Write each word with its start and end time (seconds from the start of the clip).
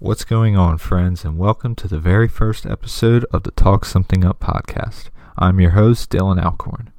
What's 0.00 0.24
going 0.24 0.56
on, 0.56 0.78
friends, 0.78 1.24
and 1.24 1.36
welcome 1.36 1.74
to 1.74 1.88
the 1.88 1.98
very 1.98 2.28
first 2.28 2.64
episode 2.64 3.26
of 3.32 3.42
the 3.42 3.50
Talk 3.50 3.84
Something 3.84 4.24
Up 4.24 4.38
podcast. 4.38 5.10
I'm 5.36 5.58
your 5.58 5.72
host, 5.72 6.10
Dylan 6.10 6.40
Alcorn. 6.40 6.92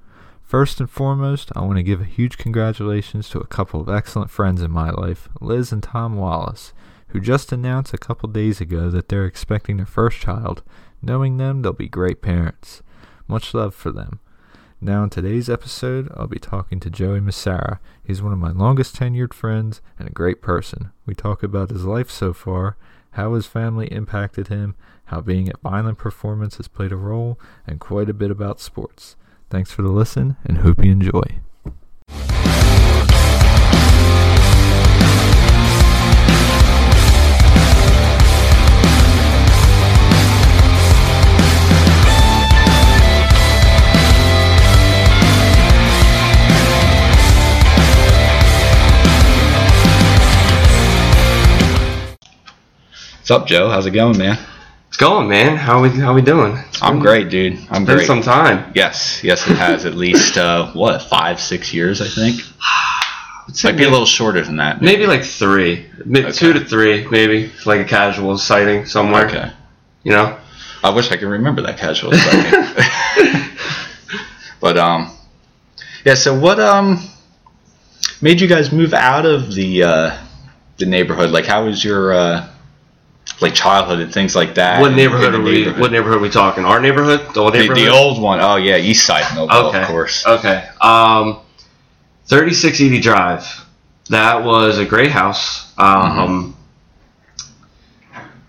First 0.44 0.82
and 0.82 0.90
foremost, 0.90 1.50
I 1.56 1.62
want 1.62 1.78
to 1.78 1.84
give 1.84 2.02
a 2.02 2.04
huge 2.04 2.38
congratulations 2.38 3.30
to 3.30 3.40
a 3.40 3.48
couple 3.48 3.80
of 3.80 3.88
excellent 3.88 4.30
friends 4.30 4.62
in 4.62 4.70
my 4.72 4.90
life, 4.90 5.30
Liz 5.40 5.72
and 5.72 5.82
Tom 5.82 6.18
Wallace, 6.18 6.74
who 7.08 7.22
just 7.22 7.54
announced 7.54 7.94
a 7.94 7.98
couple 7.98 8.28
days 8.28 8.60
ago 8.60 8.90
that 8.90 9.08
they're 9.08 9.26
expecting 9.26 9.78
their 9.78 9.86
first 9.86 10.20
child. 10.20 10.62
Knowing 11.02 11.38
them, 11.38 11.62
they'll 11.62 11.72
be 11.72 11.88
great 11.88 12.22
parents. 12.22 12.84
Much 13.30 13.54
love 13.54 13.74
for 13.74 13.94
them. 13.94 14.20
Now, 14.82 15.04
in 15.04 15.10
today's 15.10 15.50
episode, 15.50 16.10
I'll 16.16 16.28
be 16.28 16.40
talking 16.40 16.80
to 16.80 16.90
Joey 16.90 17.20
Musarra. 17.20 17.80
He's 18.02 18.22
one 18.22 18.32
of 18.32 18.40
my 18.40 18.52
longest 18.52 18.96
tenured 18.96 19.34
friends 19.34 19.82
and 19.98 20.08
a 20.08 20.14
great 20.14 20.42
person. 20.42 20.94
We 21.06 21.14
talk 21.14 21.44
about 21.44 21.70
his 21.70 21.84
life 21.84 22.10
so 22.10 22.32
far, 22.32 22.78
how 23.12 23.34
his 23.34 23.46
family 23.46 23.88
impacted 23.88 24.48
him, 24.48 24.76
how 25.06 25.20
being 25.20 25.50
at 25.50 25.60
Violent 25.60 25.98
Performance 25.98 26.56
has 26.58 26.70
played 26.70 26.94
a 26.94 26.96
role, 26.96 27.38
and 27.68 27.82
quite 27.82 28.10
a 28.10 28.14
bit 28.14 28.32
about 28.32 28.62
sports. 28.62 29.18
Thanks 29.50 29.70
for 29.70 29.82
the 29.82 29.90
listen 29.90 30.38
and 30.46 30.60
hope 30.60 30.82
you 30.82 30.94
enjoy. 30.94 31.42
What's 53.30 53.42
up, 53.44 53.48
Joe? 53.48 53.70
How's 53.70 53.86
it 53.86 53.92
going, 53.92 54.18
man? 54.18 54.40
It's 54.88 54.98
going, 54.98 55.30
man. 55.30 55.56
How 55.56 55.84
we 55.84 55.90
how 55.92 56.16
we 56.16 56.24
doing? 56.24 56.58
It's 56.70 56.82
I'm 56.82 56.94
been- 56.94 57.04
great, 57.04 57.30
dude. 57.30 57.60
I'm 57.70 57.86
Been 57.86 57.98
great. 57.98 58.08
some 58.08 58.24
time. 58.24 58.72
yes, 58.74 59.24
yes, 59.24 59.48
it 59.48 59.56
has 59.56 59.86
at 59.86 59.94
least 59.94 60.36
uh, 60.36 60.72
what 60.72 61.04
five, 61.04 61.40
six 61.40 61.72
years, 61.72 62.02
I 62.02 62.08
think. 62.08 62.42
It's 63.48 63.64
Might 63.64 63.78
be 63.78 63.84
a 63.84 63.90
little 63.90 64.08
shorter 64.08 64.42
than 64.42 64.56
that. 64.58 64.82
maybe 64.82 65.06
like 65.06 65.24
three, 65.24 65.86
Okay. 66.02 66.32
two 66.32 66.54
to 66.54 66.60
three, 66.66 67.08
maybe 67.10 67.52
like 67.68 67.82
a 67.82 67.84
casual 67.86 68.36
sighting 68.40 68.88
somewhere. 68.88 69.28
Okay. 69.28 69.52
You 70.02 70.14
know. 70.14 70.36
I 70.84 70.90
wish 70.90 71.12
I 71.12 71.18
could 71.18 71.28
remember 71.28 71.62
that 71.62 71.78
casual 71.78 72.12
second. 72.14 73.52
but 74.60 74.76
um, 74.80 75.12
yeah. 76.04 76.16
So 76.16 76.34
what 76.40 76.60
um 76.60 76.98
made 78.24 78.42
you 78.42 78.48
guys 78.48 78.72
move 78.72 78.96
out 78.96 79.28
of 79.28 79.54
the 79.54 79.84
uh, 79.84 80.18
the 80.78 80.88
neighborhood? 80.88 81.30
Like, 81.30 81.46
how 81.46 81.66
was 81.66 81.84
your 81.84 82.12
uh, 82.14 82.50
like 83.42 83.54
childhood 83.54 84.00
and 84.00 84.14
things 84.14 84.36
like 84.36 84.56
that? 84.56 84.82
What 84.82 84.94
neighborhood 84.94 85.34
are 85.34 85.38
the 85.38 85.44
we? 85.44 85.52
neighborhood? 85.60 85.82
What 85.82 85.92
neighborhood 85.92 86.18
are 86.18 86.22
we 86.22 86.30
talking? 86.30 86.66
Our 86.66 86.80
neighborhood, 86.82 87.34
the 87.34 87.40
old 87.42 87.54
the, 87.54 87.60
neighborhood. 87.60 87.86
the 87.86 87.90
old 87.92 88.22
one. 88.22 88.40
Oh 88.42 88.56
yeah, 88.58 88.78
East 88.78 89.06
Side 89.06 89.34
Millville, 89.36 89.68
Okay. 89.68 89.82
of 89.82 89.88
course. 89.88 90.26
Okay. 90.26 90.68
Um, 90.82 91.40
3680 92.26 93.00
Drive. 93.02 93.66
That 94.10 94.44
was 94.44 94.78
a 94.80 94.86
great 94.86 95.12
house. 95.12 95.72
Um, 95.78 96.56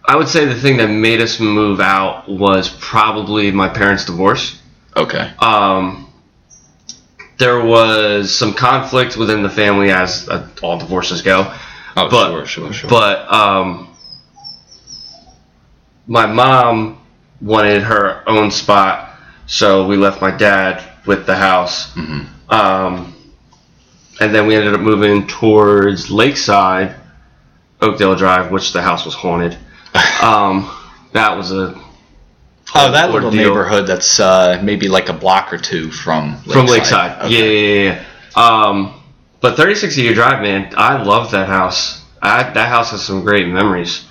I 0.05 0.17
would 0.17 0.29
say 0.29 0.45
the 0.47 0.55
thing 0.59 0.79
that 0.79 0.89
made 0.89 1.21
us 1.21 1.39
move 1.39 1.79
out 1.81 2.29
was 2.29 2.69
probably 2.81 3.51
my 3.53 3.69
parents' 3.69 4.05
divorce. 4.07 4.61
Okay. 4.97 5.33
Um, 5.39 6.11
there 7.39 7.65
was 7.65 8.35
some 8.37 8.53
conflict 8.55 9.17
within 9.17 9.43
the 9.43 9.49
family, 9.51 9.91
as 9.91 10.29
uh, 10.29 10.49
all 10.63 10.79
divorces 10.79 11.23
go. 11.23 11.43
Oh 11.97 12.09
But- 12.09 12.31
sure, 12.31 12.47
sure, 12.47 12.73
sure. 12.73 12.91
But 12.91 13.33
um, 13.33 13.90
my 16.11 16.27
mom 16.27 16.99
wanted 17.41 17.83
her 17.83 18.23
own 18.27 18.51
spot, 18.51 19.15
so 19.47 19.87
we 19.87 19.97
left 19.97 20.21
my 20.21 20.31
dad 20.33 20.83
with 21.07 21.25
the 21.25 21.37
house. 21.37 21.93
Mhm. 21.95 22.27
Um, 22.53 23.15
and 24.21 24.35
then 24.35 24.47
we 24.49 24.57
ended 24.57 24.75
up 24.75 24.81
moving 24.81 25.27
towards 25.29 26.11
Lakeside, 26.11 26.97
Oakdale 27.81 28.17
Drive, 28.17 28.51
which 28.51 28.73
the 28.73 28.83
house 28.83 29.05
was 29.07 29.15
haunted. 29.15 29.57
Um, 30.23 30.69
that 31.13 31.35
was 31.37 31.51
a 31.51 31.75
Oh, 32.75 32.93
that 32.93 33.11
little 33.11 33.31
neighborhood 33.33 33.87
that's 33.87 34.21
uh, 34.21 34.61
maybe 34.63 34.87
like 34.89 35.09
a 35.09 35.13
block 35.15 35.53
or 35.53 35.59
two 35.59 35.91
from 35.91 36.35
Lakeside. 36.45 36.53
from 36.53 36.67
Lakeside. 36.67 37.23
Okay. 37.25 37.31
Yeah, 37.35 37.45
yeah, 37.45 37.85
yeah. 37.91 38.05
yeah. 38.37 38.65
Um, 38.67 38.95
but 39.41 39.57
36 39.57 39.97
year 39.97 40.13
drive, 40.15 40.43
man, 40.43 40.73
I 40.77 41.03
love 41.03 41.31
that 41.31 41.49
house. 41.49 42.05
I, 42.23 42.43
that 42.43 42.69
house 42.69 42.91
has 42.91 43.03
some 43.03 43.23
great 43.25 43.49
memories 43.49 44.05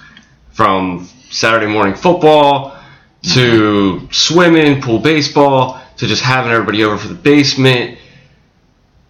from 0.52 1.08
Saturday 1.30 1.68
morning 1.68 1.96
football 1.96 2.76
to 3.22 4.08
swimming, 4.12 4.82
pool 4.82 5.00
baseball 5.00 5.82
to 5.98 6.08
just 6.08 6.22
having 6.22 6.52
everybody 6.52 6.84
over 6.84 6.98
for 6.98 7.08
the 7.08 7.14
basement. 7.14 7.98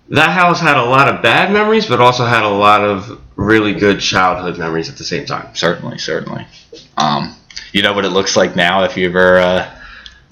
That 0.10 0.32
house 0.32 0.60
had 0.60 0.78
a 0.78 0.84
lot 0.84 1.08
of 1.08 1.22
bad 1.22 1.52
memories, 1.52 1.86
but 1.86 2.02
also 2.02 2.26
had 2.26 2.44
a 2.44 2.50
lot 2.50 2.84
of 2.84 3.22
really 3.36 3.74
good 3.74 4.00
childhood 4.00 4.58
memories 4.58 4.90
at 4.90 4.98
the 4.98 5.04
same 5.04 5.26
time. 5.26 5.56
Certainly, 5.56 6.00
certainly. 6.00 6.46
Um, 6.98 7.36
you 7.72 7.84
know 7.84 7.94
what 7.94 8.06
it 8.06 8.10
looks 8.10 8.36
like 8.36 8.56
now 8.56 8.84
if 8.84 8.98
you've 8.98 9.16
ever 9.16 9.38
uh, 9.38 9.80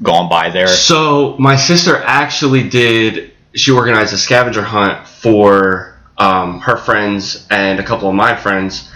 gone 0.01 0.29
by 0.29 0.49
there. 0.49 0.67
So 0.67 1.37
my 1.37 1.55
sister 1.55 2.01
actually 2.03 2.67
did. 2.67 3.31
She 3.53 3.71
organized 3.71 4.13
a 4.13 4.17
scavenger 4.17 4.63
hunt 4.63 5.07
for 5.07 5.99
um, 6.17 6.59
her 6.61 6.77
friends 6.77 7.45
and 7.51 7.79
a 7.79 7.83
couple 7.83 8.09
of 8.09 8.15
my 8.15 8.35
friends 8.35 8.91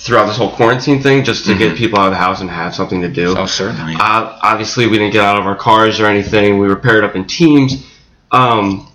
throughout 0.00 0.26
this 0.26 0.36
whole 0.36 0.50
quarantine 0.50 1.02
thing, 1.02 1.22
just 1.24 1.44
to 1.46 1.54
get 1.56 1.76
people 1.76 1.98
out 1.98 2.06
of 2.06 2.12
the 2.12 2.16
house 2.16 2.40
and 2.40 2.48
have 2.50 2.74
something 2.74 3.02
to 3.02 3.08
do. 3.08 3.34
Oh, 3.36 3.46
certainly. 3.46 3.94
Uh, 3.94 4.38
obviously, 4.42 4.86
we 4.86 4.96
didn't 4.98 5.12
get 5.12 5.22
out 5.22 5.38
of 5.38 5.44
our 5.46 5.54
cars 5.56 6.00
or 6.00 6.06
anything. 6.06 6.58
We 6.58 6.68
were 6.68 6.76
paired 6.76 7.04
up 7.04 7.14
in 7.16 7.26
teams. 7.26 7.86
Um, 8.32 8.90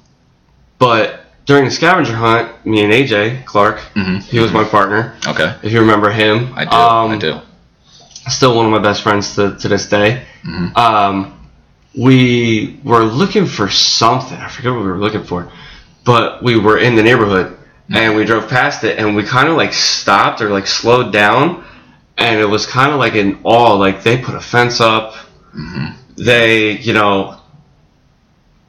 but 0.80 1.26
during 1.46 1.66
the 1.66 1.72
scavenger 1.72 2.16
hunt, 2.16 2.66
me 2.66 2.84
and 2.84 2.92
AJ 2.92 3.46
Clark, 3.46 3.80
Mhm. 3.96 4.24
he 4.24 4.40
was 4.40 4.52
my 4.52 4.64
partner. 4.64 5.14
Okay. 5.28 5.54
If 5.62 5.72
you 5.72 5.80
remember 5.82 6.10
him, 6.10 6.54
I 6.56 6.66
do. 6.66 6.72
Um, 6.76 7.12
I 7.12 7.18
do. 7.18 7.40
still 8.28 8.56
one 8.56 8.66
of 8.66 8.72
my 8.72 8.80
best 8.80 9.04
friends 9.04 9.36
to, 9.36 9.56
to 9.58 9.68
this 9.68 9.86
day. 9.88 10.24
Mhm. 10.44 10.76
Um, 10.76 11.34
we 11.96 12.80
were 12.84 13.04
looking 13.04 13.46
for 13.46 13.70
something. 13.70 14.36
I 14.38 14.48
forget 14.50 14.72
what 14.72 14.82
we 14.82 14.88
were 14.88 14.98
looking 14.98 15.24
for, 15.24 15.50
but 16.04 16.42
we 16.42 16.58
were 16.58 16.80
in 16.80 16.96
the 16.96 17.04
neighborhood 17.04 17.56
and 17.90 18.16
we 18.16 18.26
drove 18.26 18.50
past 18.50 18.84
it 18.84 18.98
and 18.98 19.16
we 19.16 19.24
kind 19.24 19.48
of 19.48 19.56
like 19.58 19.74
stopped 19.74 20.42
or 20.42 20.50
like 20.50 20.68
slowed 20.68 21.12
down, 21.14 21.64
and 22.18 22.40
it 22.40 22.46
was 22.46 22.66
kind 22.66 22.92
of 22.92 23.00
like 23.00 23.14
in 23.16 23.40
awe. 23.44 23.74
Like 23.76 24.04
they 24.04 24.18
put 24.18 24.36
a 24.36 24.42
fence 24.42 24.82
up. 24.82 25.14
Mhm. 25.56 25.94
They, 26.18 26.72
you 26.78 26.94
know, 26.94 27.38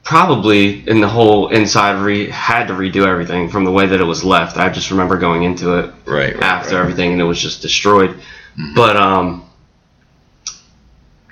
probably 0.03 0.87
in 0.87 1.01
the 1.01 1.07
whole 1.07 1.49
inside 1.49 1.99
re- 2.01 2.29
had 2.29 2.67
to 2.67 2.73
redo 2.73 3.05
everything 3.05 3.49
from 3.49 3.65
the 3.65 3.71
way 3.71 3.85
that 3.87 3.99
it 3.99 4.05
was 4.05 4.23
left. 4.23 4.57
I 4.57 4.69
just 4.69 4.89
remember 4.91 5.17
going 5.17 5.43
into 5.43 5.75
it 5.79 5.93
Right. 6.05 6.33
right 6.35 6.43
after 6.43 6.75
right. 6.75 6.81
everything 6.81 7.11
and 7.13 7.21
it 7.21 7.25
was 7.25 7.41
just 7.41 7.61
destroyed. 7.61 8.15
Mhm. 8.57 8.75
But 8.75 8.95
um, 8.97 9.43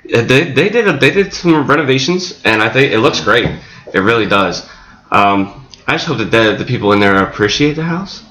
they 0.03 0.51
they 0.51 0.69
did 0.69 0.87
a, 0.87 0.97
they 0.97 1.11
did 1.11 1.33
some 1.33 1.65
renovations 1.67 2.39
and 2.45 2.61
I 2.61 2.69
think 2.69 2.91
it 2.91 2.99
looks 2.99 3.21
great. 3.21 3.49
It 3.93 3.99
really 3.99 4.25
does. 4.27 4.67
Um, 5.11 5.64
I 5.87 5.93
just 5.93 6.05
hope 6.07 6.17
that 6.17 6.31
the, 6.31 6.55
the 6.57 6.65
people 6.65 6.91
in 6.93 6.99
there 6.99 7.15
appreciate 7.23 7.73
the 7.73 7.83
house 7.83 8.23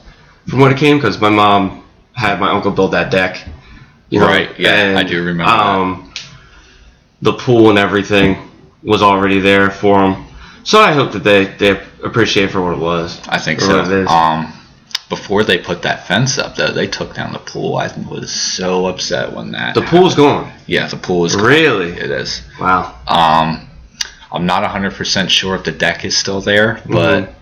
from 0.49 0.59
what 0.61 0.73
it 0.73 0.79
came 0.79 0.97
because 0.99 1.21
my 1.21 1.29
mom 1.31 1.85
had 2.13 2.41
my 2.41 2.51
uncle 2.51 2.71
build 2.71 2.93
that 2.93 3.11
deck. 3.11 3.47
You 4.11 4.21
know, 4.21 4.27
Right, 4.27 4.59
yeah, 4.59 4.95
I 4.99 5.03
do 5.03 5.19
remember 5.25 5.45
that. 5.51 5.61
Um, 5.61 6.13
the 7.23 7.33
pool 7.33 7.71
and 7.71 7.79
everything 7.79 8.37
was 8.83 9.03
already 9.03 9.41
there 9.41 9.71
for 9.71 10.01
them. 10.01 10.27
So 10.63 10.81
I 10.81 10.93
hope 10.93 11.13
that 11.13 11.25
they, 11.25 11.45
they 11.45 11.71
appreciate 12.03 12.51
for 12.51 12.63
what 12.63 12.75
it 12.75 12.81
was. 12.81 13.21
I 13.29 13.39
think 13.39 13.61
so. 13.61 13.79
what 13.83 13.87
it 13.91 13.99
is. 14.03 14.09
Um, 14.11 14.53
before 15.09 15.45
they 15.45 15.59
put 15.59 15.83
that 15.83 16.07
fence 16.07 16.39
up, 16.39 16.57
though, 16.57 16.71
they 16.73 16.87
took 16.87 17.15
down 17.15 17.33
the 17.33 17.39
pool. 17.39 17.77
I 17.77 17.89
was 18.09 18.33
so 18.33 18.87
upset 18.87 19.33
when 19.33 19.53
that. 19.53 19.75
The 19.75 19.83
pool's 19.83 20.15
happened. 20.15 20.45
gone. 20.47 20.53
Yeah, 20.67 20.87
the 20.89 20.97
pool 20.97 21.25
is. 21.25 21.35
gone. 21.37 21.45
Really? 21.45 21.91
It 21.93 22.11
is. 22.11 22.43
Wow. 22.61 22.95
Um, 23.07 23.69
I'm 24.33 24.47
not 24.47 24.65
100% 24.69 25.29
sure 25.29 25.55
if 25.55 25.65
the 25.65 25.73
deck 25.73 26.05
is 26.05 26.17
still 26.17 26.41
there, 26.41 26.81
but 26.87 27.25
Mhm. 27.25 27.35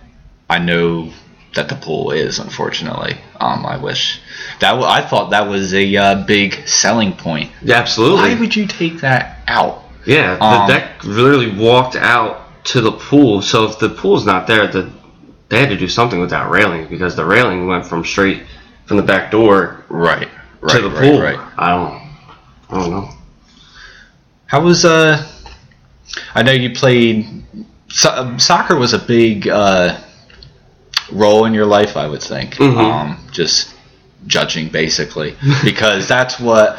I 0.53 0.59
know 0.59 1.11
that 1.55 1.67
the 1.69 1.75
pool 1.75 2.11
is. 2.11 2.39
Unfortunately, 2.39 3.17
um, 3.39 3.65
I 3.65 3.77
wish 3.77 4.21
that 4.59 4.71
w- 4.71 4.87
I 4.87 5.01
thought 5.01 5.31
that 5.31 5.47
was 5.47 5.73
a 5.73 5.95
uh, 5.95 6.23
big 6.25 6.67
selling 6.67 7.13
point. 7.13 7.51
Yeah, 7.63 7.77
absolutely. 7.79 8.33
Why 8.33 8.39
would 8.39 8.55
you 8.55 8.67
take 8.67 9.01
that 9.01 9.39
out? 9.47 9.83
Yeah, 10.05 10.35
the 10.35 10.43
Um, 10.43 10.67
deck 10.67 11.03
literally 11.03 11.51
walked 11.55 11.95
out 11.95 12.63
to 12.65 12.81
the 12.81 12.91
pool. 12.91 13.41
So 13.41 13.65
if 13.65 13.79
the 13.79 13.89
pool's 13.89 14.25
not 14.25 14.47
there, 14.47 14.67
the 14.67 14.91
they 15.49 15.59
had 15.59 15.69
to 15.69 15.77
do 15.77 15.87
something 15.87 16.19
with 16.19 16.29
that 16.31 16.49
railing 16.49 16.87
because 16.87 17.15
the 17.15 17.25
railing 17.25 17.67
went 17.67 17.85
from 17.85 18.03
straight 18.03 18.43
from 18.85 18.97
the 18.97 19.03
back 19.03 19.31
door 19.31 19.83
Right, 19.89 20.27
right, 20.61 20.75
to 20.75 20.81
the 20.81 20.89
right, 20.89 21.01
pool. 21.01 21.21
right. 21.21 21.39
I 21.57 21.69
don't, 21.75 22.01
I 22.69 22.81
don't 22.81 22.91
know. 22.91 23.09
How 24.47 24.61
was 24.61 24.85
uh? 24.85 25.23
I 26.35 26.43
know 26.43 26.51
you 26.51 26.71
played. 26.75 27.43
So, 27.89 28.35
soccer 28.37 28.75
was 28.75 28.93
a 28.93 28.99
big 28.99 29.47
uh, 29.47 29.99
role 31.13 31.45
in 31.45 31.53
your 31.53 31.65
life, 31.65 31.95
I 31.97 32.07
would 32.07 32.21
think. 32.23 32.55
Mhm. 32.55 32.77
Um, 32.77 33.17
just 33.31 33.73
judging 34.27 34.69
basically 34.69 35.35
because 35.63 36.07
that's 36.07 36.39
what. 36.39 36.77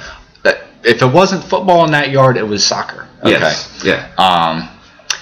If 0.86 1.00
it 1.00 1.06
wasn't 1.06 1.42
football 1.42 1.86
in 1.86 1.92
that 1.92 2.10
yard, 2.10 2.36
it 2.36 2.46
was 2.46 2.62
soccer. 2.62 3.08
Okay. 3.22 3.30
Yes. 3.30 3.82
Yeah. 3.82 4.06
Um, 4.18 4.68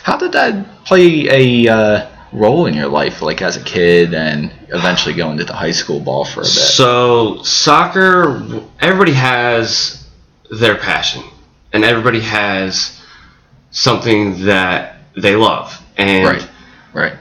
how 0.02 0.16
did 0.16 0.32
that 0.32 0.84
play 0.84 1.28
a 1.30 1.72
uh, 1.72 2.08
role 2.32 2.66
in 2.66 2.74
your 2.74 2.88
life, 2.88 3.22
like 3.22 3.40
as 3.42 3.56
a 3.56 3.62
kid, 3.62 4.12
and 4.12 4.52
eventually 4.70 5.14
going 5.14 5.32
into 5.38 5.44
the 5.44 5.52
high 5.52 5.70
school 5.70 6.00
ball 6.00 6.24
for 6.24 6.40
a 6.40 6.42
bit? 6.42 6.50
So 6.50 7.44
soccer, 7.44 8.42
everybody 8.80 9.12
has 9.12 10.04
their 10.50 10.74
passion, 10.74 11.22
and 11.72 11.84
everybody 11.84 12.18
has 12.22 13.00
something 13.70 14.46
that 14.46 14.96
they 15.16 15.36
love, 15.36 15.80
and 15.96 16.24
right. 16.26 16.48
Right. 16.92 17.12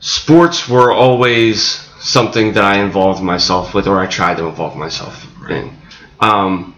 Sports 0.00 0.68
were 0.68 0.92
always 0.92 1.88
something 2.00 2.54
that 2.54 2.64
I 2.64 2.78
involved 2.78 3.22
myself 3.22 3.74
with, 3.74 3.86
or 3.86 4.00
I 4.00 4.06
tried 4.06 4.38
to 4.38 4.46
involve 4.46 4.76
myself 4.76 5.26
in. 5.48 5.76
Um, 6.18 6.76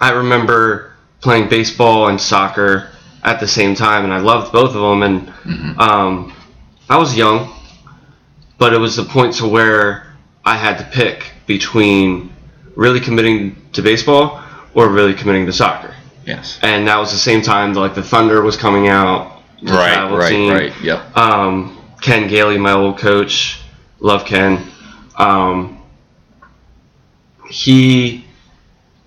I 0.00 0.12
remember 0.12 0.92
playing 1.20 1.48
baseball 1.48 2.08
and 2.08 2.20
soccer 2.20 2.90
at 3.22 3.40
the 3.40 3.48
same 3.48 3.74
time, 3.74 4.04
and 4.04 4.12
I 4.12 4.18
loved 4.18 4.52
both 4.52 4.74
of 4.74 4.82
them. 4.82 5.02
And 5.02 5.78
um, 5.78 6.32
I 6.88 6.96
was 6.96 7.16
young, 7.16 7.54
but 8.58 8.72
it 8.72 8.78
was 8.78 8.96
the 8.96 9.04
point 9.04 9.34
to 9.34 9.48
where 9.48 10.14
I 10.44 10.56
had 10.56 10.78
to 10.78 10.84
pick 10.84 11.32
between 11.46 12.32
really 12.74 13.00
committing 13.00 13.56
to 13.72 13.82
baseball 13.82 14.42
or 14.74 14.88
really 14.88 15.14
committing 15.14 15.46
to 15.46 15.52
soccer. 15.52 15.94
Yes. 16.24 16.58
And 16.62 16.86
that 16.86 16.98
was 16.98 17.10
the 17.10 17.18
same 17.18 17.42
time 17.42 17.74
that 17.74 17.80
like 17.80 17.94
the 17.94 18.02
Thunder 18.02 18.42
was 18.42 18.56
coming 18.56 18.88
out. 18.88 19.37
The 19.62 19.72
Right. 19.72 19.92
travel 19.92 20.16
Right. 20.18 20.28
team. 20.30 20.52
Right. 20.52 20.72
Yep. 20.82 21.16
Um, 21.16 21.76
Ken 22.00 22.28
Gailey, 22.28 22.58
my 22.58 22.72
old 22.72 22.98
coach, 22.98 23.60
love 24.00 24.24
Ken. 24.24 24.64
Um, 25.16 25.78
he 27.50 28.24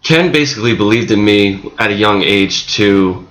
Ken 0.04 0.32
basically 0.32 0.76
believed 0.76 1.12
in 1.12 1.24
me 1.24 1.64
at 1.78 1.92
a 1.92 1.94
young 1.94 2.24
age 2.24 2.74
to 2.76 3.28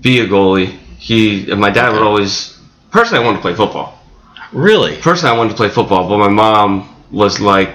be 0.00 0.20
a 0.20 0.26
goalie. 0.26 0.74
He 0.98 1.46
my 1.54 1.70
dad 1.70 1.92
would 1.92 2.02
always 2.02 2.56
personally 2.90 3.22
I 3.22 3.26
wanted 3.26 3.38
to 3.38 3.42
play 3.42 3.54
football. 3.54 3.98
Really? 4.52 4.96
Personally 4.96 5.34
I 5.34 5.38
wanted 5.38 5.50
to 5.50 5.56
play 5.56 5.68
football, 5.68 6.08
but 6.08 6.18
my 6.18 6.28
mom 6.28 6.88
was 7.10 7.38
like 7.40 7.70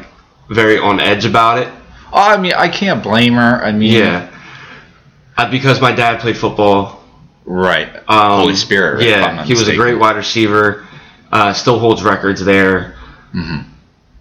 very 0.49 0.77
on 0.79 0.99
edge 0.99 1.25
about 1.25 1.59
it. 1.59 1.67
Oh, 2.11 2.21
I 2.21 2.37
mean, 2.37 2.53
I 2.55 2.67
can't 2.67 3.01
blame 3.01 3.33
her. 3.35 3.63
I 3.63 3.71
mean, 3.71 3.91
Yeah. 3.91 4.27
Uh, 5.37 5.49
because 5.49 5.81
my 5.81 5.91
dad 5.91 6.19
played 6.19 6.37
football 6.37 7.02
Right. 7.45 7.89
Um, 8.07 8.41
Holy 8.41 8.55
Spirit. 8.55 9.01
I'm 9.01 9.07
Yeah, 9.07 9.43
he 9.43 9.53
was 9.53 9.67
a 9.67 9.75
great 9.75 9.99
wide 9.99 10.15
receiver. 10.15 10.85
Uh, 11.31 11.53
still 11.53 11.79
holds 11.79 12.03
records 12.03 12.43
there. 12.43 12.95
Mhm. 13.33 13.65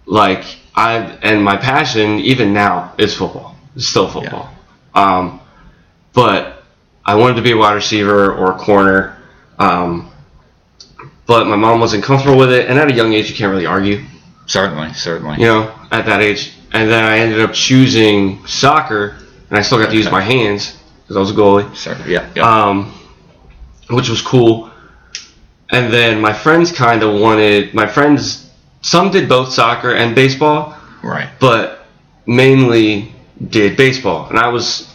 Like 0.05 0.43
I 0.75 0.95
and 1.21 1.43
my 1.43 1.57
passion 1.57 2.19
even 2.19 2.53
now 2.53 2.93
is 2.97 3.15
football. 3.15 3.55
It's 3.75 3.87
still 3.87 4.07
football. 4.09 4.49
Um, 4.95 5.39
but 6.13 6.63
I 7.05 7.15
wanted 7.15 7.35
to 7.35 7.41
be 7.41 7.51
a 7.51 7.57
wide 7.57 7.73
receiver 7.73 8.31
or 8.33 8.51
a 8.51 8.57
corner. 8.57 9.17
Um, 9.59 10.09
but 11.25 11.47
my 11.47 11.55
mom 11.55 11.79
wasn't 11.79 12.03
comfortable 12.03 12.37
with 12.37 12.51
it, 12.51 12.69
and 12.69 12.77
at 12.77 12.91
a 12.91 12.93
young 12.93 13.13
age, 13.13 13.29
you 13.29 13.35
can't 13.35 13.51
really 13.51 13.65
argue. 13.65 14.03
Certainly. 14.45 14.93
Certainly. 14.93 15.39
You 15.39 15.47
know, 15.47 15.71
at 15.91 16.05
that 16.05 16.21
age. 16.21 16.53
And 16.73 16.89
then 16.89 17.03
I 17.03 17.19
ended 17.19 17.39
up 17.39 17.53
choosing 17.53 18.45
soccer, 18.45 19.15
and 19.49 19.57
I 19.57 19.61
still 19.61 19.77
got 19.77 19.89
to 19.91 19.95
use 19.95 20.09
my 20.11 20.21
hands 20.21 20.77
because 21.03 21.15
I 21.15 21.19
was 21.19 21.31
a 21.31 21.33
goalie 21.33 21.75
Certainly. 21.75 22.11
Yeah. 22.11 22.27
Yeah. 22.35 22.43
um, 22.43 22.93
which 23.95 24.09
was 24.09 24.21
cool. 24.21 24.69
And 25.69 25.91
then 25.91 26.21
my 26.21 26.33
friends 26.33 26.71
kind 26.71 27.03
of 27.03 27.19
wanted 27.19 27.73
my 27.73 27.87
friends. 27.87 28.51
Some 28.81 29.11
did 29.11 29.27
both 29.29 29.51
soccer 29.51 29.95
and 29.95 30.13
baseball, 30.13 30.75
right. 31.03 31.29
but 31.39 31.85
mainly 32.25 33.13
did 33.49 33.77
baseball. 33.77 34.29
And 34.29 34.37
I 34.37 34.49
was, 34.49 34.93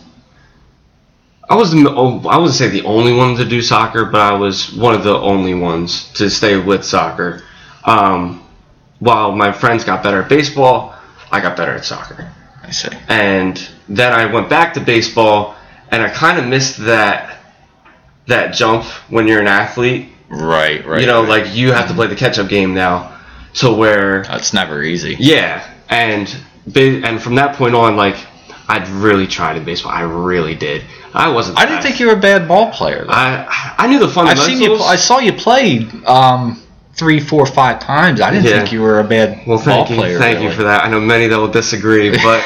I 1.49 1.57
was, 1.57 1.73
the, 1.73 1.87
oh, 1.89 2.21
I 2.29 2.37
wouldn't 2.37 2.55
say 2.55 2.69
the 2.69 2.85
only 2.85 3.13
one 3.13 3.37
to 3.37 3.45
do 3.45 3.63
soccer, 3.63 4.05
but 4.05 4.21
I 4.21 4.35
was 4.35 4.73
one 4.75 4.95
of 4.95 5.03
the 5.03 5.17
only 5.17 5.55
ones 5.55 6.13
to 6.15 6.29
stay 6.31 6.59
with 6.59 6.85
soccer. 6.85 7.43
Um, 7.85 8.45
while 8.99 9.33
my 9.33 9.53
friends 9.53 9.85
got 9.85 10.03
better 10.03 10.23
at 10.23 10.29
baseball, 10.29 10.95
I 11.31 11.41
got 11.41 11.57
better 11.57 11.73
at 11.73 11.85
soccer 11.85 12.33
I 12.63 12.71
see. 12.71 12.89
and 13.09 13.69
then 13.89 14.13
I 14.13 14.27
went 14.27 14.49
back 14.49 14.75
to 14.75 14.81
baseball, 14.81 15.57
and 15.91 16.03
I 16.03 16.11
kind 16.11 16.39
of 16.39 16.47
missed 16.47 16.79
that 16.85 17.38
that 18.29 18.55
jump 18.55 18.85
when 19.11 19.27
you're 19.27 19.41
an 19.41 19.49
athlete. 19.49 20.09
Right. 20.31 20.85
Right. 20.87 21.01
you 21.01 21.07
know, 21.07 21.23
right. 21.23 21.43
like 21.45 21.55
you 21.57 21.73
have 21.73 21.89
to 21.89 21.95
play 21.95 22.07
the 22.07 22.15
catch-up 22.17 22.49
game 22.49 22.75
now, 22.75 23.19
to 23.55 23.73
where 23.73 24.23
it's 24.29 24.53
never 24.53 24.83
easy. 24.83 25.17
yeah, 25.19 25.67
and 25.89 26.35
and 26.77 27.21
from 27.23 27.35
that 27.37 27.57
point 27.57 27.75
on, 27.75 27.97
like 27.97 28.17
I'd 28.69 28.87
really 28.89 29.27
tried 29.27 29.57
in 29.57 29.65
baseball. 29.65 29.91
I 29.93 30.03
really 30.03 30.55
did. 30.55 30.85
I 31.15 31.29
wasn't. 31.31 31.59
I 31.59 31.65
didn't 31.65 31.83
think 31.83 31.99
you 31.99 32.07
were 32.07 32.13
a 32.13 32.21
bad 32.21 32.47
ball 32.47 32.71
player. 32.71 33.05
Though. 33.05 33.13
I 33.13 33.75
I 33.79 33.87
knew 33.87 33.99
the 33.99 34.09
fun. 34.09 34.29
I've 34.29 34.39
seen 34.39 34.61
you. 34.61 34.77
I 34.77 34.97
saw 34.97 35.19
you 35.19 35.33
play 35.33 35.89
um, 36.07 36.61
three, 36.93 37.19
four, 37.21 37.47
five 37.47 37.81
times. 37.81 38.21
I 38.21 38.31
didn't 38.31 38.45
Yeah. 38.45 38.59
think 38.59 38.73
you 38.73 38.83
were 38.83 39.01
a 39.01 39.05
bad 39.05 39.47
Well, 39.47 39.57
ball 39.57 39.65
thank 39.65 39.91
you, 39.91 39.97
player. 39.97 40.19
thank 40.19 40.43
you 40.43 40.51
for 40.53 40.65
that. 40.65 40.85
I 40.85 40.91
know 40.91 41.01
many 41.01 41.27
that 41.29 41.39
will 41.39 41.49
disagree, 41.49 42.11
but 42.11 42.45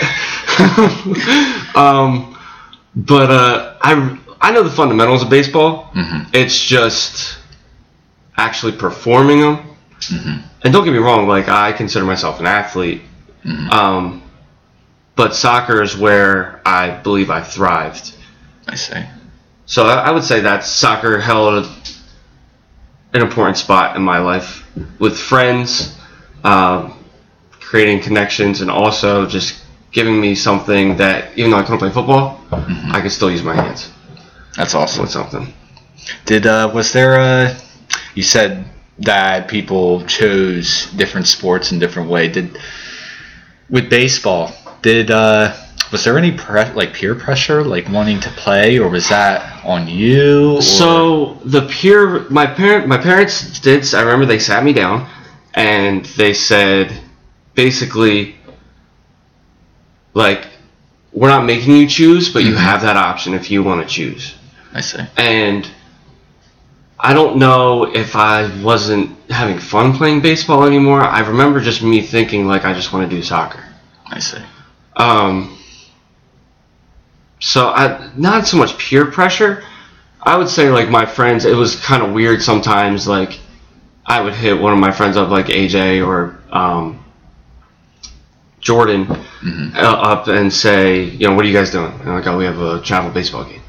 um, 1.77 2.39
but 2.95 3.31
uh, 3.31 3.75
I 3.83 4.19
I 4.43 4.51
know 4.51 4.65
the 4.65 4.71
fundamentals 4.71 5.23
of 5.23 5.31
baseball. 5.31 5.89
Mhm. 5.95 6.27
It's 6.33 6.59
just 6.61 7.39
actually 8.37 8.73
performing 8.73 9.41
them. 9.41 9.59
Mhm. 10.01 10.43
And 10.63 10.73
don't 10.73 10.85
get 10.85 10.93
me 10.93 10.99
wrong, 10.99 11.29
like 11.29 11.49
I 11.49 11.71
consider 11.71 12.05
myself 12.05 12.41
an 12.41 12.47
athlete. 12.47 13.03
Mhm. 13.47 13.73
Um, 13.73 14.23
but 15.15 15.37
soccer 15.37 15.81
is 15.81 15.97
where 15.97 16.61
I 16.67 16.91
believe 16.91 17.31
I 17.31 17.41
thrived. 17.41 18.11
I 18.69 18.75
see. 18.75 19.05
So 19.67 19.87
I, 19.87 20.09
I 20.09 20.11
would 20.11 20.25
say 20.25 20.41
that 20.41 20.65
soccer 20.65 21.21
held 21.21 21.65
an 23.15 23.23
important 23.23 23.59
spot 23.59 23.95
in 23.95 24.03
my 24.03 24.19
life 24.19 24.65
with 24.99 25.17
friends, 25.17 25.95
um, 26.43 26.95
creating 27.61 28.01
connections, 28.01 28.61
and 28.61 28.71
also 28.71 29.25
just 29.27 29.55
giving 29.93 30.21
me 30.21 30.35
something 30.35 30.97
that 30.97 31.29
even 31.37 31.51
though 31.53 31.59
I 31.59 31.63
couldn't 31.63 31.79
play 31.79 31.91
football, 31.91 32.41
I 32.91 33.01
could 33.01 33.13
still 33.13 33.31
use 33.31 33.43
my 33.43 33.55
hands 33.55 33.89
That's 34.57 34.75
awesome. 34.75 35.03
with 35.03 35.11
something. 35.11 35.53
Did 36.27 36.47
uh, 36.47 36.71
was 36.75 36.93
there 36.93 37.17
a? 37.17 37.57
You 38.15 38.23
said 38.23 38.65
that 38.99 39.49
people 39.49 40.05
chose 40.07 40.87
different 40.97 41.27
sports 41.27 41.73
in 41.73 41.79
different 41.79 42.09
way. 42.11 42.29
Did 42.29 42.59
with 43.71 43.89
baseball? 43.89 44.53
Did 44.83 45.11
uh, 45.11 45.55
was 45.93 46.05
there 46.05 46.19
any 46.19 46.33
pre- 46.33 46.71
like 46.73 46.93
peer 46.93 47.15
pressure, 47.15 47.63
like 47.63 47.89
wanting 47.89 48.21
to 48.21 48.29
play, 48.31 48.79
or 48.79 48.89
was 48.89 49.09
that 49.09 49.65
on 49.65 49.89
you? 49.89 50.57
Or? 50.57 50.63
So 50.63 51.35
the 51.45 51.63
peer, 51.69 52.29
my 52.31 52.47
parent, 52.47 52.89
my 52.89 52.99
parents 52.99 53.61
did. 53.61 53.95
I 53.95 54.01
remember 54.03 54.27
they 54.27 54.39
sat 54.39 54.65
me 54.65 54.73
down, 54.73 55.09
and 55.55 56.05
they 56.17 56.35
said, 56.35 56.93
basically, 57.55 58.37
like, 60.15 60.47
we're 61.13 61.29
not 61.29 61.45
making 61.45 61.77
you 61.77 61.87
choose, 61.89 62.29
but 62.33 62.43
you 62.45 62.53
Mhm. 62.53 62.59
have 62.59 62.83
that 62.83 62.97
option 62.97 63.35
if 63.35 63.51
you 63.51 63.63
want 63.63 63.87
to 63.87 63.95
choose. 63.95 64.35
I 64.75 64.81
see. 64.81 65.01
And 65.17 65.69
I 66.99 67.13
don't 67.15 67.37
know 67.39 67.85
if 67.85 68.15
I 68.17 68.49
wasn't 68.63 69.17
having 69.31 69.59
fun 69.59 69.93
playing 69.95 70.21
baseball 70.21 70.65
anymore. 70.65 71.01
I 71.03 71.21
remember 71.21 71.61
just 71.61 71.83
me 71.83 72.01
thinking 72.01 72.47
like 72.47 72.65
I 72.65 72.73
just 72.73 72.93
want 72.93 73.11
to 73.11 73.17
do 73.17 73.23
soccer. 73.23 73.65
I 74.07 74.19
see. 74.21 74.39
Um, 74.97 75.59
so 77.41 77.69
I 77.69 78.11
not 78.17 78.47
so 78.47 78.57
much 78.57 78.79
peer 78.79 79.07
pressure. 79.07 79.65
I 80.23 80.37
would 80.37 80.49
say 80.49 80.71
like 80.71 80.89
my 80.89 81.05
friends. 81.07 81.45
It 81.45 81.57
was 81.57 81.77
kind 81.81 82.03
of 82.03 82.13
weird 82.13 82.43
sometimes. 82.43 83.09
Like 83.09 83.41
I 84.07 84.21
would 84.21 84.35
hit 84.35 84.61
one 84.61 84.73
of 84.73 84.79
my 84.79 84.93
friends 84.93 85.17
up, 85.17 85.29
like 85.31 85.47
AJ 85.47 86.07
or 86.07 86.39
um, 86.51 87.05
Jordan, 88.61 89.07
Mhm. 89.07 89.75
uh, 89.75 89.81
up 89.81 90.29
and 90.29 90.53
say, 90.53 91.03
you 91.03 91.27
know, 91.27 91.35
what 91.35 91.45
are 91.45 91.49
you 91.49 91.55
guys 91.55 91.71
doing? 91.73 91.93
And 92.05 92.15
like, 92.15 92.27
oh, 92.29 92.37
we 92.39 92.45
have 92.45 92.61
a 92.61 92.81
travel 92.81 93.11
baseball 93.11 93.45
game. 93.45 93.62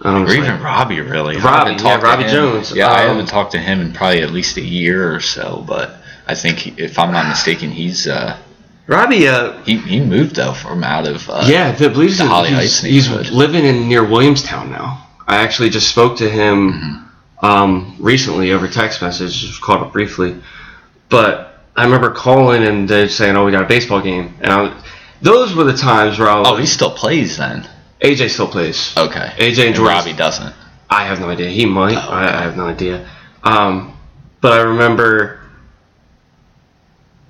I'm 0.00 0.24
Or 0.24 0.30
even 0.32 0.44
like, 0.50 0.62
Robbie, 0.62 1.00
really. 1.00 1.36
I 1.36 1.40
Robbie, 1.42 1.82
yeah, 1.82 2.00
Robbie 2.00 2.24
Jones. 2.24 2.72
Yeah, 2.72 2.88
I 2.88 3.02
Um, 3.04 3.08
haven't 3.10 3.26
talked 3.26 3.52
to 3.52 3.58
him 3.58 3.80
in 3.80 3.92
probably 3.92 4.22
at 4.22 4.30
least 4.30 4.56
a 4.56 4.60
year 4.62 5.12
or 5.14 5.20
so. 5.20 5.64
But 5.66 5.96
I 6.26 6.34
think, 6.34 6.58
he, 6.58 6.70
if 6.82 6.98
I'm 6.98 7.12
not 7.12 7.26
mistaken, 7.28 7.70
he's 7.70 8.06
uh, 8.06 8.38
Robbie, 8.86 9.26
uh, 9.28 9.60
he, 9.64 9.78
he 9.78 10.00
moved 10.00 10.36
though 10.36 10.52
from 10.54 10.84
out 10.84 11.06
of 11.08 11.28
uh, 11.28 11.44
yeah, 11.46 11.74
I 11.78 11.88
believe 11.88 12.16
the 12.16 12.26
Holly 12.26 12.50
he's, 12.50 12.80
he's 12.80 13.10
living 13.30 13.64
in 13.64 13.88
near 13.88 14.04
Williamstown 14.04 14.70
now. 14.70 15.04
I 15.26 15.36
actually 15.38 15.70
just 15.70 15.88
spoke 15.88 16.16
to 16.18 16.30
him 16.30 16.72
Mm-hmm. 16.72 17.44
um, 17.46 17.96
recently 17.98 18.52
over 18.52 18.66
text 18.68 19.02
message, 19.02 19.38
just 19.40 19.60
called 19.60 19.82
up 19.82 19.92
briefly. 19.92 20.40
But 21.08 21.60
I 21.76 21.84
remember 21.84 22.10
calling 22.12 22.62
and 22.64 22.88
they're 22.88 23.08
saying, 23.08 23.36
"Oh, 23.36 23.44
we 23.44 23.52
got 23.52 23.62
a 23.62 23.66
baseball 23.68 24.00
game," 24.00 24.34
and 24.40 24.52
I, 24.52 24.82
those 25.22 25.54
were 25.54 25.64
the 25.64 25.76
times 25.76 26.18
where 26.18 26.28
I 26.28 26.38
was. 26.38 26.48
Oh, 26.48 26.56
he 26.56 26.66
still 26.66 26.90
plays 26.90 27.36
then. 27.36 27.68
AJ 28.00 28.30
still 28.30 28.48
plays. 28.48 28.96
Okay. 28.96 29.32
AJ 29.38 29.66
and 29.66 29.74
Jordan- 29.74 29.84
Robbie 29.84 30.12
doesn't. 30.12 30.54
I 30.90 31.04
have 31.04 31.20
no 31.20 31.28
idea. 31.28 31.48
He 31.50 31.66
might. 31.66 31.96
Oh, 31.96 32.10
I, 32.10 32.26
okay. 32.26 32.34
I 32.36 32.42
have 32.42 32.56
no 32.56 32.66
idea. 32.66 33.08
Um, 33.42 33.96
but 34.40 34.52
I 34.52 34.62
remember 34.62 35.40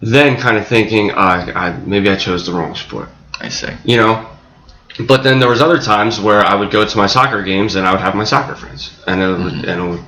then 0.01 0.37
kind 0.41 0.57
of 0.57 0.67
thinking, 0.67 1.11
uh, 1.11 1.53
I, 1.55 1.73
maybe 1.85 2.09
I 2.09 2.17
chose 2.17 2.47
the 2.47 2.53
wrong 2.53 2.75
sport. 2.75 3.09
I 3.41 3.49
see. 3.49 3.69
You 3.85 3.97
know. 3.97 4.29
But 5.07 5.23
then 5.23 5.39
there 5.39 5.49
was 5.49 5.61
other 5.61 5.79
times 5.81 6.21
where 6.21 6.41
I 6.41 6.55
would 6.55 6.71
go 6.71 6.85
to 6.85 6.97
my 6.97 7.07
soccer 7.07 7.43
games 7.43 7.77
and 7.77 7.87
I 7.87 7.93
would 7.93 8.01
have 8.01 8.15
my 8.15 8.25
soccer 8.25 8.57
friends, 8.57 9.01
and 9.07 9.21
it 9.23 9.29
would, 9.29 9.65
and 9.65 9.81
it 9.81 9.89
would 9.89 10.05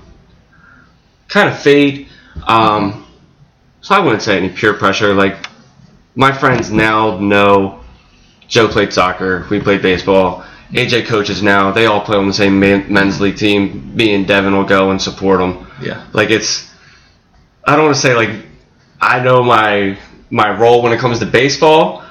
kind 1.29 1.49
of 1.49 1.59
fade. 1.61 2.09
Um, 2.47 3.07
so 3.83 3.95
I 3.95 4.01
wouldn't 4.01 4.23
say 4.23 4.37
any 4.37 4.49
peer 4.49 4.75
pressure. 4.75 5.15
Like 5.15 5.47
my 6.17 6.33
friends 6.33 6.71
now 6.73 7.19
know 7.19 7.81
Joe 8.49 8.67
played 8.69 8.93
soccer, 8.93 9.47
we 9.49 9.61
played 9.61 9.81
baseball. 9.81 10.45
AJ 10.73 11.07
coaches 11.07 11.43
now. 11.43 11.73
They 11.73 11.87
all 11.87 12.01
play 12.01 12.17
on 12.17 12.27
the 12.27 12.35
same 12.35 12.61
men, 12.61 12.93
men's 12.93 13.21
league 13.21 13.37
team. 13.37 13.95
Me 13.95 14.15
and 14.15 14.27
Devin 14.27 14.55
will 14.55 14.65
go 14.65 14.91
and 14.91 15.01
support 15.03 15.41
them. 15.41 15.67
Yeah. 15.83 16.07
Like 16.13 16.31
it's, 16.31 16.71
I 17.65 17.77
don't 17.77 17.87
want 17.87 17.97
to 17.97 18.01
say 18.01 18.15
like 18.15 18.47
I 19.01 19.21
know 19.23 19.43
my 19.43 19.99
my 20.31 20.57
role 20.59 20.83
when 20.83 20.93
it 20.93 20.99
comes 20.99 21.19
to 21.19 21.27
baseball, 21.27 22.05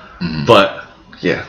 but 0.46 0.86
yeah. 1.22 1.46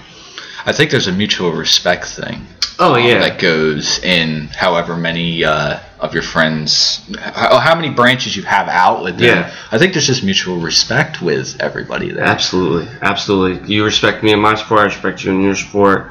I 0.66 0.72
think 0.72 0.90
there's 0.90 1.06
a 1.06 1.12
mutual 1.12 1.52
respect 1.52 2.04
thing. 2.04 2.46
Oh 2.78 2.94
um, 2.94 3.04
yeah. 3.04 3.18
that 3.20 3.40
goes 3.40 3.98
in 3.98 4.48
however 4.48 4.96
many 4.96 5.44
uh, 5.44 5.80
of 5.98 6.14
your 6.14 6.22
friends, 6.22 7.02
how, 7.18 7.58
how 7.58 7.74
many 7.74 7.90
branches 7.90 8.36
you 8.36 8.42
have 8.44 8.68
out 8.68 9.02
with 9.02 9.18
them. 9.18 9.38
Yeah. 9.38 9.54
I 9.70 9.78
think 9.78 9.92
there's 9.92 10.06
just 10.06 10.24
mutual 10.24 10.58
respect 10.58 11.20
with 11.20 11.60
everybody 11.60 12.10
there. 12.10 12.24
Absolutely, 12.24 12.88
absolutely. 13.02 13.74
You 13.74 13.84
respect 13.84 14.22
me 14.22 14.32
in 14.32 14.40
my 14.40 14.54
sport. 14.54 14.80
I 14.80 14.84
respect 14.84 15.24
you 15.24 15.32
in 15.32 15.42
your 15.42 15.56
sport. 15.56 16.10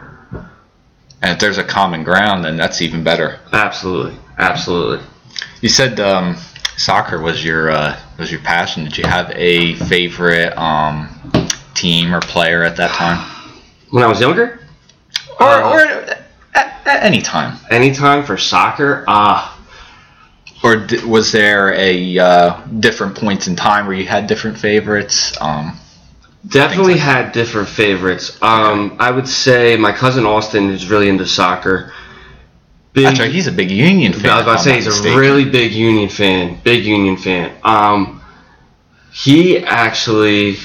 And 1.22 1.32
if 1.34 1.40
there's 1.40 1.58
a 1.58 1.64
common 1.64 2.04
ground, 2.04 2.46
then 2.46 2.56
that's 2.58 2.82
even 2.82 3.04
better. 3.04 3.40
Absolutely, 3.52 4.18
absolutely. 4.38 5.06
You 5.62 5.68
said 5.70 6.00
um, 6.00 6.38
soccer 6.78 7.20
was 7.20 7.44
your 7.44 7.72
uh, 7.72 8.00
was 8.18 8.32
your 8.32 8.40
passion. 8.42 8.86
Did 8.86 8.98
you 8.98 9.04
have 9.06 9.30
a 9.36 9.76
favorite 9.76 10.58
um, 10.58 11.10
team 11.76 12.14
or 12.16 12.22
player 12.22 12.64
at 12.64 12.76
that 12.78 12.92
time, 12.92 13.20
When 13.90 14.04
I 14.04 14.08
was 14.08 14.20
younger, 14.22 14.62
or, 15.40 15.46
Uh, 15.48 15.72
or 15.72 15.80
at, 15.82 16.88
at 16.88 17.04
any 17.04 17.22
time? 17.22 17.58
anytime 17.70 18.24
for 18.26 18.38
soccer, 18.38 19.04
ah, 19.08 19.58
Or 20.64 20.78
d- 20.78 21.04
was 21.06 21.32
there 21.34 21.74
a 21.74 22.18
uh, 22.18 22.62
different 22.80 23.16
points 23.18 23.48
in 23.48 23.56
time 23.58 23.88
where 23.88 23.96
you 23.96 24.06
had 24.08 24.28
different 24.28 24.58
favorites? 24.58 25.36
Um, 25.42 25.78
definitely 26.48 26.94
Things 26.94 27.06
had 27.06 27.32
different 27.32 27.70
favorites. 27.70 28.38
Um, 28.42 28.96
I 29.00 29.12
would 29.12 29.28
say 29.28 29.76
my 29.78 29.92
cousin 29.92 30.26
Austin 30.26 30.70
is 30.70 30.90
really 30.90 31.10
into 31.10 31.26
soccer. 31.26 31.94
Big, 32.94 33.06
that's 33.06 33.20
right. 33.20 33.32
He's 33.32 33.48
a 33.48 33.52
big 33.52 33.70
Union 33.70 34.14
fan. 34.14 34.32
I 34.32 34.36
was 34.38 34.44
about 34.44 34.58
to 34.58 34.64
say 34.64 34.76
he's 34.76 34.88
not 34.88 35.14
a 35.14 35.18
really 35.20 35.46
big 35.46 35.72
Union 35.72 36.10
fan. 36.10 36.60
Big 36.64 36.86
Union 36.86 37.18
fan. 37.18 37.56
Um, 37.64 38.22
he 39.12 39.60
actually 39.60 40.58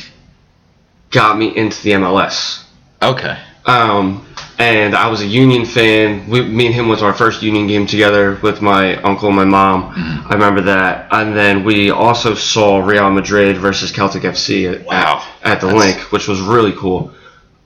got 1.11 1.37
me 1.39 1.55
into 1.57 1.83
the 1.83 1.91
MLS. 1.93 2.65
okay. 3.03 3.39
Um, 3.67 4.27
and 4.59 4.95
I 4.95 5.09
was 5.09 5.21
a 5.21 5.27
Union 5.27 5.65
fan. 5.65 6.29
We, 6.29 6.43
me 6.43 6.67
and 6.67 6.75
him 6.75 6.89
went 6.89 7.01
to 7.01 7.07
our 7.07 7.13
first 7.15 7.43
Union 7.43 7.67
game 7.67 7.87
together 7.87 8.39
with 8.43 8.63
my 8.63 8.97
uncle 9.03 9.29
and 9.29 9.37
my 9.37 9.45
mom. 9.45 9.93
Mm-hmm. 9.95 10.29
I 10.31 10.35
remember 10.35 10.61
that. 10.63 11.09
And 11.11 11.37
then 11.37 11.65
we 11.65 11.91
also 11.91 12.35
saw 12.35 12.79
Real 12.79 13.11
Madrid 13.11 13.57
versus 13.59 13.91
Celtic 13.91 14.23
FC 14.23 14.73
at, 14.73 14.87
Wow. 14.87 15.25
at, 15.43 15.55
at 15.55 15.61
the 15.61 15.67
That's- 15.69 15.97
Linc, 15.99 16.13
which 16.13 16.29
was 16.29 16.41
really 16.41 16.73
cool. 16.73 17.13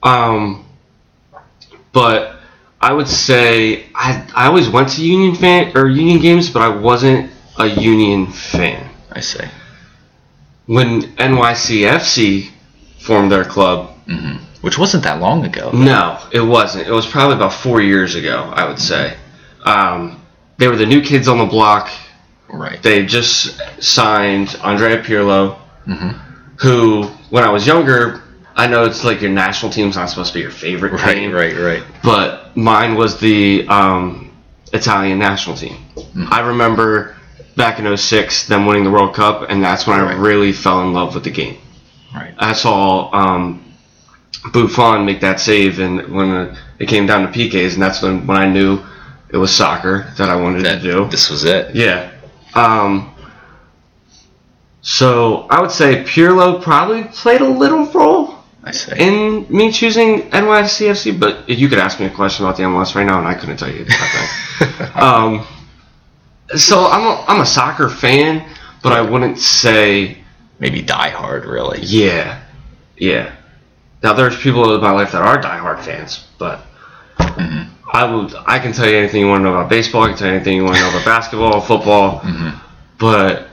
Um, 0.01 0.65
but 1.93 2.37
I 2.81 2.93
would 2.93 3.07
say 3.07 3.85
I, 3.93 4.27
I 4.35 4.47
always 4.47 4.69
went 4.69 4.89
to 4.89 5.05
Union 5.05 5.35
fan 5.35 5.75
or 5.77 5.87
Union 5.87 6.19
games, 6.21 6.49
but 6.49 6.61
I 6.61 6.69
wasn't 6.69 7.31
a 7.57 7.67
Union 7.67 8.27
fan. 8.27 8.89
I 9.11 9.19
see. 9.19 9.43
When 10.65 11.01
NYCFC 11.17 12.49
formed 12.99 13.31
their 13.31 13.43
club, 13.45 13.95
hmm 14.07 14.37
Which 14.61 14.77
wasn't 14.77 15.03
that 15.03 15.19
long 15.21 15.45
ago. 15.45 15.71
No, 15.73 16.19
it 16.33 16.41
wasn't. 16.41 16.87
It 16.87 16.91
was 16.91 17.05
probably 17.07 17.37
about 17.37 17.53
four 17.53 17.81
years 17.81 18.15
ago, 18.15 18.51
I 18.53 18.67
would 18.67 18.79
say. 18.79 19.15
Um, 19.63 20.21
they 20.57 20.67
were 20.67 20.75
the 20.75 20.85
new 20.85 21.01
kids 21.01 21.27
on 21.27 21.37
the 21.37 21.45
block. 21.45 21.89
Right. 22.51 22.81
They 22.83 23.05
just 23.05 23.61
signed 23.81 24.57
Andrea 24.63 25.01
Pirlo, 25.01 25.57
hmm 25.85 26.09
who, 26.61 27.03
when 27.29 27.45
I 27.45 27.49
was 27.51 27.65
younger, 27.65 28.21
I 28.53 28.67
know 28.67 28.83
it's 28.83 29.05
like 29.05 29.21
your 29.21 29.31
national 29.31 29.71
team's 29.71 29.95
not 29.95 30.09
supposed 30.09 30.33
to 30.33 30.39
be 30.39 30.41
your 30.41 30.51
favorite 30.51 30.91
Right. 30.91 31.13
team, 31.15 31.31
Right. 31.31 31.55
Right. 31.55 31.83
but 32.03 32.57
mine 32.57 32.95
was 32.95 33.17
the 33.21 33.65
um, 33.69 34.29
Italian 34.73 35.19
national 35.19 35.55
team. 35.55 35.77
I 36.29 36.41
remember 36.41 37.15
back 37.55 37.79
in 37.79 37.95
06 37.95 38.47
them 38.47 38.65
winning 38.65 38.83
the 38.83 38.91
World 38.91 39.15
Cup, 39.15 39.45
and 39.49 39.63
that's 39.63 39.87
when 39.87 40.01
Right. 40.01 40.11
I 40.17 40.19
really 40.19 40.51
fell 40.51 40.81
in 40.81 40.91
love 40.91 41.13
with 41.15 41.23
the 41.23 41.31
game. 41.31 41.59
Right. 42.13 42.33
I 42.37 42.51
saw 42.51 43.09
um, 43.13 43.63
Buffon 44.53 45.05
make 45.05 45.19
that 45.21 45.39
save, 45.39 45.79
and 45.79 46.07
when 46.13 46.55
it 46.79 46.87
came 46.87 47.05
down 47.05 47.21
to 47.21 47.27
PKs, 47.39 47.73
and 47.73 47.81
that's 47.81 48.01
when, 48.01 48.25
when 48.25 48.37
I 48.37 48.47
knew 48.47 48.79
it 49.31 49.37
was 49.37 49.53
soccer 49.53 50.11
that 50.17 50.29
I 50.29 50.35
wanted 50.35 50.63
That 50.65 50.81
to 50.81 50.91
do. 50.91 51.07
this 51.09 51.29
was 51.29 51.43
it. 51.43 51.75
Yeah. 51.75 52.11
Um, 52.55 53.13
so 54.81 55.45
I 55.49 55.61
would 55.61 55.71
say 55.71 56.03
Pirlo 56.03 56.61
probably 56.61 57.03
played 57.03 57.41
a 57.41 57.47
little 57.47 57.85
role 57.87 58.35
in 58.97 59.45
me 59.49 59.71
choosing 59.71 60.29
NYCFC, 60.31 61.19
but 61.19 61.47
you 61.49 61.67
could 61.69 61.79
ask 61.79 61.99
me 61.99 62.05
a 62.05 62.09
question 62.09 62.45
about 62.45 62.57
the 62.57 62.63
MLS 62.63 62.95
right 62.95 63.05
now, 63.05 63.19
and 63.19 63.27
I 63.27 63.33
couldn't 63.33 63.57
tell 63.57 63.69
you 63.71 63.83
that 63.85 64.59
thing. 64.79 65.01
um, 65.01 65.45
so 66.57 66.85
I'm 66.87 67.05
a, 67.05 67.25
I'm 67.27 67.41
a 67.41 67.45
soccer 67.45 67.89
fan, 67.89 68.47
but 68.81 68.93
I 68.93 69.01
wouldn't 69.01 69.37
say 69.37 70.17
Maybe 70.59 70.81
Die 70.81 71.09
Hard, 71.09 71.45
really. 71.45 71.79
yeah, 71.81 72.41
yeah. 72.97 73.35
Now 74.03 74.13
there's 74.13 74.37
people 74.37 74.73
in 74.75 74.81
my 74.81 74.91
life 74.91 75.11
that 75.11 75.21
are 75.21 75.41
diehard 75.41 75.79
fans, 75.83 76.25
but 76.37 76.61
Mhm. 77.19 77.67
I 77.91 78.03
would 78.05 78.33
I 78.45 78.59
can 78.59 78.71
tell 78.71 78.87
you 78.87 78.95
anything 78.97 79.21
you 79.21 79.27
want 79.27 79.39
to 79.41 79.43
know 79.45 79.55
about 79.55 79.69
baseball. 79.69 80.03
I 80.03 80.09
can 80.09 80.17
tell 80.17 80.27
you 80.27 80.35
anything 80.35 80.55
you 80.55 80.63
want 80.63 80.75
to 80.77 80.81
know 80.83 80.89
about 80.89 81.05
basketball, 81.05 81.59
football, 81.71 82.21
Mhm. 82.21 82.53
but 82.97 83.47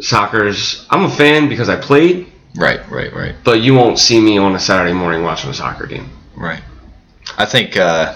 soccer's 0.00 0.86
I'm 0.90 1.04
a 1.04 1.10
fan 1.10 1.48
because 1.48 1.68
I 1.68 1.76
played, 1.76 2.26
Right. 2.56 2.80
Right. 2.90 3.14
Right. 3.14 3.34
but 3.44 3.60
you 3.60 3.74
won't 3.74 3.98
see 3.98 4.20
me 4.20 4.38
on 4.38 4.54
a 4.54 4.58
Saturday 4.58 4.92
morning 4.94 5.22
watching 5.22 5.50
a 5.50 5.54
soccer 5.54 5.86
game. 5.86 6.08
Right. 6.36 6.62
I 7.38 7.44
think 7.44 7.76
uh, 7.76 8.14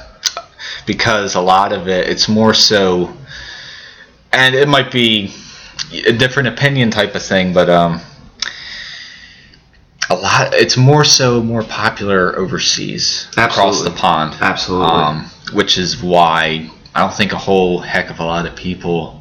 because 0.87 1.35
a 1.35 1.41
lot 1.41 1.73
of 1.73 1.89
it, 1.89 2.09
it's 2.09 2.29
more 2.29 2.55
so, 2.55 3.13
and 4.33 4.55
it 4.55 4.67
might 4.69 4.91
be 4.91 5.33
a 6.07 6.13
different 6.13 6.49
opinion 6.49 6.91
type 6.91 7.15
of 7.15 7.23
thing, 7.23 7.53
but 7.53 7.69
um, 7.71 8.01
a 10.11 10.15
lot. 10.15 10.55
It's 10.55 10.77
more 10.77 11.05
so 11.05 11.43
more 11.43 11.63
popular 11.63 12.37
overseas 12.39 13.29
across 13.37 13.83
the 13.83 13.91
pond. 13.91 14.37
Absolutely. 14.41 14.87
Um, 14.87 15.31
which 15.53 15.79
is 15.79 16.03
why 16.03 16.71
I 16.95 17.01
don't 17.01 17.13
think 17.15 17.33
a 17.33 17.39
whole 17.39 17.79
heck 17.81 18.11
of 18.11 18.21
a 18.21 18.25
lot 18.25 18.47
of 18.47 18.55
people 18.57 19.21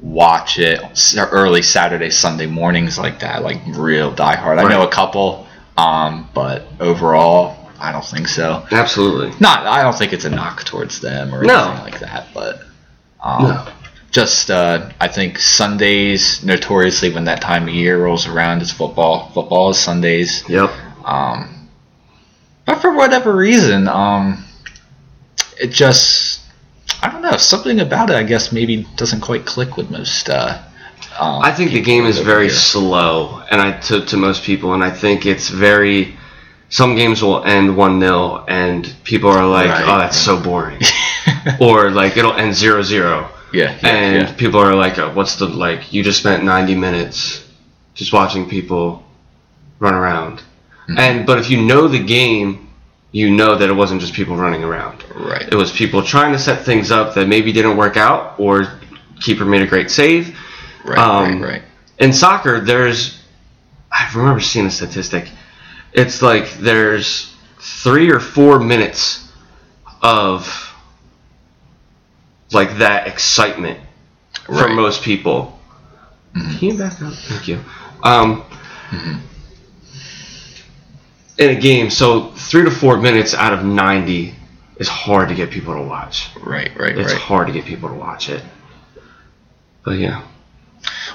watch 0.00 0.58
it 0.58 0.80
early 1.18 1.62
Saturday, 1.62 2.10
Sunday 2.10 2.46
mornings 2.46 2.98
like 2.98 3.20
that, 3.20 3.42
like 3.42 3.60
real 3.68 4.12
diehard. 4.14 4.58
I 4.64 4.68
know 4.68 4.86
a 4.86 4.90
couple, 4.90 5.46
um, 5.76 6.28
but 6.34 6.66
overall, 6.80 7.68
I 7.80 7.90
don't 7.92 8.04
think 8.04 8.28
so. 8.28 8.66
Absolutely. 8.70 9.32
Not, 9.40 9.66
I 9.66 9.82
don't 9.82 9.96
think 9.96 10.12
it's 10.12 10.24
a 10.24 10.30
knock 10.30 10.64
towards 10.64 11.00
them 11.00 11.34
or 11.34 11.42
No. 11.42 11.70
anything 11.70 11.84
like 11.92 12.00
that, 12.00 12.28
but 12.32 12.60
um, 13.22 13.42
No. 13.44 13.66
Just 14.10 14.50
uh, 14.50 14.90
I 15.00 15.08
think 15.08 15.38
Sundays, 15.38 16.42
notoriously 16.42 17.12
when 17.12 17.24
that 17.24 17.40
time 17.40 17.64
of 17.68 17.74
year 17.74 18.02
rolls 18.02 18.26
around, 18.26 18.62
is 18.62 18.70
football. 18.72 19.30
Football 19.32 19.70
is 19.70 19.78
Sundays. 19.78 20.48
Yep. 20.48 20.70
Um, 21.04 21.68
but 22.66 22.80
for 22.80 22.94
whatever 22.94 23.34
reason, 23.34 23.88
um, 23.88 24.44
it 25.60 25.68
just 25.68 26.40
I 27.02 27.10
don't 27.10 27.22
know 27.22 27.36
something 27.36 27.80
about 27.80 28.10
it. 28.10 28.16
I 28.16 28.22
guess 28.22 28.52
maybe 28.52 28.86
doesn't 28.96 29.20
quite 29.20 29.44
click 29.46 29.76
with 29.76 29.90
most. 29.90 30.28
Uh, 30.30 30.62
um, 31.18 31.42
I 31.42 31.52
think 31.52 31.72
the 31.72 31.80
game 31.82 32.06
is 32.06 32.18
very 32.20 32.46
here. 32.46 32.54
slow, 32.54 33.42
and 33.50 33.60
I 33.60 33.78
to, 33.80 34.04
to 34.06 34.16
most 34.16 34.42
people, 34.44 34.72
and 34.74 34.82
I 34.82 34.90
think 34.90 35.26
it's 35.26 35.48
very. 35.48 36.16
Some 36.70 36.96
games 36.96 37.22
will 37.22 37.42
end 37.44 37.74
one 37.78 37.98
0 37.98 38.44
and 38.46 38.94
people 39.02 39.30
are 39.30 39.46
like, 39.46 39.68
Right. 39.70 39.84
"Oh, 39.88 39.98
that's 39.98 40.18
so 40.18 40.38
boring," 40.38 40.78
or 41.60 41.90
like 41.90 42.18
it'll 42.18 42.34
end 42.34 42.52
0-0. 42.52 43.26
Yeah, 43.52 43.78
yeah, 43.82 43.88
and 43.88 44.28
yeah. 44.28 44.34
people 44.34 44.60
are 44.60 44.74
like, 44.74 44.98
oh, 44.98 45.12
"What's 45.14 45.36
the 45.36 45.46
like?" 45.46 45.92
You 45.92 46.02
just 46.02 46.20
spent 46.20 46.44
ninety 46.44 46.74
minutes 46.74 47.44
just 47.94 48.12
watching 48.12 48.48
people 48.48 49.02
run 49.80 49.94
around, 49.94 50.42
Mhm. 50.88 50.98
and 50.98 51.26
but 51.26 51.38
if 51.38 51.50
you 51.50 51.62
know 51.62 51.88
the 51.88 52.02
game, 52.02 52.68
you 53.12 53.30
know 53.30 53.56
that 53.56 53.68
it 53.68 53.72
wasn't 53.74 54.00
just 54.00 54.12
people 54.14 54.36
running 54.36 54.64
around. 54.64 55.04
right. 55.14 55.48
It 55.50 55.54
was 55.54 55.72
people 55.72 56.02
trying 56.02 56.32
to 56.32 56.38
set 56.38 56.64
things 56.64 56.90
up 56.90 57.14
that 57.14 57.26
maybe 57.28 57.52
didn't 57.52 57.76
work 57.76 57.96
out, 57.96 58.34
or 58.38 58.68
keeper 59.20 59.44
made 59.44 59.62
a 59.62 59.66
great 59.66 59.90
save. 59.90 60.36
Right, 60.84 60.98
um, 60.98 61.42
right, 61.42 61.50
right. 61.52 61.62
In 61.98 62.12
soccer, 62.12 62.60
there's 62.60 63.18
I 63.90 64.08
remember 64.14 64.40
seeing 64.40 64.66
a 64.66 64.70
statistic. 64.70 65.28
It's 65.92 66.20
like 66.22 66.52
there's 66.58 67.34
three 67.58 68.10
or 68.10 68.20
four 68.20 68.60
minutes 68.60 69.28
of 70.02 70.67
like 72.52 72.78
that 72.78 73.06
excitement 73.06 73.78
for 74.44 74.52
Right. 74.54 74.74
most 74.74 75.02
people. 75.02 75.58
Mhm. 76.36 76.58
Can 76.58 76.68
you 76.68 76.74
back 76.78 77.00
up? 77.02 77.12
Thank 77.14 77.48
you. 77.48 77.60
Um, 78.02 78.44
in 81.38 81.50
a 81.50 81.54
game. 81.54 81.90
So 81.90 82.32
three 82.36 82.64
to 82.64 82.70
four 82.70 82.96
minutes 82.96 83.34
out 83.34 83.52
of 83.52 83.64
90 83.64 84.34
is 84.78 84.88
hard 84.88 85.28
to 85.28 85.34
get 85.34 85.50
people 85.50 85.74
to 85.74 85.82
watch. 85.82 86.28
Right, 86.40 86.70
right, 86.78 86.90
It's 86.90 86.98
right. 86.98 87.04
It's 87.06 87.12
hard 87.14 87.46
to 87.48 87.52
get 87.52 87.64
people 87.64 87.88
to 87.88 87.94
watch 87.94 88.28
it. 88.28 88.42
But 89.84 89.98
yeah. 89.98 90.22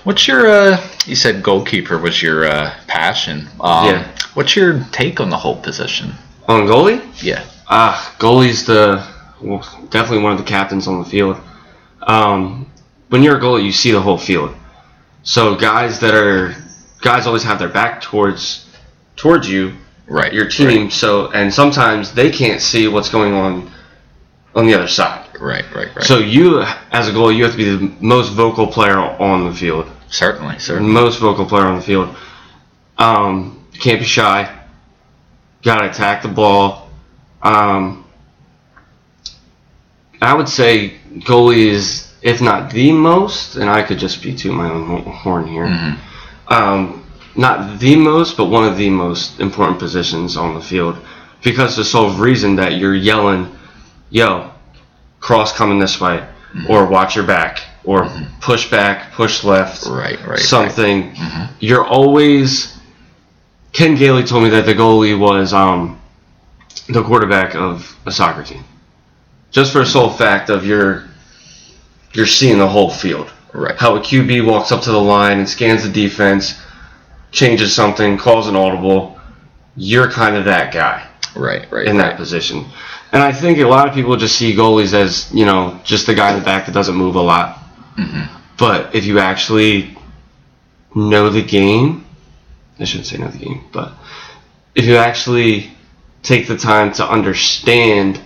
What's 0.03 0.27
your? 0.27 0.49
Uh, 0.49 0.81
you 1.05 1.15
said 1.15 1.41
goalkeeper 1.43 1.97
was 1.97 2.21
your 2.21 2.45
uh, 2.45 2.73
passion. 2.87 3.47
Um, 3.61 3.85
Yeah. 3.87 4.07
What's 4.33 4.55
your 4.55 4.85
take 4.91 5.21
on 5.21 5.29
the 5.29 5.37
whole 5.37 5.55
position? 5.55 6.15
On 6.47 6.65
goalie? 6.67 7.01
Yeah. 7.23 7.43
Ah, 7.69 8.13
goalie's 8.19 8.65
the 8.65 9.01
well, 9.43 9.59
definitely 9.89 10.23
one 10.23 10.31
of 10.31 10.37
the 10.37 10.43
captains 10.45 10.87
on 10.87 10.99
the 10.99 11.05
field. 11.09 11.37
Um, 12.01 12.71
when 13.09 13.23
you're 13.23 13.37
a 13.37 13.39
goalie, 13.41 13.63
you 13.65 13.71
see 13.71 13.91
the 13.91 14.01
whole 14.01 14.17
field. 14.17 14.55
So 15.23 15.55
guys 15.55 15.99
that 15.99 16.13
are 16.13 16.55
guys 17.01 17.27
always 17.27 17.43
have 17.43 17.59
their 17.59 17.69
back 17.69 18.01
towards 18.01 18.65
towards 19.15 19.49
you, 19.49 19.73
Right. 20.07 20.33
your 20.33 20.47
team. 20.49 20.89
So 20.91 21.31
and 21.31 21.53
sometimes 21.53 22.13
they 22.13 22.29
can't 22.31 22.61
see 22.61 22.87
what's 22.87 23.09
going 23.09 23.33
on 23.33 23.71
on 24.55 24.65
the 24.67 24.73
other 24.73 24.87
side. 24.87 25.25
Right, 25.39 25.65
right, 25.75 25.93
right. 25.95 26.05
So 26.05 26.19
you, 26.19 26.61
as 26.91 27.07
a 27.07 27.11
goalie, 27.11 27.35
you 27.37 27.43
have 27.43 27.53
to 27.53 27.57
be 27.57 27.75
the 27.75 27.93
most 28.01 28.29
vocal 28.33 28.67
player 28.67 28.97
on 28.99 29.45
the 29.45 29.53
field. 29.55 29.89
certainly, 30.09 30.59
certainly. 30.59 30.91
most 30.91 31.19
vocal 31.19 31.45
player 31.45 31.65
on 31.65 31.75
the 31.75 31.81
field. 31.81 32.15
Um, 32.97 33.65
can't 33.79 33.99
be 33.99 34.05
shy. 34.05 34.53
Got 35.63 35.79
to 35.79 35.89
attack 35.89 36.21
the 36.21 36.27
ball. 36.29 36.89
Um, 37.41 38.02
I 40.23 40.33
would 40.33 40.49
say 40.49 40.95
goalie 41.19 41.67
is, 41.67 42.11
if 42.21 42.41
not 42.41 42.71
the 42.71 42.91
most, 42.91 43.55
and 43.55 43.69
I 43.69 43.81
could 43.83 43.99
just 43.99 44.21
be 44.23 44.33
to 44.35 44.51
my 44.51 44.69
own 44.69 45.03
horn 45.03 45.47
here. 45.47 45.65
Mhm. 45.67 45.97
Um, 46.47 47.03
not 47.35 47.79
the 47.79 47.95
most, 47.95 48.37
but 48.37 48.45
one 48.45 48.63
of 48.63 48.77
the 48.77 48.89
most 48.89 49.39
important 49.39 49.79
positions 49.79 50.37
on 50.37 50.53
the 50.53 50.61
field 50.61 50.97
because 51.41 51.75
the 51.75 51.83
sole 51.83 52.11
reason 52.11 52.55
that 52.57 52.77
you're 52.77 52.95
yelling, 52.95 53.47
"Yo, 54.09 54.49
cross 55.19 55.51
coming 55.51 55.79
this 55.79 55.99
way," 55.99 56.21
or 56.67 56.85
"Watch 56.85 57.15
your 57.15 57.25
back," 57.25 57.61
or 57.83 58.07
"Push 58.39 58.69
back, 58.69 59.13
push 59.13 59.43
left." 59.43 59.85
Right, 59.87 60.19
right. 60.27 60.39
something. 60.39 61.15
Mhm. 61.15 61.47
You're 61.59 61.85
always. 61.85 62.69
Ken 63.73 63.95
Gailey 63.95 64.23
told 64.23 64.43
me 64.43 64.49
that 64.49 64.65
the 64.67 64.75
goalie 64.75 65.17
was 65.17 65.51
um, 65.51 65.97
the 66.87 67.01
quarterback 67.01 67.55
of 67.55 67.95
a 68.05 68.11
soccer 68.11 68.43
team, 68.43 68.63
just 69.53 69.71
for 69.71 69.79
the 69.79 69.85
sole 69.85 70.09
fact 70.09 70.49
of 70.49 70.65
you're 70.65 71.05
you're 72.13 72.27
seeing 72.27 72.59
the 72.59 72.67
whole 72.67 72.89
field. 72.91 73.31
Right. 73.53 73.75
How 73.77 73.95
a 73.95 73.99
QB 73.99 74.45
walks 74.45 74.71
up 74.71 74.81
to 74.83 74.91
the 74.91 75.01
line 75.01 75.39
and 75.39 75.47
scans 75.47 75.83
the 75.83 75.89
defense, 75.89 76.59
changes 77.31 77.73
something, 77.73 78.17
calls 78.17 78.47
an 78.47 78.55
audible. 78.55 79.19
You're 79.75 80.09
kind 80.11 80.35
of 80.35 80.45
that 80.45 80.73
guy 80.73 81.07
Right, 81.35 81.71
right. 81.71 81.87
in 81.87 81.97
right. 81.97 82.09
that 82.09 82.17
position. 82.17 82.65
And 83.11 83.21
I 83.21 83.31
think 83.31 83.59
a 83.59 83.65
lot 83.65 83.87
of 83.87 83.93
people 83.93 84.15
just 84.17 84.37
see 84.37 84.55
goalies 84.55 84.93
as, 84.93 85.31
you 85.33 85.45
know, 85.45 85.79
just 85.83 86.05
the 86.07 86.13
guy 86.15 86.33
in 86.33 86.39
the 86.39 86.45
back 86.45 86.65
that 86.65 86.71
doesn't 86.73 86.95
move 86.95 87.15
a 87.15 87.21
lot. 87.21 87.59
Mhm. 87.97 88.27
But 88.57 88.93
if 88.95 89.05
you 89.05 89.19
actually 89.19 89.95
know 90.95 91.29
the 91.29 91.41
game, 91.43 92.05
I 92.79 92.85
shouldn't 92.85 93.07
say 93.07 93.17
know 93.17 93.27
the 93.29 93.37
game, 93.37 93.65
but 93.71 93.93
if 94.75 94.85
you 94.85 94.97
actually 94.97 95.71
take 96.23 96.47
the 96.47 96.57
time 96.57 96.91
to 96.93 97.07
understand 97.07 98.19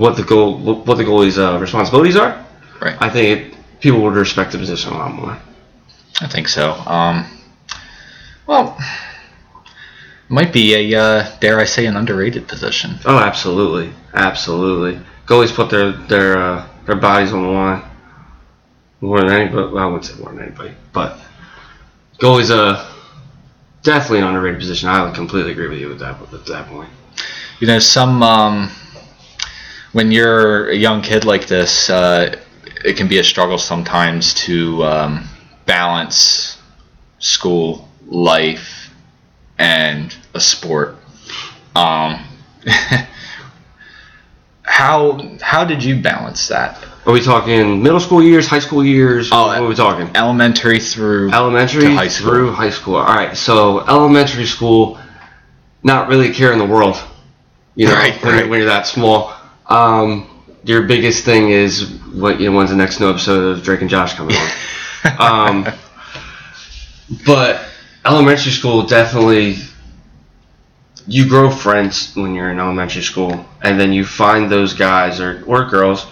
what 0.00 0.16
the 0.16 0.24
goal, 0.24 0.58
what 0.58 0.96
the 0.96 1.04
goalie's 1.04 1.38
uh, 1.38 1.58
responsibilities 1.60 2.16
are, 2.16 2.46
Right. 2.80 2.96
I 2.98 3.10
think 3.10 3.38
it, 3.54 3.80
people 3.80 4.00
would 4.02 4.14
respect 4.14 4.52
the 4.52 4.58
position 4.58 4.92
a 4.92 4.96
lot 4.96 5.12
more. 5.12 5.38
I 6.20 6.26
think 6.26 6.48
so. 6.48 6.72
Um, 6.72 7.26
well, 8.46 8.78
might 10.28 10.52
be 10.52 10.74
a 10.94 10.98
uh, 10.98 11.36
dare 11.40 11.60
I 11.60 11.64
say 11.64 11.86
an 11.86 11.96
underrated 11.96 12.48
position. 12.48 12.98
Oh, 13.04 13.18
absolutely, 13.18 13.92
absolutely. 14.14 15.00
Goalies 15.26 15.54
put 15.54 15.70
their 15.70 15.92
their 15.92 16.38
uh, 16.38 16.68
their 16.86 16.96
bodies 16.96 17.32
on 17.32 17.42
the 17.42 17.48
line 17.48 17.82
more 19.00 19.20
than 19.20 19.30
anybody. 19.30 19.72
Well, 19.72 19.84
I 19.84 19.86
wouldn't 19.86 20.06
say 20.06 20.14
more 20.18 20.32
than 20.32 20.42
anybody, 20.42 20.74
but 20.92 21.18
goalies 22.18 22.50
a 22.50 22.90
definitely 23.82 24.20
an 24.20 24.24
underrated 24.24 24.60
position. 24.60 24.88
I 24.88 25.04
would 25.04 25.14
completely 25.14 25.52
agree 25.52 25.68
with 25.68 25.78
you 25.78 25.88
with 25.88 26.00
that 26.00 26.20
at 26.32 26.46
that 26.46 26.66
point. 26.68 26.88
You 27.60 27.66
know, 27.66 27.78
some 27.78 28.22
um, 28.22 28.70
when 29.92 30.10
you're 30.12 30.68
a 30.70 30.74
young 30.76 31.02
kid 31.02 31.24
like 31.24 31.46
this, 31.46 31.90
uh, 31.90 32.36
it 32.84 32.96
can 32.96 33.08
be 33.08 33.18
a 33.18 33.24
struggle 33.24 33.58
sometimes 33.58 34.34
to 34.34 34.82
um, 34.84 35.28
balance 35.66 36.58
school 37.18 37.88
life 38.06 38.90
and 39.58 40.14
a 40.34 40.40
sport. 40.40 40.96
Um, 41.76 42.24
how 44.62 45.36
how 45.40 45.64
did 45.64 45.82
you 45.82 46.00
balance 46.00 46.48
that? 46.48 46.82
Are 47.06 47.12
we 47.12 47.20
talking 47.20 47.82
middle 47.82 48.00
school 48.00 48.22
years, 48.22 48.46
high 48.46 48.58
school 48.58 48.84
years? 48.84 49.30
Oh, 49.32 49.46
what 49.48 49.58
are 49.58 49.66
we 49.66 49.74
talking? 49.74 50.14
Elementary 50.14 50.78
through 50.78 51.30
Elementary 51.32 51.82
to 51.82 51.94
high 51.94 52.08
school. 52.08 52.30
through 52.30 52.52
high 52.52 52.70
school. 52.70 52.96
All 52.96 53.04
right, 53.14 53.36
so 53.36 53.80
elementary 53.86 54.44
school, 54.46 54.98
not 55.82 56.08
really 56.08 56.32
caring 56.32 56.58
the 56.58 56.66
world. 56.66 57.02
You 57.74 57.86
know, 57.88 57.94
Right, 58.00 58.22
when, 58.22 58.34
right. 58.34 58.48
when 58.48 58.58
you're 58.60 58.68
that 58.68 58.86
small. 58.86 59.34
Um, 59.70 60.28
your 60.64 60.82
biggest 60.82 61.24
thing 61.24 61.50
is 61.50 61.90
what 62.12 62.40
you 62.40 62.50
know, 62.50 62.56
when's 62.56 62.70
the 62.70 62.76
next 62.76 63.00
new 63.00 63.08
episode 63.08 63.56
of 63.56 63.62
Drake 63.62 63.80
and 63.80 63.88
Josh 63.88 64.14
coming 64.14 64.36
on? 64.36 64.48
um, 65.66 65.74
but 67.24 67.64
elementary 68.04 68.50
school 68.50 68.82
definitely 68.82 69.56
you 71.06 71.28
grow 71.28 71.50
friends 71.50 72.14
when 72.14 72.34
you're 72.34 72.50
in 72.50 72.58
elementary 72.58 73.02
school 73.02 73.46
and 73.62 73.80
then 73.80 73.92
you 73.92 74.04
find 74.04 74.50
those 74.50 74.74
guys 74.74 75.20
or, 75.20 75.42
or 75.46 75.64
girls 75.66 76.06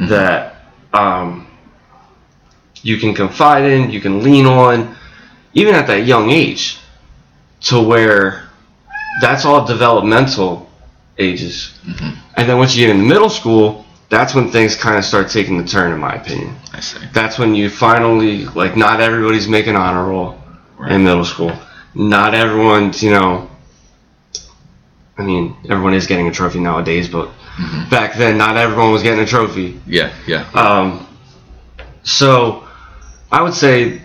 that 0.00 0.56
um, 0.92 1.46
you 2.82 2.98
can 2.98 3.14
confide 3.14 3.64
in 3.64 3.90
you 3.90 4.00
can 4.00 4.22
lean 4.22 4.46
on 4.46 4.94
even 5.54 5.74
at 5.74 5.86
that 5.86 6.04
young 6.06 6.30
age 6.30 6.78
to 7.60 7.80
where 7.80 8.48
that's 9.20 9.44
all 9.44 9.64
developmental 9.64 10.68
ages 11.18 11.78
and 12.36 12.48
then 12.48 12.58
once 12.58 12.74
you 12.74 12.86
get 12.86 12.90
into 12.94 13.04
middle 13.06 13.30
school 13.30 13.84
that's 14.10 14.34
when 14.34 14.50
things 14.50 14.76
kind 14.76 14.96
of 14.96 15.04
start 15.04 15.28
taking 15.30 15.58
the 15.58 15.64
turn 15.64 15.92
in 15.92 15.98
my 15.98 16.14
opinion 16.14 16.54
I 16.72 16.80
see. 16.80 16.98
that's 17.12 17.38
when 17.38 17.54
you 17.54 17.70
finally 17.70 18.46
like 18.46 18.76
not 18.76 19.00
everybody's 19.00 19.48
making 19.48 19.76
honor 19.76 20.04
roll 20.08 20.38
Right. 20.76 20.90
in 20.90 21.04
middle 21.04 21.24
school. 21.24 21.52
Not 21.94 22.34
everyone's 22.34 23.00
you 23.00 23.12
know. 23.12 23.48
I 25.16 25.22
mean, 25.22 25.56
everyone 25.70 25.94
is 25.94 26.08
getting 26.08 26.26
a 26.26 26.32
trophy 26.32 26.58
nowadays, 26.58 27.08
but 27.08 27.28
Mhm. 27.56 27.88
back 27.90 28.16
then, 28.16 28.36
not 28.36 28.56
everyone 28.56 28.90
was 28.90 29.04
getting 29.04 29.20
a 29.20 29.26
trophy. 29.26 29.80
Yeah, 29.86 30.10
yeah. 30.26 30.44
Um, 30.52 31.06
so, 32.02 32.64
I 33.30 33.40
would 33.40 33.54
say 33.54 34.02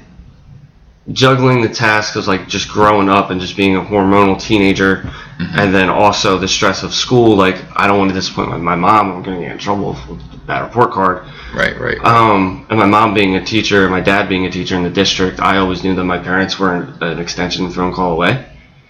juggling 1.12 1.62
the 1.64 1.70
task 1.70 2.16
of 2.16 2.28
like 2.28 2.48
just 2.48 2.70
growing 2.70 3.10
up 3.10 3.32
and 3.32 3.42
just 3.42 3.58
being 3.58 3.76
a 3.76 3.82
hormonal 3.82 4.40
teenager, 4.40 5.10
and 5.40 5.74
then 5.74 5.90
also 5.90 6.38
the 6.38 6.48
stress 6.48 6.84
of 6.84 6.94
school. 6.94 7.36
Like, 7.36 7.56
I 7.76 7.88
don't 7.88 7.98
want 7.98 8.10
to 8.10 8.16
disappoint 8.16 8.50
my, 8.62 8.76
mom. 8.76 9.12
I'm 9.12 9.24
going 9.24 9.40
to 9.40 9.46
get 9.46 9.54
in 9.54 9.58
trouble 9.58 9.98
with 10.10 10.48
that 10.48 10.62
report 10.62 10.92
card. 10.92 11.26
Right, 11.56 11.80
right. 11.80 11.98
Um, 12.04 12.68
and 12.70 12.78
my 12.78 12.86
mom 12.86 13.14
being 13.14 13.36
a 13.36 13.46
teacher, 13.46 13.84
and 13.84 13.92
my 13.92 14.02
dad 14.02 14.28
being 14.28 14.46
a 14.46 14.52
teacher 14.52 14.76
in 14.76 14.84
the 14.84 14.90
district, 14.90 15.40
I 15.40 15.58
always 15.58 15.84
knew 15.84 15.96
that 15.96 16.04
my 16.04 16.20
parents 16.20 16.60
were 16.60 16.76
an, 16.76 17.02
an 17.02 17.20
extension 17.20 17.72
phone 17.72 17.94
call 17.94 18.14
away. 18.14 18.46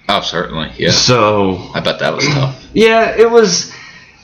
oh, 0.09 0.21
certainly. 0.21 0.71
Yeah. 0.75 0.89
So 0.91 1.69
I 1.75 1.81
bet 1.81 1.99
that 1.99 2.13
was 2.13 2.25
tough. 2.25 2.65
yeah, 2.73 3.15
it 3.15 3.29
was. 3.29 3.71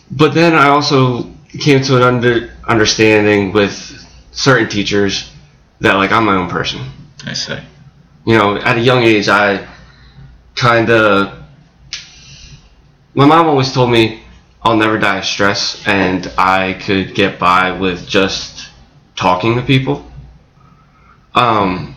But 0.09 0.33
then 0.33 0.53
I 0.53 0.69
also 0.69 1.31
came 1.59 1.81
to 1.83 1.97
an 1.97 2.01
under, 2.01 2.49
understanding 2.67 3.51
with 3.53 3.73
certain 4.31 4.67
teachers 4.67 5.31
that 5.79 5.93
like 5.93 6.11
I'm 6.11 6.25
my 6.25 6.35
own 6.35 6.49
person. 6.49 6.81
I 7.25 7.33
see. 7.33 7.59
You 8.25 8.38
know, 8.38 8.57
at 8.57 8.77
a 8.77 8.81
young 8.81 9.03
age, 9.03 9.29
I 9.29 9.67
kind 10.55 10.89
of. 10.89 11.44
My 13.15 13.25
mom 13.25 13.47
always 13.47 13.71
told 13.71 13.91
me 13.91 14.21
I'll 14.62 14.75
never 14.75 14.97
die 14.97 15.19
of 15.19 15.25
stress, 15.25 15.82
and 15.88 16.30
I 16.38 16.73
could 16.73 17.15
get 17.15 17.39
by 17.39 17.71
with 17.71 18.08
just 18.08 18.69
talking 19.15 19.56
to 19.56 19.62
people. 19.62 20.06
Um, 21.34 21.95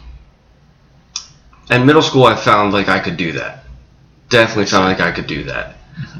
in 1.70 1.86
middle 1.86 2.02
school, 2.02 2.24
I 2.24 2.36
found 2.36 2.72
like 2.72 2.88
I 2.88 3.00
could 3.00 3.16
do 3.16 3.32
that. 3.32 3.64
Definitely 4.28 4.66
found 4.66 4.84
like 4.84 5.00
I 5.00 5.10
could 5.10 5.26
do 5.26 5.42
that. 5.44 5.76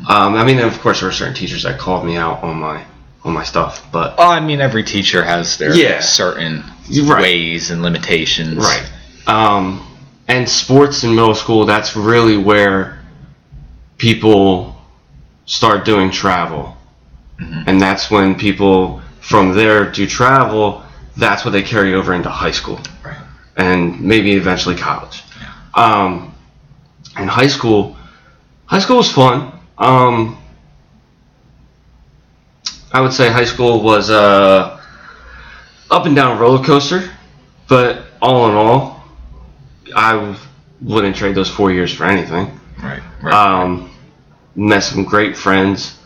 Um, 0.09 0.35
I 0.35 0.45
mean, 0.45 0.59
of 0.59 0.81
course, 0.81 1.01
there 1.01 1.09
were 1.09 1.13
certain 1.13 1.35
teachers 1.35 1.63
that 1.63 1.79
called 1.79 2.05
me 2.05 2.17
out 2.17 2.43
on 2.43 2.57
my 2.59 2.85
on 3.25 3.33
my 3.35 3.45
stuff, 3.45 3.87
but 3.93 4.17
Well, 4.17 4.31
I 4.31 4.41
mean, 4.41 4.61
every 4.61 4.83
teacher 4.85 5.23
has 5.23 5.59
their 5.59 5.75
Yeah. 5.75 6.01
certain 6.01 6.65
Right. 7.03 7.21
ways 7.23 7.71
and 7.71 7.83
limitations. 7.83 8.59
Right. 8.65 8.89
Um, 9.27 9.85
and 10.29 10.49
sports 10.49 11.05
in 11.05 11.15
middle 11.15 11.35
school, 11.35 11.67
that's 11.67 11.95
really 11.97 12.37
where 12.37 13.01
people 13.99 14.78
start 15.49 15.85
doing 15.85 16.11
travel. 16.13 16.77
Mhm. 17.41 17.65
And 17.67 17.81
that's 17.81 18.11
when 18.11 18.35
people 18.37 19.01
from 19.21 19.55
there 19.55 19.91
do 19.91 20.07
travel, 20.07 20.83
that's 21.17 21.45
what 21.45 21.51
they 21.51 21.63
carry 21.63 21.95
over 21.95 22.15
into 22.15 22.29
high 22.29 22.53
school 22.53 22.79
Right. 23.05 23.17
and 23.57 24.01
maybe 24.01 24.33
eventually 24.35 24.77
college. 24.77 25.25
Um, 25.75 26.33
in 27.19 27.27
high 27.29 27.49
school, 27.49 27.97
high 28.67 28.79
school 28.79 28.99
was 28.99 29.11
fun. 29.11 29.51
Um, 29.79 30.37
I 32.93 33.01
would 33.01 33.13
say 33.13 33.31
high 33.31 33.45
school 33.45 33.83
was 33.83 34.11
a 34.11 34.79
up 35.91 36.05
and 36.07 36.15
down 36.15 36.39
roller 36.39 36.63
coaster, 36.65 37.11
but 37.69 38.05
all 38.21 38.49
in 38.49 38.55
all, 38.55 39.03
I 39.97 40.35
wouldn't 40.83 41.17
trade 41.17 41.35
those 41.35 41.49
four 41.51 41.71
years 41.71 41.93
for 41.93 42.05
anything. 42.05 42.59
Right. 42.83 43.01
Right. 43.23 43.35
Um, 43.35 43.88
met 44.59 44.81
some 44.81 45.05
great 45.05 45.37
friends. 45.37 45.97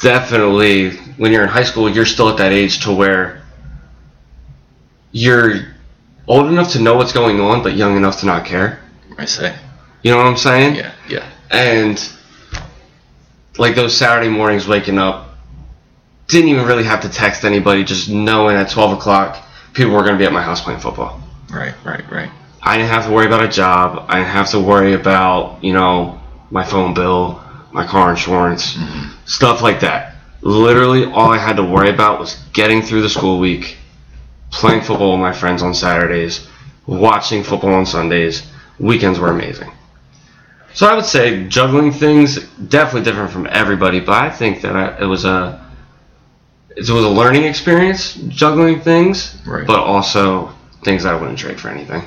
Definitely, 0.00 0.96
when 1.16 1.32
you're 1.32 1.42
in 1.42 1.48
high 1.48 1.64
school, 1.64 1.88
you're 1.88 2.06
still 2.06 2.28
at 2.28 2.38
that 2.38 2.52
age 2.52 2.80
to 2.84 2.92
where 2.92 3.42
you're 5.12 5.66
old 6.26 6.46
enough 6.46 6.72
to 6.72 6.80
know 6.80 6.96
what's 6.96 7.12
going 7.12 7.40
on, 7.40 7.62
but 7.62 7.74
young 7.74 7.96
enough 7.96 8.20
to 8.20 8.26
not 8.26 8.44
care. 8.44 8.80
I 9.18 9.26
say. 9.26 9.54
You 10.02 10.12
know 10.12 10.18
what 10.18 10.26
I'm 10.26 10.36
saying? 10.36 10.76
Yeah. 10.76 10.94
Yeah. 11.08 11.30
And 11.50 12.12
like 13.58 13.74
those 13.74 13.96
Saturday 13.96 14.28
mornings 14.28 14.66
waking 14.66 14.98
up, 14.98 15.36
didn't 16.28 16.50
even 16.50 16.66
really 16.66 16.84
have 16.84 17.02
to 17.02 17.08
text 17.08 17.44
anybody, 17.44 17.84
just 17.84 18.08
knowing 18.08 18.56
at 18.56 18.70
12 18.70 18.98
o'clock 18.98 19.44
people 19.74 19.92
were 19.92 20.02
going 20.02 20.12
to 20.12 20.18
be 20.18 20.24
at 20.24 20.32
my 20.32 20.42
house 20.42 20.60
playing 20.60 20.80
football. 20.80 21.20
Right. 21.50 21.74
Right. 21.84 22.08
Right. 22.10 22.30
I 22.62 22.76
didn't 22.76 22.90
have 22.90 23.06
to 23.06 23.12
worry 23.12 23.26
about 23.26 23.42
a 23.42 23.48
job. 23.48 24.06
I 24.08 24.18
didn't 24.18 24.30
have 24.30 24.50
to 24.50 24.60
worry 24.60 24.92
about, 24.94 25.62
you 25.64 25.72
know, 25.72 26.20
my 26.50 26.64
phone 26.64 26.94
bill, 26.94 27.42
my 27.72 27.86
car 27.86 28.10
insurance, 28.10 28.76
stuff 29.26 29.62
like 29.62 29.80
that. 29.80 30.14
Literally, 30.40 31.04
all 31.04 31.30
I 31.30 31.38
had 31.38 31.56
to 31.56 31.64
worry 31.64 31.90
about 31.90 32.20
was 32.20 32.34
getting 32.52 32.80
through 32.82 33.02
the 33.02 33.08
school 33.08 33.38
week, 33.38 33.76
playing 34.50 34.82
football 34.82 35.12
with 35.12 35.20
my 35.20 35.32
friends 35.32 35.62
on 35.62 35.74
Saturdays, 35.74 36.46
watching 36.86 37.42
football 37.42 37.74
on 37.74 37.84
Sundays. 37.86 38.48
Weekends 38.78 39.18
were 39.18 39.30
amazing. 39.30 39.72
So 40.74 40.86
I 40.86 40.94
would 40.94 41.04
say 41.04 41.48
juggling 41.48 41.90
things 41.92 42.44
definitely 42.68 43.02
different 43.02 43.32
from 43.32 43.48
everybody, 43.50 43.98
but 44.00 44.22
I 44.22 44.30
think 44.30 44.60
that 44.62 44.76
I, 44.76 44.96
it 45.02 45.06
was 45.06 45.24
a 45.24 45.64
it 46.70 46.88
was 46.88 47.04
a 47.04 47.08
learning 47.08 47.42
experience 47.44 48.14
juggling 48.28 48.80
things, 48.80 49.36
Right. 49.44 49.66
but 49.66 49.80
also 49.80 50.54
things 50.84 51.04
I 51.04 51.14
wouldn't 51.16 51.38
trade 51.38 51.60
for 51.60 51.68
anything. 51.68 52.02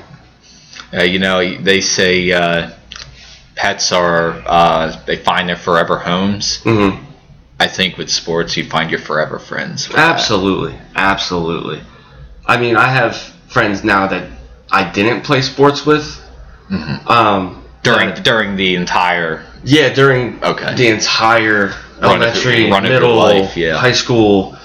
Uh, 0.94 1.02
you 1.02 1.18
know, 1.18 1.56
they 1.58 1.82
say 1.82 2.32
uh, 2.32 2.70
pets 3.62 3.92
are 3.92 4.42
uh, 4.44 5.00
they 5.06 5.16
find 5.16 5.48
their 5.48 5.56
forever 5.68 5.96
homes. 5.96 6.60
hmm 6.64 6.90
I 7.60 7.68
think 7.68 7.96
with 7.96 8.10
sports, 8.10 8.56
you 8.56 8.64
find 8.68 8.90
your 8.90 8.98
forever 8.98 9.38
friends. 9.38 9.86
with 9.86 9.96
that. 9.96 10.14
Absolutely, 10.16 10.74
absolutely. 10.96 11.80
I 12.44 12.56
mean, 12.58 12.74
I 12.76 12.88
have 12.88 13.14
friends 13.46 13.84
now 13.84 14.08
that 14.08 14.24
I 14.68 14.90
didn't 14.90 15.20
play 15.22 15.42
sports 15.42 15.86
with. 15.86 16.04
Mhm. 16.68 17.08
Um, 17.08 17.62
during 17.84 18.10
but- 18.10 18.24
during 18.24 18.56
the 18.56 18.74
entire. 18.74 19.44
yeah, 19.62 19.90
during 19.94 20.42
Okay. 20.42 20.74
the 20.74 20.88
entire 20.88 21.66
Run 22.00 22.10
elementary, 22.20 22.68
run 22.68 22.82
middle, 22.82 23.14
life, 23.16 23.56
yeah. 23.56 23.76
high 23.78 23.92
school, 24.02 24.56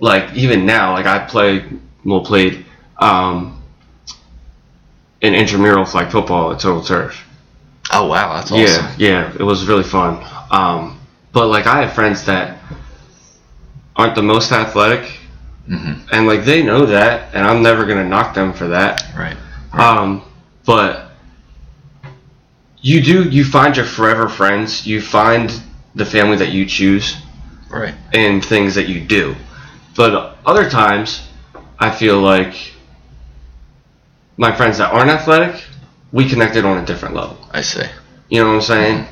like 0.00 0.24
even 0.34 0.66
now, 0.66 0.94
like 0.94 1.06
I 1.06 1.20
played, 1.20 1.62
well 2.04 2.22
played, 2.22 2.64
um, 2.98 3.62
in 5.20 5.34
intramural 5.34 5.84
flag 5.84 6.10
football 6.10 6.50
at 6.52 6.58
Total 6.58 6.82
Turf. 6.82 7.14
Oh 7.90 8.06
wow, 8.06 8.34
that's 8.34 8.50
awesome. 8.52 8.86
Yeah, 8.98 9.28
yeah, 9.28 9.32
it 9.38 9.42
was 9.42 9.66
really 9.66 9.82
fun. 9.82 10.24
Um, 10.50 11.00
but 11.32 11.48
like 11.48 11.66
I 11.66 11.82
have 11.82 11.92
friends 11.94 12.24
that 12.26 12.58
aren't 13.96 14.14
the 14.14 14.22
most 14.22 14.52
athletic, 14.52 15.18
hmm 15.66 15.94
and 16.12 16.26
like 16.26 16.44
they 16.44 16.62
know 16.62 16.86
that, 16.86 17.34
and 17.34 17.46
I'm 17.46 17.62
never 17.62 17.86
gonna 17.86 18.08
knock 18.08 18.34
them 18.34 18.52
for 18.52 18.68
that. 18.68 19.02
Right. 19.16 19.36
Um, 19.72 20.22
but 20.64 21.10
you 22.80 23.00
do 23.02 23.24
you 23.28 23.44
find 23.44 23.76
your 23.76 23.86
forever 23.86 24.28
friends. 24.28 24.86
You 24.86 25.00
find 25.00 25.52
the 25.94 26.04
family 26.06 26.36
that 26.36 26.50
you 26.52 26.64
choose 26.66 27.16
Right. 27.70 27.94
and 28.14 28.42
things 28.44 28.74
that 28.76 28.88
you 28.88 29.00
do. 29.00 29.34
But 29.96 30.36
other 30.46 30.70
times, 30.70 31.28
I 31.78 31.90
feel 31.90 32.20
like 32.20 32.54
my 34.36 34.52
friends 34.54 34.78
that 34.78 34.92
aren't 34.92 35.10
athletic, 35.10 35.62
we 36.12 36.28
connected 36.28 36.64
on 36.64 36.78
a 36.78 36.86
different 36.86 37.14
level. 37.14 37.38
I 37.50 37.62
see. 37.62 37.84
You 38.28 38.42
know 38.42 38.48
what 38.48 38.54
I'm 38.56 38.62
saying? 38.62 39.06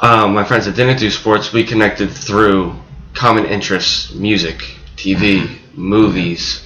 Um, 0.00 0.34
my 0.34 0.44
friends 0.44 0.66
that 0.66 0.76
didn't 0.76 0.98
do 0.98 1.10
sports, 1.10 1.52
we 1.52 1.64
connected 1.64 2.10
through 2.10 2.74
common 3.14 3.46
interests, 3.46 4.12
music, 4.14 4.58
TV, 4.96 5.58
movies, 5.74 6.64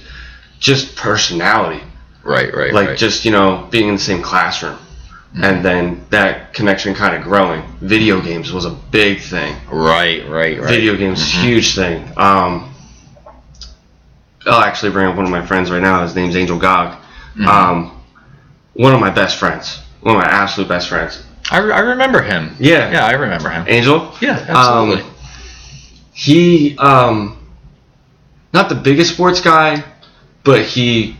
just 0.59 0.95
personality. 0.95 1.83
Right. 2.23 2.53
Right. 2.53 2.73
Like 2.73 2.89
right. 2.89 2.97
just, 2.97 3.25
you 3.25 3.31
know, 3.31 3.67
being 3.71 3.87
in 3.87 3.95
the 3.95 4.01
same 4.01 4.21
classroom. 4.21 4.79
And 5.35 5.65
then 5.65 6.05
that 6.11 6.53
connection 6.53 6.93
kind 6.93 7.15
of 7.15 7.23
growing. 7.23 7.63
Video 7.81 8.21
games 8.21 8.53
was 8.53 8.65
a 8.65 8.69
big 8.69 9.19
thing. 9.19 9.55
right. 9.71 10.29
Right. 10.29 10.59
Right. 10.59 10.67
Video 10.69 10.95
games, 10.95 11.27
huge 11.27 11.73
thing. 11.73 12.07
Um, 12.17 12.71
I'll 14.45 14.61
actually 14.61 14.91
bring 14.91 15.07
up 15.07 15.15
one 15.15 15.25
of 15.25 15.31
my 15.31 15.43
friends 15.43 15.71
right 15.71 15.81
now. 15.81 16.03
His 16.03 16.13
name's 16.15 16.35
Angel 16.35 16.59
Gog. 16.59 17.01
Um, 17.47 18.02
one 18.73 18.93
of 18.93 18.99
my 18.99 19.09
best 19.09 19.37
friends. 19.37 19.81
One 20.01 20.15
of 20.15 20.21
my 20.21 20.27
absolute 20.29 20.67
best 20.67 20.89
friends. 20.89 21.23
I, 21.51 21.57
I 21.57 21.79
remember 21.79 22.21
him. 22.21 22.55
Yeah. 22.59 22.91
Yeah, 22.91 23.05
I 23.05 23.11
remember 23.11 23.49
him. 23.49 23.65
Angel? 23.67 24.13
Yeah, 24.21 24.45
absolutely. 24.47 25.03
Um, 25.03 25.09
he 26.13 26.77
um 26.77 27.39
not 28.53 28.69
the 28.69 28.75
biggest 28.75 29.13
sports 29.13 29.41
guy, 29.41 29.83
but 30.43 30.63
he 30.63 31.17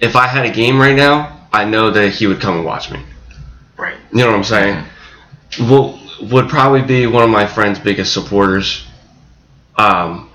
if 0.00 0.16
I 0.16 0.26
had 0.26 0.46
a 0.46 0.50
game 0.50 0.80
right 0.80 0.96
now, 0.96 1.46
I 1.52 1.64
know 1.64 1.90
that 1.90 2.10
he 2.10 2.26
would 2.26 2.40
come 2.40 2.56
and 2.56 2.64
watch 2.64 2.90
me. 2.90 3.00
right. 3.76 3.96
You 4.12 4.18
know 4.18 4.26
what 4.26 4.36
I'm 4.36 4.44
saying? 4.44 4.84
Well, 5.60 6.00
would 6.22 6.48
probably 6.48 6.82
be 6.82 7.06
one 7.06 7.22
of 7.22 7.30
my 7.30 7.46
friend's 7.46 7.78
biggest 7.78 8.12
supporters. 8.12 8.84
Um, 9.76 10.28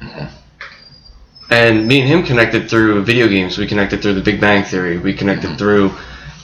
and 1.49 1.87
me 1.87 1.99
and 2.01 2.09
him 2.09 2.23
connected 2.23 2.69
through 2.69 3.03
video 3.03 3.27
games. 3.27 3.57
We 3.57 3.67
connected 3.67 4.01
through 4.01 4.13
The 4.13 4.21
Big 4.21 4.39
Bang 4.39 4.63
Theory. 4.63 4.97
We 4.97 5.13
connected 5.13 5.57
through 5.57 5.91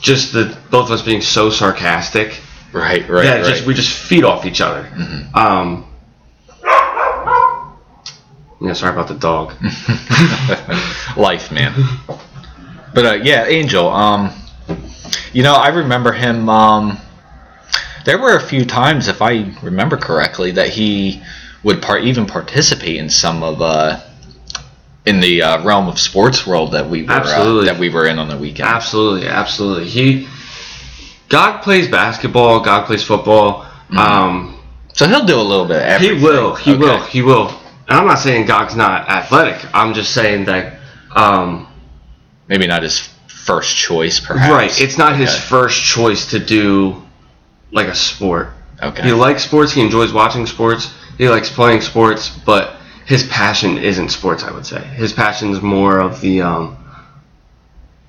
just 0.00 0.32
the 0.32 0.56
both 0.70 0.86
of 0.86 0.92
us 0.92 1.02
being 1.02 1.20
so 1.20 1.50
sarcastic 1.50 2.40
Right. 2.72 3.08
Right. 3.08 3.24
that 3.24 3.42
right. 3.42 3.46
just 3.46 3.66
we 3.66 3.74
just 3.74 3.92
feed 3.92 4.24
off 4.24 4.46
each 4.46 4.60
other. 4.60 4.88
Um, 5.34 5.86
yeah, 8.60 8.74
sorry 8.74 8.92
about 8.92 9.08
the 9.08 9.14
dog. 9.14 9.54
life, 11.16 11.50
man. 11.50 11.74
But 12.94 13.06
uh, 13.06 13.14
yeah, 13.22 13.46
Angel. 13.46 13.88
Um, 13.88 14.32
you 15.32 15.42
know, 15.42 15.54
I 15.54 15.68
remember 15.68 16.12
him. 16.12 16.48
Um, 16.48 16.98
there 18.04 18.18
were 18.18 18.36
a 18.36 18.40
few 18.40 18.64
times, 18.64 19.08
if 19.08 19.20
I 19.20 19.52
remember 19.62 19.96
correctly, 19.96 20.52
that 20.52 20.68
he 20.68 21.22
would 21.62 21.82
part 21.82 22.04
even 22.04 22.26
participate 22.26 22.96
in 22.96 23.10
some 23.10 23.42
of 23.42 23.60
uh, 23.60 24.00
in 25.06 25.20
the 25.20 25.42
uh, 25.42 25.64
realm 25.64 25.88
of 25.88 25.98
sports 25.98 26.46
world 26.46 26.72
that 26.72 26.88
we 26.88 27.02
were 27.04 27.10
uh, 27.12 27.64
that 27.64 27.78
we 27.78 27.88
were 27.88 28.06
in 28.06 28.18
on 28.18 28.28
the 28.28 28.36
weekend. 28.36 28.68
Absolutely, 28.68 29.26
absolutely. 29.28 29.88
He, 29.88 30.28
Gog 31.28 31.62
plays 31.62 31.88
basketball. 31.88 32.60
Gog 32.60 32.86
plays 32.86 33.02
football. 33.04 33.66
Um, 33.96 34.58
So 34.92 35.06
he'll 35.06 35.24
do 35.24 35.36
a 35.36 35.42
little 35.42 35.64
bit. 35.66 35.82
Of 35.88 36.00
he 36.00 36.12
will. 36.12 36.54
He 36.54 36.72
Okay. 36.72 36.78
will. 36.80 37.00
He 37.04 37.22
will. 37.22 37.48
And 37.88 37.98
I'm 37.98 38.06
not 38.06 38.18
saying 38.18 38.46
Gog's 38.46 38.74
not 38.76 39.08
athletic. 39.08 39.64
I'm 39.74 39.94
just 39.94 40.12
saying 40.12 40.44
that. 40.46 40.78
Um, 41.14 41.66
Maybe 42.48 42.66
not 42.66 42.82
his 42.82 43.08
first 43.28 43.76
choice, 43.76 44.18
perhaps. 44.20 44.52
right. 44.52 44.80
It's 44.80 44.98
not 44.98 45.16
his 45.16 45.34
first 45.36 45.80
choice 45.82 46.30
to 46.32 46.38
do 46.40 47.02
like 47.70 47.86
a 47.86 47.94
sport. 47.94 48.50
Okay. 48.82 49.02
He 49.02 49.12
likes 49.12 49.44
sports. 49.44 49.72
He 49.72 49.80
enjoys 49.80 50.12
watching 50.12 50.46
sports. 50.46 50.92
He 51.16 51.28
likes 51.28 51.48
playing 51.48 51.80
sports, 51.82 52.28
but 52.44 52.76
his 53.10 53.24
passion 53.26 53.76
isn't 53.76 54.10
sports. 54.10 54.44
I 54.44 54.52
would 54.52 54.64
say 54.64 54.80
his 54.80 55.12
passion 55.12 55.50
is 55.50 55.60
more 55.60 55.98
of 55.98 56.20
the 56.20 56.42
um, 56.42 56.76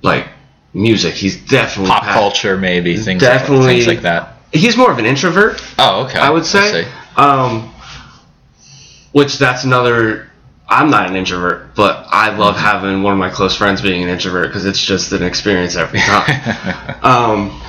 like 0.00 0.28
music. 0.72 1.14
He's 1.14 1.36
definitely 1.44 1.90
Pop 1.90 2.04
pa- 2.04 2.12
culture, 2.14 2.56
maybe 2.56 2.96
things, 2.96 3.20
Definitely- 3.20 3.66
like, 3.66 3.74
things 3.74 3.86
like 3.88 4.02
that. 4.02 4.36
He's 4.52 4.76
more 4.76 4.92
of 4.92 4.98
an 4.98 5.06
introvert. 5.06 5.60
Oh, 5.78 6.04
okay. 6.04 6.20
I 6.20 6.30
would 6.30 6.44
say. 6.46 6.86
Um, 7.16 7.72
which 9.10 9.38
that's 9.38 9.64
another. 9.64 10.28
I'm 10.68 10.88
not 10.88 11.08
an 11.10 11.16
introvert, 11.16 11.74
but 11.74 12.06
I 12.08 12.36
love 12.36 12.54
Mm-hmm. 12.54 12.64
having 12.64 13.02
one 13.02 13.12
of 13.14 13.18
my 13.18 13.28
close 13.30 13.56
friends 13.56 13.80
being 13.82 14.04
an 14.04 14.08
introvert 14.08 14.46
because 14.46 14.64
it's 14.66 14.80
just 14.82 15.10
an 15.12 15.22
experience 15.24 15.74
every 15.74 15.98
time. 16.00 16.96
um, 17.02 17.60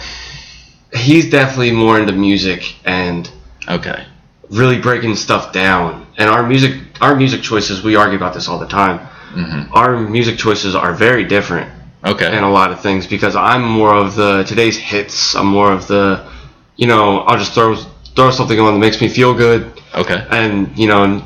he's 0.94 1.30
definitely 1.32 1.72
more 1.72 2.00
into 2.00 2.14
music 2.14 2.76
and 2.86 3.30
okay. 3.68 4.06
really 4.52 4.78
breaking 4.80 5.16
stuff 5.16 5.52
down. 5.52 6.03
And 6.18 6.30
our 6.30 6.44
music, 6.44 6.74
our 7.02 7.16
music 7.16 7.42
choices, 7.42 7.84
we 7.84 7.96
argue 7.96 8.18
about 8.18 8.34
this 8.34 8.48
all 8.48 8.60
the 8.60 8.68
time. 8.68 9.00
hmm 9.34 9.64
Our 9.74 9.98
music 10.00 10.38
choices 10.38 10.76
are 10.76 10.94
very 10.94 11.24
different 11.24 11.70
Okay. 12.06 12.36
in 12.38 12.44
a 12.44 12.50
lot 12.52 12.72
of 12.72 12.82
things 12.82 13.08
because 13.08 13.36
I'm 13.36 13.64
more 13.64 13.94
of 13.96 14.16
the 14.16 14.44
today's 14.44 14.78
hits. 14.78 15.36
I'm 15.36 15.48
more 15.48 15.72
of 15.72 15.88
the, 15.88 16.24
you 16.76 16.88
know, 16.88 17.20
I'll 17.28 17.38
just 17.38 17.54
throw 17.54 17.76
throw 18.16 18.30
something 18.30 18.60
on 18.60 18.74
that 18.76 18.80
makes 18.80 19.02
me 19.02 19.08
feel 19.10 19.34
good 19.34 19.62
okay. 19.96 20.24
and 20.30 20.78
you 20.78 20.88
know 20.88 21.24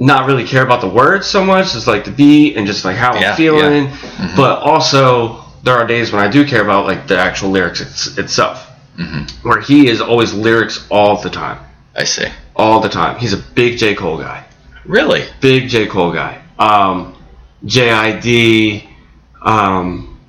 not 0.00 0.26
really 0.26 0.44
care 0.44 0.64
about 0.64 0.80
the 0.80 0.88
words 0.88 1.26
so 1.28 1.44
much 1.44 1.76
it's 1.76 1.86
like 1.86 2.04
the 2.04 2.10
beat 2.10 2.56
and 2.56 2.66
just 2.66 2.84
like 2.84 2.96
how 2.96 3.14
Yeah, 3.14 3.30
i'm 3.30 3.36
feeling 3.36 3.84
yeah. 3.84 3.96
Mhm. 4.18 4.36
but 4.36 4.58
also 4.62 5.44
there 5.62 5.74
are 5.76 5.86
days 5.86 6.10
when 6.12 6.20
i 6.20 6.28
do 6.28 6.44
care 6.44 6.62
about 6.62 6.86
like 6.86 7.06
the 7.06 7.16
actual 7.18 7.50
lyrics 7.50 7.80
it's, 7.80 8.18
itself 8.18 8.66
Mhm. 8.98 9.30
where 9.44 9.60
he 9.60 9.88
is 9.88 10.00
always 10.00 10.34
lyrics 10.34 10.84
all 10.90 11.16
the 11.22 11.30
time, 11.30 11.58
I 11.96 12.04
see. 12.04 12.26
All 12.60 12.80
the 12.80 12.88
time. 12.88 13.18
He's 13.18 13.32
a 13.32 13.38
big 13.38 13.78
J 13.78 13.94
Cole 13.94 14.18
guy, 14.18 14.44
Really? 14.84 15.24
big 15.40 15.68
J 15.68 15.86
Cole 15.86 16.12
guy. 16.12 16.42
Um, 16.58 17.16
JID. 17.64 18.86
Um, 19.42 20.20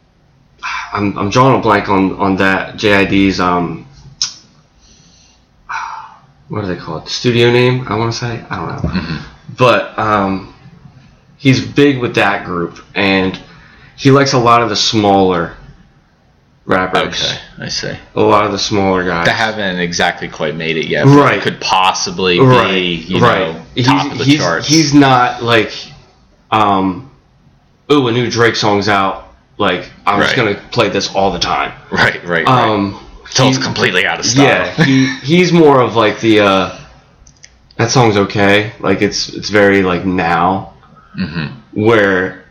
I'm 0.93 1.17
I'm 1.17 1.29
drawing 1.29 1.59
a 1.59 1.61
blank 1.61 1.89
on 1.89 2.13
on 2.17 2.35
that 2.37 2.75
JID's 2.77 3.39
um. 3.39 3.85
What 6.49 6.61
do 6.61 6.67
they 6.67 6.75
call 6.75 6.97
it? 6.97 7.07
Studio 7.07 7.49
name? 7.51 7.85
I 7.87 7.95
want 7.95 8.11
to 8.11 8.17
say. 8.17 8.43
I 8.49 8.55
don't 8.57 8.67
know. 8.83 8.89
Mhm. 8.89 9.21
but 9.57 9.97
um, 9.97 10.53
he's 11.37 11.65
big 11.65 11.99
with 11.99 12.15
that 12.15 12.45
group, 12.45 12.79
and 12.95 13.39
he 13.97 14.11
likes 14.11 14.33
a 14.33 14.37
lot 14.39 14.61
of 14.61 14.69
the 14.69 14.75
smaller 14.75 15.55
rappers. 16.71 17.21
Okay, 17.21 17.39
I 17.59 17.67
see. 17.69 17.93
A 18.15 18.21
lot 18.21 18.45
of 18.45 18.51
the 18.51 18.59
smaller 18.59 19.03
guys. 19.03 19.25
That 19.25 19.35
haven't 19.35 19.79
exactly 19.79 20.27
quite 20.27 20.55
made 20.55 20.77
it 20.77 20.87
yet. 20.87 21.05
Right. 21.05 21.41
Could 21.41 21.59
possibly 21.61 22.39
right, 22.39 22.71
be, 22.71 22.95
you 22.95 23.19
right. 23.19 23.53
know, 23.53 23.83
top 23.83 24.03
he's, 24.03 24.11
of 24.11 24.17
the 24.17 24.23
he's, 24.23 24.39
charts. 24.39 24.67
He's 24.67 24.93
not 24.93 25.43
like, 25.43 25.71
um, 26.49 27.11
ooh, 27.91 28.07
a 28.07 28.11
new 28.11 28.29
Drake 28.29 28.55
song's 28.55 28.87
out. 28.87 29.27
Like 29.57 29.91
I'm 30.07 30.21
just 30.21 30.35
gonna 30.35 30.55
play 30.71 30.89
this 30.89 31.13
all 31.13 31.31
the 31.31 31.39
time. 31.39 31.79
right, 31.91 32.15
right, 32.25 32.45
right. 32.45 32.47
Um, 32.47 32.99
Until 33.25 33.49
it's 33.49 33.59
completely 33.59 34.07
out 34.07 34.19
of 34.19 34.25
style. 34.25 34.43
Yeah, 34.45 34.85
he, 34.85 35.15
he's 35.23 35.53
more 35.53 35.79
of 35.79 35.95
like 35.95 36.19
the 36.19 36.39
uh, 36.39 36.79
that 37.77 37.91
song's 37.91 38.17
okay. 38.17 38.73
Like 38.79 39.03
it's 39.03 39.29
it's 39.29 39.49
very 39.49 39.83
like 39.83 40.05
now 40.05 40.73
hmm 41.13 41.47
where 41.73 42.45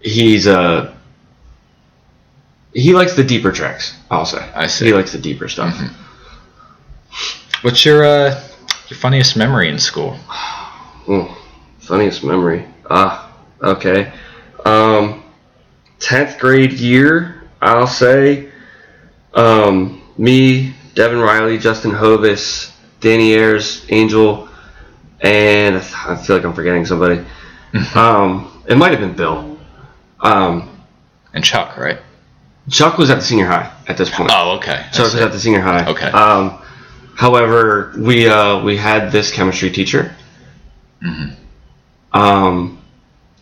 he's 0.00 0.46
uh 0.46 0.92
he 2.74 2.94
likes 2.94 3.14
the 3.14 3.24
deeper 3.24 3.52
tracks. 3.52 3.96
I'll 4.10 4.24
say. 4.26 4.38
I 4.54 4.66
see. 4.66 4.86
He 4.86 4.92
likes 4.94 5.12
the 5.12 5.18
deeper 5.18 5.48
stuff. 5.48 5.74
Mhm. 5.74 5.90
What's 7.62 7.84
your 7.84 8.04
uh, 8.04 8.40
your 8.88 8.98
funniest 8.98 9.36
memory 9.36 9.68
in 9.68 9.78
school? 9.78 10.18
Funniest 11.80 12.24
memory. 12.24 12.64
Ah, 12.88 13.32
okay. 13.62 14.12
Um, 14.64 15.22
tenth 15.98 16.38
grade 16.38 16.72
year, 16.72 17.42
I'll 17.60 17.86
say. 17.86 18.48
Um, 19.34 20.02
me, 20.18 20.74
Devin 20.94 21.18
Riley, 21.18 21.58
Justin 21.58 21.90
Hovis, 21.90 22.70
Danny 23.00 23.32
Ayers, 23.34 23.84
Angel, 23.88 24.48
and 25.20 25.76
I 25.76 26.12
I 26.12 26.16
feel 26.16 26.36
like 26.36 26.44
I'm 26.44 26.54
forgetting 26.54 26.86
somebody. 26.86 27.24
um, 27.94 28.62
it 28.66 28.76
might 28.76 28.90
have 28.92 29.00
been 29.00 29.14
Bill. 29.14 29.58
Um, 30.20 30.68
And 31.34 31.42
Chuck, 31.42 31.76
right? 31.76 31.98
Chuck 32.70 32.96
was 32.98 33.10
at 33.10 33.16
the 33.16 33.24
senior 33.24 33.46
high 33.46 33.72
at 33.88 33.96
this 33.96 34.08
point. 34.10 34.30
Oh, 34.32 34.56
okay. 34.56 34.86
Chuck 34.92 35.04
was 35.12 35.14
at 35.16 35.32
the 35.32 35.38
senior 35.40 35.60
high. 35.60 35.86
Okay. 35.86 36.06
Um, 36.06 36.62
however, 37.14 37.92
we 37.98 38.28
uh, 38.28 38.62
we 38.62 38.76
had 38.76 39.10
this 39.10 39.32
chemistry 39.32 39.70
teacher. 39.70 40.14
Mm-hmm. 41.02 41.34
Um, 42.18 42.82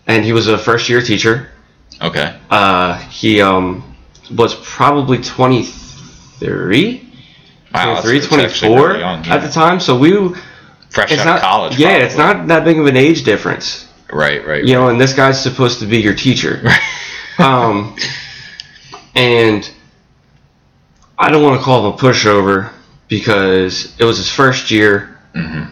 and 0.07 0.25
he 0.25 0.33
was 0.33 0.49
a 0.49 0.57
first 0.57 0.89
year 0.89 1.03
teacher. 1.03 1.49
Okay. 2.01 2.39
Uh, 2.49 2.97
he 3.09 3.43
um, 3.43 3.95
was 4.35 4.55
probably 4.55 5.19
23, 5.19 7.11
Wow, 7.75 7.95
that's- 7.95 8.03
23 8.03 8.19
actually 8.19 8.69
24 8.69 8.89
very 8.89 9.01
young, 9.01 9.25
yeah. 9.25 9.35
at 9.35 9.43
the 9.43 9.51
time. 9.51 9.81
So 9.81 9.99
we, 9.99 10.35
Fresh 10.89 11.13
it's 11.13 11.21
out 11.21 11.27
not, 11.27 11.37
of 11.37 11.43
college. 11.43 11.79
yeah, 11.79 11.97
it's 11.99 12.17
not 12.17 12.49
that 12.49 12.65
big 12.65 12.79
of 12.79 12.87
an 12.87 12.97
age 12.97 13.23
difference. 13.25 13.87
Right, 14.13 14.45
right. 14.47 14.65
You 14.65 14.75
know, 14.75 14.89
and 14.89 15.01
this 15.01 15.13
guy's 15.15 15.41
supposed 15.41 15.79
to 15.81 15.87
be 15.87 16.01
your 16.01 16.15
teacher. 16.15 16.61
right. 16.65 16.81
um, 17.39 17.97
and 19.15 19.71
I 21.19 21.31
don't 21.31 21.43
want 21.43 21.59
to 21.59 21.65
call 21.65 21.87
him 21.87 21.93
a 21.95 21.97
pushover 21.97 22.73
because 23.09 23.95
it 23.99 24.05
was 24.05 24.19
his 24.19 24.31
first 24.31 24.71
year. 24.71 25.19
hmm 25.35 25.65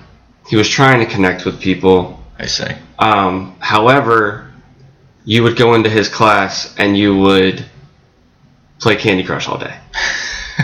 He 0.49 0.57
was 0.57 0.69
trying 0.69 1.01
to 1.01 1.07
connect 1.07 1.45
with 1.45 1.61
people. 1.61 2.23
I 2.39 2.47
see. 2.47 2.71
Um, 2.99 3.57
however, 3.61 4.51
you 5.25 5.43
would 5.43 5.57
go 5.57 5.75
into 5.75 5.91
his 5.91 6.09
class 6.09 6.75
and 6.79 6.97
you 6.97 7.17
would 7.19 7.65
play 8.81 8.97
Candy 8.97 9.25
Crush 9.25 9.49
all 9.49 9.59
day. 9.59 9.77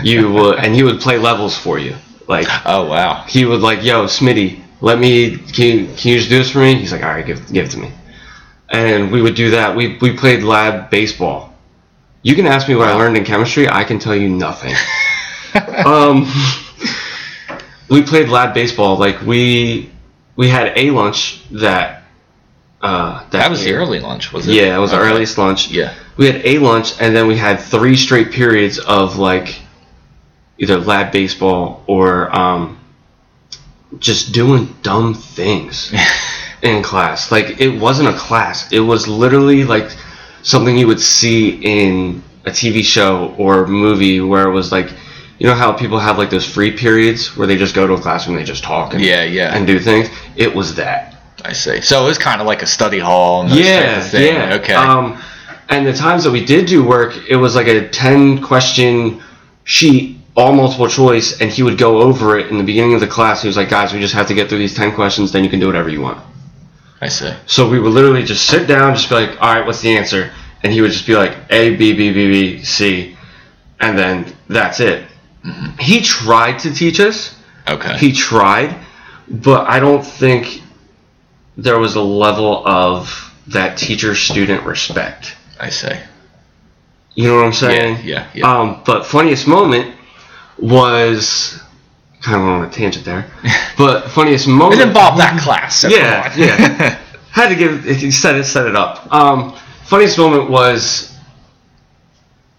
You 0.03 0.29
would, 0.33 0.59
and 0.59 0.75
he 0.75 0.83
would 0.83 0.99
play 0.99 1.17
levels 1.17 1.57
for 1.57 1.79
you. 1.79 1.95
Like 2.27 2.47
Oh, 2.65 2.83
wow. 2.85 3.23
he 3.29 3.45
would 3.45 3.61
like, 3.61 3.81
"Yo, 3.81 4.07
Smitty, 4.07 4.59
let 4.81 4.99
me. 4.99 5.37
Can 5.37 5.65
you, 5.65 5.85
can 5.95 6.11
you 6.11 6.17
just 6.17 6.27
do 6.29 6.37
this 6.37 6.51
for 6.51 6.59
me?" 6.59 6.75
He's 6.75 6.91
like, 6.91 7.01
"All 7.01 7.07
right, 7.11 7.25
give 7.25 7.49
give 7.53 7.67
it 7.67 7.71
to 7.71 7.77
me." 7.77 7.91
And 8.69 9.09
we 9.09 9.21
would 9.21 9.35
do 9.35 9.51
that. 9.51 9.73
We 9.73 9.97
we 10.01 10.11
played 10.17 10.43
lab 10.43 10.89
baseball. 10.89 11.54
You 12.25 12.33
can 12.33 12.47
ask 12.47 12.67
me 12.67 12.73
what 12.73 12.87
I 12.87 12.95
learned 12.95 13.17
in 13.17 13.23
chemistry. 13.23 13.69
I 13.69 13.83
can 13.83 13.99
tell 13.99 14.15
you 14.15 14.27
nothing. 14.29 14.73
um, 15.85 16.25
we 17.87 18.01
played 18.01 18.29
lab 18.29 18.55
baseball. 18.55 18.97
Like 18.97 19.21
we 19.21 19.91
we 20.35 20.49
had 20.49 20.73
a 20.75 20.89
lunch 20.89 21.43
that. 21.51 22.01
Uh, 22.81 23.23
That 23.29 23.51
was 23.51 23.63
the 23.63 23.73
early 23.73 23.99
lunch, 23.99 24.33
was 24.33 24.47
it? 24.47 24.55
Yeah, 24.55 24.75
it 24.75 24.79
was 24.79 24.89
the 24.89 24.97
earliest 24.99 25.37
lunch. 25.37 25.69
Yeah. 25.69 25.93
We 26.17 26.25
had 26.25 26.43
a 26.43 26.57
lunch, 26.57 26.99
and 26.99 27.15
then 27.15 27.27
we 27.27 27.37
had 27.37 27.59
three 27.59 27.95
straight 27.95 28.31
periods 28.31 28.79
of 28.79 29.17
like 29.17 29.59
either 30.57 30.79
lab 30.79 31.11
baseball 31.11 31.83
or 31.85 32.35
um, 32.35 32.79
just 33.99 34.33
doing 34.33 34.75
dumb 34.81 35.13
things 35.13 35.93
in 36.63 36.81
class. 36.81 37.31
Like 37.31 37.61
it 37.61 37.79
wasn't 37.79 38.09
a 38.09 38.17
class; 38.17 38.71
it 38.71 38.79
was 38.79 39.07
literally 39.07 39.63
like 39.63 39.95
something 40.45 40.77
you 40.77 40.87
would 40.87 41.01
see 41.01 41.49
in 41.61 42.23
a 42.45 42.51
TV 42.51 42.83
show 42.83 43.33
or 43.37 43.65
movie 43.67 44.21
where 44.21 44.47
it 44.47 44.51
was 44.53 44.71
like, 44.71 44.91
you 45.39 45.47
know 45.47 45.55
how 45.55 45.73
people 45.73 45.99
have 45.99 46.17
like 46.17 46.29
those 46.29 46.45
free 46.45 46.71
periods 46.71 47.35
where 47.35 47.45
they 47.47 47.57
just 47.57 47.75
go 47.75 47.85
to 47.85 47.93
a 47.93 47.99
classroom, 47.99 48.37
and 48.37 48.45
they 48.45 48.47
just 48.47 48.63
talk 48.63 48.93
and 48.93 49.03
Yeah, 49.03 49.23
yeah. 49.23 49.53
and 49.55 49.67
do 49.67 49.79
things. 49.79 50.07
It 50.37 50.55
was 50.55 50.75
that. 50.75 51.17
I 51.43 51.51
see. 51.53 51.81
So 51.81 52.03
it 52.03 52.07
was 52.07 52.17
kind 52.17 52.39
of 52.39 52.47
like 52.47 52.61
a 52.61 52.65
study 52.67 52.99
hall 52.99 53.45
yeah, 53.49 53.95
type 53.95 53.97
of 54.05 54.11
thing. 54.11 54.33
yeah. 54.35 54.55
Okay. 54.55 54.73
Um, 54.73 55.21
and 55.69 55.85
the 55.85 55.93
times 55.93 56.23
that 56.23 56.31
we 56.31 56.45
did 56.45 56.67
do 56.67 56.83
work, 56.85 57.17
it 57.27 57.35
was 57.35 57.55
like 57.55 57.67
a 57.67 57.89
ten 57.89 58.41
question 58.41 59.21
sheet, 59.65 60.17
all 60.37 60.53
multiple 60.53 60.87
choice, 60.87 61.41
and 61.41 61.51
he 61.51 61.63
would 61.63 61.77
go 61.77 62.01
over 62.01 62.37
it 62.39 62.47
in 62.51 62.57
the 62.57 62.63
beginning 62.63 62.93
of 62.93 63.01
the 63.01 63.07
class. 63.07 63.41
He 63.41 63.47
was 63.47 63.57
like, 63.57 63.69
"Guys, 63.69 63.91
we 63.93 63.99
just 63.99 64.13
have 64.13 64.27
to 64.27 64.33
get 64.35 64.47
through 64.47 64.59
these 64.59 64.75
ten 64.75 64.93
questions, 64.93 65.31
then 65.31 65.43
you 65.43 65.49
can 65.49 65.59
do 65.59 65.65
whatever 65.67 65.89
you 65.89 66.01
want." 66.01 66.19
I 67.01 67.07
see. 67.09 67.33
So 67.45 67.69
we 67.69 67.79
would 67.79 67.91
literally 67.93 68.23
just 68.23 68.45
sit 68.45 68.67
down, 68.67 68.95
just 68.95 69.09
be 69.09 69.15
like, 69.15 69.31
"All 69.41 69.53
right, 69.53 69.65
what's 69.65 69.81
the 69.81 69.95
answer?" 69.97 70.31
And 70.63 70.71
he 70.73 70.81
would 70.81 70.91
just 70.91 71.05
be 71.05 71.15
like, 71.15 71.35
"A, 71.49 71.75
B, 71.75 71.93
B, 71.93 72.11
B, 72.11 72.31
B, 72.31 72.63
C," 72.63 73.17
and 73.79 73.97
then 73.97 74.33
that's 74.47 74.79
it. 74.79 75.05
Mhm. 75.45 75.79
He 75.79 76.01
tried 76.01 76.59
to 76.59 76.73
teach 76.73 76.99
us. 76.99 77.35
Okay. 77.67 77.97
He 77.97 78.11
tried, 78.13 78.75
but 79.27 79.69
I 79.69 79.79
don't 79.79 80.05
think 80.05 80.61
there 81.57 81.79
was 81.79 81.95
a 81.95 82.01
level 82.01 82.65
of 82.65 83.31
that 83.47 83.77
teacher 83.77 84.15
student 84.15 84.63
respect. 84.63 85.35
I 85.59 85.69
see. 85.69 85.95
You 87.13 87.27
know 87.29 87.35
what 87.35 87.45
I'm 87.45 87.51
Yeah, 87.51 87.59
saying? 87.59 87.99
yeah, 88.03 88.25
yeah. 88.33 88.45
Um, 88.59 88.81
but 88.85 89.05
funniest 89.05 89.47
moment 89.47 89.95
was 90.57 91.59
kind 92.25 92.41
of 92.41 92.47
on 92.47 92.65
a 92.65 92.69
tangent 92.69 93.05
there. 93.05 93.29
But 93.77 94.09
funniest 94.11 94.47
moment 94.47 94.79
it 94.81 94.87
involved 94.87 95.19
that 95.19 95.39
class. 95.41 95.79
So 95.79 95.89
Yeah, 95.89 96.33
yeah. 96.37 96.97
had 97.31 97.49
to 97.49 97.55
give 97.55 97.83
he 97.83 98.09
set 98.09 98.35
it 98.35 98.45
set 98.45 98.65
it 98.65 98.75
up. 98.75 99.11
Um, 99.13 99.53
funniest 99.85 100.17
moment 100.17 100.49
was 100.49 101.13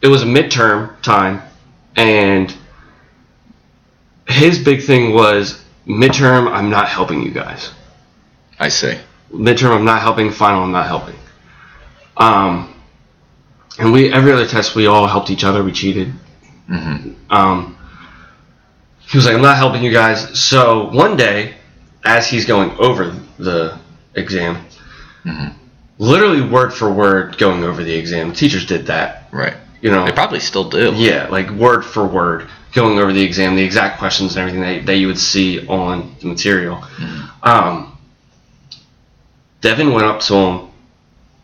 it 0.02 0.08
was 0.08 0.22
a 0.22 0.26
midterm 0.26 1.00
time, 1.02 1.42
and 1.96 2.54
his 4.28 4.58
big 4.58 4.82
thing 4.82 5.14
was 5.14 5.64
midterm. 5.86 6.50
I'm 6.50 6.68
not 6.70 6.88
helping 6.88 7.22
you 7.22 7.30
guys. 7.30 7.72
I 8.58 8.68
see. 8.68 8.98
Midterm, 9.32 9.70
I'm 9.74 9.84
not 9.84 10.02
helping. 10.02 10.30
Final, 10.30 10.62
I'm 10.64 10.72
not 10.72 10.86
helping. 10.86 11.16
Um, 12.16 12.74
and 13.78 13.92
we 13.92 14.12
every 14.12 14.32
other 14.32 14.46
test 14.46 14.74
we 14.74 14.86
all 14.86 15.06
helped 15.06 15.30
each 15.30 15.44
other. 15.44 15.64
We 15.64 15.72
cheated. 15.72 16.12
hmm 16.68 17.12
Um, 17.30 17.75
he 19.08 19.16
was 19.18 19.26
like, 19.26 19.34
I'm 19.34 19.42
not 19.42 19.56
helping 19.56 19.82
you 19.82 19.92
guys. 19.92 20.38
So 20.38 20.90
one 20.90 21.16
day, 21.16 21.54
as 22.04 22.28
he's 22.28 22.44
going 22.44 22.70
over 22.78 23.14
the 23.38 23.78
exam, 24.14 24.64
Mhm. 25.24 25.54
literally 25.98 26.40
word 26.42 26.72
for 26.72 26.90
word 26.90 27.36
going 27.38 27.64
over 27.64 27.82
the 27.82 27.94
exam, 27.94 28.32
teachers 28.32 28.66
did 28.66 28.86
that. 28.86 29.28
Right. 29.32 29.54
You 29.80 29.90
know, 29.90 30.04
They 30.04 30.12
probably 30.12 30.40
still 30.40 30.68
do. 30.68 30.92
yeah, 30.96 31.28
like 31.30 31.50
word 31.50 31.84
for 31.84 32.06
word 32.06 32.48
going 32.72 32.98
over 32.98 33.12
the 33.12 33.22
exam, 33.22 33.56
the 33.56 33.62
exact 33.62 33.98
questions 33.98 34.36
and 34.36 34.40
everything 34.40 34.60
that, 34.60 34.86
that 34.86 34.96
you 34.96 35.06
would 35.06 35.18
see 35.18 35.66
on 35.66 36.14
the 36.20 36.26
material. 36.26 36.76
Mhm. 36.98 37.28
Um, 37.42 37.92
Devin 39.60 39.92
went 39.92 40.06
up 40.06 40.20
to 40.20 40.34
him 40.34 40.60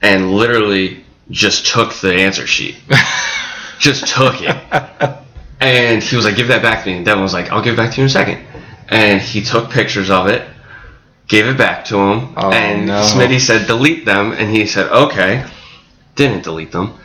and 0.01 0.33
literally 0.33 1.05
just 1.31 1.67
took 1.67 1.95
the 1.95 2.15
answer 2.15 2.47
sheet. 2.47 2.77
just 3.79 4.07
took 4.07 4.37
it. 4.43 5.17
And 5.63 6.03
he 6.03 6.17
was 6.17 6.25
like, 6.25 6.37
give 6.37 6.49
that 6.49 6.63
back 6.63 6.85
to 6.85 6.91
me. 6.91 6.97
And 6.97 7.05
Devin 7.05 7.23
was 7.23 7.33
like, 7.33 7.51
I'll 7.51 7.63
give 7.63 7.75
it 7.75 7.77
back 7.77 7.93
to 7.93 7.97
you 7.99 8.03
in 8.03 8.07
a 8.07 8.11
second. 8.11 8.45
And 8.89 9.21
he 9.21 9.43
took 9.43 9.71
pictures 9.71 10.11
of 10.11 10.27
it, 10.27 10.47
gave 11.29 11.47
it 11.47 11.57
back 11.57 11.85
to 11.87 11.97
him. 11.97 12.35
Oh, 12.37 12.51
and 12.51 12.87
no. 12.87 13.01
Smitty 13.01 13.41
said, 13.41 13.67
delete 13.67 14.05
them. 14.05 14.33
And 14.33 14.51
he 14.51 14.67
said, 14.67 14.91
okay. 14.91 15.47
Didn't 16.17 16.43
delete 16.45 16.73
them. 16.73 16.99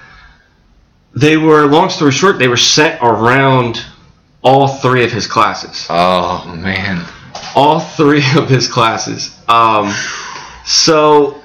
They 1.15 1.37
were, 1.37 1.65
long 1.67 1.89
story 1.89 2.11
short, 2.11 2.39
they 2.39 2.47
were 2.47 2.57
sent 2.57 3.01
around 3.01 3.85
all 4.41 4.67
three 4.67 5.03
of 5.03 5.11
his 5.11 5.27
classes. 5.27 5.85
Oh 5.89 6.55
man. 6.55 7.05
All 7.55 7.79
three 7.79 8.23
of 8.35 8.49
his 8.49 8.67
classes. 8.67 9.37
Um, 9.47 9.91
so 10.65 11.41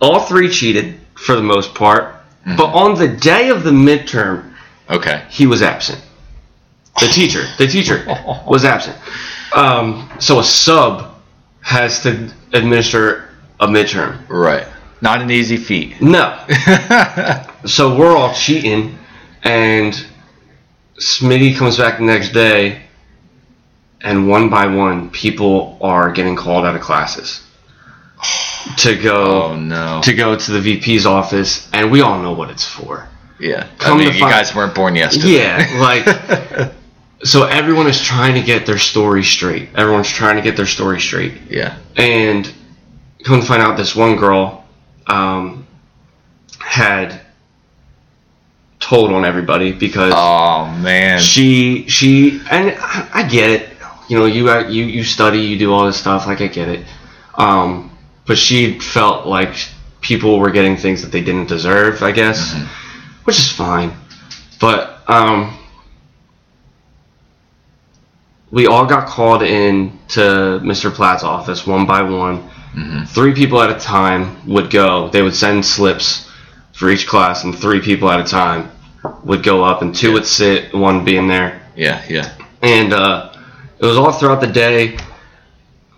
all 0.00 0.20
three 0.20 0.48
cheated 0.50 1.00
for 1.14 1.34
the 1.34 1.42
most 1.42 1.74
part, 1.74 2.16
but 2.44 2.66
on 2.66 2.98
the 2.98 3.08
day 3.08 3.48
of 3.48 3.62
the 3.62 3.70
midterm, 3.70 4.53
Okay. 4.90 5.24
he 5.30 5.46
was 5.46 5.62
absent. 5.62 6.00
The 7.00 7.08
teacher, 7.08 7.44
the 7.58 7.66
teacher 7.66 8.04
was 8.46 8.64
absent. 8.64 8.96
Um, 9.54 10.08
so 10.20 10.38
a 10.38 10.44
sub 10.44 11.14
has 11.60 12.02
to 12.02 12.30
administer 12.52 13.30
a 13.60 13.66
midterm. 13.66 14.28
Right. 14.28 14.66
Not 15.00 15.20
an 15.20 15.30
easy 15.30 15.56
feat. 15.56 16.00
No. 16.00 16.44
So 17.66 17.96
we're 17.96 18.14
all 18.14 18.34
cheating, 18.34 18.98
and 19.42 19.94
Smitty 20.98 21.56
comes 21.56 21.78
back 21.78 21.96
the 21.96 22.04
next 22.04 22.32
day, 22.32 22.82
and 24.02 24.28
one 24.28 24.50
by 24.50 24.66
one, 24.66 25.08
people 25.08 25.78
are 25.80 26.12
getting 26.12 26.36
called 26.36 26.66
out 26.66 26.76
of 26.76 26.82
classes 26.82 27.42
to 28.78 28.96
go 28.96 29.44
oh 29.44 29.56
no. 29.56 30.00
to 30.04 30.12
go 30.12 30.36
to 30.36 30.52
the 30.52 30.60
VP's 30.60 31.06
office, 31.06 31.68
and 31.72 31.90
we 31.90 32.02
all 32.02 32.20
know 32.20 32.32
what 32.32 32.50
it's 32.50 32.66
for. 32.66 33.08
Yeah. 33.38 33.66
Come 33.78 33.96
I 33.96 34.04
mean, 34.04 34.12
you 34.14 34.20
find- 34.20 34.32
guys 34.32 34.54
weren't 34.54 34.74
born 34.74 34.94
yesterday. 34.94 35.38
Yeah, 35.38 35.80
like 35.80 36.72
so 37.24 37.44
everyone 37.46 37.86
is 37.86 38.00
trying 38.02 38.34
to 38.34 38.42
get 38.42 38.64
their 38.66 38.78
story 38.78 39.22
straight. 39.24 39.68
Everyone's 39.74 40.08
trying 40.08 40.36
to 40.36 40.42
get 40.42 40.56
their 40.56 40.66
story 40.66 41.00
straight. 41.00 41.34
yeah. 41.50 41.78
And 41.96 42.52
come 43.24 43.40
to 43.40 43.46
find 43.46 43.62
out, 43.62 43.76
this 43.76 43.96
one 43.96 44.16
girl 44.16 44.64
um, 45.06 45.66
had 46.60 47.20
told 48.80 49.10
on 49.12 49.24
everybody 49.24 49.72
because 49.72 50.12
Oh 50.14 50.70
man. 50.82 51.20
she 51.20 51.88
she 51.88 52.40
and 52.50 52.76
I 52.78 53.08
I 53.14 53.22
get 53.28 53.50
it. 53.50 53.68
You 54.08 54.18
know, 54.18 54.26
you 54.26 54.50
you 54.68 54.84
you 54.84 55.02
study, 55.04 55.38
you 55.40 55.58
do 55.58 55.72
all 55.72 55.86
this 55.86 55.96
stuff. 55.98 56.26
Like 56.26 56.40
I 56.42 56.46
get 56.48 56.68
it. 56.68 56.86
Um, 57.36 57.90
but 58.26 58.36
she 58.38 58.78
felt 58.78 59.26
like 59.26 59.54
people 60.02 60.38
were 60.38 60.50
getting 60.50 60.76
things 60.76 61.00
that 61.02 61.10
they 61.10 61.22
didn't 61.22 61.46
deserve. 61.48 62.02
I 62.02 62.12
guess, 62.12 62.54
which 63.24 63.38
is 63.38 63.50
fine. 63.52 63.92
But 64.60 65.00
um, 65.08 65.58
we 68.50 68.66
all 68.66 68.86
got 68.86 69.08
called 69.08 69.42
in 69.42 69.98
to 70.08 70.20
Mr. 70.62 70.92
Platt's 70.92 71.24
office 71.24 71.66
one 71.66 71.86
by 71.86 72.02
one. 72.02 72.48
Three 73.06 73.32
people 73.34 73.60
at 73.62 73.70
a 73.70 73.78
time 73.78 74.46
would 74.48 74.70
go. 74.70 75.08
They 75.08 75.22
would 75.22 75.34
send 75.34 75.64
slips 75.64 76.28
for 76.72 76.90
each 76.90 77.06
class, 77.06 77.44
and 77.44 77.56
three 77.56 77.80
people 77.80 78.10
at 78.10 78.18
a 78.18 78.24
time 78.24 78.70
would 79.22 79.42
go 79.42 79.62
up, 79.62 79.82
and 79.82 79.94
two 79.94 80.12
would 80.12 80.26
sit, 80.26 80.74
one 80.74 81.04
being 81.04 81.28
there. 81.28 81.62
Yeah. 81.76 82.04
Yeah. 82.08 82.34
And 82.62 82.92
uh, 82.92 83.32
it 83.78 83.86
was 83.86 83.96
all 83.96 84.12
throughout 84.12 84.40
the 84.40 84.48
day. 84.48 84.96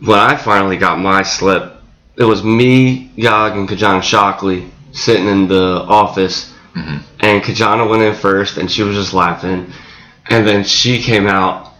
When 0.04 0.18
I 0.18 0.36
finally 0.36 0.76
got 0.76 0.98
my 0.98 1.22
slip, 1.22 1.72
it 2.16 2.24
was 2.24 2.42
me, 2.44 3.10
Gog, 3.20 3.56
and 3.56 3.68
Kajana 3.68 4.02
Shockley 4.02 4.70
sitting 4.92 5.28
in 5.28 5.48
the 5.48 5.84
office. 5.88 6.52
And 6.76 7.42
Kajana 7.42 7.88
went 7.88 8.02
in 8.02 8.14
first, 8.14 8.58
and 8.58 8.70
she 8.70 8.82
was 8.82 8.94
just 8.96 9.14
laughing. 9.14 9.72
And 10.28 10.46
then 10.46 10.62
she 10.64 11.00
came 11.02 11.26
out, 11.26 11.72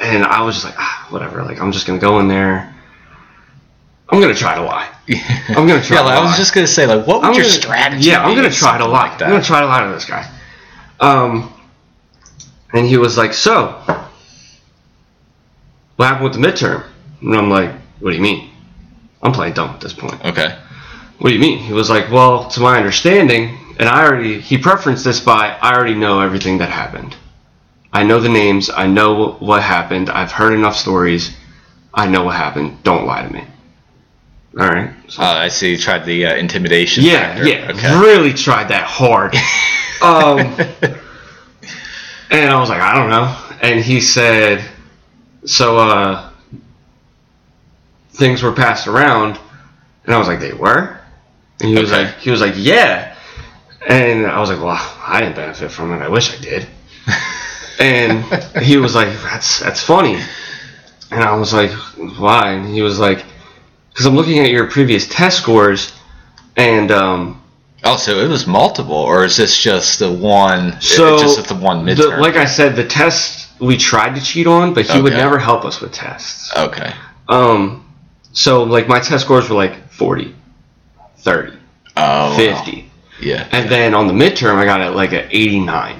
and 0.00 0.24
I 0.24 0.40
was 0.42 0.54
just 0.56 0.64
like, 0.64 0.74
ah, 0.78 1.06
whatever. 1.10 1.42
Like, 1.42 1.60
I'm 1.60 1.70
just 1.72 1.86
going 1.86 1.98
to 2.00 2.04
go 2.04 2.18
in 2.20 2.28
there. 2.28 2.74
I'm 4.08 4.20
going 4.20 4.32
to 4.32 4.38
try 4.40 4.54
to 4.54 4.62
lie. 4.62 4.88
I'm 5.48 5.66
going 5.66 5.80
to 5.80 5.86
try 5.86 5.96
Yeah. 5.96 6.02
to 6.02 6.08
like, 6.08 6.16
lie. 6.16 6.22
I 6.22 6.24
was 6.24 6.36
just 6.36 6.54
gonna 6.54 6.66
say, 6.66 6.86
like, 6.86 7.06
what 7.06 7.20
would 7.20 7.28
I'm 7.28 7.34
your 7.34 7.42
gonna- 7.44 7.54
strategy? 7.54 8.08
Yeah, 8.08 8.24
I'm 8.24 8.34
gonna 8.34 8.50
try 8.50 8.78
to 8.78 8.86
lie. 8.86 9.08
Like 9.08 9.18
that? 9.18 9.24
I'm 9.26 9.32
gonna 9.32 9.44
try 9.44 9.60
to 9.60 9.66
lie 9.66 9.84
to 9.86 9.92
this 9.92 10.04
guy. 10.04 10.30
Um, 11.00 11.52
and 12.72 12.86
he 12.86 12.96
was 12.98 13.16
like, 13.18 13.32
"So, 13.34 13.82
what 15.96 16.06
happened 16.08 16.24
with 16.24 16.34
the 16.34 16.38
midterm?" 16.46 16.84
And 17.20 17.34
I'm 17.34 17.50
like, 17.50 17.70
"What 18.00 18.10
do 18.10 18.16
you 18.16 18.22
mean?" 18.22 18.50
I'm 19.22 19.32
playing 19.32 19.54
dumb 19.54 19.70
at 19.70 19.80
this 19.80 19.92
point. 19.92 20.24
Okay. 20.24 20.56
What 21.22 21.28
do 21.28 21.34
you 21.34 21.40
mean? 21.40 21.58
He 21.58 21.72
was 21.72 21.88
like, 21.88 22.10
"Well, 22.10 22.48
to 22.50 22.60
my 22.60 22.76
understanding, 22.76 23.56
and 23.78 23.88
I 23.88 24.04
already 24.04 24.40
he 24.40 24.58
preferenced 24.58 25.04
this 25.04 25.20
by 25.20 25.56
I 25.62 25.72
already 25.72 25.94
know 25.94 26.20
everything 26.20 26.58
that 26.58 26.68
happened. 26.70 27.14
I 27.92 28.02
know 28.02 28.18
the 28.20 28.28
names. 28.28 28.68
I 28.70 28.88
know 28.88 29.34
what 29.34 29.62
happened. 29.62 30.10
I've 30.10 30.32
heard 30.32 30.52
enough 30.52 30.74
stories. 30.76 31.30
I 31.94 32.08
know 32.08 32.24
what 32.24 32.34
happened. 32.34 32.82
Don't 32.82 33.06
lie 33.06 33.22
to 33.22 33.32
me." 33.32 33.44
All 34.58 34.66
right. 34.66 34.90
So 35.08 35.22
Uh, 35.22 35.26
I 35.26 35.48
see. 35.48 35.70
You 35.70 35.78
tried 35.78 36.04
the 36.04 36.26
uh, 36.26 36.34
intimidation. 36.34 37.04
yeah, 37.04 37.34
factor. 37.36 37.48
yeah, 37.48 37.70
Okay. 37.70 38.00
really 38.00 38.32
tried 38.34 38.68
that 38.68 38.82
hard. 38.84 39.34
um, 40.02 40.38
and 42.30 42.50
I 42.50 42.58
was 42.58 42.68
like, 42.68 42.80
I 42.82 42.94
don't 42.96 43.10
know. 43.10 43.34
And 43.62 43.80
he 43.80 44.00
said, 44.00 44.62
so 45.46 45.78
uh, 45.78 46.30
things 48.10 48.42
were 48.42 48.52
passed 48.52 48.88
around, 48.88 49.38
and 50.04 50.14
I 50.14 50.18
was 50.18 50.26
like, 50.28 50.40
they 50.40 50.52
were. 50.52 50.98
And 51.62 51.70
he 51.70 51.78
was 51.80 51.90
like, 51.92 52.16
he 52.18 52.30
was 52.30 52.40
like, 52.40 52.54
yeah. 52.56 53.16
And 53.88 54.26
I 54.26 54.38
was 54.40 54.50
like, 54.50 54.60
well, 54.60 54.76
I 55.06 55.20
didn't 55.20 55.36
benefit 55.36 55.70
from 55.70 55.92
it. 55.92 56.02
I 56.02 56.08
wish 56.08 56.36
I 56.36 56.40
did. 56.42 56.66
and 57.78 58.24
he 58.62 58.76
was 58.76 58.94
like, 58.94 59.08
that's 59.22 59.60
that's 59.60 59.82
funny. 59.82 60.20
And 61.10 61.22
I 61.22 61.34
was 61.36 61.52
like, 61.52 61.70
why? 62.18 62.52
And 62.52 62.66
he 62.66 62.82
was 62.82 62.98
like, 62.98 63.24
because 63.90 64.06
I'm 64.06 64.14
looking 64.14 64.38
at 64.40 64.50
your 64.50 64.66
previous 64.68 65.06
test 65.08 65.38
scores, 65.38 65.92
and 66.56 66.90
um, 66.90 67.42
Oh, 67.84 67.96
so 67.96 68.18
it 68.18 68.28
was 68.28 68.46
multiple, 68.46 68.94
or 68.94 69.24
is 69.24 69.36
this 69.36 69.60
just 69.60 69.98
the 69.98 70.10
one? 70.12 70.80
so 70.80 71.18
just 71.18 71.48
the 71.48 71.54
one 71.56 71.84
the- 71.84 71.92
midterm. 71.94 72.20
like 72.20 72.36
I 72.36 72.44
said, 72.44 72.76
the 72.76 72.86
test 72.86 73.48
we 73.60 73.76
tried 73.76 74.14
to 74.14 74.20
cheat 74.22 74.46
on, 74.46 74.72
but 74.74 74.86
he 74.86 75.00
would 75.02 75.12
never 75.12 75.38
help 75.38 75.64
us 75.64 75.80
with 75.80 75.92
tests. 75.92 76.52
okay. 76.56 76.92
Um, 77.28 77.84
so 78.32 78.62
like 78.62 78.88
my 78.88 79.00
test 79.00 79.24
scores 79.24 79.48
were 79.48 79.56
like 79.56 79.88
40, 79.90 80.34
30, 81.22 81.52
Oh. 81.96 82.30
wow. 82.30 82.34
50, 82.36 82.90
Yeah. 83.20 83.46
and 83.52 83.68
then 83.70 83.94
on 83.94 84.06
the 84.06 84.12
midterm 84.12 84.56
I 84.56 84.64
got 84.64 84.80
it 84.80 84.90
like 84.90 85.12
an 85.12 85.26
89. 85.30 85.96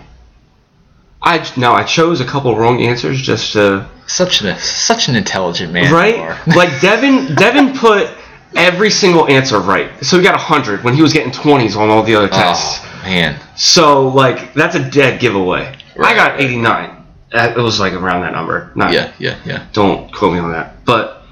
I 1.25 1.49
now 1.57 1.73
I 1.75 1.85
chose 1.85 2.21
a 2.21 2.25
couple 2.25 2.57
wrong 2.57 2.83
answers 2.83 3.21
just 3.23 3.53
to 3.53 3.87
Such 4.07 4.43
an 4.43 4.59
such 4.59 5.09
an 5.09 5.15
intelligent 5.17 5.73
man. 5.73 5.93
right? 5.93 6.37
like 6.49 6.81
Devin, 6.81 7.35
Devin 7.37 7.77
put 7.79 8.11
every 8.57 8.91
single 8.91 9.29
answer 9.29 9.61
right. 9.61 9.91
So 10.05 10.17
he 10.19 10.23
got 10.25 10.35
100 10.35 10.83
when 10.83 10.95
he 10.95 11.01
was 11.03 11.13
getting 11.13 11.31
20s 11.33 11.77
on 11.77 11.89
all 11.91 12.03
the 12.03 12.15
other 12.17 12.29
tests. 12.29 12.81
Oh 12.85 13.03
man. 13.05 13.39
So 13.57 14.09
like 14.09 14.53
that's 14.55 14.75
a 14.75 14.91
dead 14.91 15.21
giveaway. 15.21 15.73
I 16.03 16.15
got 16.15 16.41
89. 16.41 16.91
Uh, 17.33 17.55
It 17.57 17.61
was 17.61 17.79
like 17.79 17.93
around 17.93 18.23
that 18.23 18.33
number. 18.33 18.73
Not, 18.75 18.93
Yeah. 18.93 19.13
Yeah. 19.19 19.37
Yeah. 19.45 19.67
Don't 19.73 20.13
quote 20.13 20.33
me 20.33 20.41
on 20.41 20.51
that. 20.53 20.85
But 20.85 21.23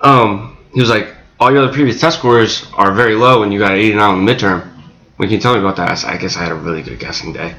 um, 0.00 0.56
he 0.74 0.80
was 0.80 0.90
like, 0.90 1.14
all 1.40 1.52
your 1.52 1.62
other 1.62 1.72
previous 1.72 2.00
test 2.00 2.18
scores 2.18 2.66
are 2.74 2.92
very 2.92 3.14
low, 3.14 3.42
and 3.42 3.52
you 3.52 3.58
got 3.58 3.72
89 3.72 4.00
on 4.00 4.24
the 4.24 4.32
midterm. 4.32 4.68
When 5.16 5.28
can 5.28 5.36
you 5.36 5.40
tell 5.40 5.54
me 5.54 5.60
about 5.60 5.76
that? 5.76 5.90
I 5.90 5.94
said, 5.94 6.10
I 6.10 6.16
guess 6.16 6.36
I 6.36 6.40
had 6.40 6.52
a 6.52 6.56
really 6.56 6.82
good 6.82 6.98
guessing 6.98 7.32
day. 7.32 7.54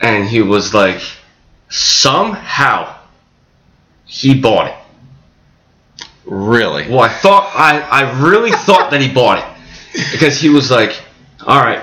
And 0.00 0.26
he 0.26 0.42
was 0.42 0.74
like, 0.74 1.00
somehow 1.68 2.94
he 4.04 4.38
bought 4.40 4.68
it. 4.68 4.76
Really. 6.24 6.88
Well, 6.88 7.00
I 7.00 7.08
thought 7.08 7.52
I, 7.54 7.80
I 7.80 8.20
really 8.20 8.50
thought 8.50 8.90
that 8.90 9.00
he 9.00 9.12
bought 9.12 9.38
it 9.38 10.12
because 10.12 10.40
he 10.40 10.48
was 10.48 10.70
like, 10.70 11.00
"All 11.46 11.60
right, 11.60 11.82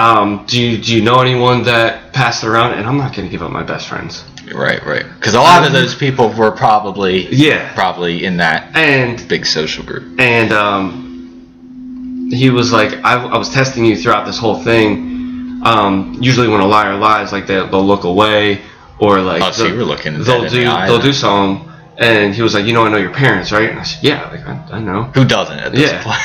um, 0.00 0.44
do 0.46 0.60
you 0.60 0.78
do 0.84 0.94
you 0.96 1.02
know 1.02 1.18
anyone 1.20 1.62
that 1.64 2.12
passed 2.12 2.42
it 2.44 2.48
around?" 2.48 2.70
And 2.78 2.86
I'm 2.88 2.96
not 2.96 3.14
gonna 3.14 3.28
give 3.28 3.42
up 3.42 3.50
my 3.50 3.62
best 3.62 3.88
friends. 3.88 4.24
Right. 4.52 4.84
Right. 4.84 5.06
Because 5.16 5.34
a 5.34 5.40
lot 5.40 5.64
of 5.66 5.72
those 5.72 5.94
people 5.94 6.26
were 6.30 6.50
probably 6.50 7.28
Yeah, 7.32 7.72
probably 7.74 8.24
in 8.24 8.38
that 8.38 8.74
and 8.74 9.16
big 9.28 9.46
social 9.46 9.84
group. 9.84 10.04
and 10.18 10.52
um, 10.52 12.28
he 12.32 12.50
was 12.50 12.72
like, 12.72 12.92
I, 13.04 13.14
"I 13.24 13.36
was 13.38 13.50
testing 13.50 13.84
you 13.84 13.96
throughout 13.96 14.24
this 14.26 14.38
whole 14.38 14.62
thing. 14.62 15.60
Um, 15.64 16.16
usually, 16.20 16.48
when 16.48 16.60
a 16.60 16.66
liar 16.66 16.96
lies, 16.96 17.32
like 17.32 17.46
they, 17.46 17.54
they'll 17.70 17.84
look 17.84 18.04
away 18.04 18.60
or 18.98 19.20
like 19.20 19.42
Oh, 19.42 19.50
so 19.50 19.66
you 19.66 19.76
were 19.76 19.84
looking 19.84 20.14
they'll 20.22 20.48
do 20.48 20.64
the 20.64 20.84
they'll 20.86 20.98
do 21.00 21.12
something." 21.12 21.66
And 21.98 22.34
he 22.34 22.40
was 22.42 22.54
like, 22.54 22.64
"You 22.64 22.72
know, 22.72 22.86
I 22.86 22.88
know 22.88 22.96
your 22.96 23.12
parents, 23.12 23.52
right?" 23.52 23.68
And 23.70 23.78
I 23.78 23.82
said, 23.84 24.02
"Yeah, 24.02 24.28
like 24.30 24.46
I, 24.48 24.76
I 24.78 24.80
know." 24.80 25.04
Who 25.14 25.24
doesn't 25.24 25.58
at 25.58 25.72
this 25.72 25.92
Yeah. 25.92 26.02
point? 26.02 26.18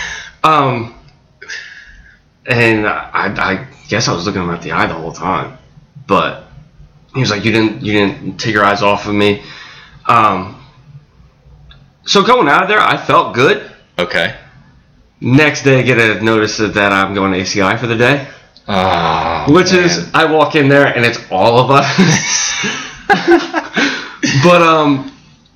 Um, 0.44 0.95
and 2.48 2.88
I, 2.88 3.34
I 3.38 3.68
guess 3.88 4.08
I 4.08 4.14
was 4.14 4.26
looking 4.26 4.42
him 4.42 4.50
at 4.50 4.62
the 4.62 4.72
eye 4.72 4.86
the 4.88 4.94
whole 4.94 5.12
time, 5.12 5.58
but 6.08 6.44
he 7.14 7.20
was 7.22 7.30
like, 7.32 7.46
"You 7.46 7.52
didn't, 7.52 7.82
you 7.84 7.94
didn't 7.94 8.38
take 8.40 8.54
your 8.54 8.66
eyes 8.66 8.82
off 8.82 9.08
of 9.08 9.14
me." 9.14 9.44
Um, 10.08 10.62
so 12.06 12.24
going 12.24 12.48
out 12.48 12.64
of 12.64 12.70
there, 12.70 12.80
I 12.80 12.98
felt 12.98 13.34
good. 13.34 13.72
Okay. 13.98 14.36
Next 15.22 15.64
day, 15.64 15.80
I 15.80 15.82
get 15.82 15.98
a 15.98 16.22
notice 16.22 16.58
that 16.58 16.92
I'm 16.92 17.14
going 17.14 17.32
to 17.32 17.40
ACI 17.40 17.80
for 17.80 17.88
the 17.88 17.96
day, 17.98 18.28
Oh. 18.68 19.46
which 19.50 19.72
man. 19.72 19.86
is 19.86 20.12
I 20.14 20.26
walk 20.26 20.56
in 20.56 20.68
there 20.70 20.86
and 20.88 21.06
it's 21.06 21.20
all 21.32 21.60
of 21.60 21.72
us. 21.72 21.86
but 24.44 24.62
um, 24.62 25.15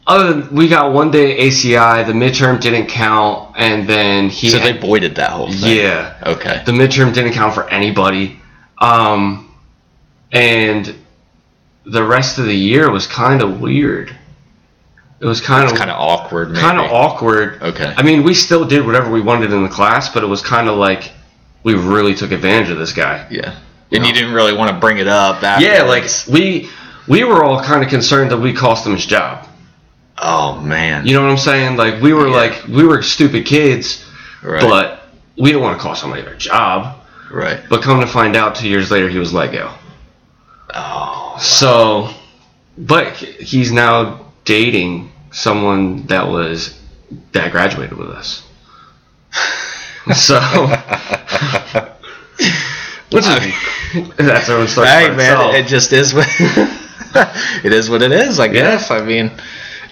other 0.10 0.34
than 0.34 0.54
we 0.56 0.68
got 0.68 0.92
one 0.92 1.12
day 1.12 1.48
ACI, 1.48 2.06
the 2.06 2.14
midterm 2.14 2.60
didn't 2.60 2.88
count, 2.88 3.54
and 3.58 3.88
then 3.88 4.30
he 4.30 4.50
so 4.50 4.60
had- 4.60 4.76
they 4.76 4.80
voided 4.80 5.16
that 5.16 5.30
whole 5.30 5.52
thing. 5.52 5.78
yeah. 5.78 6.16
Okay. 6.26 6.62
The 6.66 6.72
midterm 6.74 7.14
didn't 7.14 7.34
count 7.34 7.54
for 7.54 7.70
anybody. 7.70 8.40
Um, 8.80 9.54
and 10.32 10.94
the 11.86 12.04
rest 12.04 12.38
of 12.40 12.46
the 12.46 12.56
year 12.56 12.92
was 12.92 13.08
kind 13.08 13.42
of 13.42 13.62
weird. 13.62 14.16
It 15.20 15.26
was 15.26 15.42
kind 15.42 15.70
of 15.70 15.78
kind 15.78 15.90
of 15.90 15.98
awkward. 16.00 16.56
Kind 16.56 16.80
of 16.80 16.92
awkward. 16.92 17.62
Okay. 17.62 17.94
I 17.98 18.04
mean, 18.04 18.24
we 18.24 18.34
still 18.34 18.64
did 18.66 18.86
whatever 18.86 19.12
we 19.12 19.22
wanted 19.22 19.52
in 19.52 19.64
the 19.64 19.70
class, 19.70 20.10
but 20.14 20.24
it 20.24 20.28
was 20.28 20.42
kind 20.42 20.70
of 20.70 20.78
like 20.78 21.12
we 21.64 21.74
really 21.74 22.16
took 22.16 22.32
advantage 22.32 22.70
of 22.70 22.78
this 22.78 22.94
guy. 22.94 23.28
Yeah. 23.30 23.56
And 23.92 24.04
No. 24.04 24.08
you 24.08 24.14
didn't 24.14 24.34
really 24.34 24.54
want 24.56 24.72
to 24.72 24.78
bring 24.80 24.98
it 24.98 25.08
up. 25.08 25.42
Yeah, 25.42 25.84
like 25.84 26.06
we 26.30 26.70
we 27.08 27.24
were 27.26 27.44
all 27.44 27.62
kind 27.62 27.84
of 27.84 27.90
concerned 27.90 28.32
that 28.32 28.38
we 28.38 28.54
cost 28.54 28.86
him 28.86 28.94
his 28.96 29.06
job. 29.06 29.46
Oh 30.22 30.60
man. 30.62 31.06
You 31.06 31.14
know 31.14 31.22
what 31.24 31.32
I'm 31.32 31.38
saying? 31.38 31.78
Like 31.78 32.02
we 32.02 32.14
were 32.14 32.28
Yeah. 32.28 32.36
like 32.36 32.68
we 32.68 32.84
were 32.86 33.02
stupid 33.02 33.46
kids, 33.46 34.06
right. 34.44 34.62
but 34.62 35.02
we 35.38 35.52
don't 35.52 35.62
want 35.62 35.78
to 35.78 35.82
cost 35.82 36.02
somebody 36.02 36.22
their 36.24 36.36
job. 36.36 36.98
right. 37.32 37.62
But 37.70 37.82
come 37.82 38.00
to 38.02 38.08
find 38.08 38.36
out, 38.36 38.56
two 38.56 38.68
years 38.70 38.92
later, 38.92 39.08
he 39.10 39.18
was 39.18 39.34
Lego. 39.34 39.74
Oh. 40.74 41.38
So, 41.40 42.10
but 42.78 43.14
he's 43.16 43.72
now 43.72 44.26
dating 44.46 45.12
someone 45.32 46.06
that 46.08 46.28
was 46.28 46.80
that 47.32 47.52
graduated 47.52 47.98
with 47.98 48.10
us. 48.10 48.44
So, 50.16 50.40
which 53.12 53.26
is 53.26 54.16
that's 54.18 54.50
our 54.50 54.68
story. 54.68 54.88
Hey 54.88 55.08
for 55.10 55.16
man, 55.16 55.34
itself. 55.34 55.56
it 55.56 55.68
just 55.68 55.94
is 55.94 56.14
what 56.14 56.28
it 57.64 57.74
is. 57.74 57.90
What 57.90 58.02
it 58.02 58.12
is, 58.12 58.40
I 58.40 58.48
guess. 58.48 58.90
I 58.92 59.02
mean, 59.04 59.32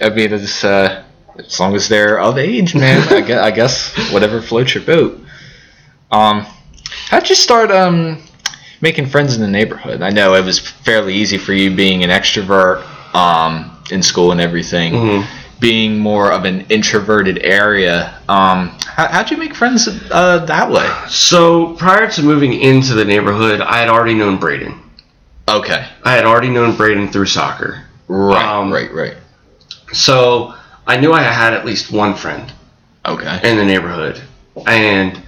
I 0.00 0.10
mean, 0.10 0.32
it's 0.32 0.64
uh, 0.64 1.04
as 1.38 1.58
long 1.60 1.74
as 1.74 1.88
they're 1.88 2.20
of 2.20 2.38
age, 2.38 2.74
man. 2.74 3.02
I 3.12 3.20
guess, 3.20 3.38
I 3.40 3.50
guess 3.50 4.12
whatever 4.12 4.40
floats 4.40 4.74
your 4.74 4.84
boat. 4.84 5.20
Um, 6.10 6.46
how'd 7.10 7.28
you 7.28 7.34
start 7.34 7.70
um 7.70 8.22
making 8.80 9.06
friends 9.06 9.34
in 9.34 9.42
the 9.42 9.48
neighborhood? 9.48 10.02
I 10.02 10.10
know 10.10 10.34
it 10.34 10.44
was 10.44 10.58
fairly 10.58 11.14
easy 11.14 11.38
for 11.38 11.52
you 11.52 11.74
being 11.74 12.02
an 12.04 12.10
extrovert 12.10 12.82
um 13.14 13.76
in 13.90 14.02
school 14.02 14.32
and 14.32 14.40
everything. 14.40 14.92
Mhm. 14.92 15.26
Being 15.60 15.98
more 15.98 16.30
of 16.30 16.44
an 16.44 16.64
introverted 16.68 17.40
area, 17.42 18.14
um, 18.28 18.68
how, 18.86 19.08
how'd 19.08 19.28
you 19.32 19.36
make 19.36 19.54
friends 19.56 19.88
uh, 20.12 20.44
that 20.46 20.70
way? 20.70 20.88
So 21.08 21.74
prior 21.74 22.08
to 22.12 22.22
moving 22.22 22.52
into 22.52 22.94
the 22.94 23.04
neighborhood, 23.04 23.60
I 23.60 23.78
had 23.80 23.88
already 23.88 24.14
known 24.14 24.36
Braden. 24.36 24.78
Okay, 25.48 25.84
I 26.04 26.12
had 26.12 26.24
already 26.26 26.48
known 26.50 26.76
Braden 26.76 27.08
through 27.08 27.26
soccer. 27.26 27.82
right, 28.06 28.40
Um, 28.46 28.72
right, 28.72 28.92
right. 28.94 29.14
So 29.92 30.54
I 30.86 30.96
knew 30.98 31.12
I 31.12 31.22
had 31.22 31.52
at 31.54 31.64
least 31.64 31.90
one 31.92 32.14
friend 32.14 32.52
Okay, 33.06 33.40
in 33.48 33.56
the 33.56 33.64
neighborhood. 33.64 34.20
And 34.66 35.20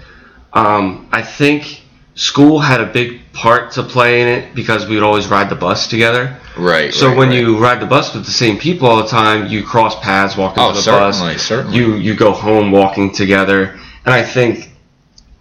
um, 0.53 1.09
I 1.13 1.23
think 1.23 1.83
school 2.15 2.59
had 2.59 2.81
a 2.81 2.87
big 2.87 3.21
part 3.33 3.73
to 3.73 3.83
play 3.83 4.21
in 4.23 4.29
it 4.29 4.55
because 4.55 4.87
we 4.87 4.95
would 4.97 5.05
always 5.05 5.29
ride 5.29 5.49
the 5.49 5.55
bus 5.55 5.87
together. 5.87 6.37
right. 6.59 6.93
So 6.93 7.09
right, 7.09 7.17
when 7.17 7.29
right. 7.29 7.39
you 7.39 7.59
ride 7.59 7.81
the 7.81 7.87
bus 7.87 8.13
with 8.15 8.25
the 8.27 8.33
same 8.33 8.59
people 8.59 8.89
all 8.89 8.97
the 9.03 9.09
time, 9.09 9.47
you 9.47 9.63
cross 9.63 9.99
paths 10.01 10.37
walking 10.37 10.63
Oh, 10.63 10.71
to 10.71 10.75
the 10.77 10.83
certainly, 10.83 11.35
bus. 11.35 11.43
certainly. 11.43 11.79
You 11.79 11.95
you 11.95 12.15
go 12.15 12.33
home 12.33 12.71
walking 12.73 13.13
together, 13.13 13.79
and 14.05 14.13
I 14.13 14.23
think 14.23 14.71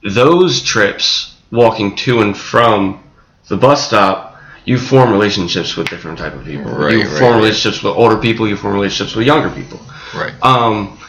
those 0.03 0.61
trips, 0.61 1.35
walking 1.51 1.95
to 1.97 2.21
and 2.21 2.37
from 2.37 3.03
the 3.49 3.57
bus 3.57 3.87
stop, 3.87 4.28
you 4.69 4.77
form 4.77 5.11
relationships 5.11 5.75
with 5.75 5.89
different 5.89 6.19
type 6.19 6.33
of 6.35 6.45
people. 6.45 6.71
Right, 6.71 6.93
you 6.93 6.99
right, 6.99 7.17
form 7.17 7.31
right. 7.31 7.37
relationships 7.37 7.81
with 7.81 7.95
older 7.95 8.17
people. 8.17 8.47
You 8.47 8.55
form 8.55 8.75
relationships 8.75 9.15
with 9.15 9.25
younger 9.25 9.49
people. 9.49 9.79
right. 10.15 10.31
Um, 10.43 10.99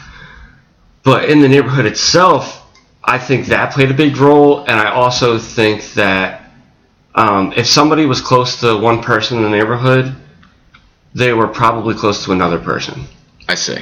but 1.03 1.29
in 1.29 1.41
the 1.41 1.47
neighborhood 1.47 1.85
itself, 1.85 2.65
I 3.03 3.19
think 3.19 3.45
that 3.47 3.71
played 3.71 3.91
a 3.91 3.93
big 3.93 4.17
role, 4.17 4.61
and 4.61 4.79
I 4.79 4.89
also 4.89 5.37
think 5.37 5.93
that 5.93 6.49
um, 7.13 7.53
if 7.55 7.67
somebody 7.67 8.07
was 8.07 8.19
close 8.19 8.59
to 8.61 8.77
one 8.79 9.03
person 9.03 9.37
in 9.37 9.43
the 9.43 9.49
neighborhood, 9.49 10.15
they 11.13 11.31
were 11.33 11.47
probably 11.47 11.93
close 11.93 12.25
to 12.25 12.31
another 12.31 12.57
person. 12.57 13.05
I 13.47 13.53
see. 13.53 13.77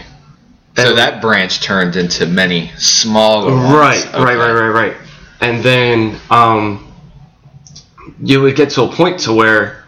So 0.76 0.94
that 0.96 1.22
branch 1.22 1.62
turned 1.62 1.96
into 1.96 2.26
many 2.26 2.72
smaller 2.78 3.54
ones. 3.54 3.72
Right, 3.72 4.06
Okay. 4.08 4.24
right, 4.24 4.38
right, 4.38 4.52
right, 4.52 4.70
right. 4.70 4.98
And 5.40 5.64
then 5.64 6.20
um, 6.30 6.89
you 8.24 8.42
would 8.42 8.56
get 8.56 8.70
to 8.72 8.84
a 8.84 8.88
point 8.92 9.20
to 9.22 9.34
where 9.34 9.84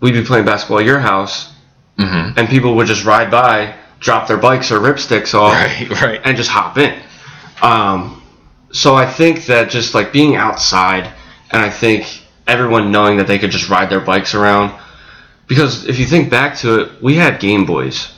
we'd 0.00 0.12
be 0.12 0.22
playing 0.24 0.44
basketball 0.44 0.78
at 0.78 0.84
your 0.86 1.00
house, 1.00 1.52
Mhm. 1.98 2.36
and 2.36 2.48
people 2.48 2.74
would 2.76 2.86
just 2.86 3.04
ride 3.04 3.30
by, 3.30 3.74
drop 4.00 4.28
their 4.28 4.36
bikes 4.36 4.70
or 4.70 4.78
ripsticks 4.80 5.34
off, 5.34 5.54
Right, 5.54 5.90
right. 6.02 6.20
and 6.24 6.36
just 6.36 6.50
hop 6.50 6.78
in. 6.78 6.94
Um, 7.62 8.22
so 8.70 8.94
I 8.94 9.06
think 9.06 9.46
that 9.46 9.70
just 9.70 9.94
like 9.94 10.12
being 10.12 10.36
outside, 10.36 11.08
and 11.50 11.60
I 11.62 11.70
think 11.70 12.06
everyone 12.46 12.92
knowing 12.92 13.16
that 13.16 13.26
they 13.26 13.38
could 13.38 13.50
just 13.50 13.68
ride 13.68 13.90
their 13.90 14.00
bikes 14.00 14.34
around, 14.34 14.72
because 15.48 15.84
if 15.86 15.98
you 15.98 16.06
think 16.06 16.30
back 16.30 16.56
to 16.58 16.80
it, 16.80 16.90
we 17.02 17.14
had 17.16 17.40
Game 17.40 17.64
Boys, 17.64 18.08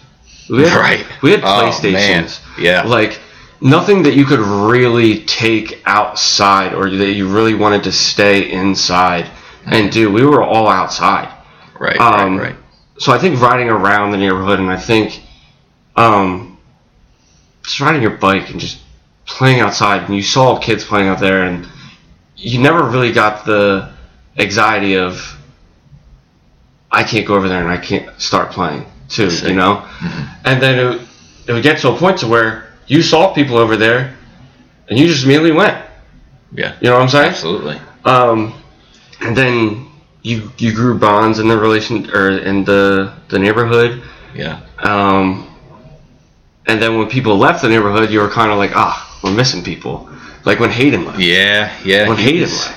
we 0.51 0.62
had, 0.68 0.76
Right. 0.78 1.07
We 1.22 1.30
had 1.30 1.41
Oh, 1.43 1.47
PlayStations, 1.70 1.93
man. 1.93 2.28
Yeah. 2.59 2.82
like 2.82 3.18
nothing 3.61 4.03
that 4.05 4.15
you 4.15 4.25
could 4.25 4.41
really 4.41 5.25
take 5.25 5.83
outside 5.85 6.75
or 6.75 6.91
that 6.91 7.13
you 7.13 7.29
really 7.29 7.55
wanted 7.55 7.85
to 7.85 7.93
stay 7.93 8.51
inside 8.51 9.31
and 9.67 9.93
do. 9.93 10.11
We 10.11 10.25
were 10.25 10.43
all 10.43 10.69
outside. 10.69 11.33
Right, 11.79 11.99
Um, 11.99 12.37
right, 12.37 12.51
right. 12.51 12.57
So 12.99 13.13
I 13.13 13.19
think 13.19 13.41
riding 13.41 13.69
around 13.69 14.11
the 14.11 14.19
neighborhood, 14.19 14.61
and 14.61 14.71
I 14.71 14.77
think 14.77 15.23
um, 15.97 16.59
just 17.63 17.81
riding 17.81 18.03
your 18.03 18.17
bike 18.19 18.51
and 18.51 18.61
just 18.61 18.81
playing 19.27 19.61
outside, 19.61 20.03
and 20.03 20.15
you 20.15 20.23
saw 20.23 20.59
kids 20.59 20.85
playing 20.85 21.09
out 21.09 21.19
there, 21.21 21.45
and 21.45 21.67
you 22.37 22.61
never 22.61 22.83
really 22.85 23.13
got 23.13 23.45
the 23.47 23.93
anxiety 24.39 24.97
of 24.97 25.37
I 26.91 27.05
can't 27.05 27.27
go 27.27 27.35
over 27.37 27.49
there 27.49 27.61
and 27.61 27.71
I 27.71 27.77
can't 27.77 28.21
start 28.21 28.51
playing 28.51 28.85
too, 29.09 29.29
you 29.45 29.55
know. 29.55 29.87
And 30.45 30.61
then 30.63 30.79
it, 30.79 31.01
it 31.47 31.53
would 31.53 31.63
get 31.63 31.79
to 31.81 31.91
a 31.91 31.97
point 31.97 32.19
to 32.19 32.27
where 32.27 32.70
you 32.91 33.03
saw 33.03 33.32
people 33.32 33.57
over 33.57 33.76
there, 33.76 34.16
and 34.88 34.99
you 34.99 35.07
just 35.07 35.24
immediately 35.24 35.53
went. 35.53 35.76
Yeah. 36.53 36.76
You 36.80 36.88
know 36.88 36.95
what 36.97 37.03
I'm 37.03 37.09
saying? 37.09 37.28
Absolutely. 37.30 37.78
Um, 38.05 38.55
and 39.20 39.36
then 39.36 39.86
you 40.22 40.51
you 40.59 40.74
grew 40.74 40.99
bonds 40.99 41.38
in 41.38 41.49
the 41.49 41.57
relation 41.57 42.11
or 42.11 42.30
in 42.30 42.64
the 42.64 43.14
the 43.28 43.38
neighborhood. 43.38 44.03
Yeah. 44.34 44.61
Um, 44.78 45.47
and 46.66 46.80
then 46.82 46.99
when 46.99 47.09
people 47.09 47.36
left 47.36 47.62
the 47.62 47.68
neighborhood, 47.68 48.11
you 48.11 48.20
were 48.20 48.28
kind 48.28 48.51
of 48.51 48.59
like, 48.59 48.72
ah, 48.74 49.20
we're 49.22 49.32
missing 49.34 49.62
people. 49.62 50.09
Like 50.45 50.59
when 50.61 50.70
Hayden 50.70 51.05
left. 51.05 51.18
Yeah, 51.20 51.72
yeah. 51.84 52.09
When 52.09 52.16
he 52.16 52.24
Hayden 52.24 52.41
was- 52.43 52.66
left. 52.66 52.76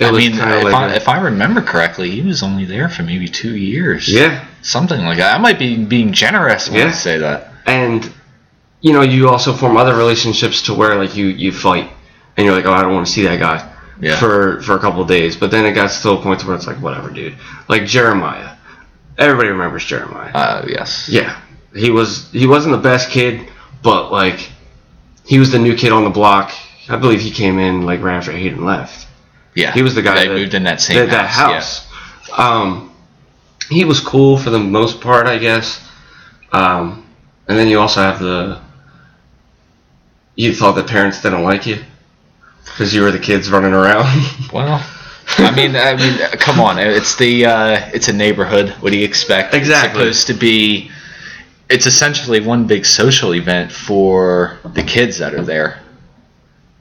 I 0.00 0.10
mean, 0.10 0.32
if, 0.34 0.38
like 0.64 0.74
I, 0.74 0.92
a- 0.92 0.96
if 0.96 1.08
I 1.08 1.20
remember 1.20 1.60
correctly, 1.60 2.10
he 2.10 2.22
was 2.22 2.42
only 2.42 2.64
there 2.64 2.88
for 2.88 3.02
maybe 3.02 3.28
two 3.28 3.56
years. 3.56 4.08
yeah, 4.08 4.44
Something 4.62 5.04
like 5.04 5.18
that. 5.18 5.34
I 5.34 5.38
might 5.38 5.58
be 5.58 5.84
being 5.84 6.12
generous 6.12 6.68
when 6.70 6.86
I 6.86 6.90
say 6.92 7.18
that. 7.18 7.52
and 7.66 8.10
you 8.82 8.92
know 8.92 9.00
you 9.02 9.28
also 9.28 9.54
form 9.54 9.76
other 9.78 9.96
relationships 9.96 10.62
to 10.62 10.74
where 10.74 10.96
like 10.96 11.16
you 11.16 11.26
you 11.28 11.52
fight 11.52 11.90
and 12.36 12.44
you're 12.44 12.54
like, 12.54 12.66
oh, 12.66 12.72
I 12.72 12.82
don't 12.82 12.92
want 12.92 13.06
to 13.06 13.12
see 13.12 13.22
that 13.22 13.38
guy. 13.38 13.70
Yeah. 14.00 14.18
For 14.18 14.60
for 14.62 14.74
a 14.74 14.80
couple 14.80 15.00
of 15.00 15.08
days, 15.08 15.36
but 15.36 15.50
then 15.50 15.64
it 15.64 15.72
got 15.72 15.90
to 15.90 16.10
a 16.10 16.20
point 16.20 16.40
to 16.40 16.46
where 16.46 16.56
it's 16.56 16.66
like, 16.66 16.78
whatever, 16.78 17.08
dude. 17.08 17.36
Like 17.68 17.86
Jeremiah. 17.86 18.56
Everybody 19.16 19.50
remembers 19.50 19.84
Jeremiah. 19.84 20.32
Uh, 20.34 20.66
yes. 20.66 21.08
Yeah, 21.08 21.40
he 21.74 21.90
was. 21.90 22.30
He 22.32 22.46
wasn't 22.46 22.74
the 22.74 22.82
best 22.82 23.10
kid, 23.10 23.48
but 23.82 24.10
like, 24.10 24.50
he 25.24 25.38
was 25.38 25.52
the 25.52 25.58
new 25.58 25.76
kid 25.76 25.92
on 25.92 26.02
the 26.02 26.10
block. 26.10 26.52
I 26.88 26.96
believe 26.96 27.20
he 27.20 27.30
came 27.30 27.58
in 27.58 27.82
like 27.82 28.00
right 28.00 28.16
after 28.16 28.32
Hayden 28.32 28.64
left. 28.64 29.06
Yeah. 29.54 29.72
He 29.72 29.82
was 29.82 29.94
the 29.94 30.02
guy 30.02 30.26
that, 30.26 30.28
moved 30.28 30.54
in 30.54 30.64
that 30.64 30.80
same 30.80 30.96
that, 30.96 31.10
that 31.10 31.28
house. 31.28 31.86
house. 31.86 32.38
Um, 32.38 32.94
he 33.68 33.84
was 33.84 34.00
cool 34.00 34.36
for 34.38 34.50
the 34.50 34.58
most 34.58 35.00
part, 35.00 35.26
I 35.26 35.38
guess. 35.38 35.86
Um, 36.50 37.06
and 37.46 37.56
then 37.56 37.68
you 37.68 37.78
also 37.78 38.00
have 38.00 38.18
the. 38.18 38.60
You 40.34 40.54
thought 40.54 40.72
the 40.72 40.84
parents 40.84 41.20
didn't 41.22 41.42
like 41.42 41.66
you 41.66 41.78
because 42.64 42.94
you 42.94 43.02
were 43.02 43.10
the 43.10 43.18
kids 43.18 43.50
running 43.50 43.72
around. 43.72 44.06
Well, 44.52 44.84
I 45.38 45.50
mean, 45.54 45.74
I 45.76 45.96
mean, 45.96 46.18
come 46.38 46.60
on. 46.60 46.78
It's 46.78 47.16
the 47.16 47.46
uh, 47.46 47.90
it's 47.94 48.08
a 48.08 48.12
neighborhood. 48.12 48.70
What 48.80 48.90
do 48.92 48.98
you 48.98 49.04
expect? 49.04 49.54
Exactly. 49.54 50.02
It's 50.08 50.18
supposed 50.18 50.26
to 50.28 50.34
be. 50.34 50.90
It's 51.70 51.86
essentially 51.86 52.40
one 52.40 52.66
big 52.66 52.84
social 52.84 53.34
event 53.34 53.72
for 53.72 54.58
the 54.74 54.82
kids 54.82 55.16
that 55.18 55.32
are 55.34 55.42
there, 55.42 55.80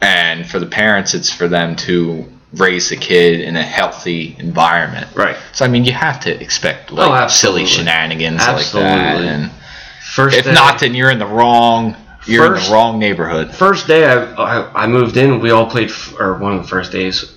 and 0.02 0.46
for 0.50 0.60
the 0.60 0.66
parents, 0.66 1.14
it's 1.14 1.32
for 1.32 1.48
them 1.48 1.78
to 1.78 2.26
raise 2.56 2.90
the 2.90 2.98
kid 2.98 3.40
in 3.40 3.56
a 3.56 3.64
healthy 3.64 4.36
environment. 4.40 5.08
right. 5.16 5.38
So 5.54 5.64
I 5.64 5.70
mean, 5.70 5.86
you 5.86 5.94
have 5.94 6.20
to 6.22 6.42
expect 6.44 6.92
Oh, 6.92 6.96
like 6.96 7.22
absolutely. 7.24 7.68
silly 7.68 7.78
shenanigans 7.78 8.40
like 8.40 8.70
that, 8.72 8.76
Absolutely. 8.84 9.28
and 9.30 9.52
First. 10.14 10.38
if 10.38 10.44
day- 10.46 10.54
not, 10.54 10.80
then 10.82 10.94
you're 10.94 11.12
in 11.12 11.20
the 11.20 11.26
wrong. 11.26 11.96
You're 12.26 12.56
in 12.56 12.64
the 12.64 12.70
wrong 12.72 13.00
neighborhood. 13.00 13.54
first 13.56 13.88
day 13.88 14.06
I, 14.06 14.34
I 14.36 14.84
I 14.84 14.88
moved 14.88 15.18
in, 15.18 15.40
we 15.40 15.52
all 15.52 15.70
played, 15.70 15.90
f- 15.90 16.14
or 16.20 16.36
one 16.38 16.54
of 16.56 16.62
the 16.62 16.68
first 16.68 16.92
days. 16.92 17.34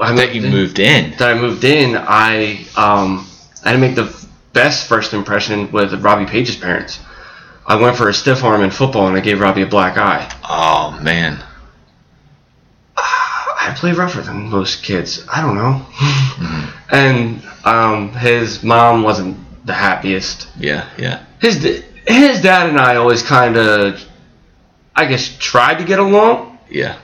I 0.00 0.14
That 0.14 0.34
you 0.34 0.42
in- 0.44 0.50
moved 0.50 0.78
in. 0.78 1.12
that 1.18 1.36
I 1.36 1.40
moved 1.40 1.64
in, 1.64 1.96
I 1.96 2.66
um 2.76 3.26
I 3.64 3.68
had 3.70 3.72
to 3.74 3.78
make 3.78 3.94
the 3.94 4.14
best 4.52 4.88
first 4.88 5.12
impression 5.12 5.70
with 5.72 5.92
Robbie 6.02 6.26
Page's 6.26 6.56
parents. 6.56 6.98
I 7.66 7.76
went 7.76 7.96
for 7.96 8.08
a 8.08 8.14
stiff 8.14 8.44
arm 8.44 8.62
in 8.62 8.70
football 8.70 9.08
and 9.08 9.16
I 9.16 9.20
gave 9.20 9.40
Robbie 9.40 9.62
a 9.62 9.66
black 9.66 9.98
eye. 9.98 10.30
Oh 10.44 10.98
man. 11.02 11.38
I 12.96 13.74
play 13.76 13.92
rougher 13.92 14.22
than 14.22 14.48
most 14.50 14.82
kids. 14.82 15.26
I 15.32 15.40
don't 15.42 15.56
know. 15.56 15.84
And 16.88 17.42
um, 17.64 18.12
his 18.12 18.62
mom 18.62 19.02
wasn't 19.02 19.36
the 19.66 19.74
happiest. 19.74 20.46
Yeah, 20.56 20.88
yeah. 20.96 21.24
His 21.40 21.84
his 22.06 22.40
dad 22.40 22.68
and 22.68 22.78
I 22.78 22.96
always 22.96 23.22
kind 23.22 23.56
of, 23.56 24.02
I 24.94 25.06
guess, 25.06 25.36
tried 25.38 25.78
to 25.78 25.84
get 25.84 25.98
along. 25.98 26.58
Yeah. 26.70 26.98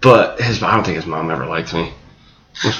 But 0.00 0.40
his 0.40 0.62
I 0.62 0.74
don't 0.74 0.84
think 0.84 0.96
his 0.96 1.06
mom 1.06 1.30
ever 1.30 1.46
liked 1.46 1.72
me. 1.74 1.92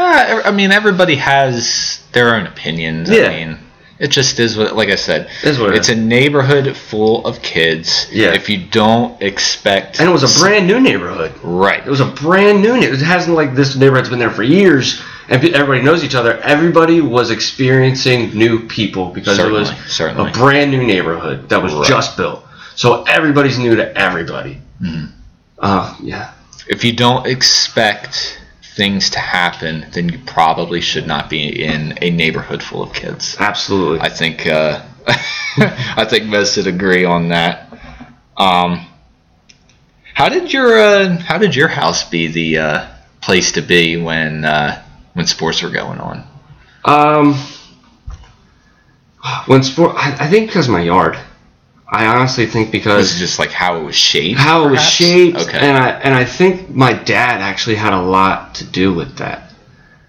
Uh, 0.00 0.42
I 0.44 0.52
mean, 0.52 0.70
everybody 0.70 1.16
has 1.16 2.04
their 2.12 2.36
own 2.36 2.46
opinions. 2.46 3.10
Yeah. 3.10 3.24
I 3.24 3.28
mean, 3.30 3.58
it 3.98 4.08
just 4.08 4.38
is 4.38 4.56
what, 4.56 4.76
like 4.76 4.88
I 4.90 4.94
said, 4.96 5.28
Is 5.42 5.58
what 5.58 5.70
it 5.70 5.76
it's 5.78 5.88
is. 5.88 5.96
a 5.96 6.00
neighborhood 6.00 6.76
full 6.76 7.26
of 7.26 7.42
kids. 7.42 8.06
Yeah. 8.12 8.32
If 8.34 8.48
you 8.48 8.58
don't 8.66 9.20
expect, 9.22 9.98
And 10.00 10.08
it 10.08 10.12
was 10.12 10.22
a 10.22 10.40
brand 10.40 10.66
new 10.66 10.80
neighborhood. 10.80 11.32
right, 11.42 11.84
It 11.84 11.90
was 11.90 12.00
a 12.00 12.06
brand 12.06 12.62
new. 12.62 12.74
It 12.74 13.00
hasn't 13.00 13.34
like 13.36 13.54
this 13.54 13.74
neighborhood's 13.76 14.08
been 14.08 14.18
there 14.20 14.30
for 14.30 14.42
years, 14.44 15.02
and 15.28 15.44
everybody 15.54 15.82
knows 15.82 16.04
each 16.04 16.14
other. 16.14 16.38
Everybody 16.38 17.00
was 17.00 17.30
experiencing 17.30 18.30
new 18.36 18.66
people 18.68 19.06
because 19.10 19.38
it 19.38 19.50
was 19.50 19.68
Certainly, 19.68 19.88
certainly. 19.88 20.30
a 20.30 20.34
brand 20.34 20.70
new 20.70 20.84
neighborhood 20.86 21.48
that 21.48 21.62
was 21.62 21.72
Right. 21.74 21.86
just 21.88 22.16
built. 22.16 22.44
So 22.76 23.02
everybody's 23.04 23.58
new 23.58 23.74
to 23.76 23.96
everybody. 23.98 24.58
Mm-hmm. 24.82 25.06
Uh, 25.58 25.96
yeah. 26.00 26.30
if 26.68 26.84
you 26.84 26.92
don't 26.92 27.26
expect 27.26 28.38
things 28.78 29.10
to 29.10 29.18
happen, 29.18 29.84
then 29.92 30.08
you 30.08 30.18
probably 30.24 30.80
should 30.80 31.06
not 31.06 31.28
be 31.28 31.64
in 31.64 31.98
a 32.00 32.10
neighborhood 32.10 32.62
full 32.62 32.80
of 32.80 32.92
kids. 32.92 33.36
Absolutely. 33.38 34.00
I 34.00 34.08
think 34.08 34.46
uh, 34.46 34.86
I 35.58 36.06
think 36.08 36.26
most 36.26 36.56
would 36.56 36.68
agree 36.68 37.04
on 37.04 37.28
that. 37.30 37.76
Um, 38.36 38.86
how 40.14 40.28
did 40.28 40.52
your 40.52 40.78
uh, 40.78 41.18
how 41.18 41.38
did 41.38 41.56
your 41.56 41.66
house 41.66 42.08
be 42.08 42.28
the 42.28 42.58
uh, 42.58 42.88
place 43.20 43.52
to 43.52 43.62
be 43.62 43.96
when 43.96 44.44
uh, 44.44 44.80
when 45.14 45.26
sports 45.26 45.60
were 45.60 45.70
going 45.70 45.98
on? 45.98 46.24
Um, 46.84 47.34
when 49.46 49.64
sport, 49.64 49.96
I, 49.96 50.26
I 50.26 50.30
think 50.30 50.46
because 50.46 50.68
my 50.68 50.82
yard. 50.82 51.18
I 51.90 52.06
honestly 52.06 52.46
think 52.46 52.70
because 52.70 53.16
it 53.16 53.18
just 53.18 53.38
like 53.38 53.50
how 53.50 53.78
it 53.78 53.84
was 53.84 53.96
shaped? 53.96 54.38
how 54.38 54.66
it 54.68 54.70
was 54.72 54.82
shaped, 54.82 55.38
Okay. 55.38 55.58
and 55.58 55.76
I 55.76 55.90
and 55.90 56.14
I 56.14 56.24
think 56.24 56.70
my 56.70 56.92
dad 56.92 57.40
actually 57.40 57.76
had 57.76 57.92
a 57.94 58.00
lot 58.02 58.56
to 58.56 58.64
do 58.64 58.92
with 58.92 59.16
that. 59.18 59.52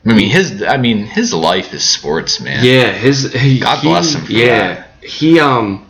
I 0.06 0.14
mean 0.14 0.30
his 0.30 0.62
I 0.64 0.78
mean 0.78 1.06
his 1.06 1.34
life 1.34 1.74
is 1.74 1.84
sports, 1.84 2.40
man. 2.42 2.64
Yeah, 2.64 2.92
his 2.92 3.32
he, 3.34 3.60
God 3.60 3.82
bless 3.82 4.14
him 4.14 4.26
for 4.26 4.32
yeah, 4.32 4.86
he 5.02 5.40
um 5.40 5.86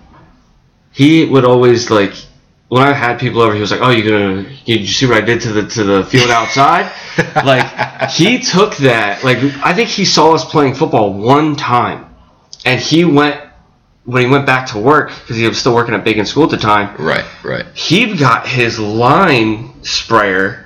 he 0.92 1.26
would 1.26 1.46
always 1.46 1.90
like 1.90 2.14
when 2.68 2.84
I 2.84 2.94
had 2.94 3.20
people 3.20 3.42
over, 3.42 3.56
he 3.56 3.62
was 3.62 3.72
like, 3.72 3.82
"Oh, 3.82 3.90
you 3.90 4.08
gonna 4.08 4.44
did 4.66 4.82
you 4.82 4.88
see 4.88 5.08
what 5.08 5.18
I 5.18 5.22
did 5.22 5.42
to 5.42 5.52
the 5.54 5.68
to 5.68 5.84
the 5.84 6.04
field 6.06 6.30
outside?" 6.30 6.92
like 7.44 8.12
he 8.12 8.40
took 8.40 8.76
that. 8.78 9.24
Like 9.24 9.40
I 9.66 9.74
think 9.74 9.90
he 9.90 10.06
saw 10.06 10.34
us 10.36 10.46
playing 10.46 10.76
football 10.76 11.14
one 11.14 11.56
time, 11.56 12.06
and 12.66 12.80
he 12.80 13.06
went 13.06 13.42
when 14.10 14.24
he 14.26 14.30
went 14.30 14.45
back 14.45 14.68
to 14.68 14.80
work 14.80 15.10
because 15.22 15.38
he 15.38 15.47
was 15.47 15.57
still 15.60 15.76
working 15.76 15.93
at 15.93 16.03
Bacon 16.03 16.26
School 16.26 16.43
at 16.45 16.49
the 16.49 16.57
time. 16.57 16.95
Right, 16.97 17.26
right. 17.43 17.66
He 17.76 18.16
got 18.18 18.47
his 18.47 18.80
line 18.80 19.84
sprayer 19.84 20.66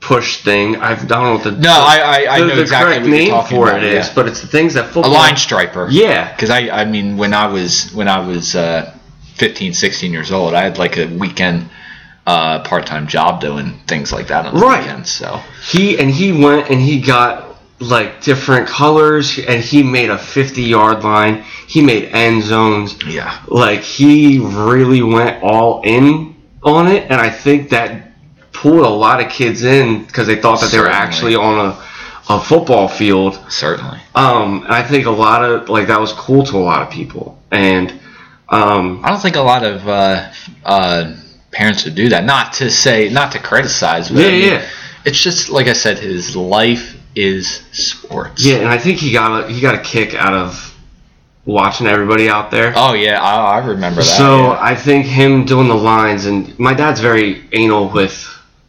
push 0.00 0.42
thing. 0.44 0.76
I've, 0.76 1.02
I 1.02 1.06
don't 1.06 1.22
know 1.24 1.34
what 1.34 1.44
the 1.44 1.50
No, 1.52 1.70
I 1.72 1.98
I, 1.98 2.34
I 2.34 2.40
the, 2.40 2.46
know 2.46 2.56
the 2.56 2.62
exactly 2.62 2.94
correct 2.94 3.02
what 3.02 3.08
you're 3.10 3.18
name 3.34 3.44
for 3.46 3.68
about. 3.68 3.82
it 3.82 3.92
is, 3.94 4.06
yeah. 4.06 4.14
but 4.14 4.28
it's 4.28 4.40
the 4.40 4.46
things 4.46 4.74
that 4.74 4.94
a 4.94 5.00
line 5.00 5.36
striper. 5.36 5.88
Yeah, 5.90 6.32
Because 6.32 6.50
I, 6.50 6.68
I 6.70 6.84
mean, 6.84 7.16
when 7.16 7.34
I 7.34 7.46
was 7.48 7.90
when 7.92 8.06
I 8.08 8.20
was 8.26 8.54
uh, 8.54 8.96
15, 9.34 9.72
16 9.74 10.12
years 10.12 10.30
old, 10.30 10.54
I 10.54 10.62
had 10.62 10.78
like 10.78 10.96
a 10.98 11.06
weekend 11.06 11.68
uh, 12.26 12.62
part-time 12.62 13.06
job 13.08 13.40
doing 13.40 13.80
things 13.86 14.12
like 14.12 14.28
that 14.28 14.46
on 14.46 14.54
the 14.54 14.60
Right. 14.60 14.82
weekends. 14.82 15.10
So 15.10 15.40
he 15.68 15.98
and 15.98 16.10
he 16.10 16.30
went 16.32 16.70
and 16.70 16.80
he 16.80 17.00
got 17.00 17.47
like 17.80 18.22
different 18.22 18.68
colors 18.68 19.38
and 19.38 19.62
he 19.62 19.82
made 19.82 20.10
a 20.10 20.18
50 20.18 20.62
yard 20.62 21.04
line 21.04 21.44
he 21.66 21.80
made 21.80 22.04
end 22.06 22.42
zones 22.42 22.96
yeah, 23.06 23.40
like 23.46 23.80
he 23.80 24.38
really 24.38 25.02
went 25.02 25.42
all 25.42 25.82
in 25.82 26.34
on 26.62 26.88
it 26.88 27.04
and 27.04 27.20
i 27.20 27.30
think 27.30 27.70
that 27.70 28.10
pulled 28.52 28.84
a 28.84 28.88
lot 28.88 29.22
of 29.24 29.30
kids 29.30 29.62
in 29.62 30.04
because 30.04 30.26
they 30.26 30.40
thought 30.40 30.60
that 30.60 30.72
they 30.72 30.80
were 30.80 30.88
actually 30.88 31.36
on 31.36 31.66
a, 31.66 31.86
a 32.30 32.40
football 32.40 32.88
field 32.88 33.38
certainly. 33.48 34.00
um 34.16 34.64
and 34.64 34.74
i 34.74 34.82
think 34.82 35.06
a 35.06 35.10
lot 35.10 35.44
of 35.44 35.68
like 35.68 35.86
that 35.86 36.00
was 36.00 36.12
cool 36.12 36.44
to 36.44 36.56
a 36.56 36.58
lot 36.58 36.82
of 36.82 36.92
people 36.92 37.40
and 37.52 37.92
um 38.48 39.04
I 39.04 39.10
don't 39.10 39.20
think 39.20 39.36
a 39.36 39.42
lot 39.42 39.62
of 39.62 39.86
uh, 39.86 40.30
uh, 40.64 41.14
parents 41.50 41.84
would 41.84 41.94
do 41.94 42.08
that. 42.10 42.24
Not 42.24 42.54
to 42.54 42.70
say, 42.70 43.08
not 43.08 43.32
to 43.32 43.38
criticize. 43.38 44.08
But 44.08 44.20
Yeah, 44.20 44.26
I 44.26 44.30
mean, 44.30 44.44
yeah. 44.44 44.68
It's 45.04 45.20
just 45.20 45.48
like 45.48 45.66
I 45.66 45.72
said, 45.72 45.98
his 45.98 46.36
life 46.36 46.97
is 47.18 47.62
sports. 47.72 48.44
yeah 48.44 48.56
and 48.56 48.68
i 48.68 48.78
think 48.78 48.98
he 48.98 49.12
got 49.12 49.44
a 49.44 49.52
he 49.52 49.60
got 49.60 49.74
a 49.74 49.82
kick 49.82 50.14
out 50.14 50.32
of 50.32 50.74
watching 51.44 51.86
everybody 51.86 52.28
out 52.28 52.50
there 52.50 52.72
Oh 52.76 52.92
yeah, 52.92 53.22
I, 53.22 53.58
I 53.58 53.66
remember 53.66 54.02
that. 54.02 54.18
So 54.18 54.38
yeah. 54.38 54.58
I 54.60 54.74
think 54.74 55.06
him 55.06 55.46
doing 55.46 55.66
the 55.68 55.74
lines, 55.74 56.26
and 56.26 56.56
my 56.58 56.74
dad's 56.74 57.00
very 57.00 57.42
anal 57.52 57.88
with 57.88 58.14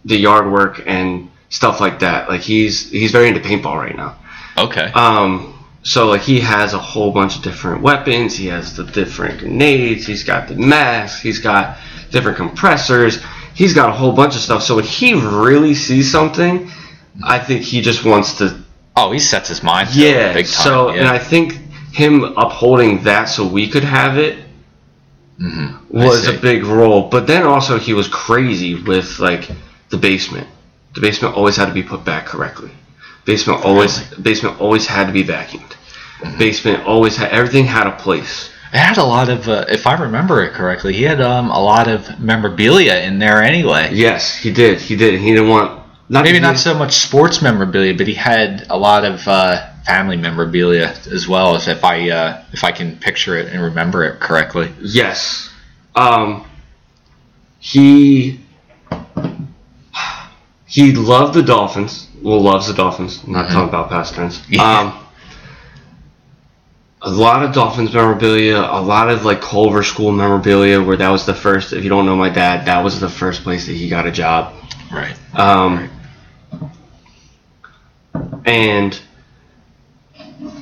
the 0.06 0.16
yard 0.16 0.50
work 0.50 0.82
and 0.86 1.30
stuff 1.50 1.82
like 1.82 2.00
that. 2.00 2.30
Like 2.30 2.40
he's 2.40 2.90
he's 2.90 3.12
very 3.12 3.28
into 3.28 3.42
paintball 3.42 3.76
right 3.76 3.98
now. 3.98 4.16
okay. 4.58 4.92
Um, 4.94 5.60
so 5.84 6.08
like 6.08 6.22
he 6.22 6.40
has 6.40 6.74
a 6.74 6.78
whole 6.80 7.12
bunch 7.12 7.36
of 7.36 7.44
different 7.44 7.82
weapons. 7.82 8.38
He 8.38 8.48
has 8.48 8.76
the 8.78 8.86
different 8.86 9.40
grenades. 9.40 10.08
He's 10.08 10.24
got 10.24 10.48
the 10.48 10.56
masks. 10.56 11.22
He's 11.22 11.40
got 11.40 11.78
different 12.12 12.38
compressors. 12.38 13.22
He's 13.56 13.74
got 13.74 13.90
a 13.90 13.94
whole 13.94 14.14
bunch 14.14 14.36
of 14.36 14.42
stuff. 14.42 14.64
So 14.64 14.78
when 14.78 14.86
he 14.86 15.16
really 15.16 15.76
sees 15.76 16.10
something, 16.10 16.72
I 17.24 17.40
think 17.40 17.64
he 17.64 17.82
just 17.82 18.06
wants 18.06 18.38
to 18.38 18.62
oh, 18.96 19.12
he 19.12 19.20
sets 19.20 19.50
his 19.50 19.64
mind. 19.64 19.90
to 19.90 20.00
it 20.00 20.16
yeah. 20.16 20.34
big 20.34 20.46
time. 20.46 20.64
So 20.64 20.90
yeah. 20.90 21.00
and 21.00 21.08
I 21.08 21.20
think 21.20 21.54
him 21.92 22.24
upholding 22.24 23.04
that 23.04 23.26
so 23.26 23.48
we 23.48 23.68
could 23.68 23.84
have 23.84 24.18
it 24.18 24.38
I 25.42 25.80
was 25.92 26.28
a 26.28 26.38
big 26.38 26.64
role. 26.66 27.10
But 27.10 27.28
then 27.28 27.44
also 27.44 27.80
he 27.80 27.94
was 27.94 28.08
crazy 28.08 28.76
with 28.76 29.20
like 29.20 29.50
the 29.90 29.98
basement. 29.98 30.48
The 30.96 31.02
basement 31.02 31.36
always 31.36 31.56
had 31.56 31.68
to 31.68 31.74
be 31.74 31.84
put 31.84 32.04
back 32.04 32.26
correctly. 32.26 32.72
Basement 33.26 33.64
always 33.64 34.04
basement 34.16 34.60
always 34.60 34.86
had 34.86 35.08
to 35.08 35.14
be 35.14 35.24
vacuumed. 35.24 35.74
Mm-hmm. 36.20 36.38
Basement 36.38 36.86
always 36.86 37.16
had 37.16 37.32
everything 37.32 37.66
had 37.66 37.88
a 37.88 37.92
place. 37.92 38.50
It 38.74 38.78
had 38.78 38.98
a 38.98 39.04
lot 39.04 39.30
of, 39.30 39.48
uh, 39.48 39.66
if 39.68 39.88
I 39.88 40.00
remember 40.00 40.44
it 40.44 40.54
correctly, 40.54 40.94
he 40.94 41.02
had 41.02 41.22
um, 41.22 41.50
a 41.50 41.60
lot 41.60 41.88
of 41.88 42.20
memorabilia 42.20 43.00
in 43.00 43.18
there 43.18 43.42
anyway. 43.42 43.90
Yes, 43.94 44.36
he 44.38 44.54
did. 44.54 44.80
He 44.80 44.96
did. 44.96 45.20
He 45.20 45.32
didn't 45.32 45.50
want 45.50 45.79
not 46.10 46.24
Maybe 46.24 46.40
not 46.40 46.58
so 46.58 46.74
much 46.74 46.94
sports 46.94 47.42
memorabilia, 47.42 47.94
but 47.96 48.08
he 48.08 48.16
had 48.16 48.66
a 48.70 48.78
lot 48.78 49.06
of 49.06 49.28
uh, 49.28 49.70
family 49.86 50.18
memorabilia 50.18 50.94
as 51.12 51.28
well. 51.28 51.56
As 51.56 51.68
if 51.68 51.84
I 51.84 52.10
uh, 52.10 52.44
if 52.52 52.64
I 52.64 52.72
can 52.72 52.98
picture 52.98 53.38
it 53.38 53.54
and 53.54 53.62
remember 53.62 54.04
it 54.06 54.20
correctly. 54.20 54.72
Yes. 54.82 55.50
Um 55.96 56.46
he 57.60 58.40
he 60.66 60.94
loved 60.94 61.34
the 61.34 61.44
Dolphins. 61.44 62.08
Well 62.22 62.42
loves 62.42 62.68
the 62.68 62.74
Dolphins. 62.74 63.22
I'm 63.26 63.34
not 63.34 63.48
Mhm. 63.48 63.54
talking 63.54 63.70
about 63.70 63.90
past 63.90 64.14
tense. 64.16 64.42
Yeah. 64.50 64.64
Um 64.64 64.94
a 67.02 67.10
lot 67.10 67.44
of 67.44 67.54
Dolphins 67.54 67.94
memorabilia, 67.94 68.58
a 68.60 68.82
lot 68.82 69.10
of 69.10 69.24
like 69.24 69.42
Culver 69.42 69.84
School 69.84 70.12
memorabilia, 70.12 70.82
where 70.82 70.98
that 70.98 71.10
was 71.10 71.26
the 71.26 71.34
first. 71.34 71.72
If 71.72 71.84
you 71.84 71.90
don't 71.90 72.06
know 72.06 72.16
my 72.16 72.30
dad, 72.30 72.66
that 72.66 72.84
was 72.84 73.00
the 73.00 73.08
first 73.10 73.44
place 73.44 73.66
that 73.68 73.74
he 73.74 73.88
got 73.90 74.06
a 74.06 74.12
job. 74.12 74.54
Right. 74.92 75.16
Um, 75.34 75.90
and 78.46 79.00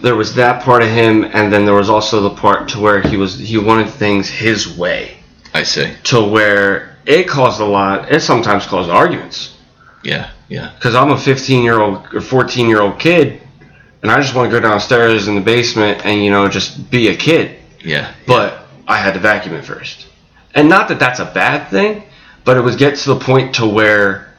there 0.01 0.15
was 0.15 0.35
that 0.35 0.63
part 0.63 0.81
of 0.81 0.89
him, 0.89 1.23
and 1.23 1.51
then 1.51 1.65
there 1.65 1.73
was 1.75 1.89
also 1.89 2.21
the 2.21 2.29
part 2.35 2.69
to 2.69 2.79
where 2.79 3.01
he 3.01 3.17
was 3.17 3.37
he 3.37 3.57
wanted 3.57 3.89
things 3.89 4.29
his 4.29 4.77
way, 4.77 5.17
I 5.53 5.63
see. 5.63 5.93
to 6.05 6.23
where 6.23 6.97
it 7.05 7.27
caused 7.27 7.61
a 7.61 7.65
lot. 7.65 8.11
It 8.11 8.21
sometimes 8.21 8.65
caused 8.65 8.89
arguments 8.89 9.55
Yeah. 10.03 10.29
Yeah. 10.49 10.71
because 10.75 10.95
I'm 10.95 11.11
a 11.11 11.17
15 11.17 11.63
year 11.63 11.79
old 11.79 12.13
or 12.13 12.21
14 12.21 12.67
year 12.67 12.81
old 12.81 12.99
kid, 12.99 13.41
and 14.01 14.11
I 14.11 14.19
just 14.21 14.33
want 14.35 14.51
to 14.51 14.59
go 14.59 14.61
downstairs 14.67 15.27
in 15.27 15.35
the 15.35 15.41
basement 15.41 16.05
and 16.05 16.23
you 16.23 16.31
know 16.31 16.47
just 16.49 16.89
be 16.89 17.07
a 17.09 17.15
kid. 17.15 17.59
Yeah. 17.83 18.11
But 18.25 18.63
I 18.87 18.97
had 18.97 19.13
to 19.13 19.19
vacuum 19.19 19.55
it 19.55 19.63
first, 19.65 20.07
and 20.55 20.67
not 20.69 20.87
that 20.89 20.99
that's 20.99 21.19
a 21.19 21.25
bad 21.25 21.69
thing, 21.69 22.03
but 22.43 22.57
it 22.57 22.61
was 22.61 22.75
get 22.75 22.95
to 22.97 23.13
the 23.13 23.19
point 23.19 23.55
to 23.55 23.67
where 23.67 24.33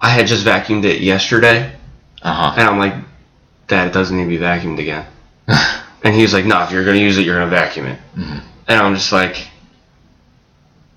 I 0.00 0.10
had 0.10 0.26
just 0.26 0.44
vacuumed 0.46 0.84
it 0.84 1.00
yesterday. 1.00 1.72
Uh 2.24 2.32
huh. 2.32 2.54
And 2.58 2.68
I'm 2.68 2.78
like, 2.78 2.94
Dad, 3.68 3.86
it 3.88 3.92
doesn't 3.92 4.16
need 4.16 4.24
to 4.24 4.28
be 4.28 4.38
vacuumed 4.38 4.78
again. 4.80 5.06
and 6.02 6.14
he's 6.14 6.32
like, 6.32 6.46
No, 6.46 6.62
if 6.64 6.70
you're 6.70 6.84
going 6.84 6.96
to 6.96 7.02
use 7.02 7.18
it, 7.18 7.26
you're 7.26 7.36
going 7.38 7.50
to 7.50 7.56
vacuum 7.56 7.86
it. 7.86 7.98
Mhm. 8.16 8.42
And 8.66 8.80
I'm 8.80 8.94
just 8.94 9.12
like, 9.12 9.48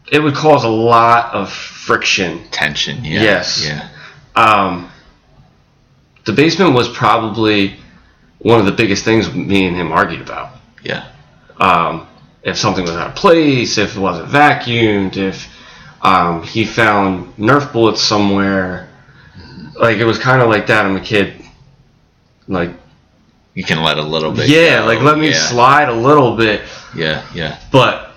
it 0.10 0.20
would 0.20 0.36
cause 0.36 0.64
a 0.64 0.70
lot 0.70 1.34
of 1.34 1.52
friction. 1.52 2.48
Tension. 2.50 3.04
Yeah. 3.04 3.22
Yes. 3.22 3.66
Yeah. 3.66 3.90
Um, 4.36 4.90
the 6.26 6.32
basement 6.32 6.74
was 6.74 6.88
probably 6.90 7.76
one 8.40 8.60
of 8.60 8.66
the 8.66 8.72
biggest 8.72 9.04
things 9.04 9.34
me 9.34 9.66
and 9.68 9.76
him 9.76 9.92
argued 9.92 10.22
about. 10.22 10.54
Yeah. 10.84 11.10
Um, 11.60 12.08
if 12.44 12.58
something 12.58 12.84
was 12.84 12.92
out 12.92 13.10
of 13.10 13.16
place, 13.16 13.78
if 13.78 13.98
it 13.98 14.00
wasn't 14.00 14.30
vacuumed, 14.30 15.18
if 15.18 15.50
um, 16.02 16.44
he 16.44 16.64
found 16.64 17.36
Nerf 17.36 17.74
bullets 17.74 18.02
somewhere, 18.02 18.87
like 19.80 19.98
it 19.98 20.06
was 20.06 20.20
kind 20.20 20.42
of 20.42 20.50
like 20.50 20.68
that. 20.68 20.86
I'm 20.86 20.96
a 20.96 21.02
kid. 21.02 21.42
Like 22.48 22.72
You 23.54 23.64
can 23.64 23.84
let 23.84 23.98
a 23.98 24.02
little 24.04 24.32
bit. 24.32 24.50
yeah, 24.50 24.80
go. 24.80 24.86
like 24.86 25.02
let 25.02 25.18
me 25.18 25.30
yeah. 25.30 25.48
slide 25.48 25.90
a 25.90 25.94
little 25.94 26.36
bit, 26.38 26.62
Yeah, 26.96 27.26
yeah. 27.34 27.60
but 27.72 28.12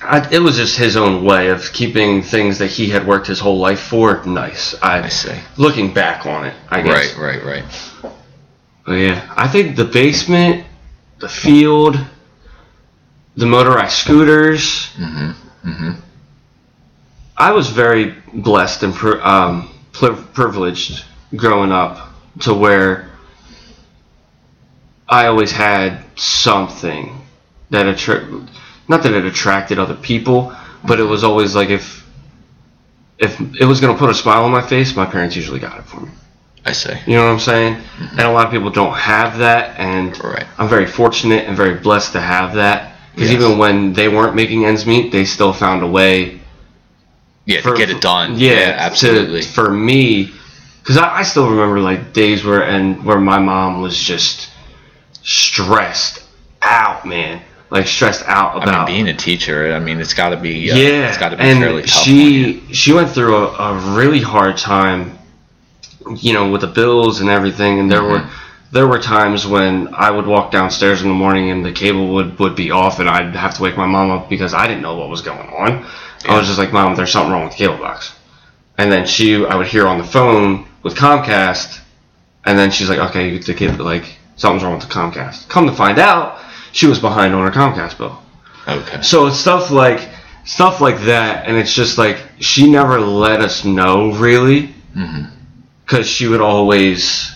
I, 0.00 0.26
it 0.32 0.38
was 0.38 0.56
just 0.56 0.78
his 0.78 0.96
own 0.96 1.24
way 1.24 1.48
of 1.48 1.72
keeping 1.72 2.22
things 2.22 2.58
that 2.58 2.68
he 2.70 2.88
had 2.88 3.04
worked 3.06 3.26
his 3.26 3.40
whole 3.40 3.58
life 3.58 3.80
for 3.80 4.22
nice. 4.24 4.74
I, 4.80 5.02
I 5.02 5.08
see. 5.08 5.34
looking 5.56 5.92
back 5.92 6.24
on 6.24 6.46
it, 6.46 6.54
I 6.70 6.82
guess. 6.82 7.16
Right, 7.16 7.42
right, 7.42 7.62
right. 7.64 8.12
But 8.86 8.92
yeah, 8.92 9.32
I 9.36 9.48
think 9.48 9.74
the 9.76 9.84
basement, 9.84 10.64
the 11.18 11.28
field, 11.28 11.98
the 13.36 13.46
motorized 13.46 13.92
scooters. 13.96 14.90
Mm-hmm. 14.96 15.68
Mm-hmm. 15.70 15.90
I 17.36 17.52
was 17.52 17.68
very 17.70 18.14
blessed 18.32 18.82
and 18.84 18.94
um, 19.22 19.68
privileged 19.98 21.04
growing 21.36 21.72
up 21.72 22.10
to 22.40 22.54
where 22.54 23.10
I 25.08 25.26
always 25.26 25.52
had 25.52 26.04
something 26.16 27.20
that 27.70 27.86
attracted, 27.86 28.48
not 28.88 29.02
that 29.02 29.12
it 29.12 29.24
attracted 29.24 29.78
other 29.78 29.94
people, 29.94 30.54
but 30.86 31.00
it 31.00 31.04
was 31.04 31.24
always 31.24 31.54
like 31.54 31.70
if 31.70 32.04
if 33.18 33.40
it 33.60 33.64
was 33.64 33.80
gonna 33.80 33.98
put 33.98 34.10
a 34.10 34.14
smile 34.14 34.44
on 34.44 34.50
my 34.52 34.62
face, 34.62 34.94
my 34.94 35.06
parents 35.06 35.34
usually 35.34 35.58
got 35.60 35.78
it 35.78 35.84
for 35.84 36.00
me. 36.00 36.10
I 36.64 36.72
see. 36.72 36.92
You 37.06 37.16
know 37.16 37.24
what 37.24 37.32
I'm 37.32 37.38
saying? 37.40 37.74
Mm-hmm. 37.74 38.18
And 38.18 38.20
a 38.20 38.30
lot 38.30 38.46
of 38.46 38.52
people 38.52 38.70
don't 38.70 38.94
have 38.94 39.38
that, 39.38 39.78
and 39.78 40.22
Right. 40.22 40.46
I'm 40.58 40.68
very 40.68 40.86
fortunate 40.86 41.46
and 41.46 41.56
very 41.56 41.74
blessed 41.74 42.12
to 42.12 42.20
have 42.20 42.54
that. 42.54 42.92
Because 43.14 43.30
Yes. 43.32 43.40
even 43.42 43.58
when 43.58 43.92
they 43.94 44.08
weren't 44.08 44.34
making 44.36 44.64
ends 44.66 44.86
meet, 44.86 45.10
they 45.10 45.24
still 45.24 45.52
found 45.52 45.82
a 45.82 45.86
way 45.86 46.37
Yeah, 47.48 47.62
for- 47.62 47.72
to 47.72 47.76
get 47.78 47.88
it 47.90 48.00
done. 48.02 48.38
Yeah, 48.38 48.76
absolutely. 48.78 49.40
To, 49.40 49.48
for 49.48 49.70
me, 49.72 50.30
because 50.80 50.98
I, 50.98 51.20
I 51.20 51.22
still 51.22 51.48
remember 51.50 51.80
like 51.80 52.12
days 52.12 52.44
where 52.44 52.62
and 52.62 53.02
where 53.04 53.18
my 53.18 53.38
mom 53.38 53.80
was 53.80 53.96
just 53.98 54.50
stressed 55.22 56.22
out, 56.62 57.06
man. 57.06 57.42
Like 57.70 57.86
stressed 57.86 58.22
out 58.26 58.56
I 58.56 58.62
about 58.62 58.88
mean, 58.88 59.04
being 59.04 59.14
a 59.14 59.18
teacher, 59.18 59.72
I 59.74 59.78
mean, 59.80 59.98
it's 60.00 60.14
got 60.14 60.30
to 60.30 60.36
be. 60.36 60.70
Uh, 60.70 60.76
yeah, 60.76 61.08
it's 61.08 61.18
got 61.18 61.30
to 61.30 61.36
be 61.36 61.42
and 61.42 61.58
fairly 61.60 61.82
tough. 61.82 61.90
she 62.02 62.62
she 62.72 62.92
went 62.92 63.10
through 63.10 63.34
a, 63.36 63.46
a 63.56 63.94
really 63.96 64.20
hard 64.20 64.56
time, 64.58 65.18
you 66.16 66.32
know, 66.34 66.50
with 66.50 66.62
the 66.62 66.66
bills 66.66 67.20
and 67.20 67.28
everything. 67.30 67.78
And 67.78 67.90
there 67.90 68.00
Mhm. 68.00 68.10
were 68.24 68.30
there 68.72 68.86
were 68.86 68.98
times 68.98 69.46
when 69.46 69.88
I 69.94 70.10
would 70.10 70.26
walk 70.26 70.50
downstairs 70.50 71.02
in 71.02 71.08
the 71.08 71.14
morning 71.14 71.50
and 71.50 71.64
the 71.64 71.72
cable 71.72 72.08
would 72.14 72.38
would 72.38 72.54
be 72.56 72.70
off, 72.70 73.00
and 73.00 73.08
I'd 73.08 73.34
have 73.36 73.54
to 73.56 73.62
wake 73.62 73.76
my 73.76 73.86
mom 73.86 74.10
up 74.10 74.28
because 74.30 74.54
I 74.54 74.66
didn't 74.66 74.82
know 74.82 74.96
what 74.96 75.08
was 75.10 75.20
going 75.22 75.48
on. 75.50 75.86
I 76.26 76.38
was 76.38 76.46
just 76.46 76.58
like, 76.58 76.72
Mom, 76.72 76.94
there's 76.94 77.12
something 77.12 77.32
wrong 77.32 77.44
with 77.44 77.52
the 77.52 77.58
cable 77.58 77.78
box. 77.78 78.14
And 78.76 78.90
then 78.90 79.06
she, 79.06 79.44
I 79.44 79.56
would 79.56 79.66
hear 79.66 79.86
on 79.86 79.98
the 79.98 80.04
phone 80.04 80.66
with 80.82 80.94
Comcast, 80.94 81.80
and 82.44 82.58
then 82.58 82.70
she's 82.70 82.88
like, 82.88 82.98
okay, 83.10 83.36
the 83.38 83.54
kid, 83.54 83.78
like 83.80 84.16
something's 84.36 84.62
wrong 84.62 84.78
with 84.78 84.88
the 84.88 84.94
Comcast. 84.94 85.48
Come 85.48 85.66
to 85.66 85.72
find 85.72 85.98
out, 85.98 86.40
she 86.72 86.86
was 86.86 86.98
behind 86.98 87.34
on 87.34 87.44
her 87.44 87.52
Comcast 87.52 87.98
bill. 87.98 88.20
Okay. 88.66 89.02
So 89.02 89.26
it's 89.26 89.38
stuff 89.38 89.70
like 89.70 90.08
stuff 90.44 90.80
like 90.80 91.00
that, 91.02 91.46
and 91.46 91.56
it's 91.56 91.74
just 91.74 91.98
like 91.98 92.22
she 92.38 92.70
never 92.70 93.00
let 93.00 93.40
us 93.40 93.64
know 93.64 94.12
really, 94.12 94.68
mm-hmm. 94.96 95.24
because 95.84 96.06
she 96.06 96.26
would 96.26 96.40
always 96.40 97.34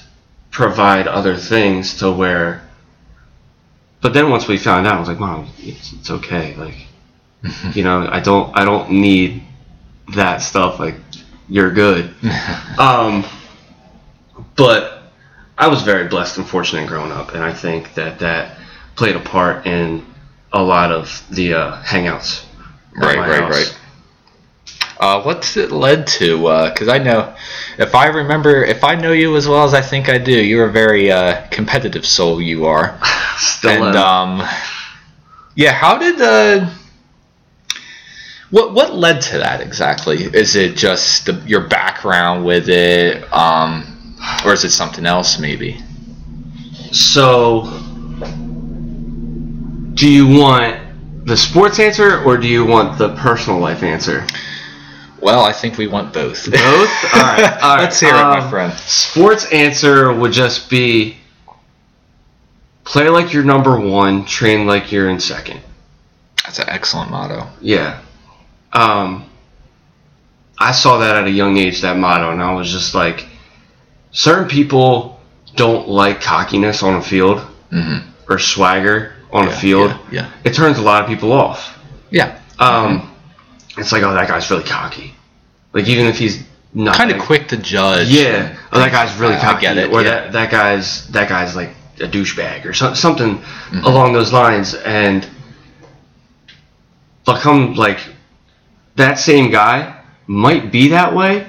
provide 0.51 1.07
other 1.09 1.37
things 1.37 1.99
to 1.99 2.13
where. 2.13 2.63
But 4.01 4.15
then 4.15 4.31
once 4.31 4.49
we 4.49 4.59
found 4.59 4.87
out, 4.87 4.97
I 4.97 4.99
was 4.99 5.09
like, 5.09 5.21
Mom, 5.21 5.49
it's, 5.59 5.93
it's 5.93 6.11
okay. 6.11 6.55
Like, 6.57 6.87
you 7.75 7.85
know, 7.85 8.09
I 8.11 8.21
don't 8.21 8.57
I 8.57 8.65
don't 8.65 8.91
need 8.91 9.43
that 10.15 10.39
stuff. 10.39 10.79
Like, 10.79 10.97
you're 11.49 11.73
good. 11.73 12.15
Um, 12.79 13.25
but 14.57 15.03
I 15.59 15.69
was 15.69 15.83
very 15.83 16.09
blessed 16.09 16.39
and 16.39 16.49
fortunate 16.49 16.89
growing 16.89 17.13
up, 17.13 17.35
and 17.35 17.45
I 17.45 17.53
think 17.53 17.95
that 17.95 18.19
that 18.21 18.59
played 18.97 19.15
a 19.15 19.21
part 19.21 19.67
in 19.67 20.05
a 20.53 20.63
lot 20.63 20.91
of 20.91 21.25
the 21.31 21.55
uh, 21.55 21.83
hangouts. 21.83 22.45
Right, 22.97 23.19
right, 23.19 23.41
house. 23.43 23.51
right. 23.51 23.79
Uh, 24.99 25.23
what's 25.23 25.57
it 25.57 25.71
led 25.71 26.07
to? 26.07 26.39
Because 26.71 26.89
I 26.89 26.99
know, 26.99 27.35
if 27.79 27.95
I 27.95 28.07
remember, 28.07 28.65
if 28.65 28.85
I 28.85 28.95
know 28.95 29.13
you 29.13 29.37
as 29.37 29.47
well 29.49 29.65
as 29.65 29.75
I 29.75 29.81
think 29.81 30.09
I 30.09 30.19
do, 30.19 30.33
you're 30.33 30.69
a 30.69 30.73
very 30.73 31.11
uh, 31.11 31.47
competitive 31.51 32.07
soul. 32.07 32.41
You 32.41 32.67
are, 32.67 32.99
Still 33.37 33.85
and 33.85 33.97
um, 33.97 34.43
yeah. 35.55 35.73
How 35.73 35.99
did 35.99 36.21
uh, 36.21 36.71
what 38.53 38.75
what 38.75 38.95
led 38.95 39.21
to 39.23 39.39
that 39.39 39.61
exactly? 39.61 40.25
Is 40.25 40.55
it 40.57 40.77
just 40.77 41.27
the, 41.27 41.33
your 41.47 41.63
background 41.69 42.45
with 42.45 42.69
it, 42.69 43.25
um, 43.33 44.15
or 44.45 44.53
is 44.53 44.63
it 44.65 44.71
something 44.71 45.07
else 45.07 45.39
maybe? 45.39 45.81
So, 46.93 47.63
do 49.95 50.07
you 50.09 50.27
want 50.29 51.27
the 51.27 51.37
sports 51.37 51.79
answer 51.79 52.23
or 52.23 52.37
do 52.37 52.47
you 52.47 52.65
want 52.67 52.99
the 52.99 53.15
personal 53.17 53.59
life 53.59 53.83
answer? 53.83 54.27
Well, 55.21 55.45
I 55.45 55.53
think 55.53 55.79
we 55.79 55.87
want 55.87 56.13
both. 56.13 56.51
Both? 56.51 56.59
All 56.61 57.21
right. 57.23 57.59
All 57.63 57.77
right. 57.77 57.83
Let's 57.85 58.01
hear 58.01 58.11
it, 58.11 58.13
my 58.15 58.41
Um, 58.41 58.51
friend. 58.51 58.73
Sports 58.75 59.51
answer 59.53 60.13
would 60.13 60.33
just 60.33 60.69
be 60.69 61.17
play 62.85 63.09
like 63.09 63.33
you're 63.33 63.45
number 63.45 63.79
one, 63.81 64.25
train 64.27 64.67
like 64.67 64.91
you're 64.93 65.09
in 65.09 65.21
second. 65.21 65.61
That's 66.45 66.59
an 66.59 66.69
excellent 66.69 67.11
motto. 67.13 67.47
Yeah. 67.61 68.01
Um, 68.73 69.29
I 70.59 70.73
saw 70.73 70.99
that 70.99 71.17
at 71.17 71.25
a 71.27 71.31
young 71.31 71.57
age, 71.57 71.81
that 71.83 71.97
motto, 71.97 72.31
and 72.31 72.43
I 72.43 72.55
was 72.55 72.71
just 72.71 72.95
like, 72.95 73.27
certain 74.13 74.49
people 74.49 75.21
don't 75.57 75.89
like 75.89 76.21
cockiness 76.21 76.83
on 76.83 76.95
a 76.97 77.03
field 77.03 77.39
Mm-hmm. 77.73 78.11
or 78.31 78.39
swagger 78.39 79.15
on 79.33 79.49
a 79.49 79.51
field. 79.57 79.91
yeah, 79.91 79.99
yeah. 80.25 80.31
It 80.45 80.55
turns 80.55 80.77
a 80.79 80.83
lot 80.83 81.03
of 81.03 81.09
people 81.09 81.33
off. 81.33 81.79
Yeah. 82.11 82.39
Um, 82.59 83.11
It's 83.79 83.93
like, 83.93 84.03
oh, 84.03 84.13
that 84.13 84.29
guy's 84.29 84.51
really 84.51 84.65
cocky. 84.65 85.15
Like, 85.73 85.89
even 85.89 86.05
if 86.05 86.19
he's 86.19 86.45
not 86.75 86.97
kind 86.97 87.11
of 87.11 87.23
quick 87.23 87.49
to 87.49 87.57
judge. 87.57 88.09
Yeah. 88.09 88.59
Oh, 88.71 88.79
that 88.79 88.93
guy's 88.93 89.19
really 89.19 89.35
I- 89.37 89.39
I 89.39 89.41
cocky. 89.41 89.63
get 89.63 89.79
it, 89.79 89.91
Or 89.91 90.03
yeah. 90.03 90.11
that 90.11 90.33
that 90.33 90.51
guy's 90.51 91.09
that 91.09 91.31
guy's 91.31 91.57
like 91.57 91.71
a 91.99 92.07
douchebag 92.07 92.67
or 92.67 92.75
so, 92.75 92.93
something 92.93 93.39
Mm-hmm. 93.39 93.85
along 93.85 94.13
those 94.13 94.33
lines. 94.35 94.75
And 94.75 95.27
they'll 97.25 97.39
come 97.39 97.73
like 97.75 98.01
that 98.97 99.19
same 99.19 99.51
guy 99.51 100.01
might 100.27 100.71
be 100.73 100.89
that 100.89 101.15
way 101.15 101.47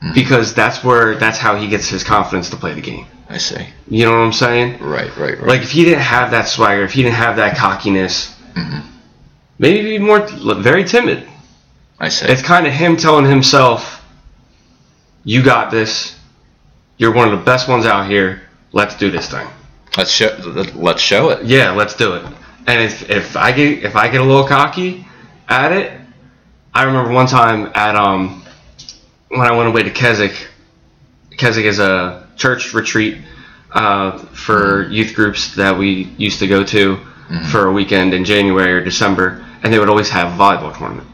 Mm-hmm. 0.00 0.14
because 0.14 0.54
that's 0.54 0.84
where 0.84 1.16
that's 1.16 1.38
how 1.38 1.56
he 1.56 1.66
gets 1.66 1.88
his 1.88 2.04
confidence 2.04 2.50
to 2.50 2.56
play 2.56 2.72
the 2.72 2.80
game. 2.80 3.04
I 3.28 3.38
see. 3.38 3.66
You 3.88 4.04
know 4.04 4.12
what 4.12 4.18
I'm 4.26 4.32
saying? 4.32 4.78
Right, 4.78 5.10
right, 5.16 5.36
right. 5.36 5.42
Like 5.48 5.62
if 5.62 5.72
he 5.72 5.84
didn't 5.84 6.02
have 6.04 6.30
that 6.30 6.46
swagger, 6.46 6.84
if 6.84 6.92
he 6.92 7.02
didn't 7.02 7.16
have 7.16 7.34
that 7.34 7.56
cockiness, 7.56 8.32
Mhm. 8.54 8.82
maybe 9.58 9.78
he'd 9.82 9.98
be 9.98 10.04
more 10.04 10.20
very 10.54 10.84
timid. 10.84 11.26
I 11.98 12.10
see. 12.10 12.26
It's 12.26 12.42
kind 12.42 12.64
of 12.68 12.72
him 12.72 12.96
telling 12.96 13.24
himself, 13.24 14.00
"You 15.24 15.42
got 15.42 15.72
this. 15.72 16.14
You're 16.96 17.12
one 17.12 17.32
of 17.32 17.36
the 17.36 17.44
best 17.44 17.66
ones 17.68 17.84
out 17.84 18.06
here. 18.08 18.42
Let's 18.72 18.94
do 18.94 19.10
this 19.10 19.26
thing." 19.28 19.48
let's 19.96 20.12
show. 20.12 20.30
Let's 20.76 21.02
show 21.02 21.30
it. 21.30 21.44
Yeah, 21.44 21.72
let's 21.72 21.94
do 21.94 22.14
it. 22.14 22.22
And 22.68 22.80
if 22.84 23.10
if 23.10 23.36
I 23.36 23.50
get 23.50 23.82
if 23.82 23.96
I 23.96 24.06
get 24.06 24.20
a 24.20 24.24
little 24.24 24.46
cocky 24.46 25.04
at 25.48 25.72
it, 25.72 25.90
I 26.78 26.84
remember 26.84 27.10
one 27.10 27.26
time 27.26 27.72
at 27.74 27.96
um 27.96 28.44
when 29.30 29.40
I 29.40 29.50
went 29.50 29.68
away 29.68 29.82
to 29.82 29.90
Keswick. 29.90 30.46
Keswick 31.36 31.64
is 31.64 31.80
a 31.80 32.28
church 32.36 32.72
retreat 32.72 33.18
uh, 33.72 34.16
for 34.18 34.88
youth 34.88 35.12
groups 35.14 35.56
that 35.56 35.76
we 35.76 36.04
used 36.18 36.38
to 36.38 36.46
go 36.46 36.62
to 36.62 36.98
for 37.50 37.66
a 37.66 37.72
weekend 37.72 38.14
in 38.14 38.24
January 38.24 38.72
or 38.74 38.80
December, 38.84 39.44
and 39.64 39.72
they 39.72 39.78
would 39.80 39.88
always 39.88 40.08
have 40.10 40.28
a 40.32 40.36
volleyball 40.36 40.76
tournament. 40.78 41.08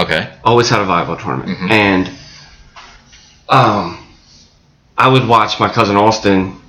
Okay. 0.00 0.28
always 0.44 0.68
had 0.68 0.80
a 0.80 0.84
volleyball 0.84 1.18
tournament, 1.22 1.56
Mhm. 1.56 1.70
and 1.70 2.10
um, 3.48 4.04
I 4.98 5.06
would 5.08 5.26
watch 5.28 5.60
my 5.60 5.68
cousin 5.68 5.94
Austin 5.96 6.60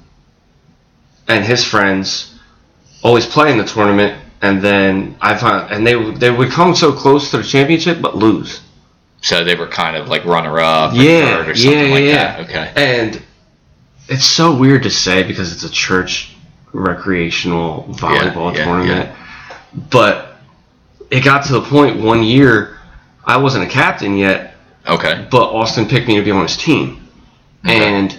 and 1.28 1.44
his 1.44 1.64
friends 1.64 2.36
always 3.04 3.26
play 3.26 3.52
in 3.52 3.58
the 3.58 3.66
tournament, 3.66 4.22
and 4.42 4.62
then 4.62 5.16
I 5.22 5.36
found 5.36 5.72
and 5.72 5.86
they 5.86 5.96
would- 5.96 6.20
they 6.20 6.30
would 6.32 6.52
come 6.52 6.76
so 6.76 6.92
close 6.92 7.32
to 7.32 7.38
the 7.38 7.44
championship 7.44 8.02
but 8.02 8.16
lose. 8.16 8.62
So 9.22 9.44
they 9.44 9.56
were 9.56 9.68
kind 9.68 9.96
of 9.98 10.08
like 10.10 10.26
runner 10.26 10.60
up, 10.60 10.92
Yeah, 10.94 11.40
or 11.48 11.56
something 11.56 11.88
yeah, 11.88 11.94
like 11.94 12.04
yeah. 12.04 12.14
that. 12.14 12.40
Okay. 12.42 12.72
And 12.76 13.22
it's 14.08 14.26
so 14.26 14.54
weird 14.56 14.84
to 14.84 14.90
say 14.92 15.24
because 15.24 15.52
it's 15.52 15.64
a 15.64 15.72
church 15.72 16.36
recreational 16.72 17.88
volleyball 17.98 18.56
yeah, 18.56 18.64
tournament. 18.66 19.10
But 19.90 20.38
it 21.10 21.24
got 21.24 21.46
to 21.46 21.54
the 21.54 21.62
point 21.62 22.00
one 22.00 22.24
year 22.24 22.78
I 23.26 23.38
wasn't 23.38 23.64
a 23.66 23.68
captain 23.68 24.16
yet, 24.18 24.56
Okay. 24.88 25.26
but 25.30 25.50
Austin 25.52 25.86
picked 25.88 26.08
me 26.08 26.16
to 26.16 26.22
be 26.22 26.32
on 26.32 26.44
his 26.44 26.56
team, 26.56 27.08
Okay. 27.66 27.86
and 27.98 28.18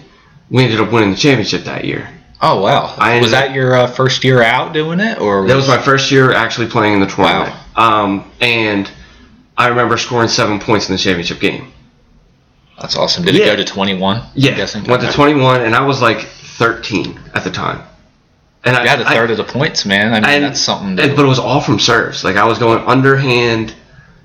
we 0.51 0.65
ended 0.65 0.81
up 0.81 0.91
winning 0.93 1.11
the 1.13 1.17
championship 1.17 1.65
that 1.65 1.85
year. 1.85 2.09
Oh 2.41 2.63
wow. 2.63 2.95
I 2.99 3.21
was 3.21 3.33
that 3.33 3.53
your 3.53 3.75
uh, 3.75 3.87
first 3.89 4.23
year 4.25 4.43
out 4.43 4.73
doing 4.73 5.01
it, 5.01 5.19
or 5.21 5.47
That 5.47 5.57
was 5.57 5.67
my 5.69 5.79
first 5.83 6.11
year 6.13 6.33
actually 6.33 6.69
playing 6.69 6.95
in 6.95 7.01
the 7.01 7.07
tournament. 7.07 7.55
Um, 7.77 8.31
and 8.41 8.91
I 9.57 9.69
remember 9.69 9.97
scoring 9.97 10.29
seven 10.29 10.61
points 10.61 10.89
in 10.89 10.95
the 10.95 10.99
championship 10.99 11.41
game. 11.41 11.73
That's 12.81 12.97
awesome. 12.97 13.25
Did 13.25 13.35
Yeah. 13.35 13.47
it 13.47 13.47
go 13.47 13.57
to 13.57 13.65
21? 13.65 14.23
Yeah, 14.35 14.53
I'm 14.53 14.57
guessing. 14.57 14.85
went 14.85 15.03
to 15.03 15.11
21, 15.13 15.63
and 15.63 15.75
I 15.75 15.81
was 15.83 16.01
like 16.01 16.21
13 16.21 17.19
at 17.35 17.43
the 17.43 17.51
time. 17.51 17.83
And 18.65 18.77
I 18.77 18.83
You 18.85 18.89
had 18.89 19.01
a 19.01 19.09
I- 19.09 19.15
third 19.15 19.31
of 19.33 19.37
the 19.37 19.45
points, 19.45 19.85
man. 19.85 20.13
I 20.15 20.21
mean, 20.21 20.43
that's 20.43 20.61
something. 20.61 20.97
To, 20.97 21.09
but 21.17 21.25
it 21.25 21.29
was 21.29 21.41
all 21.41 21.61
from 21.61 21.81
serves. 21.81 22.23
Like 22.23 22.37
I 22.37 22.45
was 22.45 22.59
going 22.59 22.85
underhand 22.87 23.75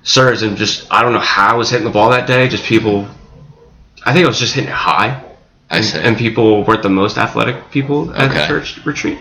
serves, 0.04 0.44
and 0.44 0.56
just 0.56 0.86
I 0.92 1.02
don't 1.02 1.14
know 1.14 1.20
how 1.20 1.48
I 1.48 1.54
was 1.56 1.72
hitting 1.72 1.86
the 1.86 1.92
ball 1.92 2.12
that 2.12 2.28
day. 2.28 2.48
Just 2.48 2.64
people, 2.66 3.08
I 4.06 4.14
think 4.14 4.26
I 4.26 4.28
was 4.28 4.40
just 4.40 4.54
hitting 4.54 4.70
it 4.70 4.74
high. 4.76 5.23
I 5.78 5.82
see. 5.82 6.00
and 6.00 6.18
people 6.18 6.64
weren't 6.64 6.84
the 6.84 6.90
most 6.90 7.18
athletic 7.18 7.72
people 7.72 8.12
at 8.14 8.30
the 8.30 8.36
Okay. 8.38 8.48
church 8.48 8.86
retreat. 8.86 9.20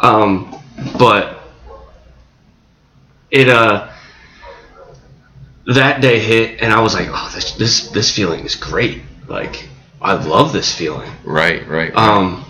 Um, 0.00 0.54
but 0.98 1.40
it 3.30 3.48
uh 3.48 3.88
that 5.66 6.00
day 6.02 6.18
hit, 6.20 6.60
and 6.60 6.72
I 6.72 6.80
was 6.80 6.94
like, 6.94 7.08
oh, 7.10 7.30
this 7.34 7.52
this 7.52 7.88
this 7.90 8.14
feeling 8.14 8.44
is 8.44 8.54
great. 8.54 9.02
Like 9.28 9.68
I 10.02 10.12
love 10.12 10.52
this 10.52 10.74
feeling. 10.74 11.10
right, 11.24 11.66
right. 11.66 11.94
right. 11.94 11.96
Um, 11.96 12.44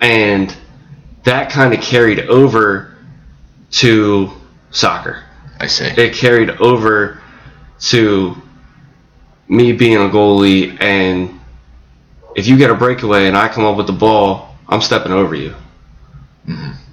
and 0.00 0.54
that 1.24 1.50
kind 1.50 1.72
of 1.72 1.80
carried 1.80 2.20
over 2.20 2.96
to 3.72 4.30
soccer 4.70 5.22
I 5.60 5.66
see. 5.68 5.84
it 5.86 6.14
carried 6.14 6.50
over 6.50 7.20
to 7.80 8.36
me 9.48 9.72
being 9.72 9.96
a 9.96 10.08
goalie 10.08 10.80
and 10.82 11.35
if 12.36 12.46
you 12.46 12.56
get 12.56 12.70
a 12.70 12.74
breakaway 12.74 13.26
and 13.26 13.36
I 13.36 13.48
come 13.48 13.64
up 13.64 13.76
with 13.76 13.86
the 13.88 13.92
ball, 13.94 14.54
I'm 14.68 14.80
stepping 14.82 15.10
over 15.12 15.34
you. 15.34 15.54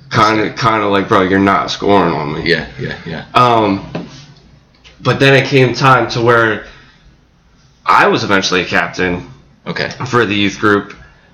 Kind 0.09 0.39
of, 0.39 0.55
kind 0.55 0.83
of 0.83 0.91
like, 0.91 1.07
bro, 1.07 1.21
you're 1.23 1.39
not 1.39 1.69
scoring 1.69 2.13
on 2.13 2.33
me. 2.33 2.49
Yeah, 2.49 2.71
yeah, 2.79 2.99
yeah. 3.05 3.25
Um, 3.33 4.07
but 5.01 5.19
then 5.19 5.33
it 5.35 5.47
came 5.47 5.73
time 5.73 6.09
to 6.11 6.21
where 6.21 6.65
I 7.85 8.07
was 8.07 8.23
eventually 8.23 8.61
a 8.61 8.65
captain 8.65 9.29
Okay. 9.67 9.89
for 10.09 10.25
the 10.25 10.35
youth 10.35 10.59
group, 10.59 10.93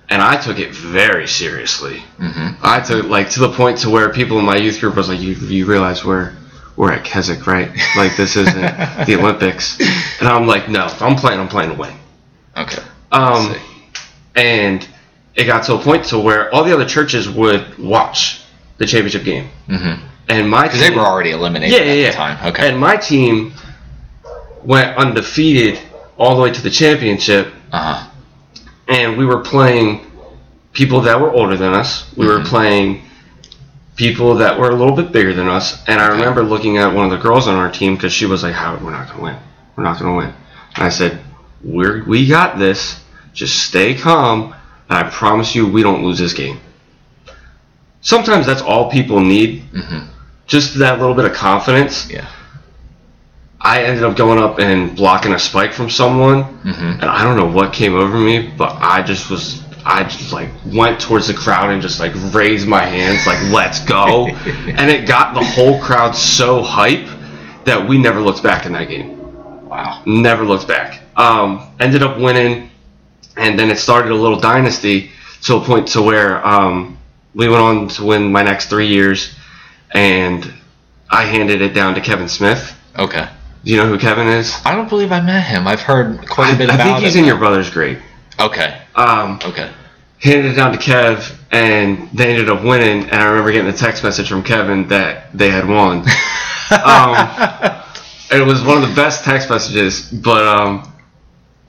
and 0.10 0.22
I 0.22 0.38
took 0.42 0.60
it 0.60 0.72
very 0.72 1.28
seriously. 1.28 2.04
Mm-hmm. 2.18 2.64
I 2.64 2.80
took 2.82 3.06
like 3.06 3.30
to 3.32 3.40
the 3.42 3.52
point 3.52 3.80
to 3.80 3.90
where 3.90 4.12
people 4.14 4.40
in 4.40 4.46
my 4.46 4.56
youth 4.58 4.80
group 4.80 4.96
was 4.96 5.10
like, 5.10 5.20
"You 5.20 5.34
you 5.36 5.66
realize 5.66 6.04
we're 6.06 6.34
we're 6.76 6.92
at 6.94 7.04
Keswick, 7.04 7.46
right? 7.48 7.70
Like 7.98 8.16
this 8.18 8.36
isn't 8.38 8.56
the 9.06 9.16
Olympics." 9.20 9.78
And 10.20 10.28
I'm 10.30 10.48
like, 10.48 10.70
"No, 10.70 10.86
if 10.86 11.02
I'm 11.02 11.16
playing, 11.16 11.40
I'm 11.40 11.48
playing 11.50 11.72
to 11.72 11.76
win." 11.78 11.94
Okay. 12.58 12.82
Um. 13.12 13.56
And 14.40 14.88
it 15.36 15.46
got 15.46 15.64
to 15.66 15.76
a 15.76 15.80
point 15.80 16.06
to 16.06 16.18
where 16.20 16.54
all 16.54 16.64
the 16.64 16.74
other 16.74 16.86
churches 16.86 17.30
would 17.30 17.78
watch 17.78 18.42
the 18.78 18.86
championship 18.86 19.24
game, 19.24 19.50
Mm-hmm. 19.68 20.06
and 20.30 20.50
my 20.50 20.64
Because 20.64 20.80
they 20.80 20.90
team- 20.90 20.98
were 20.98 21.06
already 21.06 21.32
eliminated 21.32 21.74
yeah, 21.78 21.84
yeah, 21.86 21.92
at 21.92 21.98
yeah. 21.98 22.10
the 22.12 22.16
time. 22.16 22.48
Okay. 22.54 22.70
And 22.70 22.80
my 22.80 22.96
team 22.98 23.54
went 24.64 24.98
undefeated 24.98 25.80
all 26.18 26.36
the 26.36 26.42
way 26.42 26.52
to 26.52 26.62
the 26.62 26.70
championship, 26.70 27.54
uh 27.72 27.94
huh. 27.94 28.10
and 28.88 29.18
we 29.18 29.26
were 29.26 29.40
playing 29.42 30.06
people 30.74 31.02
that 31.02 31.20
were 31.20 31.32
older 31.32 31.58
than 31.58 31.74
us. 31.74 32.06
We 32.16 32.26
were 32.28 32.40
Mhm. 32.40 32.46
playing 32.46 33.02
people 33.96 34.36
that 34.36 34.58
were 34.60 34.70
a 34.70 34.76
little 34.76 34.96
bit 34.96 35.12
bigger 35.12 35.34
than 35.34 35.48
us. 35.50 35.78
And 35.88 36.00
I 36.00 36.06
Okay. 36.08 36.20
remember 36.20 36.44
looking 36.44 36.78
at 36.78 36.94
one 36.94 37.06
of 37.06 37.12
the 37.12 37.18
girls 37.18 37.48
on 37.48 37.56
our 37.56 37.70
team 37.70 37.96
because 37.96 38.14
she 38.14 38.26
was 38.26 38.44
like, 38.44 38.54
"How 38.54 38.78
we're 38.82 38.92
not 38.92 39.10
gonna 39.10 39.22
win? 39.24 39.36
We're 39.76 39.84
not 39.84 40.00
gonna 40.00 40.16
win." 40.16 40.34
And 40.76 40.86
I 40.86 40.90
said, 40.90 41.20
"We're 41.64 42.04
we 42.06 42.26
got 42.28 42.58
this. 42.60 42.96
Just 43.34 43.64
stay 43.68 43.94
calm, 43.96 44.54
and 44.90 45.06
I 45.06 45.10
promise 45.10 45.56
you, 45.56 45.68
we 45.68 45.84
don't 45.84 46.04
lose 46.04 46.18
this 46.20 46.34
game." 46.34 46.60
Sometimes 48.02 48.46
that's 48.46 48.62
all 48.62 48.90
people 48.90 49.20
need, 49.20 49.64
Mm-hmm. 49.74 50.08
just 50.48 50.78
that 50.80 51.00
little 51.00 51.16
bit 51.16 51.26
of 51.26 51.34
confidence. 51.34 52.10
Yeah. 52.10 52.28
I 53.62 53.84
ended 53.84 54.04
up 54.06 54.16
going 54.16 54.40
up 54.40 54.58
and 54.60 54.96
blocking 54.96 55.34
a 55.34 55.40
spike 55.40 55.74
from 55.74 55.90
someone, 55.90 56.44
Mm-hmm. 56.64 57.02
and 57.02 57.04
I 57.06 57.24
don't 57.24 57.36
know 57.38 57.52
what 57.52 57.74
came 57.74 57.96
over 57.96 58.18
me, 58.18 58.48
but 58.58 58.78
I 58.80 59.02
just 59.04 59.30
was 59.30 59.62
I 59.86 60.04
just 60.04 60.32
like 60.34 60.50
went 60.66 61.00
towards 61.00 61.28
the 61.28 61.34
crowd 61.34 61.70
and 61.72 61.82
just 61.82 62.00
like 62.00 62.12
raised 62.34 62.68
my 62.68 62.84
hands 62.86 63.26
like 63.26 63.42
let's 63.52 63.80
go. 63.86 64.28
and 64.78 64.90
it 64.92 65.08
got 65.08 65.34
the 65.34 65.44
whole 65.44 65.82
crowd 65.82 66.16
so 66.16 66.62
hype 66.62 67.08
that 67.66 67.88
we 67.88 67.98
never 67.98 68.20
looked 68.22 68.44
back 68.44 68.66
in 68.66 68.74
that 68.74 68.88
game. 68.90 69.18
Wow. 69.68 70.04
Never 70.06 70.44
looked 70.46 70.68
back. 70.68 71.02
Um, 71.16 71.74
ended 71.80 72.02
up 72.04 72.18
winning 72.18 72.70
and 73.40 73.58
then 73.58 73.70
it 73.72 73.78
started 73.80 74.12
a 74.12 74.16
little 74.16 74.40
dynasty 74.40 75.12
to 75.44 75.56
a 75.56 75.62
point 75.62 75.88
to 75.90 76.02
where 76.02 76.46
um, 76.46 76.98
we 77.34 77.48
went 77.48 77.62
on 77.62 77.88
to 77.90 78.04
win 78.04 78.32
my 78.32 78.44
next 78.44 78.68
three 78.70 78.88
years 78.88 79.34
and 79.92 80.54
I 81.10 81.24
handed 81.26 81.62
it 81.62 81.74
down 81.74 81.96
to 81.96 82.02
Kevin 82.02 82.28
Smith. 82.30 82.76
Okay. 82.98 83.28
Do 83.64 83.72
you 83.72 83.78
know 83.78 83.88
who 83.88 83.98
Kevin 83.98 84.28
is? 84.28 84.56
I 84.66 84.76
don't 84.76 84.90
believe 84.90 85.12
I 85.12 85.22
met 85.22 85.46
him. 85.46 85.68
I've 85.68 85.82
heard 85.82 86.28
quite 86.30 86.54
a 86.54 86.58
bit 86.58 86.70
I, 86.70 86.74
I 86.74 86.76
about 86.76 86.86
think 86.86 87.00
he's 87.06 87.16
him. 87.16 87.22
in 87.22 87.26
your 87.28 87.38
brother's 87.38 87.70
grade. 87.70 88.02
Okay. 88.40 88.82
Um, 88.96 89.40
Okay. 89.44 89.70
handed 90.20 90.46
it 90.52 90.56
down 90.56 90.72
to 90.72 90.78
Kev, 90.78 91.36
and 91.52 92.10
they 92.12 92.30
ended 92.32 92.50
up 92.50 92.64
winning. 92.64 93.04
And 93.10 93.16
I 93.16 93.26
remember 93.26 93.52
getting 93.52 93.70
a 93.70 93.76
text 93.76 94.04
message 94.04 94.30
from 94.30 94.44
Kevin 94.44 94.88
that 94.90 95.36
they 95.38 95.50
had 95.50 95.68
won. 95.68 96.00
um, 96.86 97.16
it 98.32 98.46
was 98.46 98.64
one 98.64 98.82
of 98.82 98.88
the 98.90 98.96
best 98.96 99.24
text 99.26 99.50
messages, 99.50 100.10
but 100.12 100.46
um, 100.48 100.94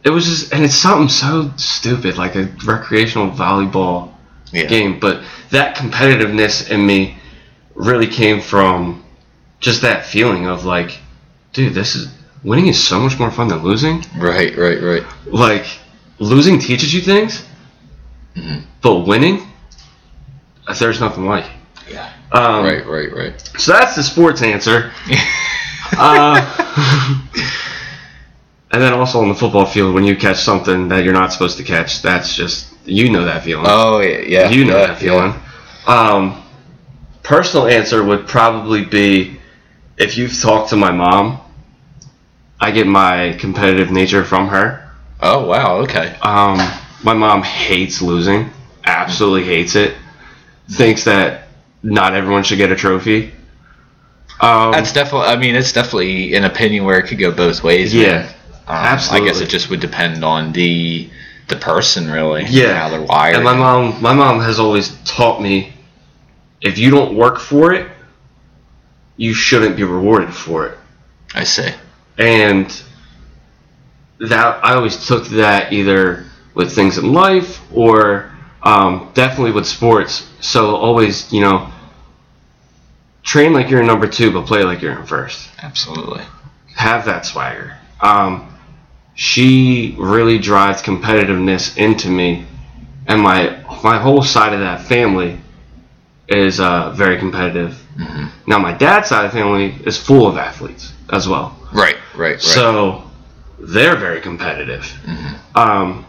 it 0.03 0.11
was 0.11 0.25
just, 0.25 0.53
and 0.53 0.65
it's 0.65 0.75
something 0.75 1.09
so 1.09 1.51
stupid, 1.57 2.17
like 2.17 2.35
a 2.35 2.45
recreational 2.65 3.31
volleyball 3.31 4.13
yeah. 4.53 4.65
game. 4.65 4.99
But 4.99 5.23
that 5.51 5.77
competitiveness 5.77 6.71
in 6.71 6.85
me 6.87 7.19
really 7.75 8.07
came 8.07 8.41
from 8.41 9.05
just 9.61 9.83
that 9.83 10.07
feeling 10.07 10.47
of 10.47 10.65
like, 10.65 10.99
dude, 11.53 11.75
this 11.75 11.95
is 11.95 12.09
winning 12.43 12.69
is 12.69 12.83
so 12.83 12.99
much 13.01 13.19
more 13.19 13.31
fun 13.31 13.49
than 13.49 13.63
losing. 13.63 14.03
Right. 14.17 14.57
Right. 14.57 14.83
Right. 14.83 15.03
Like, 15.27 15.67
losing 16.19 16.59
teaches 16.59 16.93
you 16.95 17.01
things, 17.01 17.45
Mhm. 18.37 18.63
but 18.83 19.01
winning, 19.01 19.47
uh, 20.67 20.75
there's 20.75 21.01
nothing 21.01 21.27
like. 21.27 21.45
it. 21.45 21.93
Yeah. 21.93 22.11
Um, 22.33 22.65
Right. 22.65 22.87
Right. 22.87 23.13
Right. 23.13 23.51
So 23.59 23.73
that's 23.73 23.97
the 23.97 24.03
sports 24.03 24.43
answer. 24.43 24.93
uh, 25.99 26.41
and 28.73 28.83
then 28.83 28.93
also 28.93 29.21
on 29.21 29.29
the 29.29 29.35
football 29.35 29.67
field, 29.67 29.95
when 29.95 30.05
you 30.05 30.17
catch 30.17 30.39
something 30.39 30.89
that 30.89 31.05
you're 31.05 31.13
not 31.13 31.33
supposed 31.33 31.59
to 31.59 31.65
catch, 31.65 32.03
that's 32.03 32.35
just 32.37 32.73
you 32.85 33.11
know 33.11 33.25
that 33.25 33.43
feeling. 33.45 33.67
Oh 33.69 34.01
yeah. 34.01 34.19
Yeah. 34.19 34.51
you 34.51 34.65
know 34.65 34.79
yeah, 34.79 34.87
that 34.87 34.99
feeling. 34.99 35.35
Um, 35.87 36.43
personal 37.23 37.67
answer 37.67 38.05
would 38.05 38.27
probably 38.27 38.85
be 38.85 39.39
if 39.97 40.17
you've 40.17 40.39
talked 40.41 40.71
to 40.71 40.77
my 40.77 40.91
mom. 40.91 41.41
I 42.63 42.73
get 42.73 42.87
my 42.87 43.37
competitive 43.41 43.91
nature 43.91 44.25
from 44.25 44.49
her. 44.49 44.91
Oh 45.21 45.47
wow. 45.47 45.79
Okay. 45.79 46.15
Um, 46.23 46.59
my 47.03 47.15
mom 47.15 47.43
hates 47.43 48.03
losing, 48.03 48.51
absolutely 48.85 49.45
hates 49.45 49.75
it. 49.75 49.97
Thinks 50.71 51.05
that 51.05 51.49
not 51.83 52.15
everyone 52.15 52.43
should 52.45 52.59
get 52.59 52.71
a 52.71 52.77
trophy. 52.77 53.33
Um, 54.41 54.73
That's 54.73 54.93
definitely. 54.93 55.29
I 55.29 55.37
mean, 55.37 55.55
it's 55.55 55.73
definitely 55.73 56.35
an 56.35 56.45
opinion 56.45 56.85
where 56.85 56.99
it 56.99 57.07
could 57.09 57.19
go 57.19 57.31
both 57.31 57.63
ways. 57.63 57.95
Yeah, 57.95 58.23
man. 58.23 58.35
Um, 58.71 59.23
I 59.23 59.25
guess 59.25 59.41
it 59.41 59.49
just 59.49 59.71
would 59.71 59.81
depend 59.81 60.25
on 60.25 60.53
the 60.53 61.11
the 61.49 61.57
person, 61.57 62.11
really. 62.11 62.45
Yeah. 62.45 62.79
How 62.79 62.89
they're 62.89 63.03
wired. 63.03 63.35
and 63.37 63.45
my 63.45 63.55
mom, 63.55 64.01
my 64.01 64.15
mom 64.15 64.41
has 64.41 64.59
always 64.59 64.97
taught 65.05 65.43
me, 65.43 65.73
if 66.61 66.79
you 66.79 66.91
don't 66.91 67.17
work 67.17 67.39
for 67.41 67.75
it, 67.75 67.91
you 69.17 69.35
shouldn't 69.35 69.77
be 69.77 69.83
rewarded 69.83 70.33
for 70.33 70.67
it. 70.67 70.79
I 71.35 71.45
see. 71.45 71.71
And 72.17 72.83
that 74.21 74.65
I 74.65 74.75
always 74.75 75.07
took 75.07 75.27
that 75.29 75.73
either 75.73 76.25
with 76.55 76.73
things 76.73 76.99
in 76.99 77.13
life 77.13 77.61
or 77.73 78.31
um, 78.63 79.11
definitely 79.15 79.53
with 79.53 79.67
sports. 79.67 80.29
So 80.41 80.77
always, 80.77 81.33
you 81.33 81.41
know, 81.41 81.71
train 83.23 83.53
like 83.53 83.71
you're 83.71 83.81
in 83.81 83.87
number 83.87 84.07
two, 84.07 84.33
but 84.33 84.47
play 84.47 84.63
like 84.65 84.83
you're 84.83 84.99
in 84.99 85.07
first. 85.07 85.49
Absolutely. 85.63 86.23
have 86.77 87.05
that 87.07 87.27
swagger. 87.27 87.77
Um, 88.01 88.47
she 89.21 89.95
really 89.99 90.39
drives 90.39 90.81
competitiveness 90.81 91.77
into 91.77 92.09
me, 92.09 92.47
and 93.07 93.21
my 93.21 93.55
my 93.85 93.99
whole 93.99 94.23
side 94.23 94.55
of 94.55 94.61
that 94.61 94.81
family 94.87 95.39
is 96.27 96.59
uh, 96.59 96.91
very 96.97 97.19
competitive. 97.19 97.75
hmm 97.99 98.29
Now 98.47 98.59
my 98.59 98.73
dad's 98.73 99.09
side 99.11 99.27
of 99.27 99.33
the 99.33 99.37
family 99.39 99.75
is 99.85 99.99
full 99.99 100.27
of 100.27 100.39
athletes 100.39 100.95
as 101.13 101.29
well, 101.29 101.55
Right. 101.71 101.97
Right. 102.17 102.31
Right. 102.31 102.41
so 102.41 103.03
they're 103.59 103.97
very 103.97 104.23
competitive. 104.23 104.85
Mhm. 105.07 105.35
Um, 105.55 106.07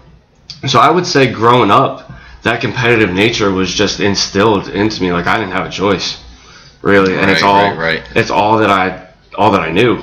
so 0.68 0.80
I 0.80 0.90
would 0.90 1.06
say 1.06 1.30
growing 1.30 1.70
up, 1.70 2.10
that 2.44 2.62
competitive 2.62 3.12
nature 3.12 3.52
was 3.52 3.74
just 3.74 4.00
instilled 4.00 4.70
into 4.70 5.02
me. 5.04 5.12
Like 5.12 5.28
I 5.28 5.36
didn't 5.38 5.52
have 5.52 5.66
a 5.68 5.70
choice, 5.84 6.18
really, 6.82 7.18
and 7.20 7.30
it's 7.30 7.44
all 7.44 7.62
right, 7.76 7.78
right. 7.78 8.04
it's 8.16 8.32
all 8.32 8.58
that 8.60 8.70
I 8.70 8.84
all 9.38 9.52
that 9.52 9.64
I 9.70 9.72
knew. 9.80 10.02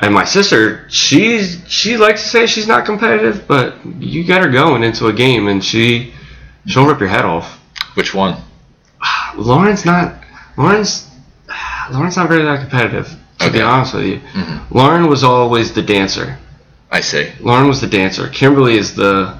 And 0.00 0.12
my 0.12 0.24
sister, 0.24 0.86
she's 0.88 1.62
she 1.68 1.96
likes 1.96 2.22
to 2.24 2.28
say 2.28 2.46
she's 2.46 2.66
not 2.66 2.84
competitive, 2.84 3.46
but 3.46 3.76
you 4.00 4.24
get 4.24 4.42
her 4.42 4.50
going 4.50 4.82
into 4.82 5.06
a 5.06 5.12
game 5.12 5.46
and 5.48 5.64
she 5.64 6.12
she'll 6.66 6.86
rip 6.86 7.00
your 7.00 7.08
head 7.08 7.24
off. 7.24 7.60
Which 7.94 8.12
one? 8.14 8.42
Lauren's 9.36 9.84
not 9.84 10.14
Lauren's 10.56 11.08
Lauren's 11.92 12.16
not 12.16 12.28
very 12.28 12.42
that 12.42 12.60
competitive, 12.60 13.08
to 13.38 13.50
be 13.50 13.60
honest 13.60 13.94
with 13.94 14.06
you. 14.06 14.20
Mhm. 14.32 14.60
Lauren 14.70 15.06
was 15.08 15.22
always 15.22 15.72
the 15.72 15.82
dancer. 15.82 16.38
I 16.90 17.00
see. 17.00 17.30
Lauren 17.40 17.68
was 17.68 17.80
the 17.80 17.86
dancer. 17.86 18.28
Kimberly 18.28 18.76
is 18.76 18.94
the 18.94 19.38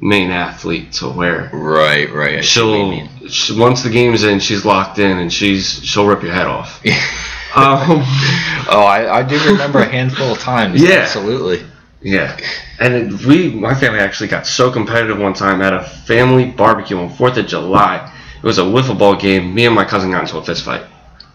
main 0.00 0.30
athlete 0.30 0.92
to 0.92 1.08
where 1.08 1.48
Right, 1.52 2.12
right. 2.12 2.38
I 2.38 2.40
see 2.42 2.60
what 2.60 2.96
you 2.96 3.08
she'll 3.20 3.28
she, 3.28 3.58
once 3.58 3.82
the 3.82 3.90
game's 3.90 4.24
in, 4.24 4.40
she's 4.40 4.64
locked 4.64 4.98
in 4.98 5.18
and 5.18 5.32
she's 5.32 5.82
she'll 5.84 6.06
rip 6.06 6.22
your 6.22 6.32
head 6.32 6.46
off. 6.46 6.82
Um, 7.56 8.02
oh, 8.68 8.84
I, 8.86 9.20
I 9.20 9.22
do 9.22 9.38
remember 9.50 9.78
a 9.78 9.86
handful 9.86 10.32
of 10.32 10.38
times. 10.38 10.82
Yeah. 10.82 10.96
absolutely. 10.96 11.66
yeah, 12.02 12.38
and 12.78 12.94
it, 12.94 13.24
we 13.24 13.50
my 13.50 13.74
family 13.74 13.98
actually 14.00 14.28
got 14.28 14.46
so 14.46 14.70
competitive 14.70 15.18
one 15.18 15.32
time 15.32 15.62
at 15.62 15.72
a 15.72 15.82
family 15.82 16.50
barbecue 16.50 16.98
on 16.98 17.08
Fourth 17.08 17.38
of 17.38 17.46
July. 17.46 18.12
It 18.36 18.44
was 18.44 18.58
a 18.58 18.62
wiffle 18.62 18.98
ball 18.98 19.16
game. 19.16 19.54
Me 19.54 19.64
and 19.64 19.74
my 19.74 19.84
cousin 19.84 20.10
got 20.10 20.22
into 20.22 20.36
a 20.36 20.44
fist 20.44 20.64
fight. 20.64 20.84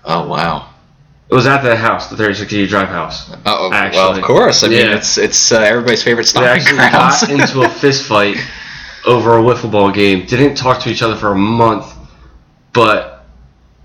Oh 0.05 0.28
wow. 0.28 0.69
It 1.32 1.36
was 1.36 1.47
at 1.47 1.61
the 1.61 1.78
house, 1.78 2.09
the 2.09 2.17
36 2.17 2.69
drive 2.69 2.89
house. 2.89 3.34
Oh, 3.45 3.69
well, 3.69 4.17
of 4.17 4.22
course. 4.22 4.65
I 4.65 4.67
mean, 4.67 4.80
yeah. 4.86 4.97
it's 4.97 5.17
it's 5.17 5.51
uh, 5.53 5.61
everybody's 5.61 6.03
favorite 6.03 6.30
We 6.36 6.41
actually 6.45 6.76
grounds. 6.76 7.22
got 7.22 7.30
into 7.32 7.61
a 7.61 7.69
fist 7.69 8.05
fight 8.05 8.36
over 9.07 9.38
a 9.38 9.41
wiffle 9.41 9.72
ball 9.72 9.91
game. 9.91 10.26
Didn't 10.26 10.55
talk 10.55 10.82
to 10.82 10.89
each 10.89 11.01
other 11.01 11.15
for 11.15 11.32
a 11.32 11.38
month, 11.38 11.86
but 12.74 13.11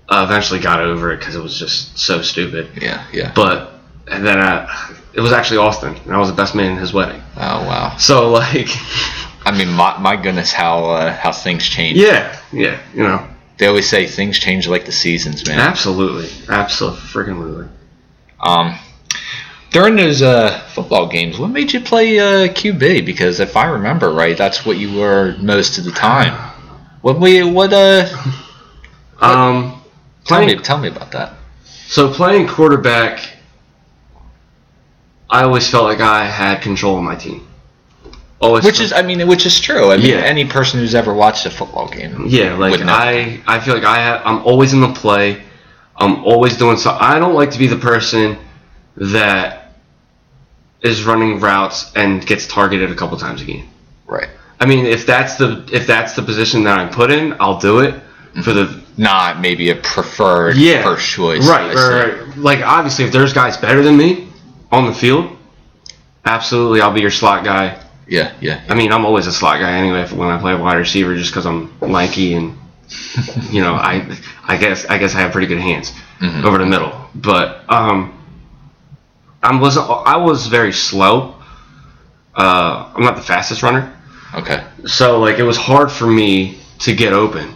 uh, 0.09 0.25
eventually 0.29 0.59
got 0.59 0.79
over 0.79 1.11
it 1.11 1.17
because 1.19 1.35
it 1.35 1.41
was 1.43 1.57
just 1.59 1.97
so 1.97 2.21
stupid. 2.21 2.69
yeah, 2.81 3.05
yeah. 3.11 3.31
But 3.35 3.73
and 4.07 4.25
then 4.25 4.39
I, 4.39 4.93
it 5.13 5.21
was 5.21 5.31
actually 5.31 5.57
Austin, 5.57 5.95
and 5.95 6.13
I 6.13 6.17
was 6.17 6.29
the 6.29 6.35
best 6.35 6.55
man 6.55 6.71
in 6.73 6.77
his 6.77 6.93
wedding. 6.93 7.21
Oh 7.35 7.65
wow. 7.67 7.97
So 7.97 8.29
like, 8.31 8.67
I 9.45 9.51
mean, 9.57 9.69
my, 9.73 9.97
my 9.99 10.15
goodness, 10.15 10.51
how 10.51 10.85
uh, 10.85 11.13
how 11.13 11.31
things 11.31 11.67
change. 11.67 11.97
yeah, 11.97 12.37
yeah, 12.51 12.79
you 12.93 13.03
know, 13.03 13.27
They 13.57 13.67
always 13.67 13.89
say 13.89 14.07
things 14.07 14.39
change 14.39 14.67
like 14.67 14.85
the 14.85 14.91
seasons, 14.91 15.45
man. 15.47 15.59
absolutely, 15.59 16.29
absolutely, 16.49 16.99
freaking 17.01 17.39
literally. 17.39 17.69
Um, 18.39 18.77
during 19.71 19.95
those 19.97 20.21
uh, 20.21 20.59
football 20.73 21.07
games, 21.07 21.37
what 21.39 21.49
made 21.49 21.73
you 21.73 21.81
play 21.81 22.19
uh, 22.19 22.47
QB? 22.47 23.05
Because 23.05 23.39
if 23.39 23.57
I 23.57 23.65
remember 23.65 24.13
right, 24.13 24.37
that's 24.37 24.65
what 24.65 24.77
you 24.77 24.97
were 24.97 25.35
most 25.39 25.77
of 25.77 25.83
the 25.85 25.91
time. 25.91 26.33
What 27.01 27.19
we 27.19 27.43
what 27.43 27.73
uh? 27.73 28.07
Um, 29.19 29.76
Tell 30.27 30.45
me 30.45 30.55
tell 30.57 30.77
me 30.77 30.87
about 30.89 31.11
that. 31.11 31.33
so 31.87 32.11
playing 32.13 32.47
quarterback, 32.47 33.19
I 35.29 35.43
always 35.43 35.69
felt 35.69 35.85
like 35.85 35.99
I 35.99 36.25
had 36.25 36.61
control 36.61 36.97
of 36.97 37.03
my 37.03 37.15
team. 37.15 37.47
Always, 38.39 38.63
Which 38.63 38.79
is, 38.79 38.93
I 38.93 39.01
mean, 39.01 39.27
which 39.27 39.47
is 39.47 39.59
true. 39.59 39.91
I 39.91 39.97
mean, 39.97 40.05
Yeah. 40.11 40.17
any 40.17 40.45
person 40.45 40.79
who's 40.79 40.93
ever 40.93 41.11
watched 41.11 41.47
a 41.47 41.49
football 41.49 41.87
game. 41.89 42.25
Yeah, 42.27 42.53
like. 42.55 42.79
I, 42.81 43.41
I 43.47 43.59
feel 43.59 43.73
like 43.73 43.83
I 43.83 43.95
have, 43.97 44.21
I'm 44.25 44.43
always 44.45 44.73
in 44.73 44.81
the 44.81 44.93
play. 44.93 45.41
I'm 45.95 46.23
always 46.23 46.55
doing 46.55 46.77
so. 46.77 46.95
I 46.99 47.17
don't 47.17 47.33
like 47.33 47.49
to 47.51 47.57
be 47.57 47.65
the 47.65 47.77
person 47.77 48.37
that 48.97 49.73
is 50.81 51.03
running 51.03 51.39
routes 51.39 51.91
and 51.95 52.23
gets 52.23 52.45
targeted 52.45 52.91
a 52.91 52.95
couple 52.95 53.17
times 53.17 53.41
a 53.41 53.45
game. 53.45 53.67
Right. 54.05 54.29
I 54.59 54.67
mean, 54.67 54.85
if 54.85 55.07
that's 55.07 55.35
the 55.37 55.67
if 55.71 55.87
that's 55.87 56.13
the 56.15 56.21
position 56.21 56.63
that 56.65 56.77
I'm 56.77 56.89
put 56.91 57.09
in, 57.11 57.35
I'll 57.39 57.59
do 57.59 57.79
it 57.79 57.99
for 58.43 58.53
the 58.53 58.79
Not 58.97 59.39
maybe 59.39 59.69
a 59.69 59.75
preferred 59.75 60.57
yeah 60.57 60.83
first 60.83 61.07
choice. 61.07 61.47
Right, 61.47 61.73
right, 61.75 62.17
right. 62.27 62.37
Like 62.37 62.59
obviously, 62.61 63.05
if 63.05 63.11
there's 63.11 63.31
guys 63.33 63.55
better 63.57 63.83
than 63.83 63.95
me 63.95 64.27
on 64.71 64.85
the 64.87 64.93
field, 64.93 65.37
absolutely, 66.25 66.81
I'll 66.81 66.93
be 66.93 67.01
your 67.01 67.11
slot 67.11 67.43
guy. 67.45 67.79
Yeah, 68.07 68.33
yeah. 68.41 68.63
I 68.69 68.73
mean, 68.75 68.91
I'm 68.91 69.05
always 69.05 69.27
a 69.27 69.31
slot 69.33 69.59
guy 69.59 69.71
anyway 69.77 70.01
if- 70.01 70.13
when 70.13 70.29
I 70.29 70.39
play 70.39 70.55
wide 70.55 70.77
receiver, 70.77 71.15
just 71.15 71.31
because 71.31 71.45
I'm 71.45 71.77
lanky 71.81 72.33
and 72.33 72.57
you 73.51 73.61
know, 73.61 73.73
I 73.75 74.17
I 74.47 74.57
guess 74.57 74.85
I 74.85 74.97
guess 74.97 75.13
I 75.13 75.19
have 75.19 75.31
pretty 75.31 75.47
good 75.47 75.59
hands 75.59 75.93
Mhm. 76.21 76.43
over 76.45 76.57
the 76.57 76.65
middle. 76.65 76.91
But 77.13 77.65
um, 77.69 78.13
I 79.43 79.55
was 79.59 79.77
I 79.77 80.17
was 80.17 80.47
very 80.47 80.73
slow. 80.73 81.35
Uh, 82.35 82.91
I'm 82.95 83.03
not 83.03 83.15
the 83.15 83.21
fastest 83.21 83.61
runner, 83.63 83.91
Okay. 84.35 84.63
so 84.85 85.19
like 85.19 85.37
it 85.39 85.43
was 85.43 85.57
hard 85.57 85.91
for 85.91 86.05
me 86.07 86.59
to 86.79 86.95
get 86.95 87.11
open. 87.13 87.53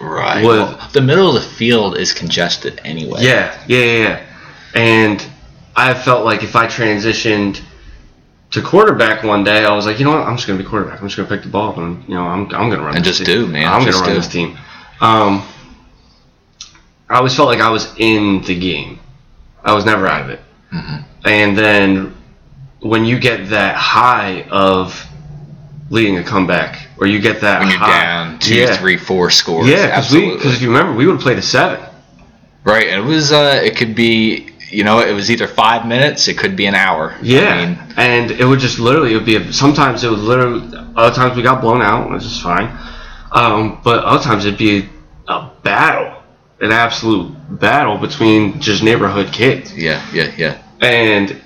Right. 0.00 0.44
With- 0.44 0.58
Well, 0.58 0.88
the 0.92 1.00
middle 1.02 1.28
of 1.28 1.34
the 1.34 1.48
field 1.48 1.96
is 1.98 2.12
congested 2.12 2.80
anyway. 2.84 3.20
Yeah, 3.22 3.54
yeah, 3.66 3.84
yeah. 3.84 4.20
And 4.74 5.24
I 5.76 5.94
felt 5.94 6.24
like 6.24 6.42
if 6.42 6.56
I 6.56 6.66
transitioned 6.66 7.60
to 8.52 8.62
quarterback 8.62 9.22
one 9.22 9.44
day, 9.44 9.64
I 9.64 9.74
was 9.74 9.86
like, 9.86 9.98
you 9.98 10.04
know 10.04 10.12
what, 10.12 10.26
I'm 10.26 10.36
just 10.36 10.46
gonna 10.48 10.58
be 10.58 10.64
quarterback. 10.64 11.00
I'm 11.00 11.06
just 11.06 11.16
gonna 11.16 11.28
pick 11.28 11.42
the 11.42 11.48
ball 11.48 11.70
up 11.70 11.76
and 11.78 12.02
you 12.08 12.14
know 12.14 12.22
I'm 12.26 12.42
I'm 12.54 12.70
gonna 12.70 12.82
run. 12.82 12.96
And 12.96 13.04
just 13.04 13.18
team. 13.24 13.26
do, 13.26 13.46
man. 13.46 13.66
I'm 13.70 13.80
gonna 13.84 13.96
run 13.98 14.08
do. 14.10 14.14
this 14.14 14.28
team. 14.28 14.56
Um, 15.00 15.46
I 17.08 17.16
always 17.16 17.34
felt 17.34 17.48
like 17.48 17.60
I 17.60 17.70
was 17.70 17.92
in 17.98 18.42
the 18.42 18.58
game. 18.58 19.00
I 19.64 19.72
was 19.74 19.84
never 19.84 20.06
out 20.06 20.22
of 20.22 20.30
it. 20.30 20.40
Mhm. 20.72 21.04
And 21.24 21.58
then 21.58 22.14
when 22.80 23.04
you 23.04 23.18
get 23.18 23.50
that 23.50 23.76
high 23.76 24.46
of 24.50 25.06
leading 25.90 26.16
a 26.18 26.24
comeback, 26.24 26.88
or 26.98 27.06
you 27.06 27.20
get 27.20 27.40
that 27.42 27.58
When 27.60 27.68
you're 27.68 27.78
high, 27.78 28.02
down 28.02 28.38
two, 28.38 28.54
yeah. 28.54 28.76
three, 28.76 28.96
four 28.96 29.28
scores. 29.30 29.68
yeah, 29.68 29.86
because 29.86 29.98
absolutely. 29.98 30.36
because 30.36 30.54
if 30.54 30.62
you 30.62 30.68
remember, 30.68 30.94
we 30.94 31.06
would 31.06 31.14
have 31.14 31.22
played 31.22 31.38
a 31.38 31.42
seven. 31.42 31.84
Right, 32.64 32.86
and 32.88 33.04
it 33.04 33.06
was 33.08 33.32
uh, 33.32 33.60
it 33.62 33.76
could 33.76 33.94
be 33.94 34.48
you 34.70 34.84
know 34.84 35.00
it 35.00 35.12
was 35.12 35.30
either 35.30 35.48
five 35.48 35.86
minutes, 35.86 36.28
it 36.28 36.38
could 36.38 36.56
be 36.56 36.66
an 36.66 36.74
hour. 36.74 37.16
Yeah, 37.22 37.48
I 37.48 37.66
mean, 37.66 37.78
and 37.96 38.30
it 38.30 38.44
would 38.44 38.60
just 38.60 38.78
literally 38.78 39.12
it 39.12 39.16
would 39.16 39.26
be 39.26 39.36
a, 39.36 39.52
sometimes 39.52 40.04
it 40.04 40.10
would 40.10 40.18
literally 40.20 40.60
other 40.96 41.14
times 41.14 41.36
we 41.36 41.42
got 41.42 41.60
blown 41.60 41.82
out, 41.82 42.10
which 42.10 42.24
is 42.24 42.40
fine. 42.40 42.68
Um, 43.32 43.80
but 43.84 44.04
other 44.04 44.22
times 44.22 44.44
it'd 44.44 44.58
be 44.58 44.88
a 45.28 45.48
battle, 45.62 46.22
an 46.60 46.72
absolute 46.72 47.32
battle 47.60 47.96
between 47.96 48.60
just 48.60 48.82
neighborhood 48.82 49.32
kids, 49.32 49.76
yeah, 49.76 50.04
yeah, 50.12 50.32
yeah. 50.36 50.62
and 50.80 51.40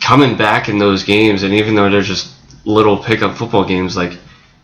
coming 0.00 0.36
back 0.36 0.68
in 0.68 0.78
those 0.78 1.02
games, 1.04 1.42
and 1.42 1.52
even 1.52 1.74
though 1.74 1.90
they're 1.90 2.00
just 2.02 2.34
little 2.64 2.96
pickup 2.96 3.36
football 3.36 3.64
games, 3.64 3.96
like 3.96 4.18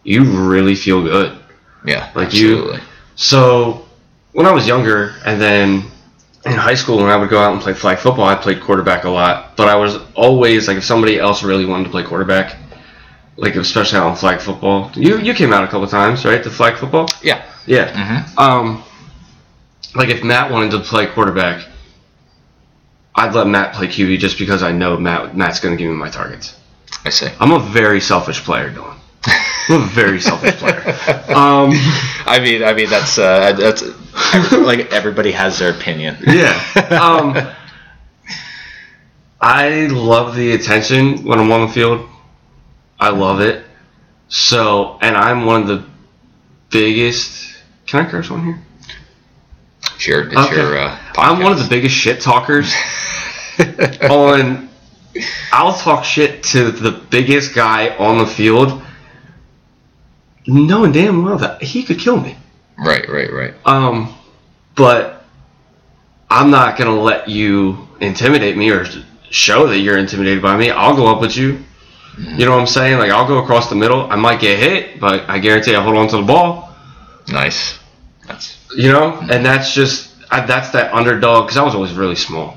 you 0.05 0.25
really 0.25 0.75
feel 0.75 1.03
good. 1.03 1.39
Yeah, 1.85 2.11
Like 2.15 2.33
you- 2.35 2.75
So 3.17 3.87
when 4.33 4.47
I 4.47 4.53
was 4.53 4.67
younger, 4.67 5.15
and 5.25 5.41
then 5.41 5.85
in 6.45 6.53
high 6.53 6.75
school 6.75 6.99
when 6.99 7.07
I 7.07 7.17
would 7.17 7.31
go 7.31 7.39
out 7.41 7.53
and 7.53 7.61
play 7.63 7.73
flag 7.75 7.99
football, 7.99 8.25
I 8.27 8.35
played 8.35 8.61
quarterback 8.61 9.05
a 9.05 9.11
lot. 9.11 9.57
But 9.57 9.69
I 9.69 9.77
was 9.77 9.97
always 10.15 10.69
like, 10.69 10.77
if 10.77 10.85
somebody 10.85 11.19
else 11.19 11.43
really 11.43 11.65
wanted 11.65 11.85
to 11.85 11.91
play 11.91 12.03
quarterback, 12.05 12.57
like 13.37 13.55
especially 13.57 13.99
out 13.99 14.07
on 14.07 14.17
flag 14.17 14.41
football, 14.41 14.91
you 14.95 15.19
you 15.19 15.35
came 15.35 15.53
out 15.53 15.65
a 15.65 15.69
couple 15.69 15.87
times, 15.87 16.25
right? 16.25 16.43
The 16.43 16.51
flag 16.51 16.77
football. 16.77 17.09
Yeah. 17.23 17.43
Yeah. 17.67 17.87
hmm 17.97 18.41
Um, 18.41 18.83
like 19.95 20.09
if 20.11 20.23
Matt 20.23 20.51
wanted 20.51 20.71
to 20.73 20.81
play 20.81 21.07
quarterback, 21.07 21.65
I'd 23.15 23.35
let 23.35 23.47
Matt 23.47 23.75
play 23.75 23.87
QB 23.89 24.19
just 24.19 24.39
because 24.39 24.63
I 24.63 24.73
know 24.73 24.97
Matt 24.99 25.37
Matt's 25.37 25.59
going 25.61 25.77
to 25.77 25.83
give 25.83 25.91
me 25.91 25.97
my 25.97 26.11
targets. 26.11 26.55
I 27.07 27.11
see. 27.11 27.29
I'm 27.41 27.53
a 27.53 27.59
very 27.61 28.01
selfish 28.01 28.43
player, 28.45 28.71
Dylan. 28.71 28.97
I'm 29.69 29.83
a 29.83 29.87
very 29.87 30.21
selfish 30.21 30.57
player. 30.57 30.83
Um, 31.37 31.71
I 32.27 32.39
mean, 32.41 32.63
I 32.63 32.73
mean 32.73 32.89
that's 32.89 33.19
uh, 33.19 33.53
that's 33.53 33.83
like 34.53 34.93
everybody 34.93 35.33
has 35.33 35.59
their 35.59 35.71
opinion. 35.71 36.17
yeah. 36.27 36.55
Um, 37.01 37.37
I 39.41 39.87
love 39.89 40.35
the 40.35 40.53
attention 40.53 41.25
when 41.25 41.39
I'm 41.39 41.51
on 41.53 41.67
the 41.67 41.73
field. 41.73 42.09
I 42.99 43.11
love 43.11 43.41
it. 43.41 43.65
So, 44.29 44.99
and 45.03 45.15
I'm 45.17 45.45
one 45.45 45.63
of 45.63 45.69
the 45.69 45.85
biggest. 46.71 47.55
Can 47.87 48.07
I 48.07 48.11
curse 48.11 48.31
on 48.31 48.45
here? 48.45 48.59
Sure. 49.99 50.27
it's 50.27 50.37
Okay. 50.37 50.57
your 50.57 50.79
uh, 50.79 50.99
I'm 51.17 51.43
one 51.43 51.53
of 51.53 51.59
the 51.59 51.69
biggest 51.69 51.95
shit 51.95 52.21
talkers 52.21 52.73
on. 54.11 54.69
I'll 55.53 55.77
talk 55.77 56.05
shit 56.05 56.43
to 56.45 56.71
the 56.71 56.93
biggest 56.93 57.55
guy 57.55 57.97
on 57.97 58.19
the 58.19 58.27
field, 58.27 58.83
knowing 60.47 60.93
damn 60.93 61.25
well 61.25 61.39
that 61.39 61.63
he 61.63 61.83
could 61.83 61.99
kill 61.99 62.21
me. 62.21 62.37
right, 62.79 63.09
right, 63.09 63.33
right. 63.33 63.55
Um, 63.65 64.15
but 64.75 65.25
I'm 66.31 66.51
not 66.51 66.77
gonna 66.77 66.99
let 66.99 67.29
you 67.29 67.89
intimidate 68.01 68.57
me 68.57 68.71
or 68.71 68.85
show 69.31 69.67
that 69.69 69.79
you're 69.79 69.99
intimidated 69.99 70.43
by 70.43 70.57
me. 70.57 70.71
I'll 70.71 70.97
go 70.97 71.07
up 71.07 71.21
with 71.21 71.37
you. 71.37 71.59
You 72.19 72.47
know 72.47 72.53
what 72.53 72.61
I'm 72.61 72.67
saying? 72.67 72.99
Like 72.99 73.11
I'll 73.11 73.29
go 73.29 73.39
across 73.39 73.69
the 73.69 73.75
middle. 73.75 74.11
I 74.11 74.17
might 74.17 74.41
get 74.41 74.59
hit, 74.59 74.99
but 74.99 75.29
I 75.29 75.39
guarantee 75.39 75.75
I 75.75 75.83
hold 75.83 75.97
on 75.97 76.09
to 76.09 76.17
the 76.17 76.23
ball. 76.23 76.75
Nice. 77.29 77.79
That's 78.27 78.59
You 78.75 78.91
know, 78.91 79.19
and 79.31 79.45
that's 79.45 79.75
just 79.75 80.15
I, 80.31 80.45
that's 80.45 80.71
that 80.71 80.93
underdog 80.95 81.47
because 81.47 81.59
I 81.59 81.63
was 81.63 81.75
always 81.75 81.93
really 81.93 82.17
small. 82.17 82.56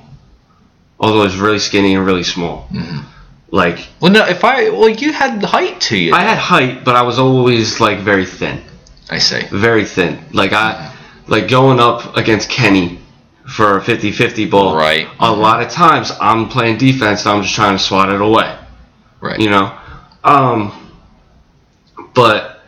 I 1.01 1.11
was 1.11 1.37
really 1.37 1.59
skinny 1.59 1.95
and 1.95 2.05
really 2.05 2.23
small. 2.23 2.67
Mhm. 2.73 3.03
Like 3.51 3.87
well. 3.99 4.11
No, 4.11 4.25
if 4.27 4.43
I 4.43 4.69
well, 4.69 4.89
you 4.89 5.11
had 5.11 5.43
height 5.43 5.81
to 5.81 5.97
you. 5.97 6.13
I 6.13 6.21
had 6.21 6.37
height, 6.37 6.83
but 6.83 6.95
I 6.95 7.01
was 7.03 7.17
always 7.19 7.79
like 7.79 7.99
very 7.99 8.25
thin. 8.25 8.61
I 9.09 9.17
say. 9.17 9.47
very 9.51 9.85
thin. 9.85 10.19
Like 10.33 10.53
I, 10.53 10.93
like 11.27 11.47
going 11.47 11.79
up 11.79 12.15
against 12.15 12.49
Kenny 12.49 12.99
for 13.47 13.77
a 13.77 13.81
50-50 13.81 14.51
ball. 14.51 14.75
Right. 14.75 15.07
A 15.19 15.31
lot 15.31 15.63
of 15.63 15.71
times 15.71 16.11
I'm 16.21 16.47
playing 16.49 16.77
defense. 16.77 17.25
And 17.25 17.33
I'm 17.33 17.41
just 17.41 17.55
trying 17.55 17.75
to 17.75 17.83
swat 17.83 18.09
it 18.09 18.21
away. 18.21 18.55
Right. 19.19 19.39
You 19.39 19.49
know, 19.49 19.75
um, 20.23 20.93
but 22.13 22.61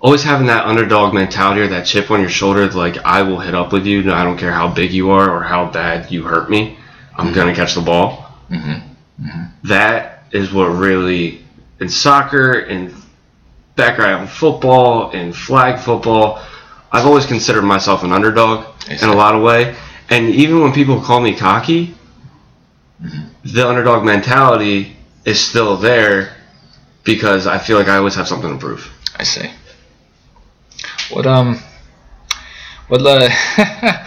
always 0.00 0.22
having 0.22 0.46
that 0.46 0.64
underdog 0.66 1.12
mentality 1.12 1.60
or 1.60 1.68
that 1.68 1.84
chip 1.84 2.10
on 2.10 2.20
your 2.20 2.30
shoulder. 2.30 2.66
Like 2.70 2.96
I 3.04 3.22
will 3.22 3.40
hit 3.40 3.54
up 3.54 3.72
with 3.72 3.84
you. 3.84 4.10
I 4.12 4.24
don't 4.24 4.38
care 4.38 4.52
how 4.52 4.68
big 4.72 4.92
you 4.92 5.10
are 5.10 5.30
or 5.30 5.42
how 5.42 5.70
bad 5.70 6.10
you 6.10 6.22
hurt 6.24 6.48
me. 6.48 6.78
I'm 7.16 7.32
gonna 7.32 7.54
catch 7.54 7.74
the 7.74 7.80
ball. 7.80 8.32
hmm 8.48 8.74
That 9.64 10.24
is 10.32 10.52
what 10.52 10.66
really 10.66 11.44
in 11.80 11.88
soccer 11.88 12.60
and 12.60 12.94
background 13.76 14.28
football 14.30 15.10
and 15.10 15.34
flag 15.34 15.78
football. 15.80 16.42
I've 16.92 17.06
always 17.06 17.26
considered 17.26 17.62
myself 17.62 18.02
an 18.04 18.12
underdog 18.12 18.66
in 18.88 19.08
a 19.08 19.14
lot 19.14 19.34
of 19.34 19.42
way, 19.42 19.76
and 20.10 20.28
even 20.28 20.60
when 20.60 20.72
people 20.72 21.00
call 21.00 21.20
me 21.20 21.34
cocky, 21.34 21.94
the 23.44 23.68
underdog 23.68 24.04
mentality 24.04 24.96
is 25.24 25.40
still 25.40 25.76
there 25.76 26.36
because 27.04 27.46
I 27.46 27.58
feel 27.58 27.76
like 27.78 27.88
I 27.88 27.96
always 27.96 28.14
have 28.14 28.28
something 28.28 28.50
to 28.50 28.58
prove. 28.58 28.90
I 29.16 29.24
see. 29.24 29.50
What 31.10 31.26
um, 31.26 31.60
what 32.88 33.02
uh, 33.06 33.28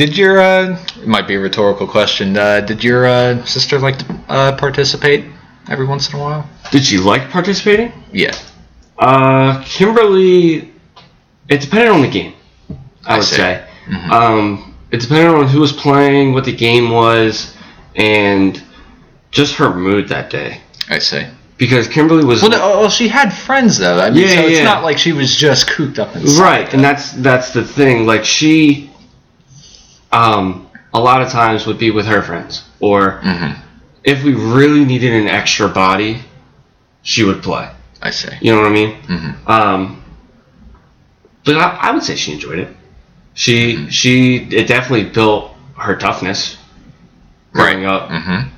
did 0.00 0.16
your 0.16 0.40
uh, 0.40 0.78
it 1.02 1.06
might 1.06 1.28
be 1.28 1.34
a 1.34 1.40
rhetorical 1.40 1.86
question. 1.86 2.36
Uh, 2.36 2.60
did 2.60 2.82
your 2.82 3.06
uh, 3.06 3.44
sister 3.44 3.78
like 3.78 3.98
to 3.98 4.20
uh, 4.28 4.56
participate 4.56 5.26
every 5.68 5.86
once 5.86 6.08
in 6.12 6.18
a 6.18 6.22
while? 6.22 6.48
Did 6.70 6.84
she 6.84 6.96
like 6.98 7.28
participating? 7.30 7.92
Yeah, 8.12 8.34
Uh, 8.98 9.62
Kimberly, 9.64 10.72
it 11.48 11.60
depended 11.60 11.90
on 11.90 12.00
the 12.02 12.08
game. 12.08 12.32
I, 13.06 13.14
I 13.14 13.16
would 13.18 13.24
see. 13.26 13.36
say. 13.36 13.66
Mhm. 13.88 14.10
Um, 14.10 14.74
it 14.90 15.00
depended 15.00 15.28
on 15.34 15.46
who 15.48 15.60
was 15.60 15.72
playing, 15.72 16.32
what 16.32 16.44
the 16.44 16.56
game 16.56 16.90
was, 16.90 17.54
and 17.96 18.62
just 19.30 19.54
her 19.56 19.72
mood 19.74 20.08
that 20.08 20.30
day. 20.30 20.60
I 20.88 20.98
see. 20.98 21.24
Because 21.58 21.88
Kimberly 21.88 22.24
was 22.24 22.40
Well, 22.42 22.50
no, 22.52 22.58
oh, 22.62 22.80
well, 22.80 22.90
she 22.90 23.06
had 23.08 23.32
friends 23.32 23.76
though. 23.78 24.00
I 24.00 24.10
mean, 24.10 24.22
Yeah, 24.22 24.34
so 24.36 24.40
it's 24.48 24.58
yeah. 24.58 24.64
not 24.64 24.82
like 24.82 24.96
she 24.98 25.12
was 25.12 25.36
just 25.36 25.68
cooped 25.70 25.98
up 25.98 26.14
inside. 26.16 26.40
right, 26.42 26.74
and 26.74 26.82
that's 26.82 27.12
that's 27.12 27.52
the 27.52 27.62
thing. 27.64 28.06
Like 28.06 28.24
she, 28.24 28.89
um, 30.12 30.68
a 30.92 31.00
lot 31.00 31.22
of 31.22 31.30
times 31.30 31.66
would 31.66 31.78
be 31.78 31.90
with 31.90 32.06
her 32.06 32.22
friends, 32.22 32.64
or 32.80 33.20
Mhm. 33.24 33.56
if 34.04 34.22
we 34.24 34.34
really 34.34 34.84
needed 34.84 35.12
an 35.12 35.28
extra 35.28 35.68
body, 35.68 36.22
she 37.02 37.22
would 37.24 37.42
play. 37.42 37.68
I 38.02 38.10
see. 38.10 38.28
You 38.40 38.52
know 38.52 38.58
what 38.62 38.66
I 38.70 38.74
mean? 38.74 38.96
Mhm. 39.06 39.34
Um, 39.48 40.02
but 41.44 41.56
I, 41.56 41.78
I 41.82 41.90
would 41.92 42.02
say 42.02 42.16
she 42.16 42.32
enjoyed 42.32 42.58
it. 42.58 42.76
She 43.34 43.88
she 43.90 44.36
it 44.50 44.66
definitely 44.66 45.04
built 45.10 45.52
her 45.78 45.96
toughness 45.96 46.56
growing 47.52 47.84
up. 47.86 48.08
Mm-hmm. 48.10 48.48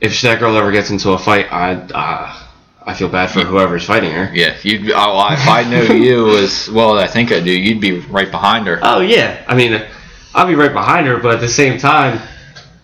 If 0.00 0.20
that 0.22 0.38
girl 0.40 0.56
ever 0.56 0.72
gets 0.72 0.90
into 0.90 1.10
a 1.10 1.18
fight, 1.18 1.52
I 1.52 1.72
uh, 1.74 2.36
I 2.86 2.94
feel 2.94 3.08
bad 3.08 3.30
for 3.30 3.40
whoever's 3.40 3.84
fighting 3.84 4.10
her. 4.12 4.30
Yeah, 4.34 4.54
you'd. 4.62 4.90
Oh, 4.92 5.28
if 5.32 5.46
I 5.46 5.62
knew 5.64 5.94
you 5.94 6.38
as 6.38 6.70
well, 6.70 6.98
as 6.98 7.04
I 7.04 7.12
think 7.12 7.30
I 7.32 7.40
do. 7.40 7.52
You'd 7.52 7.80
be 7.80 7.98
right 8.00 8.30
behind 8.30 8.66
her. 8.66 8.80
Oh 8.82 9.00
yeah, 9.00 9.44
I 9.46 9.54
mean, 9.54 9.82
I'll 10.34 10.46
be 10.46 10.54
right 10.54 10.72
behind 10.72 11.06
her, 11.06 11.18
but 11.18 11.34
at 11.34 11.40
the 11.40 11.48
same 11.48 11.78
time, 11.78 12.20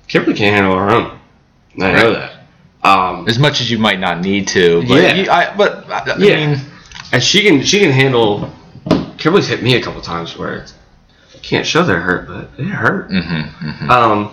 Kimberly 0.09 0.37
can't 0.37 0.55
handle 0.55 0.77
her 0.77 0.91
own. 0.91 1.19
I 1.81 1.93
know 1.93 2.13
that. 2.13 2.33
Um, 2.83 3.27
As 3.29 3.39
much 3.39 3.61
as 3.61 3.71
you 3.71 3.79
might 3.79 3.99
not 4.01 4.21
need 4.21 4.49
to, 4.49 4.81
but 4.87 4.95
Yeah. 5.03 5.15
you, 5.15 5.31
I, 5.31 5.55
but 5.57 5.89
I, 5.91 5.99
I 6.13 6.17
Yeah. 6.19 6.47
mean, 6.47 6.61
and 7.13 7.23
she 7.23 7.43
can 7.43 7.63
she 7.63 7.81
can 7.81 7.91
handle. 7.91 8.51
Kimberly's 9.19 9.49
hit 9.49 9.63
me 9.63 9.75
a 9.77 9.83
couple 9.83 10.01
times 10.01 10.37
where 10.39 10.55
it's, 10.55 10.75
can't 11.43 11.67
show 11.67 11.83
that 11.85 11.95
hurt, 11.95 12.27
but 12.29 12.51
it 12.59 12.69
hurt. 12.69 13.11
mm-hmm, 13.11 13.69
mm-hmm. 13.69 13.91
Um, 13.91 14.31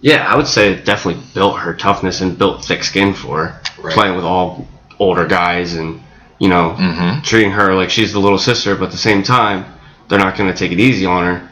yeah, 0.00 0.26
I 0.30 0.36
would 0.36 0.46
say 0.46 0.72
it 0.72 0.84
definitely 0.84 1.22
built 1.34 1.58
her 1.58 1.74
toughness 1.74 2.20
and 2.20 2.36
built 2.38 2.64
thick 2.64 2.82
skin 2.84 3.12
for 3.14 3.46
her. 3.46 3.60
Right. 3.82 3.94
Playing 3.94 4.16
with 4.16 4.24
all 4.24 4.66
older 4.98 5.26
guys 5.26 5.74
and, 5.74 6.00
you 6.38 6.48
know, 6.48 6.76
Mhm. 6.78 7.22
treating 7.24 7.50
her 7.52 7.74
like 7.74 7.90
she's 7.90 8.12
the 8.12 8.18
little 8.18 8.38
sister, 8.38 8.74
but 8.76 8.86
at 8.86 8.90
the 8.92 8.96
same 8.98 9.22
time, 9.22 9.64
they're 10.08 10.18
not 10.18 10.36
going 10.36 10.50
to 10.50 10.56
take 10.56 10.72
it 10.72 10.80
easy 10.80 11.04
on 11.06 11.24
her. 11.24 11.48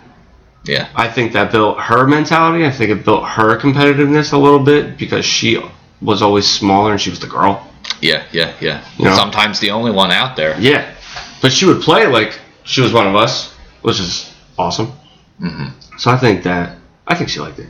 Yeah, 0.65 0.89
I 0.95 1.09
think 1.09 1.33
that 1.33 1.51
built 1.53 1.79
her 1.81 2.07
mentality. 2.07 2.65
I 2.67 2.71
think 2.71 2.91
it 2.91 3.05
built 3.05 3.25
her 3.25 3.59
competitiveness 3.59 4.33
a 4.33 4.39
little 4.39 4.59
bit 4.61 4.97
because 4.99 5.25
she 5.25 5.61
was 6.01 6.23
always 6.23 6.49
smaller 6.49 6.93
and 6.93 7.01
she 7.01 7.11
was 7.11 7.21
the 7.21 7.27
girl. 7.27 7.69
yeah, 8.01 8.25
yeah, 8.33 8.55
yeah. 8.61 8.85
You 8.99 9.07
know? 9.07 9.17
Sometimes 9.17 9.61
the 9.61 9.71
only 9.71 9.91
one 9.93 10.11
out 10.11 10.37
there. 10.37 10.59
Yeah. 10.61 10.95
But 11.41 11.53
she 11.53 11.67
would 11.67 11.83
play 11.83 12.07
like 12.07 12.39
she 12.65 12.81
was 12.81 12.93
one 12.93 13.07
of 13.07 13.15
us, 13.17 13.53
which 13.83 13.99
is 14.01 14.33
awesome. 14.59 14.93
hmm 15.39 15.69
So 15.99 16.11
I 16.11 16.17
think 16.17 16.43
that, 16.45 16.77
I 17.07 17.15
think 17.17 17.29
she 17.31 17.41
liked 17.41 17.59
it. 17.59 17.69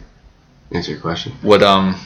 Answer 0.73 0.93
your 0.93 1.01
question. 1.01 1.33
What 1.43 1.63
um, 1.63 1.97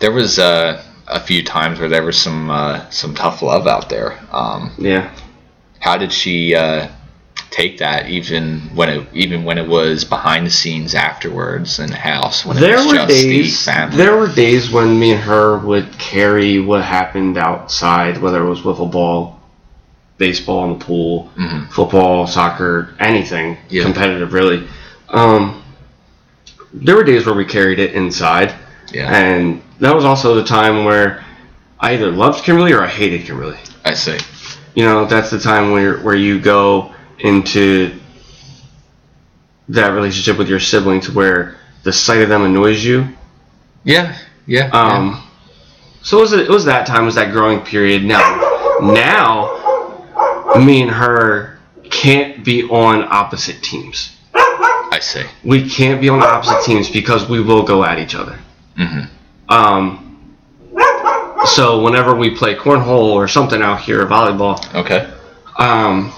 there 0.00 0.12
was 0.12 0.38
uh, 0.38 0.82
a 1.06 1.20
few 1.20 1.42
times 1.44 1.78
where 1.80 1.88
there 1.88 2.02
was 2.02 2.18
some 2.18 2.50
uh, 2.50 2.88
some 2.90 3.14
tough 3.14 3.42
love 3.42 3.66
out 3.66 3.88
there. 3.88 4.18
Um, 4.30 4.72
Yeah. 4.78 5.14
how 5.80 5.96
did 5.98 6.12
she 6.12 6.54
uh, 6.54 6.88
take 7.52 7.78
that, 7.78 8.08
even 8.08 8.60
when 8.74 8.88
it 8.88 9.06
even 9.12 9.44
when 9.44 9.58
it 9.58 9.68
was 9.68 10.04
behind 10.04 10.46
the 10.46 10.50
scenes 10.50 10.94
afterwards 10.94 11.78
in 11.78 11.90
the 11.90 11.96
house 11.96 12.44
when 12.44 12.56
it 12.56 12.60
there 12.60 12.76
was 12.78 12.86
were 12.86 13.06
days. 13.06 13.64
the? 13.66 13.90
There 13.92 14.16
were 14.16 14.28
days 14.28 14.70
when 14.70 14.98
me 14.98 15.12
and 15.12 15.20
her 15.20 15.58
would 15.58 15.96
carry 15.98 16.58
what 16.58 16.82
happened 16.82 17.36
outside, 17.38 18.18
whether 18.18 18.42
it 18.42 18.48
was 18.48 18.62
wiffle 18.62 18.90
ball, 18.90 19.38
baseball 20.18 20.64
in 20.72 20.78
the 20.78 20.84
pool, 20.84 21.30
Mhm. 21.38 21.70
football, 21.70 22.26
soccer, 22.26 22.94
anything 22.98 23.58
Yeah. 23.68 23.82
competitive, 23.84 24.32
really. 24.32 24.64
Um, 25.10 25.62
there 26.72 26.96
were 26.96 27.04
days 27.04 27.26
where 27.26 27.34
we 27.34 27.44
carried 27.44 27.78
it 27.78 27.92
inside, 27.92 28.52
yeah, 28.92 29.14
and 29.14 29.60
that 29.80 29.94
was 29.94 30.04
also 30.06 30.34
the 30.34 30.44
time 30.44 30.84
where 30.84 31.22
I 31.80 31.92
either 31.92 32.10
loved 32.10 32.44
Kimberly 32.44 32.72
or 32.72 32.82
I 32.82 32.88
hated 32.88 33.26
Kimberly. 33.26 33.58
I 33.84 33.92
see. 33.94 34.16
You 34.74 34.84
know, 34.84 35.04
that's 35.04 35.28
the 35.30 35.38
time 35.38 35.70
where 35.72 35.98
where 35.98 36.14
you 36.14 36.38
go 36.40 36.92
into 37.22 37.98
that 39.68 39.88
relationship 39.90 40.38
with 40.38 40.48
your 40.48 40.60
sibling 40.60 41.00
to 41.02 41.12
where 41.12 41.56
the 41.84 41.92
sight 41.92 42.20
of 42.22 42.28
them 42.28 42.42
annoys 42.42 42.84
you 42.84 43.06
Yeah, 43.84 44.16
yeah. 44.46 44.68
um, 44.72 45.22
so 46.02 46.18
it 46.18 46.20
was 46.20 46.32
it 46.32 46.48
was 46.48 46.64
that 46.66 46.86
time 46.86 47.04
was 47.06 47.14
that 47.14 47.32
growing 47.32 47.60
period. 47.60 48.04
Now, 48.04 48.78
now, 48.82 50.54
me 50.58 50.82
and 50.82 50.90
her 50.90 51.58
can't 51.90 52.44
be 52.44 52.64
on 52.64 53.04
opposite 53.04 53.62
teams. 53.62 54.16
I 54.34 54.98
see. 55.00 55.22
We 55.44 55.68
can't 55.70 56.00
be 56.00 56.08
on 56.08 56.20
opposite 56.22 56.64
teams 56.64 56.90
because 56.90 57.28
we 57.28 57.40
will 57.40 57.62
go 57.62 57.84
at 57.84 57.98
each 57.98 58.14
other. 58.14 58.38
Mm-hmm. 58.76 59.52
Um, 59.52 60.36
so 61.46 61.82
whenever 61.82 62.14
we 62.14 62.36
play 62.36 62.54
cornhole 62.56 63.12
or 63.12 63.28
something 63.28 63.62
out 63.62 63.80
here, 63.80 64.04
volleyball, 64.06 64.58
Okay. 64.74 65.08
um, 65.58 66.12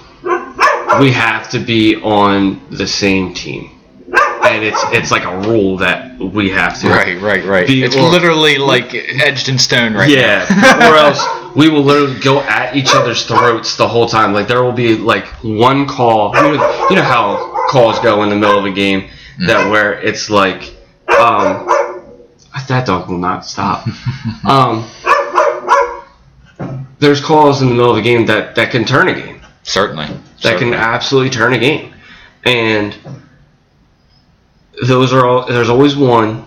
we 1.00 1.10
have 1.12 1.50
to 1.50 1.58
be 1.58 1.96
on 1.96 2.60
the 2.70 2.86
same 2.86 3.34
team, 3.34 3.70
and 4.44 4.64
it's 4.64 4.80
it's 4.92 5.10
like 5.10 5.24
a 5.24 5.48
rule 5.48 5.76
that 5.78 6.18
we 6.18 6.50
have 6.50 6.80
to. 6.80 6.88
Right, 6.88 7.20
right, 7.20 7.44
right. 7.44 7.66
Be- 7.66 7.82
it's 7.82 7.96
or- 7.96 8.08
literally 8.08 8.58
like 8.58 8.94
edged 8.94 9.48
in 9.48 9.58
stone 9.58 9.94
right 9.94 10.08
yeah, 10.08 10.46
now. 10.50 10.92
or 10.92 10.96
else 10.96 11.24
we 11.56 11.68
will 11.68 11.82
literally 11.82 12.18
go 12.20 12.40
at 12.40 12.76
each 12.76 12.94
other's 12.94 13.24
throats 13.24 13.76
the 13.76 13.88
whole 13.88 14.06
time. 14.06 14.32
Like 14.32 14.48
there 14.48 14.62
will 14.62 14.72
be 14.72 14.96
like 14.96 15.26
one 15.42 15.86
call. 15.86 16.34
You 16.36 16.42
know, 16.42 16.88
you 16.90 16.96
know 16.96 17.02
how 17.02 17.66
calls 17.68 17.98
go 18.00 18.22
in 18.22 18.28
the 18.28 18.36
middle 18.36 18.58
of 18.58 18.64
a 18.64 18.72
game 18.72 19.10
that 19.46 19.70
where 19.70 20.00
it's 20.00 20.30
like, 20.30 20.74
um, 21.08 21.66
that 22.68 22.86
dog 22.86 23.08
will 23.08 23.18
not 23.18 23.44
stop. 23.44 23.86
um, 24.44 24.88
there's 26.98 27.20
calls 27.20 27.60
in 27.62 27.68
the 27.68 27.74
middle 27.74 27.90
of 27.90 27.98
a 27.98 28.02
game 28.02 28.26
that 28.26 28.54
that 28.54 28.70
can 28.70 28.84
turn 28.84 29.08
a 29.08 29.14
game. 29.14 29.40
Certainly. 29.62 30.08
That 30.44 30.58
can 30.58 30.74
absolutely 30.74 31.30
turn 31.30 31.52
a 31.54 31.58
game, 31.58 31.92
and 32.44 32.94
those 34.86 35.12
are 35.12 35.24
all. 35.26 35.46
There's 35.46 35.68
always 35.68 35.96
one 35.96 36.44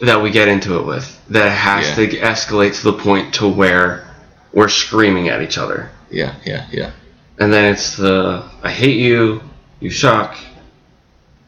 that 0.00 0.20
we 0.20 0.30
get 0.30 0.48
into 0.48 0.78
it 0.78 0.84
with 0.86 1.18
that 1.30 1.50
has 1.50 1.88
Yeah. 1.98 2.06
to 2.06 2.18
escalate 2.18 2.74
to 2.78 2.84
the 2.84 2.92
point 2.92 3.34
to 3.34 3.48
where 3.48 4.06
we're 4.52 4.68
screaming 4.68 5.28
at 5.28 5.40
each 5.42 5.56
other, 5.58 5.90
Yeah, 6.10 6.32
yeah, 6.44 6.64
yeah. 6.70 6.90
and 7.38 7.52
then 7.52 7.72
it's 7.72 7.96
the 7.96 8.42
"I 8.62 8.70
hate 8.70 8.96
you," 8.98 9.42
"You 9.80 9.90
suck," 9.90 10.36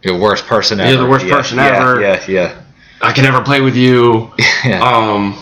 You're 0.03 0.15
the 0.17 0.23
worst 0.23 0.47
person 0.47 0.79
ever. 0.81 0.91
You're 0.91 1.03
the 1.03 1.09
worst 1.09 1.27
Yeah, 1.27 1.35
person 1.35 1.59
yeah, 1.59 1.67
ever. 1.67 2.01
Yeah, 2.01 2.21
yeah. 2.29 2.53
"I 3.03 3.13
can 3.13 3.25
never 3.25 3.41
play 3.43 3.61
with 3.61 3.77
you." 3.77 4.33
yeah. 4.65 4.81
um 4.83 5.37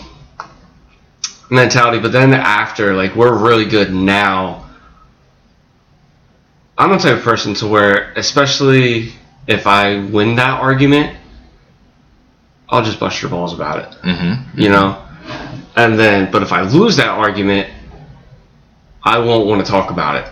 mentality 1.49 1.97
but 1.99 2.11
then 2.11 2.33
after 2.33 2.93
like 2.93 3.15
we're 3.15 3.33
really 3.33 3.63
good 3.63 3.93
now 3.93 4.65
i'm 6.77 6.91
the 6.91 6.97
type 6.97 7.17
of 7.17 7.23
person 7.23 7.53
to 7.53 7.67
where 7.67 8.11
especially 8.13 9.13
if 9.47 9.65
i 9.67 9.99
win 10.05 10.35
that 10.35 10.59
argument 10.61 11.15
i'll 12.69 12.83
just 12.83 12.99
bust 12.99 13.21
your 13.21 13.31
balls 13.31 13.53
about 13.53 13.79
it 13.79 13.97
mm-hmm. 14.01 14.59
you 14.59 14.69
know 14.69 15.03
and 15.75 15.97
then 15.99 16.31
but 16.31 16.41
if 16.41 16.51
i 16.51 16.61
lose 16.61 16.95
that 16.97 17.09
argument 17.09 17.69
i 19.03 19.17
won't 19.17 19.47
want 19.47 19.63
to 19.65 19.69
talk 19.71 19.89
about 19.91 20.15
it 20.15 20.31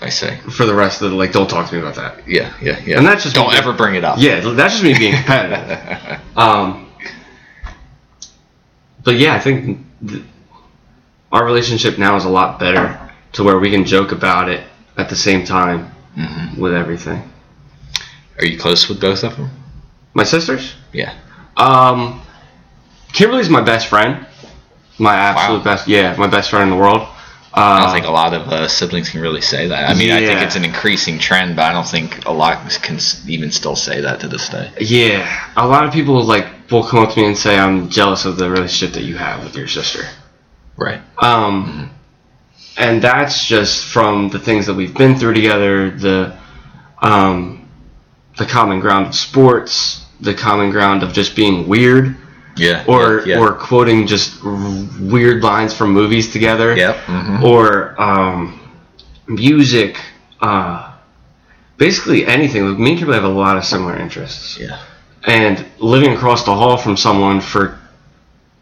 I 0.00 0.08
see. 0.08 0.36
for 0.50 0.66
the 0.66 0.74
rest 0.74 1.00
of 1.02 1.10
the 1.12 1.16
like 1.16 1.32
don't 1.32 1.48
talk 1.48 1.68
to 1.68 1.74
me 1.74 1.80
about 1.80 1.94
that 1.94 2.26
Yeah, 2.28 2.52
yeah, 2.60 2.80
yeah. 2.84 2.98
And 2.98 3.06
that's 3.06 3.22
just 3.22 3.34
don't 3.34 3.54
ever 3.54 3.72
bring 3.72 3.94
it 3.94 4.04
up. 4.04 4.16
yeah 4.18 4.40
that's 4.40 4.74
just 4.74 4.84
me 4.84 4.92
being 4.98 5.14
competitive 5.16 6.20
Um, 6.36 6.90
but 9.04 9.14
yeah, 9.16 9.34
I 9.34 9.38
think 9.38 9.78
th- 10.06 10.22
our 11.30 11.44
relationship 11.44 11.96
now 11.98 12.16
is 12.16 12.24
a 12.24 12.28
lot 12.28 12.58
better 12.58 12.98
to 13.34 13.44
where 13.44 13.58
we 13.58 13.70
can 13.70 13.84
joke 13.84 14.10
about 14.12 14.48
it 14.48 14.64
at 14.96 15.08
the 15.08 15.16
same 15.16 15.44
time 15.44 15.90
hmm 16.14 16.60
with 16.60 16.72
everything. 16.74 17.30
Are 18.38 18.44
you 18.46 18.58
close 18.58 18.88
with 18.88 19.00
both 19.00 19.24
of 19.24 19.36
them? 19.36 19.50
My 20.14 20.24
sisters? 20.24 20.74
Yeah. 20.92 21.12
Um, 21.56 22.22
Kimberly's 23.12 23.48
my 23.48 23.60
best 23.60 23.88
friend. 23.88 24.26
My 24.98 25.14
absolute 25.14 25.58
Wow. 25.58 25.64
best. 25.64 25.88
Yeah, 25.88 26.14
my 26.16 26.28
best 26.28 26.50
friend 26.50 26.64
in 26.64 26.70
the 26.70 26.76
world. 26.82 27.02
Uh, 27.56 27.60
I 27.60 27.84
don't 27.84 27.92
think 27.92 28.06
a 28.06 28.10
lot 28.10 28.34
of 28.34 28.48
uh, 28.48 28.66
siblings 28.66 29.10
can 29.10 29.20
really 29.20 29.40
say 29.40 29.68
that. 29.68 29.88
I 29.88 29.94
mean, 29.94 30.10
I 30.10 30.18
think 30.18 30.40
it's 30.42 30.56
an 30.56 30.64
increasing 30.64 31.20
trend, 31.20 31.54
but 31.54 31.64
I 31.66 31.72
don't 31.72 31.86
think 31.86 32.24
a 32.26 32.32
lot 32.32 32.68
can 32.82 32.98
even 33.28 33.52
still 33.52 33.76
say 33.76 34.00
that 34.00 34.18
to 34.20 34.28
this 34.28 34.48
day. 34.48 34.72
Yeah, 34.80 35.50
a 35.56 35.66
lot 35.66 35.84
of 35.84 35.92
people 35.92 36.24
like 36.24 36.46
will 36.70 36.82
come 36.84 37.00
up 37.04 37.12
to 37.14 37.20
me 37.20 37.26
and 37.28 37.38
say 37.38 37.56
I'm 37.56 37.88
jealous 37.90 38.24
of 38.24 38.38
the 38.38 38.50
relationship 38.50 38.94
that 38.94 39.04
you 39.04 39.16
have 39.16 39.44
with 39.44 39.54
your 39.56 39.68
sister. 39.68 40.02
Right. 40.76 41.00
Um, 41.18 41.93
and 42.76 43.00
that's 43.02 43.44
just 43.46 43.84
from 43.86 44.28
the 44.30 44.38
things 44.38 44.66
that 44.66 44.74
we've 44.74 44.94
been 44.94 45.16
through 45.16 45.34
together, 45.34 45.90
the 45.90 46.36
um, 47.00 47.68
the 48.38 48.44
common 48.46 48.80
ground 48.80 49.06
of 49.08 49.14
sports, 49.14 50.04
the 50.20 50.34
common 50.34 50.70
ground 50.70 51.02
of 51.02 51.12
just 51.12 51.36
being 51.36 51.68
weird, 51.68 52.16
Yeah. 52.56 52.84
or 52.86 53.20
yeah, 53.26 53.36
yeah. 53.36 53.40
or 53.40 53.52
quoting 53.52 54.06
just 54.06 54.42
r- 54.44 54.86
weird 55.00 55.42
lines 55.42 55.72
from 55.74 55.90
movies 55.92 56.32
together, 56.32 56.74
Yep. 56.76 56.96
mhm. 57.06 57.42
or 57.42 58.00
um, 58.00 58.60
music. 59.28 59.96
Uh, 60.40 60.90
basically 61.78 62.26
anything. 62.26 62.68
Like, 62.68 62.78
me 62.78 62.90
and 62.90 62.98
Kimberly 62.98 63.18
have 63.20 63.24
a 63.30 63.34
lot 63.34 63.56
of 63.56 63.64
similar 63.64 63.96
interests 63.96 64.58
Yeah. 64.58 64.78
and 65.26 65.64
living 65.78 66.12
across 66.12 66.44
the 66.44 66.54
hall 66.54 66.76
from 66.76 66.96
someone 66.96 67.40
for 67.40 67.78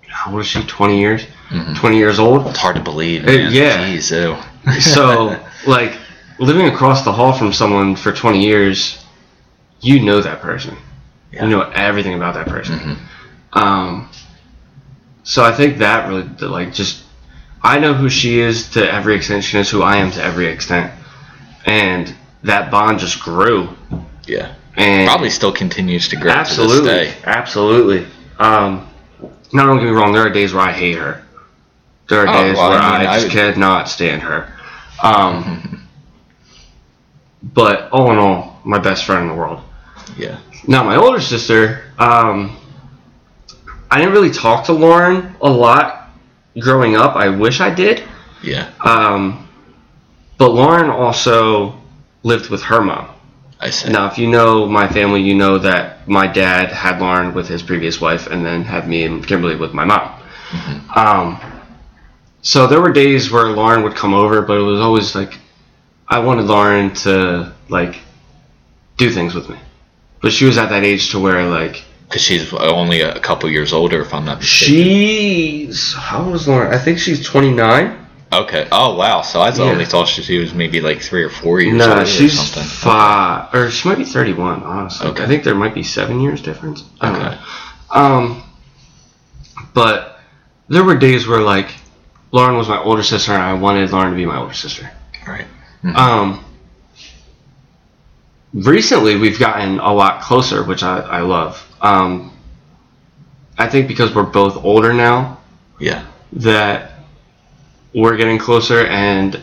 how 0.09 0.33
what 0.33 0.41
is 0.41 0.47
she 0.47 0.63
20 0.63 0.99
years 1.01 1.23
Mhm. 1.53 1.77
20 1.77 1.97
years 1.99 2.19
old 2.19 2.47
It's 2.47 2.59
hard 2.59 2.77
to 2.77 2.83
believe. 2.83 3.25
Man. 3.25 3.53
yeah. 3.53 3.87
Jeez, 3.87 4.11
ew. 4.11 4.81
so 4.81 5.39
like 5.67 5.97
living 6.39 6.67
across 6.67 7.05
the 7.05 7.13
hall 7.13 7.33
from 7.33 7.53
someone 7.53 7.95
for 7.97 8.13
20 8.13 8.43
years 8.45 9.05
you 9.81 10.01
know 10.01 10.21
that 10.21 10.41
person 10.41 10.77
Yeah. 11.33 11.45
you 11.45 11.51
know 11.51 11.63
everything 11.75 12.15
about 12.15 12.35
that 12.35 12.47
person 12.47 12.79
Mhm. 12.79 12.97
um 13.61 14.09
so 15.25 15.45
i 15.45 15.53
think 15.53 15.79
that 15.79 16.09
really 16.09 16.27
like 16.41 16.73
just 16.73 17.03
i 17.63 17.79
know 17.79 17.93
who 17.95 18.09
she 18.09 18.39
is 18.41 18.71
to 18.71 18.81
every 18.93 19.15
extent 19.15 19.45
she 19.45 19.57
knows 19.57 19.71
who 19.71 19.83
i 19.83 19.97
am 19.97 20.11
to 20.13 20.23
every 20.23 20.47
extent 20.47 20.91
and 21.67 22.15
that 22.45 22.71
bond 22.71 22.99
just 22.99 23.21
grew 23.21 23.69
Yeah. 24.27 24.55
and 24.77 25.07
Probably 25.09 25.31
still 25.31 25.53
continues 25.53 26.09
to 26.09 26.17
grow 26.17 26.33
absolutely, 26.33 26.77
to 26.79 26.95
this 26.95 27.15
day. 27.15 27.21
absolutely. 27.25 28.07
Um, 28.39 28.89
now 29.53 29.67
don't 29.67 29.77
get 29.79 29.85
me 29.85 29.91
wrong. 29.91 30.13
There 30.13 30.23
are 30.27 30.31
days 30.31 30.53
where 30.55 30.65
I 30.65 30.73
hate 30.73 30.97
her. 30.97 31.23
There 32.13 32.27
are 32.27 32.29
Oh, 32.29 32.43
days 32.43 32.57
well, 32.59 32.69
where 32.71 32.79
I 32.79 32.99
mean, 32.99 33.07
I, 33.09 33.13
I 33.13 33.15
just 33.15 33.27
would- 33.29 33.33
cannot 33.55 33.89
stand 33.89 34.21
her. 34.23 34.53
Um, 35.03 35.89
but 37.43 37.91
all 37.91 38.13
in 38.13 38.19
all, 38.19 38.61
my 38.65 38.79
best 38.79 39.05
friend 39.07 39.23
in 39.23 39.29
the 39.29 39.35
world. 39.35 39.61
Yeah. 40.19 40.39
Now 40.67 40.85
my 40.85 40.97
older 40.97 41.21
sister, 41.23 41.85
um, 41.99 42.57
I 43.91 43.99
didn't 43.99 44.13
really 44.13 44.31
talk 44.31 44.67
to 44.67 44.73
Lauren 44.75 45.35
a 45.41 45.49
lot 45.51 46.11
growing 46.61 46.97
up. 46.97 47.17
I 47.17 47.31
wish 47.31 47.61
I 47.61 47.73
did. 47.75 48.03
Yeah. 48.43 48.71
Um, 48.85 49.49
but 50.37 50.51
Lauren 50.51 50.91
also 50.91 51.81
lived 52.25 52.51
with 52.51 52.63
her 52.63 52.83
mom. 52.83 53.09
I 53.59 53.71
see. 53.71 53.91
Now, 53.91 54.07
if 54.11 54.19
you 54.19 54.27
know 54.27 54.67
my 54.67 54.87
family, 54.89 55.23
you 55.23 55.35
know 55.35 55.57
that 55.59 56.07
my 56.09 56.27
dad 56.27 56.71
had 56.73 57.01
Lauren 57.01 57.33
with 57.33 57.49
his 57.49 57.63
previous 57.63 58.01
wife, 58.01 58.27
and 58.27 58.45
then 58.45 58.65
had 58.65 58.87
me 58.89 59.05
and 59.05 59.27
Kimberly 59.27 59.55
with 59.57 59.73
my 59.73 59.85
mom. 59.85 60.21
Um, 60.97 61.52
so 62.43 62.67
there 62.67 62.81
were 62.81 62.93
days 62.93 63.31
where 63.31 63.47
Lauren 63.49 63.83
would 63.85 63.95
come 63.95 64.13
over, 64.15 64.43
but 64.43 64.59
it 64.59 64.63
was 64.63 64.81
always 64.81 65.15
like 65.15 65.39
I 66.09 66.19
wanted 66.19 66.45
Lauren 66.47 66.93
to 67.07 67.53
like 67.69 67.97
do 68.99 69.11
things 69.11 69.35
with 69.35 69.49
me, 69.49 69.59
but 70.21 70.33
she 70.33 70.45
was 70.45 70.59
at 70.59 70.69
that 70.71 70.85
age 70.85 71.11
to 71.11 71.19
where 71.19 71.49
like 71.49 71.85
Because 72.09 72.23
she's 72.23 72.53
only 72.53 73.01
a 73.01 73.19
couple 73.21 73.49
years 73.51 73.73
older, 73.73 74.01
if 74.03 74.13
I'm 74.13 74.25
not 74.25 74.39
mistaken. 74.39 74.75
she's 74.75 75.95
how 75.95 76.25
old 76.25 76.35
is 76.35 76.47
Lauren? 76.47 76.73
I 76.75 76.79
think 76.79 76.99
she's 76.99 77.25
twenty 77.25 77.51
nine. 77.53 77.99
Okay. 78.33 78.67
Oh 78.73 78.95
wow. 78.97 79.21
So 79.23 79.41
I 79.41 79.55
Yeah. 79.55 79.65
only 79.65 79.85
thought 79.85 80.09
she, 80.09 80.39
was 80.39 80.55
maybe 80.55 80.81
like 80.81 81.01
three 81.03 81.23
or 81.23 81.29
four 81.31 81.61
years 81.61 81.77
No, 81.77 81.91
older 81.93 82.07
she's 82.07 82.33
or 82.35 82.43
something. 82.45 82.63
five, 82.65 83.55
or 83.55 83.71
she 83.71 83.89
might 83.89 83.99
be 83.99 84.05
thirty-one. 84.05 84.63
Honestly, 84.63 85.07
Okay. 85.09 85.23
I 85.23 85.27
think 85.27 85.45
there 85.45 85.55
might 85.55 85.75
be 85.75 85.83
seven 85.83 86.19
years 86.21 86.41
difference. 86.41 86.83
Okay. 87.03 87.13
know. 87.13 87.39
Um, 87.91 88.43
but 89.75 90.19
there 90.69 90.83
were 90.83 90.97
days 90.97 91.27
where 91.29 91.41
like 91.41 91.69
Lauren 92.33 92.57
was 92.57 92.69
my 92.69 92.79
older 92.79 93.03
sister, 93.03 93.33
and 93.33 93.43
I 93.43 93.53
wanted 93.55 93.91
Lauren 93.93 94.11
to 94.11 94.17
be 94.17 94.27
my 94.27 94.39
older 94.39 94.55
sister. 94.55 94.91
Right. 95.27 95.47
Um, 95.95 96.45
recently 98.55 99.17
we've 99.17 99.39
gotten 99.39 99.79
a 99.81 99.93
lot 99.93 100.23
closer, 100.23 100.65
which 100.65 100.83
I, 100.83 100.99
I 101.01 101.21
love. 101.21 101.63
Um, 101.81 102.37
I 103.59 103.69
think 103.69 103.89
because 103.89 104.15
we're 104.15 104.23
both 104.23 104.57
older 104.65 104.93
now, 104.93 105.39
Yeah. 105.79 106.07
that 106.35 106.93
we're 107.95 108.17
getting 108.17 108.39
closer, 108.39 108.87
and 108.87 109.41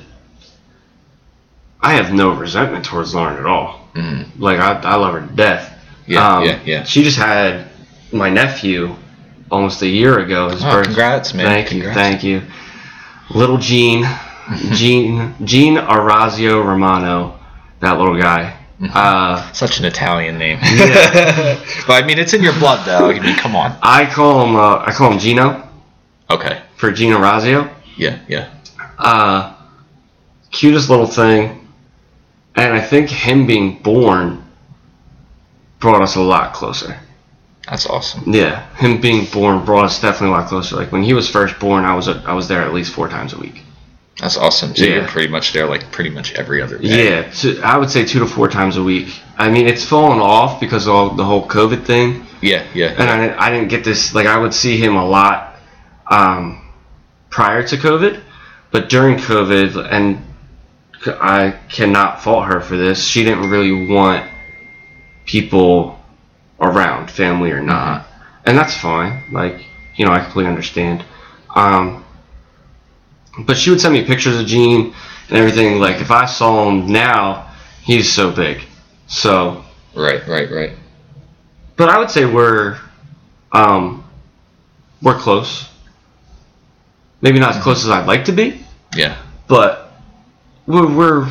I 1.81 1.93
have 1.93 2.11
no 2.11 2.31
resentment 2.33 2.85
towards 2.85 3.13
Lauren 3.13 3.37
at 3.37 3.45
all. 3.45 3.87
Mm. 3.93 4.27
Like 4.39 4.59
I, 4.59 4.73
I 4.81 4.95
love 4.95 5.13
her 5.13 5.21
to 5.27 5.33
death. 5.33 5.77
Yeah. 6.07 6.27
Um, 6.37 6.45
yeah. 6.45 6.59
Yeah. 6.65 6.83
She 6.83 7.03
just 7.03 7.17
had 7.17 7.67
my 8.11 8.29
nephew 8.29 8.95
almost 9.51 9.81
a 9.83 9.87
year 9.87 10.19
ago. 10.19 10.49
His 10.49 10.63
Oh, 10.63 10.71
birth- 10.71 10.85
congrats, 10.87 11.33
man. 11.33 11.45
Thank 11.45 11.67
Congrats. 11.67 11.95
you, 11.95 12.01
thank 12.01 12.23
you. 12.23 12.41
Little 13.31 13.57
Gene, 13.57 14.05
Gene, 14.73 15.35
Gene 15.43 15.77
Orazio 15.77 16.61
Romano, 16.61 17.39
that 17.79 17.97
little 17.97 18.19
guy. 18.19 18.55
Mm-hmm. 18.79 18.91
Uh, 18.95 19.51
Such 19.51 19.79
an 19.79 19.85
Italian 19.85 20.37
name. 20.37 20.57
Yeah. 20.61 21.59
but 21.87 22.01
I 22.01 22.05
mean, 22.07 22.17
it's 22.17 22.33
in 22.33 22.41
your 22.41 22.53
blood, 22.53 22.85
though. 22.85 23.09
I 23.09 23.19
mean, 23.19 23.35
come 23.35 23.55
on. 23.55 23.77
I 23.81 24.05
call 24.05 24.45
him, 24.45 24.55
uh, 24.55 24.77
I 24.85 24.91
call 24.93 25.11
him 25.11 25.19
Gino 25.19 25.67
Okay. 26.29 26.61
for 26.77 26.91
Gino 26.91 27.17
Orazio. 27.17 27.69
Yeah. 27.97 28.19
Yeah. 28.27 28.49
Uh, 28.97 29.53
cutest 30.51 30.89
little 30.89 31.07
thing, 31.07 31.67
and 32.55 32.73
I 32.73 32.81
think 32.81 33.09
him 33.09 33.45
being 33.45 33.81
born 33.83 34.45
brought 35.79 36.01
us 36.01 36.15
a 36.15 36.21
lot 36.21 36.53
closer. 36.53 36.99
That's 37.69 37.85
awesome. 37.85 38.33
Yeah, 38.33 38.65
him 38.75 38.99
being 38.99 39.25
born 39.31 39.63
brought 39.63 39.85
us 39.85 40.01
definitely 40.01 40.35
a 40.35 40.39
lot 40.39 40.49
closer. 40.49 40.75
Like 40.75 40.91
when 40.91 41.03
he 41.03 41.13
was 41.13 41.29
first 41.29 41.59
born, 41.59 41.85
I 41.85 41.95
was 41.95 42.07
I 42.07 42.33
was 42.33 42.47
there 42.47 42.61
at 42.63 42.73
least 42.73 42.93
four 42.93 43.07
times 43.09 43.33
a 43.33 43.37
week. 43.39 43.61
That's 44.19 44.37
awesome. 44.37 44.75
So 44.75 44.83
Yeah. 44.83 44.95
you're 44.95 45.07
pretty 45.07 45.29
much 45.29 45.53
there, 45.53 45.67
like 45.67 45.91
pretty 45.91 46.09
much 46.09 46.33
every 46.33 46.61
other 46.61 46.77
day. 46.77 47.09
Yeah, 47.09 47.31
two, 47.31 47.61
I 47.63 47.77
would 47.77 47.89
say 47.89 48.03
two 48.05 48.19
to 48.19 48.25
four 48.27 48.49
times 48.49 48.75
a 48.75 48.83
week. 48.83 49.07
I 49.37 49.49
mean, 49.49 49.67
it's 49.67 49.85
fallen 49.85 50.19
off 50.19 50.59
because 50.59 50.87
of 50.87 50.93
all 50.95 51.09
the 51.11 51.23
whole 51.23 51.47
COVID 51.47 51.85
thing, 51.85 52.25
Yeah. 52.41 52.65
Yeah. 52.73 52.95
and 52.97 53.09
I, 53.09 53.47
I 53.47 53.49
didn't 53.51 53.69
get 53.69 53.83
this. 53.85 54.13
Like 54.13 54.25
I 54.27 54.37
would 54.37 54.53
see 54.53 54.77
him 54.77 54.95
a 54.97 55.05
lot 55.05 55.55
um, 56.07 56.59
prior 57.29 57.63
to 57.67 57.77
COVID, 57.77 58.19
but 58.71 58.89
during 58.89 59.17
COVID, 59.17 59.87
and 59.89 60.21
I 61.05 61.51
cannot 61.69 62.21
fault 62.23 62.45
her 62.47 62.59
for 62.61 62.75
this. 62.75 63.05
She 63.07 63.23
didn't 63.23 63.49
really 63.49 63.87
want 63.87 64.29
people 65.25 65.98
around, 66.61 67.09
family 67.11 67.51
or 67.51 67.61
not, 67.61 68.07
and 68.45 68.57
that's 68.57 68.75
fine. 68.75 69.23
Like 69.31 69.65
you 69.95 70.05
know, 70.05 70.11
I 70.11 70.19
completely 70.19 70.49
understand. 70.49 71.03
Um, 71.55 72.05
but 73.45 73.57
she 73.57 73.69
would 73.69 73.79
send 73.81 73.93
me 73.93 74.03
pictures 74.05 74.39
of 74.39 74.45
Gene 74.45 74.93
and 75.29 75.37
everything. 75.37 75.79
Like 75.79 76.01
if 76.01 76.11
I 76.11 76.25
saw 76.25 76.69
him 76.69 76.87
now, 76.91 77.51
he's 77.83 78.11
so 78.11 78.31
big. 78.31 78.61
So, 79.07 79.63
Right. 79.95 80.25
Right. 80.27 80.49
Right. 80.51 80.71
but 81.75 81.89
I 81.89 81.97
would 81.97 82.09
say 82.11 82.25
we're 82.25 82.77
um, 83.51 84.03
we're 85.01 85.17
close. 85.17 85.67
Maybe 87.21 87.39
not 87.39 87.55
as 87.55 87.63
close 87.63 87.83
as 87.83 87.89
I'd 87.89 88.05
like 88.07 88.25
to 88.25 88.31
be, 88.31 88.61
Yeah. 88.95 89.17
but 89.47 89.91
we're, 90.67 90.87
we're 90.95 91.29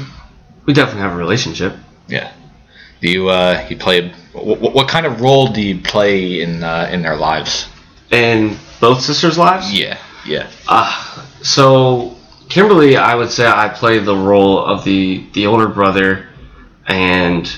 we 0.67 0.75
definitely 0.75 1.03
have 1.03 1.13
a 1.13 1.17
relationship. 1.17 1.75
Yeah. 2.09 2.33
Do 3.01 3.11
you 3.11 3.29
uh 3.29 3.67
you 3.71 3.77
play 3.77 4.13
what, 4.45 4.75
what 4.75 4.89
kind 4.89 5.07
of 5.07 5.21
role 5.21 5.49
do 5.49 5.61
you 5.61 5.81
play 5.81 6.43
in 6.43 6.63
uh, 6.63 6.89
in 6.93 7.03
their 7.03 7.17
lives? 7.17 7.69
In 8.11 8.57
both 8.81 9.01
sisters' 9.01 9.39
lives. 9.39 9.73
Yeah. 9.73 9.99
Yeah. 10.27 10.51
Uh, 10.67 11.27
so 11.43 12.17
Kimberly, 12.49 12.97
I 12.97 13.15
would 13.15 13.31
say 13.31 13.47
I 13.47 13.69
play 13.69 13.99
the 13.99 14.17
role 14.17 14.65
of 14.65 14.85
the 14.85 15.27
the 15.33 15.47
older 15.47 15.69
brother 15.69 16.29
and 16.87 17.51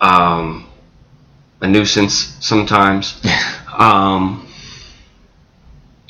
um, 0.00 0.68
a 1.60 1.68
nuisance 1.68 2.36
sometimes, 2.40 3.20
um, 3.78 4.48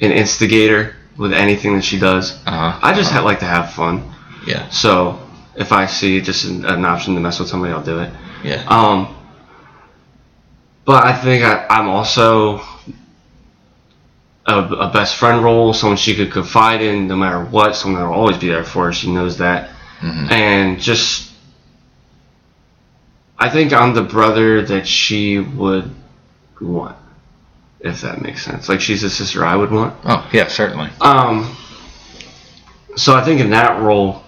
an 0.00 0.12
instigator 0.12 0.94
with 1.16 1.32
anything 1.32 1.74
that 1.74 1.82
she 1.82 1.98
does. 1.98 2.32
Uh-huh. 2.46 2.78
I 2.80 2.94
just 2.94 3.10
ha- 3.10 3.22
like 3.22 3.40
to 3.40 3.46
have 3.46 3.72
fun. 3.72 4.14
Yeah. 4.46 4.68
So 4.68 5.20
if 5.56 5.72
I 5.72 5.86
see 5.86 6.20
just 6.20 6.44
an, 6.44 6.64
an 6.64 6.84
option 6.84 7.14
to 7.14 7.20
mess 7.20 7.40
with 7.40 7.48
somebody, 7.48 7.72
I'll 7.72 7.82
do 7.82 7.98
it. 8.00 8.12
Yeah. 8.44 8.64
Um, 8.68 9.17
but 10.88 11.04
I 11.04 11.14
think 11.22 11.44
I, 11.44 11.66
I'm 11.68 11.86
also 11.86 12.60
a, 14.46 14.58
a 14.86 14.90
best 14.90 15.16
friend 15.16 15.44
role, 15.44 15.74
someone 15.74 15.98
she 15.98 16.16
could 16.16 16.32
confide 16.32 16.80
in 16.80 17.06
no 17.08 17.14
matter 17.14 17.44
what, 17.44 17.76
someone 17.76 18.00
that 18.00 18.08
will 18.08 18.14
always 18.14 18.38
be 18.38 18.48
there 18.48 18.64
for 18.64 18.86
her. 18.86 18.92
She 18.94 19.12
knows 19.12 19.36
that. 19.36 19.68
Mhm. 20.00 20.30
And 20.30 20.80
just, 20.80 21.30
I 23.38 23.50
think 23.50 23.74
I'm 23.74 23.92
the 23.94 24.02
brother 24.02 24.62
that 24.62 24.86
she 24.86 25.38
would 25.40 25.90
want. 26.58 26.96
if 27.80 28.00
that 28.00 28.22
makes 28.22 28.42
sense. 28.42 28.68
Like 28.70 28.80
she's 28.80 29.02
a 29.04 29.10
sister 29.10 29.44
I 29.44 29.56
would 29.56 29.70
want. 29.70 29.94
Oh 30.06 30.26
yeah, 30.32 30.48
certainly. 30.48 30.88
Um, 31.02 31.54
so 32.96 33.14
I 33.14 33.22
think 33.24 33.40
in 33.42 33.50
that 33.50 33.80
role, 33.82 34.22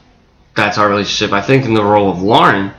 that's 0.54 0.76
our 0.76 0.90
relationship. 0.90 1.32
I 1.32 1.40
think 1.40 1.64
in 1.64 1.72
the 1.72 1.82
role 1.82 2.10
of 2.10 2.20
Lauren, 2.22 2.70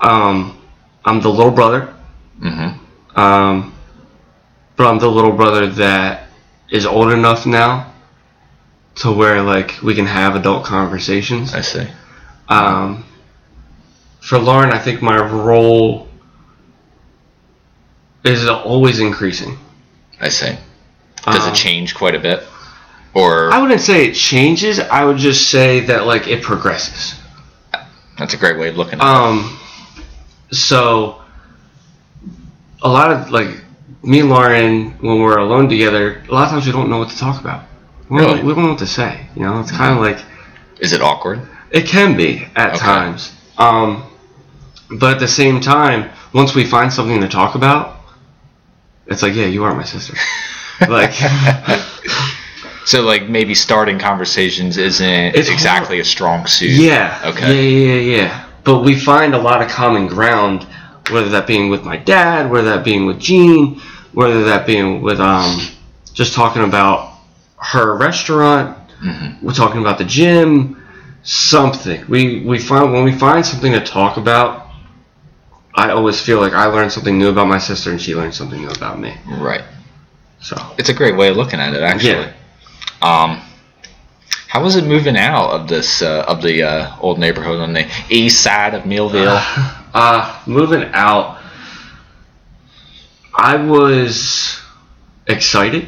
um, 0.00 0.60
I'm 1.06 1.20
the 1.22 1.30
little 1.30 1.50
brother. 1.52 1.94
Mm-hmm. 2.40 2.83
Um, 3.16 3.74
but 4.76 4.86
I'm 4.86 4.98
the 4.98 5.08
little 5.10 5.32
brother 5.32 5.66
that 5.68 6.28
is 6.70 6.84
old 6.86 7.12
enough 7.12 7.46
now 7.46 7.92
to 8.96 9.12
where 9.12 9.42
like 9.42 9.80
we 9.82 9.94
can 9.94 10.06
have 10.06 10.36
adult 10.36 10.64
conversations. 10.64 11.54
I 11.54 11.60
see. 11.60 11.86
Um, 12.48 13.04
for 14.20 14.38
Lauren, 14.38 14.70
I 14.70 14.78
think 14.78 15.02
my 15.02 15.16
role 15.18 16.08
is 18.24 18.48
always 18.48 19.00
increasing. 19.00 19.58
I 20.20 20.28
see. 20.28 20.56
Does 21.24 21.44
Um, 21.46 21.52
it 21.52 21.54
change 21.56 21.94
quite 21.94 22.14
a 22.14 22.18
bit? 22.20 22.42
Or 23.14 23.52
I 23.52 23.60
wouldn't 23.60 23.80
say 23.80 24.06
it 24.06 24.14
changes. 24.14 24.80
I 24.80 25.04
would 25.04 25.18
just 25.18 25.50
say 25.50 25.80
that 25.80 26.06
like 26.06 26.26
it 26.26 26.42
progresses. 26.42 27.14
that's 28.18 28.34
a 28.34 28.36
great 28.36 28.58
way 28.58 28.68
of 28.68 28.76
looking 28.76 29.00
at 29.00 29.04
Um, 29.06 29.58
so 30.50 31.20
a 32.84 32.88
lot 32.88 33.10
of 33.10 33.30
like 33.30 33.48
me 34.02 34.20
and 34.20 34.28
Lauren 34.28 34.90
when 35.00 35.20
we're 35.20 35.38
alone 35.38 35.68
together, 35.68 36.22
a 36.28 36.32
lot 36.32 36.44
of 36.44 36.50
times 36.50 36.66
we 36.66 36.72
don't 36.72 36.90
know 36.90 36.98
what 36.98 37.10
to 37.10 37.18
talk 37.18 37.40
about. 37.40 37.64
We, 38.10 38.18
Really? 38.18 38.36
don't, 38.36 38.46
we 38.46 38.54
don't 38.54 38.62
know 38.64 38.70
what 38.70 38.78
to 38.80 38.86
say. 38.86 39.26
You 39.34 39.42
know, 39.42 39.60
it's 39.60 39.72
kind 39.72 39.92
of 39.94 40.00
like. 40.00 40.24
Is 40.80 40.92
it 40.92 41.00
awkward? 41.00 41.40
it 41.70 41.86
can 41.86 42.16
be 42.16 42.46
at 42.54 42.68
Okay. 42.70 42.78
times. 42.78 43.32
Um, 43.58 44.04
but 44.90 45.14
at 45.14 45.20
the 45.20 45.26
same 45.28 45.60
time, 45.60 46.10
once 46.32 46.54
we 46.54 46.64
find 46.64 46.92
something 46.92 47.20
to 47.20 47.28
talk 47.28 47.54
about, 47.56 47.96
it's 49.06 49.22
like, 49.22 49.34
yeah, 49.34 49.46
you 49.46 49.64
are 49.64 49.74
my 49.74 49.82
sister. 49.84 50.14
like, 50.88 51.12
So 52.86 53.00
like 53.02 53.28
maybe 53.28 53.54
starting 53.54 53.98
conversations 53.98 54.76
isn't 54.76 55.34
It's 55.34 55.48
exactly 55.48 56.00
a 56.00 56.04
strong 56.04 56.46
suit. 56.46 56.70
Yeah. 56.78 57.18
Okay. 57.24 57.54
Yeah, 57.54 57.94
yeah, 57.94 58.16
yeah. 58.16 58.46
But 58.62 58.80
we 58.80 58.94
find 58.98 59.34
a 59.34 59.38
lot 59.38 59.62
of 59.62 59.68
common 59.70 60.06
ground, 60.06 60.66
whether 61.14 61.30
that 61.30 61.46
being 61.46 61.70
with 61.70 61.84
my 61.84 61.96
dad, 61.96 62.50
whether 62.50 62.68
that 62.76 62.84
being 62.84 63.06
with 63.06 63.18
Gene, 63.18 63.80
whether 64.12 64.44
that 64.44 64.66
being 64.66 65.00
with 65.00 65.20
um, 65.20 65.60
just 66.12 66.34
talking 66.34 66.62
about 66.64 67.18
her 67.56 67.96
restaurant. 67.96 68.76
Mhm. 69.02 69.42
We're 69.42 69.52
talking 69.54 69.80
about 69.80 69.98
the 69.98 70.04
gym. 70.04 70.76
Something 71.22 72.04
we 72.08 72.44
we 72.44 72.58
find 72.58 72.92
when 72.92 73.04
we 73.04 73.12
find 73.12 73.46
something 73.46 73.72
to 73.72 73.80
talk 73.80 74.18
about. 74.18 74.66
I 75.74 75.90
always 75.90 76.20
feel 76.20 76.38
like 76.40 76.52
I 76.52 76.66
learned 76.66 76.92
something 76.92 77.18
new 77.18 77.30
about 77.30 77.48
my 77.48 77.58
sister, 77.58 77.90
and 77.90 78.00
she 78.00 78.14
learned 78.14 78.34
something 78.34 78.60
new 78.60 78.68
about 78.70 79.00
me. 79.00 79.14
Right. 79.26 79.64
So 80.40 80.56
It's 80.78 80.90
a 80.90 80.94
great 80.94 81.16
way 81.16 81.28
of 81.30 81.36
looking 81.36 81.58
at 81.58 81.72
it, 81.74 81.82
actually. 81.82 82.28
Um, 83.02 83.40
how 84.54 84.62
was 84.62 84.76
it 84.76 84.84
moving 84.84 85.16
out 85.16 85.50
of 85.50 85.66
this 85.66 86.00
uh, 86.00 86.24
of 86.28 86.40
the 86.40 86.62
uh, 86.62 86.96
old 87.00 87.18
neighborhood 87.18 87.58
on 87.60 87.72
the 87.72 87.90
east 88.08 88.40
side 88.40 88.72
of 88.72 88.86
Millville? 88.86 89.40
Uh, 89.96 90.42
moving 90.46 90.82
out, 90.92 91.38
I 93.32 93.56
was 93.56 94.60
excited. 95.28 95.86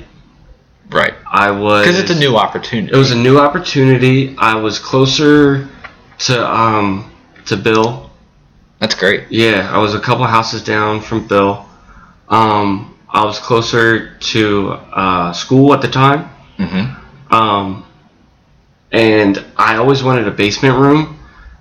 right. 0.90 1.14
I 1.28 1.50
was 1.50 1.86
Because 1.86 1.98
it's 2.00 2.10
a 2.10 2.18
new 2.18 2.36
opportunity. 2.36 2.92
It 2.92 2.96
was 2.96 3.10
a 3.10 3.16
new 3.16 3.38
opportunity. 3.38 4.36
I 4.38 4.54
was 4.54 4.78
closer 4.78 5.68
to 6.18 6.48
um 6.48 7.12
to 7.46 7.56
Bill. 7.56 8.10
That's 8.80 8.94
great. 8.94 9.24
Yeah, 9.30 9.70
I 9.72 9.78
was 9.78 9.94
a 9.94 10.00
couple 10.00 10.24
houses 10.24 10.62
down 10.64 11.00
from 11.00 11.26
Bill. 11.26 11.66
Um, 12.28 12.96
I 13.08 13.24
was 13.24 13.38
closer 13.38 14.14
to 14.14 14.70
uh, 14.92 15.32
school 15.32 15.72
at 15.72 15.82
the 15.82 15.88
time. 15.88 16.28
Mm-hmm. 16.58 17.34
Um, 17.34 17.85
and 18.92 19.44
I 19.56 19.76
always 19.76 20.02
wanted 20.02 20.28
a 20.28 20.30
basement 20.30 20.78
room, 20.78 21.18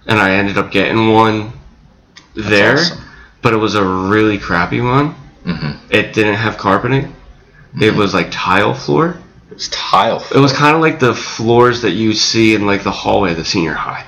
and 0.08 0.20
I 0.20 0.36
ended 0.36 0.58
up 0.58 0.72
getting 0.72 1.12
one 1.12 1.54
there. 2.36 2.76
awesome. 2.76 3.00
But 3.42 3.54
it 3.54 3.58
was 3.58 3.76
a 3.76 3.86
really 3.86 4.40
crappy 4.40 4.82
one. 4.82 5.14
Mm-hmm. 5.46 5.92
It 5.92 6.14
didn't 6.14 6.36
have 6.36 6.58
carpeting. 6.58 7.16
It 7.80 7.94
was 7.94 8.14
like 8.14 8.28
tile 8.32 8.74
floor. 8.74 9.18
It's 9.52 9.70
tile. 9.70 10.26
It 10.34 10.40
was 10.40 10.52
kind 10.54 10.76
of 10.76 10.82
like 10.82 11.00
the 11.00 11.14
floors 11.14 11.82
that 11.82 11.92
you 11.92 12.14
see 12.14 12.56
in 12.56 12.66
like 12.66 12.84
the 12.84 12.92
hallway 12.92 13.32
of 13.32 13.38
the 13.38 13.46
senior 13.46 13.74
high. 13.74 14.06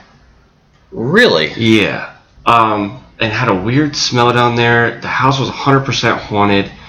Really? 0.91 1.53
Yeah. 1.53 2.15
Um, 2.45 3.03
and 3.19 3.31
had 3.31 3.49
a 3.49 3.56
weird 3.56 3.95
smell 3.95 4.34
down 4.34 4.56
there. 4.56 4.99
The 5.02 5.07
house 5.07 5.39
was 5.39 5.49
100% 5.49 6.18
haunted. 6.18 6.72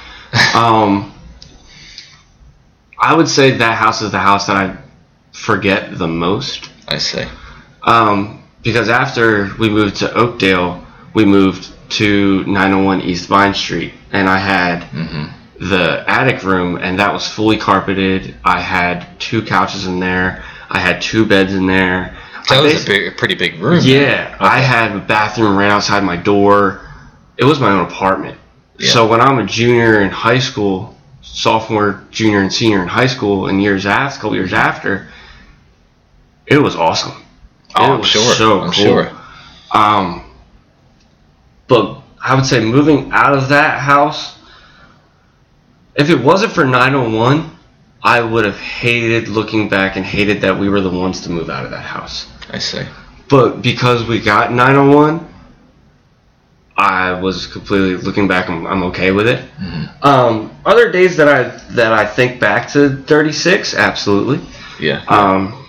Um, 0.55 1.14
I 2.98 3.14
would 3.14 3.28
say 3.28 3.52
that 3.52 3.78
house 3.78 4.02
is 4.02 4.10
the 4.10 4.18
house 4.18 4.46
that 4.48 4.56
I 4.56 4.76
forget 5.32 5.98
the 5.98 6.09
most. 6.09 6.70
I 6.88 6.98
see. 6.98 7.24
Um, 7.82 8.42
because 8.62 8.88
after 8.88 9.50
we 9.59 9.68
moved 9.68 9.96
to 9.96 10.12
Oakdale, 10.14 10.84
we 11.14 11.24
moved 11.24 11.68
to 11.90 12.44
901 12.44 13.02
East 13.02 13.28
Vine 13.28 13.55
Street, 13.55 13.92
and 14.12 14.28
I 14.28 14.38
had 14.38 14.82
Mm-hmm. 14.90 15.68
the 15.68 16.05
attic 16.09 16.42
room, 16.44 16.76
and 16.76 16.98
that 16.98 17.12
was 17.12 17.26
fully 17.26 17.56
carpeted. 17.56 18.34
I 18.44 18.60
had 18.60 19.06
two 19.18 19.42
couches 19.42 19.86
in 19.86 19.98
there. 20.00 20.44
I 20.70 20.78
had 20.78 21.00
two 21.00 21.24
beds 21.26 21.55
in 21.55 21.66
there. 21.66 22.16
That 22.48 22.62
was 22.62 22.84
a, 22.84 22.86
big, 22.86 23.12
a 23.12 23.16
pretty 23.16 23.34
big 23.34 23.59
room. 23.60 23.80
yeah, 23.82 24.36
I 24.40 24.60
had 24.60 24.94
a 24.96 25.00
bathroom 25.00 25.56
right 25.56 25.70
outside 25.70 26.02
my 26.05 26.16
door. 26.16 26.80
It 27.36 27.44
was 27.44 27.60
my 27.60 27.70
own 27.70 27.86
apartment. 27.86 28.38
Yeah. 28.78 28.90
So 28.92 29.06
when 29.06 29.20
I'm 29.20 29.38
a 29.38 29.44
junior 29.46 30.00
in 30.02 30.10
high 30.10 30.38
school, 30.38 30.96
sophomore, 31.22 32.05
junior, 32.10 32.40
and 32.40 32.52
senior 32.52 32.82
in 32.82 32.88
high 32.88 33.06
school, 33.06 33.48
and 33.48 33.62
years 33.62 33.86
after, 33.86 34.16
couple 34.20 34.36
years 34.36 34.52
after, 34.52 35.09
it 36.50 36.58
was 36.62 36.74
awesome. 36.76 37.12
Oh, 37.76 37.84
It 37.84 37.94
I'm 37.94 37.98
was 38.00 38.08
sure. 38.08 38.34
So 38.34 38.60
I'm 38.60 38.72
cool. 38.72 38.84
sure. 38.84 39.10
Um, 39.74 40.24
but 41.66 42.00
I 42.22 42.34
would 42.34 42.46
say 42.46 42.64
moving 42.64 43.10
out 43.12 43.34
of 43.34 43.48
that 43.50 43.80
house, 43.80 44.38
if 45.94 46.10
it 46.10 46.18
wasn't 46.22 46.52
for 46.52 46.64
901, 46.64 47.50
I 48.02 48.20
would 48.20 48.44
have 48.44 48.58
hated 48.58 49.28
looking 49.28 49.68
back 49.68 49.96
and 49.96 50.04
hated 50.04 50.40
that 50.42 50.56
we 50.58 50.68
were 50.68 50.80
the 50.80 50.90
ones 50.90 51.20
to 51.22 51.30
move 51.30 51.50
out 51.50 51.64
of 51.64 51.70
that 51.72 51.82
house. 51.84 52.28
I 52.50 52.58
see. 52.58 52.82
But 53.28 53.60
because 53.60 54.06
we 54.06 54.20
got 54.20 54.52
901, 54.52 55.26
I 56.76 57.12
was 57.20 57.46
completely 57.48 57.96
looking 57.96 58.28
back. 58.28 58.48
I'm, 58.48 58.64
I'm 58.66 58.84
okay 58.84 59.10
with 59.10 59.26
it. 59.28 59.44
Mhm. 59.60 60.04
Um, 60.04 60.50
other 60.64 60.92
days 60.92 61.16
that 61.16 61.28
I 61.28 61.42
that 61.74 61.92
I 61.92 62.06
think 62.06 62.38
back 62.40 62.68
to 62.72 63.02
36, 63.02 63.74
absolutely. 63.74 64.40
Yeah. 64.80 65.02
Um, 65.08 65.66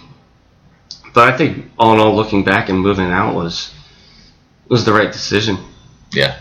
but 1.14 1.34
I 1.34 1.38
think 1.38 1.66
all 1.78 1.94
in 1.94 2.00
all, 2.00 2.16
looking 2.16 2.44
back 2.44 2.70
and 2.70 2.80
moving 2.80 3.06
out 3.12 3.36
was 3.36 3.74
was 4.68 4.86
the 4.86 4.94
right 4.94 5.12
decision. 5.12 5.58
yeah. 6.12 6.38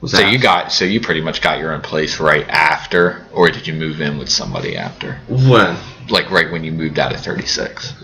Was 0.00 0.10
So 0.12 0.18
that- 0.18 0.30
you 0.30 0.38
got 0.38 0.70
so 0.72 0.84
you 0.84 1.00
pretty 1.00 1.20
much 1.22 1.40
got 1.40 1.58
your 1.58 1.72
own 1.72 1.80
place 1.80 2.20
right 2.20 2.46
after, 2.48 3.26
or 3.32 3.50
did 3.50 3.66
you 3.66 3.72
move 3.74 4.00
in 4.00 4.18
with 4.18 4.28
somebody 4.28 4.76
after? 4.76 5.18
when 5.28 5.76
Like 6.08 6.30
right 6.30 6.50
when 6.52 6.62
you 6.62 6.70
moved 6.72 6.98
out 6.98 7.12
of 7.14 7.20
36. 7.20 7.94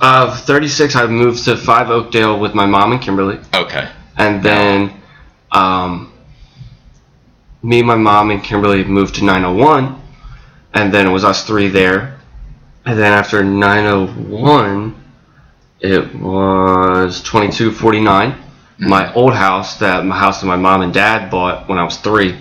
of 0.00 0.40
36, 0.40 0.96
I 0.96 1.06
moved 1.06 1.44
to 1.44 1.56
Five 1.56 1.90
Oakdale 1.90 2.40
with 2.40 2.54
my 2.54 2.66
mom 2.66 2.90
and 2.92 3.00
Kimberly, 3.00 3.38
Okay. 3.54 3.88
and 4.16 4.42
then 4.42 4.94
um, 5.52 6.10
me, 7.62 7.82
my 7.82 7.94
mom, 7.94 8.30
and 8.30 8.42
Kimberly 8.42 8.82
moved 8.82 9.14
to 9.16 9.24
901, 9.24 10.00
and 10.74 10.92
then 10.92 11.06
it 11.06 11.10
was 11.10 11.24
us 11.24 11.44
three 11.46 11.68
there, 11.68 12.18
and 12.84 12.98
then 12.98 13.12
after 13.12 13.44
901, 13.44 14.94
it 15.82 16.14
was 16.14 17.20
2249. 17.22 18.34
My 18.78 19.12
old 19.14 19.34
house, 19.34 19.76
that 19.78 20.04
my 20.04 20.16
house 20.18 20.40
that 20.40 20.46
my 20.46 20.56
mom 20.56 20.82
and 20.82 20.92
dad 20.92 21.30
bought 21.30 21.68
when 21.68 21.78
I 21.78 21.84
was 21.84 21.96
three. 21.98 22.36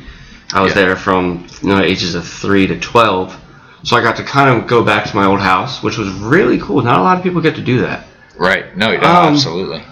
I 0.54 0.62
was 0.62 0.72
Yeah. 0.76 0.82
there 0.86 0.96
from 0.96 1.46
you 1.62 1.70
know, 1.70 1.82
ages 1.82 2.16
of 2.16 2.28
three 2.28 2.68
to 2.68 2.80
12. 2.80 3.36
So 3.84 3.96
I 3.96 4.02
got 4.02 4.16
to 4.18 4.24
kind 4.24 4.50
of 4.50 4.68
go 4.68 4.84
back 4.84 5.06
to 5.10 5.16
my 5.16 5.26
old 5.26 5.40
house, 5.40 5.82
which 5.84 5.98
was 5.98 6.10
really 6.10 6.58
cool. 6.60 6.82
Not 6.82 7.00
a 7.00 7.02
lot 7.04 7.18
of 7.18 7.24
people 7.24 7.42
get 7.42 7.56
to 7.56 7.62
do 7.62 7.82
that. 7.82 8.06
Right. 8.38 8.76
No, 8.78 8.88
Um, 8.96 9.02
absolutely. 9.04 9.84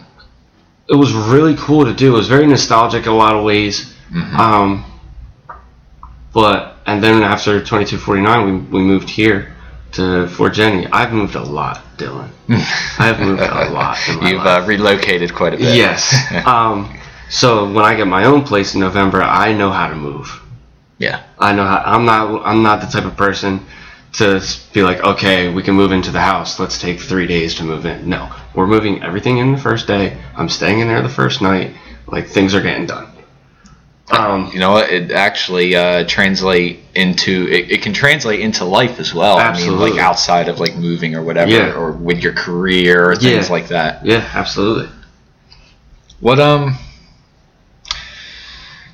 It 0.89 0.95
was 0.95 1.11
really 1.13 1.55
cool 1.55 1.85
to 1.85 1.93
do. 1.93 2.13
It 2.13 2.17
was 2.17 2.27
very 2.27 2.47
nostalgic 2.47 3.05
in 3.05 3.11
a 3.11 3.15
lot 3.15 3.35
of 3.35 3.43
ways. 3.43 3.93
Mhm. 4.11 4.37
Um, 4.39 4.85
but 6.33 6.77
and 6.85 7.03
then 7.03 7.21
after 7.23 7.59
2249, 7.59 8.45
we, 8.45 8.79
we 8.79 8.81
moved 8.85 9.09
here 9.09 9.53
to 9.93 10.27
Fort 10.27 10.53
Jenny. 10.53 10.87
I've 10.87 11.11
moved 11.13 11.35
a 11.35 11.41
lot, 11.43 11.83
Dylan. 11.97 12.29
I've 12.99 13.19
moved 13.19 13.41
a 13.41 13.69
lot 13.71 13.97
in 14.07 14.19
my 14.19 14.29
You've 14.29 14.45
uh, 14.45 14.63
relocated 14.67 15.33
quite 15.33 15.53
a 15.53 15.57
bit. 15.57 15.75
Yes. 15.75 16.13
um, 16.45 16.97
so 17.29 17.71
when 17.71 17.85
I 17.85 17.95
get 17.95 18.07
my 18.07 18.25
own 18.25 18.43
place 18.43 18.73
in 18.73 18.79
November, 18.79 19.21
I 19.21 19.53
know 19.53 19.71
how 19.71 19.87
to 19.89 19.95
move. 19.95 20.29
yeah. 20.97 21.23
I 21.37 21.53
know 21.53 21.65
how, 21.65 21.81
I'm 21.85 22.05
not 22.05 22.41
I'm 22.45 22.63
not 22.63 22.81
the 22.81 22.87
type 22.87 23.05
of 23.05 23.15
person 23.15 23.65
to 24.13 24.41
be 24.73 24.81
like, 24.81 25.03
okay, 25.03 25.53
we 25.53 25.61
can 25.63 25.75
move 25.75 25.91
into 25.91 26.11
the 26.11 26.19
house. 26.21 26.59
Let's 26.59 26.79
take 26.79 26.99
three 26.99 27.27
days 27.27 27.55
to 27.55 27.63
move 27.63 27.85
in. 27.85 28.09
No, 28.09 28.33
we're 28.55 28.67
moving 28.67 29.03
everything 29.03 29.37
in 29.37 29.51
the 29.51 29.57
first 29.57 29.87
day. 29.87 30.17
I'm 30.35 30.49
staying 30.49 30.79
in 30.79 30.87
there 30.87 31.01
the 31.01 31.09
first 31.09 31.41
night. 31.41 31.75
Like 32.07 32.27
things 32.27 32.55
are 32.55 32.61
getting 32.61 32.87
done. 32.87 33.08
Um, 34.11 34.49
You 34.53 34.59
know? 34.59 34.77
It 34.77 35.11
actually 35.11 35.75
uh, 35.75 36.03
translate 36.07 36.79
into 36.95 37.47
it, 37.49 37.71
it 37.71 37.81
can 37.81 37.93
translate 37.93 38.39
into 38.39 38.65
life 38.65 38.99
as 38.99 39.13
well. 39.13 39.37
I 39.37 39.43
mean, 39.43 39.51
Absolutely. 39.51 39.91
like 39.91 39.99
outside 40.01 40.47
of 40.49 40.59
like 40.59 40.75
moving 40.75 41.15
or 41.15 41.21
whatever, 41.21 41.51
Yeah. 41.51 41.73
or 41.73 41.91
with 41.91 42.19
your 42.23 42.33
career 42.33 43.09
or 43.11 43.15
things 43.15 43.47
Yeah. 43.47 43.51
like 43.53 43.67
that. 43.69 44.05
yeah, 44.05 44.27
absolutely. 44.33 44.89
What 46.19 46.39
um? 46.39 46.75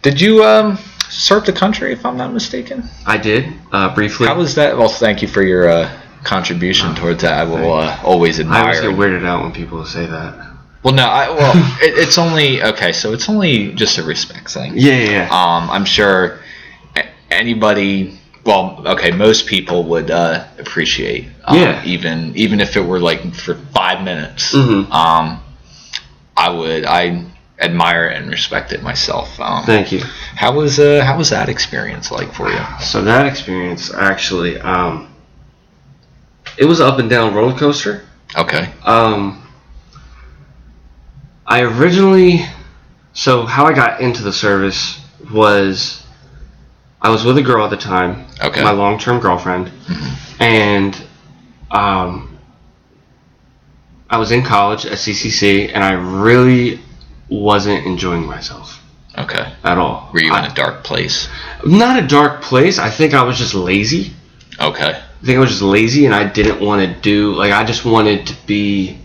Did 0.02 0.22
you 0.22 0.44
um 0.44 0.78
serve 1.10 1.46
the 1.46 1.54
country? 1.54 1.92
If 1.94 2.06
I'm 2.06 2.18
not 2.18 2.32
mistaken. 2.34 2.84
I 3.06 3.18
did 3.18 3.52
uh, 3.72 3.94
briefly. 3.96 4.28
How 4.28 4.36
was 4.36 4.56
that? 4.56 4.78
Well, 4.78 4.90
thank 4.90 5.22
you 5.22 5.28
for 5.28 5.42
your 5.42 5.68
uh, 5.70 5.90
contribution 6.24 6.94
towards 6.96 7.22
that. 7.24 7.34
I 7.40 7.44
will 7.44 7.74
uh, 7.74 8.00
always 8.04 8.40
I 8.40 8.44
always 8.44 8.80
admire. 8.80 8.82
get 8.82 8.92
weirded 9.00 9.26
out 9.26 9.44
when 9.44 9.54
people 9.54 9.84
say 9.86 10.06
that. 10.06 10.52
Well, 10.86 10.94
no, 10.94 11.04
I 11.04 11.30
well, 11.32 11.54
it, 11.82 11.98
it's 11.98 12.18
only 12.18 12.62
okay. 12.64 12.94
So 12.94 13.12
it's 13.12 13.28
only 13.28 13.74
just 13.74 13.98
a 13.98 14.04
respect 14.04 14.52
thing. 14.52 14.74
Yeah, 14.76 14.94
yeah, 14.94 15.10
yeah. 15.10 15.24
Um, 15.26 15.70
I'm 15.70 15.84
sure 15.86 16.40
anybody. 17.32 18.20
Well, 18.46 18.84
okay, 18.86 19.10
most 19.10 19.48
people 19.48 19.86
would 19.86 20.12
uh, 20.12 20.46
appreciate. 20.60 21.28
Um, 21.46 21.58
Yeah. 21.58 21.84
Even 21.84 22.36
even 22.36 22.62
if 22.62 22.78
it 22.78 22.82
were 22.82 23.00
like 23.00 23.34
for 23.34 23.56
five 23.74 24.04
minutes. 24.04 24.54
Mhm. 24.54 24.90
Um, 24.92 25.42
I 26.38 26.50
would. 26.50 26.86
I 26.86 27.26
admire 27.60 28.08
and 28.08 28.30
respect 28.30 28.74
it 28.74 28.84
myself. 28.84 29.40
Um, 29.40 29.64
Thank 29.66 29.92
you. 29.92 30.02
how 30.36 30.52
was 30.54 30.78
uh, 30.78 31.04
how 31.04 31.18
was 31.18 31.30
that 31.32 31.50
experience 31.50 32.12
like 32.12 32.34
for 32.34 32.52
you? 32.52 32.60
So 32.82 33.02
that 33.04 33.26
experience 33.26 33.92
actually, 33.94 34.60
um, 34.60 35.08
it 36.58 36.66
was 36.66 36.80
an 36.80 36.88
up 36.88 37.00
and 37.00 37.10
down 37.10 37.34
roller 37.34 37.58
coaster. 37.58 38.04
Okay. 38.38 38.70
Um, 38.84 39.42
I 41.48 41.62
originally, 41.62 42.46
so 43.14 43.46
how 43.46 43.66
I 43.66 43.74
got 43.74 44.02
into 44.02 44.24
the 44.24 44.34
service 44.34 45.00
was, 45.32 46.04
I 47.02 47.10
was 47.10 47.24
with 47.24 47.38
a 47.38 47.44
girl 47.44 47.64
at 47.64 47.70
the 47.70 47.78
time, 47.78 48.26
Okay. 48.42 48.64
my 48.64 48.72
long-term 48.72 49.20
girlfriend, 49.20 49.72
and 50.40 50.96
um, 51.72 52.38
I 54.10 54.18
was 54.18 54.32
in 54.32 54.44
college 54.44 54.86
at 54.86 54.94
CCC, 54.94 55.72
and 55.74 55.84
I 55.84 55.92
really 55.92 56.80
wasn't 57.30 57.86
enjoying 57.86 58.26
myself 58.26 58.82
Okay. 59.18 59.52
at 59.64 59.78
all. 59.78 60.10
Were 60.14 60.22
you 60.22 60.34
I- 60.34 60.46
in 60.46 60.52
a 60.52 60.56
dark 60.56 60.84
place? 60.84 61.28
not 61.66 62.02
a 62.04 62.06
dark 62.08 62.42
place. 62.44 62.78
I 62.80 62.90
think 62.90 63.14
I 63.16 63.24
was 63.24 63.38
just 63.38 63.54
lazy. 63.56 64.14
Okay. 64.60 64.90
I 64.92 65.26
think 65.26 65.38
I 65.38 65.40
was 65.40 65.50
just 65.50 65.62
lazy 65.64 66.06
and 66.06 66.14
I 66.14 66.24
didn't 66.26 66.60
want 66.64 66.82
to 66.82 67.02
do 67.02 67.34
like 67.34 67.52
I 67.52 67.64
just 67.64 67.84
wanted 67.86 68.28
to 68.28 68.36
be 68.46 69.00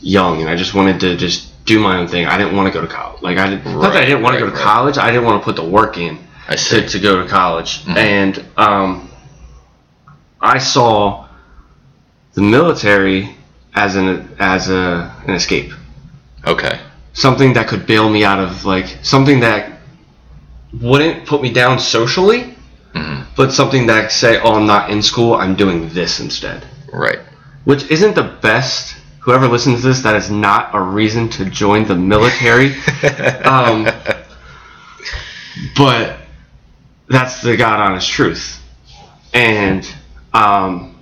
young 0.00 0.40
and 0.40 0.48
I 0.48 0.54
just 0.54 0.74
wanted 0.74 1.00
to 1.00 1.16
just 1.16 1.48
do 1.68 1.78
my 1.78 1.98
own 1.98 2.08
thing. 2.08 2.26
I 2.26 2.36
didn't 2.38 2.56
want 2.56 2.66
to 2.72 2.72
go 2.78 2.80
to 2.86 2.92
college. 2.92 3.22
Like 3.22 3.38
I 3.38 3.46
didn't, 3.50 3.64
not 3.66 3.92
that 3.92 4.02
I 4.02 4.06
didn't 4.06 4.22
want 4.22 4.34
to 4.34 4.40
go 4.40 4.46
to 4.46 4.52
right. 4.56 4.62
college. 4.72 4.96
I 4.98 5.08
didn't 5.12 5.26
want 5.28 5.40
to 5.40 5.44
put 5.44 5.56
the 5.56 5.68
work 5.78 5.98
in 5.98 6.18
to, 6.50 6.88
to 6.88 6.98
go 6.98 7.22
to 7.22 7.28
college. 7.28 7.84
Mhm. 7.84 7.96
And 7.96 8.44
um, 8.56 9.10
I 10.40 10.58
saw 10.58 11.28
the 12.34 12.42
military 12.42 13.36
as 13.74 13.96
an 13.96 14.06
as 14.38 14.70
a 14.70 15.14
an 15.26 15.34
escape, 15.34 15.72
Okay. 16.46 16.80
something 17.12 17.52
that 17.54 17.68
could 17.68 17.86
bail 17.86 18.08
me 18.08 18.24
out 18.24 18.40
of 18.40 18.64
like 18.64 18.86
something 19.02 19.40
that 19.40 19.78
wouldn't 20.80 21.26
put 21.26 21.42
me 21.42 21.52
down 21.52 21.78
socially, 21.78 22.54
hmm 22.94 23.22
but 23.36 23.52
something 23.52 23.86
that 23.86 24.10
say, 24.10 24.40
oh, 24.40 24.54
I'm 24.58 24.66
not 24.66 24.90
in 24.90 25.00
school. 25.00 25.34
I'm 25.34 25.54
doing 25.54 25.88
this 25.90 26.18
instead. 26.20 26.60
Right. 26.92 27.20
which 27.64 27.84
isn't 27.90 28.14
the 28.14 28.28
best. 28.42 28.96
Whoever 29.28 29.46
listens 29.46 29.82
to 29.82 29.88
this, 29.88 30.00
that 30.00 30.16
is 30.16 30.30
not 30.30 30.74
a 30.74 30.80
reason 30.80 31.28
to 31.28 31.44
join 31.44 31.86
the 31.86 31.94
military. 31.94 32.68
um, 33.44 33.86
but 35.76 36.16
that's 37.08 37.42
the 37.42 37.54
God 37.54 37.78
honest 37.78 38.08
truth. 38.08 38.58
And 39.34 39.84
um, 40.32 40.98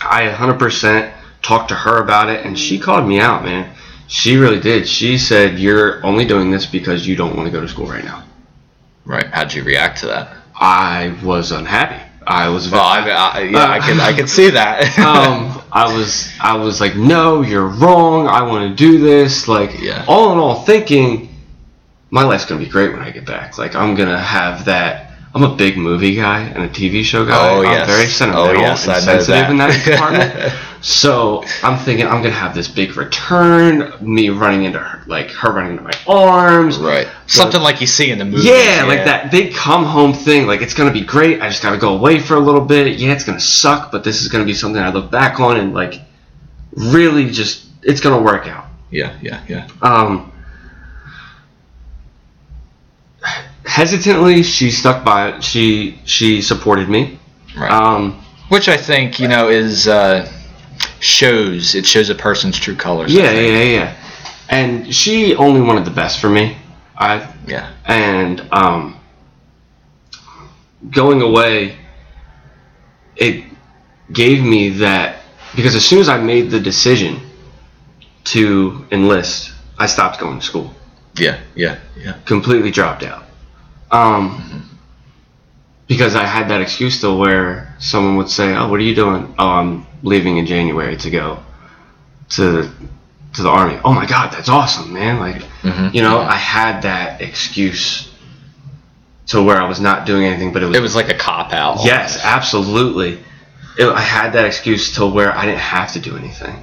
I 0.00 0.28
100% 0.28 1.14
talked 1.40 1.68
to 1.68 1.76
her 1.76 2.02
about 2.02 2.28
it, 2.28 2.44
and 2.44 2.58
she 2.58 2.76
called 2.76 3.06
me 3.06 3.20
out, 3.20 3.44
man. 3.44 3.72
She 4.08 4.36
really 4.36 4.58
did. 4.58 4.88
She 4.88 5.16
said, 5.16 5.60
You're 5.60 6.04
only 6.04 6.26
doing 6.26 6.50
this 6.50 6.66
because 6.66 7.06
you 7.06 7.14
don't 7.14 7.36
want 7.36 7.46
to 7.46 7.52
go 7.52 7.60
to 7.60 7.68
school 7.68 7.86
right 7.86 8.04
now. 8.04 8.24
right. 9.04 9.28
How'd 9.28 9.54
you 9.54 9.62
react 9.62 10.00
to 10.00 10.06
that? 10.06 10.36
I 10.56 11.16
was 11.22 11.52
unhappy. 11.52 12.07
I 12.28 12.48
was 12.50 12.70
Well, 12.70 12.82
I, 12.82 13.00
I 13.08 13.40
yeah, 13.40 13.70
I 13.70 13.78
can 13.78 13.98
I 14.00 14.12
can 14.12 14.28
see 14.28 14.50
that. 14.50 14.98
um, 15.00 15.62
I 15.72 15.92
was 15.96 16.30
I 16.40 16.56
was 16.56 16.80
like, 16.80 16.94
no, 16.94 17.40
you're 17.42 17.66
wrong. 17.66 18.28
I 18.28 18.42
want 18.42 18.68
to 18.70 18.76
do 18.76 18.98
this. 18.98 19.48
Like, 19.48 19.80
Yeah. 19.80 20.04
all 20.06 20.32
in 20.32 20.38
all, 20.38 20.62
thinking 20.64 21.30
my 22.10 22.22
life's 22.24 22.44
gonna 22.44 22.62
be 22.62 22.68
great 22.70 22.92
when 22.92 23.00
I 23.00 23.10
get 23.10 23.24
back. 23.24 23.56
Like, 23.58 23.74
I'm 23.74 23.94
gonna 23.94 24.18
have 24.20 24.66
that. 24.66 25.07
I'm 25.38 25.52
a 25.52 25.54
big 25.54 25.76
movie 25.76 26.16
guy 26.16 26.40
and 26.40 26.64
a 26.64 26.68
TV 26.68 27.04
show 27.04 27.24
guy. 27.24 27.48
Oh, 27.50 27.58
I'm 27.62 27.64
yes. 27.70 27.88
very 27.88 28.06
sentimental 28.08 28.48
Oh, 28.48 28.52
yes, 28.60 28.82
and 28.84 28.92
I 28.92 28.98
sensitive 28.98 29.26
that. 29.28 29.50
in 29.52 29.56
that 29.58 29.84
department. 29.84 30.52
so 30.84 31.44
I'm 31.62 31.78
thinking 31.78 32.06
I'm 32.06 32.22
gonna 32.22 32.30
have 32.34 32.56
this 32.56 32.66
big 32.66 32.96
return. 32.96 33.92
Me 34.00 34.30
running 34.30 34.64
into 34.64 34.80
her, 34.80 35.04
like 35.06 35.30
her 35.30 35.52
running 35.52 35.78
into 35.78 35.84
my 35.84 35.92
arms. 36.08 36.78
right. 36.78 37.06
Something 37.28 37.60
like 37.62 37.80
you 37.80 37.86
see 37.86 38.10
in 38.10 38.18
the 38.18 38.24
movie. 38.24 38.48
Yeah, 38.48 38.82
like 38.88 39.04
that 39.04 39.30
big 39.30 39.54
come 39.54 39.84
home 39.84 40.12
thing. 40.12 40.48
Like 40.48 40.60
it's 40.60 40.74
gonna 40.74 40.92
be 40.92 41.02
great. 41.04 41.40
I 41.40 41.48
just 41.48 41.62
gotta 41.62 41.78
go 41.78 41.94
away 41.94 42.18
for 42.18 42.34
a 42.34 42.40
little 42.40 42.60
bit. 42.64 42.98
Yeah, 42.98 43.12
it's 43.12 43.22
gonna 43.24 43.38
suck, 43.38 43.92
but 43.92 44.02
this 44.02 44.20
is 44.22 44.26
gonna 44.28 44.44
be 44.44 44.54
something 44.54 44.82
I 44.82 44.90
look 44.90 45.08
back 45.10 45.38
on 45.38 45.56
and 45.56 45.72
like 45.72 46.00
really 46.72 47.30
just 47.30 47.66
it's 47.82 48.00
gonna 48.00 48.20
work 48.20 48.48
out. 48.48 48.64
Yeah, 48.90 49.16
yeah, 49.22 49.44
yeah. 49.48 49.68
Um, 49.82 50.32
hesitantly, 53.78 54.42
she 54.42 54.70
stuck 54.72 55.04
by 55.04 55.28
it. 55.28 55.44
She 55.44 55.98
she 56.04 56.42
supported 56.42 56.88
me. 56.88 57.18
Right. 57.56 57.70
Um, 57.70 58.20
Which 58.48 58.68
I 58.68 58.76
think 58.76 59.20
you 59.20 59.28
know 59.28 59.48
is 59.48 59.86
uh, 59.86 60.30
shows 61.00 61.74
it 61.74 61.86
shows 61.86 62.10
a 62.10 62.14
person's 62.14 62.58
true 62.58 62.74
colors. 62.76 63.12
Yeah, 63.12 63.30
yeah, 63.30 63.62
yeah. 63.62 63.96
And 64.48 64.92
she 64.94 65.34
only 65.36 65.60
wanted 65.60 65.84
the 65.84 65.90
best 66.02 66.20
for 66.20 66.28
me. 66.28 66.56
I 66.96 67.32
yeah. 67.46 67.72
and 67.86 68.40
um, 68.52 68.98
going 70.90 71.22
away, 71.22 71.76
it 73.16 73.44
gave 74.12 74.42
me 74.42 74.70
that 74.80 75.20
because 75.54 75.76
as 75.76 75.84
soon 75.84 76.00
as 76.00 76.08
I 76.08 76.18
made 76.18 76.50
the 76.50 76.58
decision 76.60 77.20
to 78.24 78.84
enlist, 78.90 79.52
I 79.78 79.86
stopped 79.86 80.18
going 80.18 80.40
to 80.40 80.44
school, 80.44 80.74
Yeah, 81.14 81.38
yeah, 81.54 81.78
yeah. 81.96 82.16
completely 82.24 82.70
dropped 82.72 83.02
out. 83.04 83.27
Um, 83.90 84.68
because 85.86 86.14
I 86.14 86.24
had 86.24 86.48
that 86.48 86.60
excuse 86.60 86.96
still 86.98 87.18
where 87.18 87.74
someone 87.78 88.16
would 88.16 88.28
say, 88.30 88.54
"Oh, 88.54 88.68
what 88.68 88.78
are 88.80 88.82
you 88.82 88.94
doing?" 88.94 89.34
"Oh, 89.38 89.48
I'm 89.48 89.86
leaving 90.02 90.36
in 90.36 90.46
January 90.46 90.96
to 90.98 91.10
go 91.10 91.38
to 92.30 92.70
to 93.34 93.42
the 93.42 93.48
army." 93.48 93.78
"Oh 93.84 93.92
my 93.94 94.04
God, 94.06 94.32
that's 94.32 94.48
awesome, 94.50 94.92
man!" 94.92 95.18
Like, 95.18 95.42
Mhm. 95.62 95.94
you 95.94 96.02
know, 96.02 96.20
I 96.20 96.34
had 96.36 96.82
that 96.82 97.22
excuse 97.22 98.08
to 99.28 99.42
where 99.42 99.60
I 99.60 99.66
was 99.68 99.80
not 99.80 100.04
doing 100.06 100.24
anything, 100.26 100.52
but 100.52 100.62
it 100.62 100.66
was 100.66 100.76
It 100.76 100.82
was 100.82 100.94
like 100.94 101.08
a 101.08 101.14
cop 101.14 101.52
out. 101.52 101.84
yes, 101.84 102.18
absolutely. 102.22 103.18
It, 103.78 103.86
I 103.88 104.00
had 104.00 104.32
that 104.32 104.44
excuse 104.44 104.92
to 104.96 105.06
where 105.06 105.36
I 105.36 105.44
didn't 105.46 105.60
have 105.60 105.92
to 105.92 106.00
do 106.00 106.16
anything. 106.16 106.62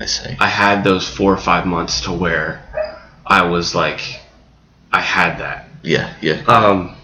I 0.00 0.06
see. 0.06 0.34
I 0.40 0.48
had 0.48 0.82
those 0.82 1.06
four 1.08 1.32
or 1.32 1.36
five 1.36 1.64
months 1.66 2.00
to 2.02 2.12
where 2.12 2.62
I 3.26 3.42
was 3.42 3.74
like, 3.74 4.00
I 4.92 5.00
had 5.00 5.38
that. 5.38 5.68
Yeah, 5.82 6.14
yeah. 6.20 6.42
Um, 6.46 6.96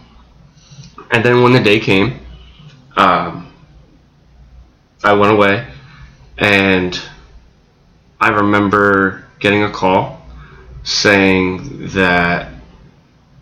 and 1.10 1.24
then 1.24 1.42
when 1.42 1.52
the 1.52 1.60
day 1.60 1.80
came, 1.80 2.18
um, 2.96 3.52
I 5.02 5.12
went 5.12 5.32
away, 5.32 5.66
and 6.38 7.00
I 8.20 8.28
remember 8.28 9.24
getting 9.40 9.62
a 9.62 9.70
call 9.70 10.22
saying 10.82 11.88
that 11.88 12.52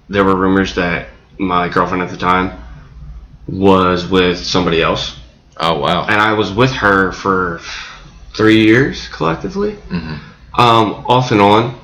there 0.09 0.25
were 0.25 0.37
rumors 0.37 0.75
that 0.75 1.09
my 1.39 1.69
girlfriend 1.69 2.03
at 2.03 2.11
the 2.11 2.17
time 2.17 2.61
was 3.47 4.07
with 4.07 4.39
somebody 4.39 4.83
else, 4.83 5.19
oh 5.59 5.79
wow. 5.79 6.07
and 6.07 6.21
I 6.21 6.33
was 6.33 6.53
with 6.53 6.71
her 6.73 7.13
for 7.13 7.61
three 8.35 8.65
years 8.65 9.09
collectively 9.09 9.75
hmm 9.75 10.17
um, 10.57 11.05
off 11.09 11.31
and 11.33 11.41
on, 11.41 11.79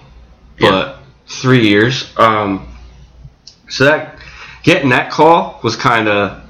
but 0.59 0.99
three 1.27 1.67
years. 1.67 2.13
Um, 2.17 2.69
so 3.71 3.85
that 3.85 4.19
getting 4.63 4.91
that 4.91 5.11
call 5.11 5.61
was 5.63 5.77
kind 5.77 6.09
of 6.09 6.43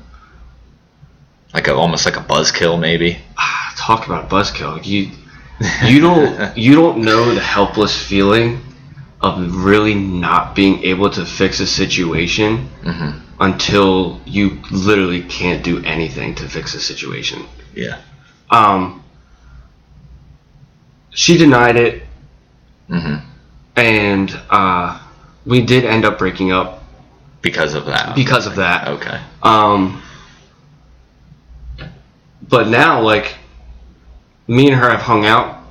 Like 1.55 1.69
a, 1.69 1.75
almost 1.75 2.05
like 2.07 2.17
a 2.17 2.21
buzzkill, 2.23 2.79
maybe. 2.79 3.19
talk 3.77 4.07
about 4.07 4.25
a 4.25 4.29
buzzkill. 4.29 4.85
You 4.85 5.11
you 5.85 6.01
don't 6.01 6.57
you 6.65 6.75
don't 6.75 6.99
know 7.05 7.35
the 7.35 7.41
helpless 7.41 7.97
feeling 8.01 8.61
of 9.21 9.55
really 9.55 9.95
not 9.95 10.55
being 10.55 10.83
able 10.85 11.11
to 11.11 11.25
fix 11.27 11.61
a 11.61 11.67
situation 11.67 12.69
hmm 12.83 13.11
until 13.43 14.21
you 14.27 14.61
literally 14.71 15.23
can't 15.23 15.65
do 15.65 15.83
anything 15.85 16.35
to 16.35 16.47
fix 16.49 16.75
a 16.75 16.81
situation. 16.81 17.47
Yeah. 17.75 17.99
Um, 18.51 19.03
she 21.11 21.37
denied 21.37 21.77
it. 21.77 22.03
hmm 22.89 23.17
and 23.77 24.39
uh, 24.51 25.01
we 25.47 25.63
did 25.63 25.85
end 25.85 26.05
up 26.05 26.19
breaking 26.19 26.53
up 26.53 26.80
Because 27.43 27.75
of 27.75 27.87
that. 27.87 28.15
because 28.15 28.47
of 28.47 28.57
that. 28.57 28.89
Okay. 28.89 29.19
Um, 29.43 30.03
but 32.49 32.69
now, 32.69 33.01
like, 33.01 33.37
me 34.47 34.67
and 34.71 34.77
her 34.81 34.91
have 34.91 35.01
hung 35.01 35.25
out 35.27 35.63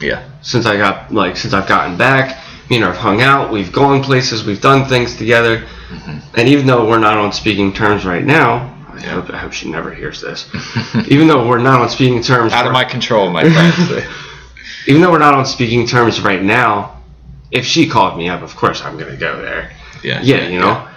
Yeah. 0.00 0.24
since 0.42 0.66
I 0.66 0.76
got 0.76 1.12
like 1.12 1.36
since 1.36 1.52
I've 1.54 1.68
gotten 1.68 1.96
back. 1.96 2.38
Me 2.70 2.76
and 2.76 2.84
her 2.84 2.92
have 2.92 3.00
hung 3.00 3.20
out. 3.20 3.52
We've 3.52 3.70
gone 3.70 4.02
places. 4.02 4.44
We've 4.44 4.60
done 4.60 4.88
things 4.88 5.16
together. 5.16 5.58
Mm-hmm. 5.90 6.18
And 6.38 6.48
even 6.48 6.66
though 6.66 6.88
we're 6.88 6.98
not 6.98 7.16
on 7.18 7.32
speaking 7.32 7.72
terms 7.72 8.04
right 8.06 8.24
now, 8.24 8.72
I 8.88 9.00
hope 9.02 9.28
I 9.30 9.36
hope 9.36 9.52
she 9.52 9.70
never 9.70 9.92
hears 9.92 10.20
this. 10.20 10.48
even 11.08 11.26
though 11.28 11.46
we're 11.46 11.58
not 11.58 11.80
on 11.82 11.90
speaking 11.90 12.22
terms, 12.22 12.52
Out 12.52 12.66
of 12.66 12.72
my 12.72 12.84
control, 12.84 13.30
my 13.30 13.42
friend. 13.48 14.06
even 14.88 15.02
though 15.02 15.12
we're 15.12 15.18
not 15.18 15.34
on 15.34 15.44
speaking 15.44 15.86
terms 15.86 16.20
right 16.22 16.42
now, 16.42 17.02
if 17.50 17.66
she 17.66 17.86
called 17.86 18.16
me 18.16 18.28
up, 18.30 18.40
of 18.42 18.56
course 18.56 18.80
I'm 18.82 18.96
gonna 18.98 19.16
go 19.16 19.40
there. 19.42 19.70
yeah. 20.02 20.20
Yeah, 20.22 20.48
you 20.48 20.58
know. 20.58 20.88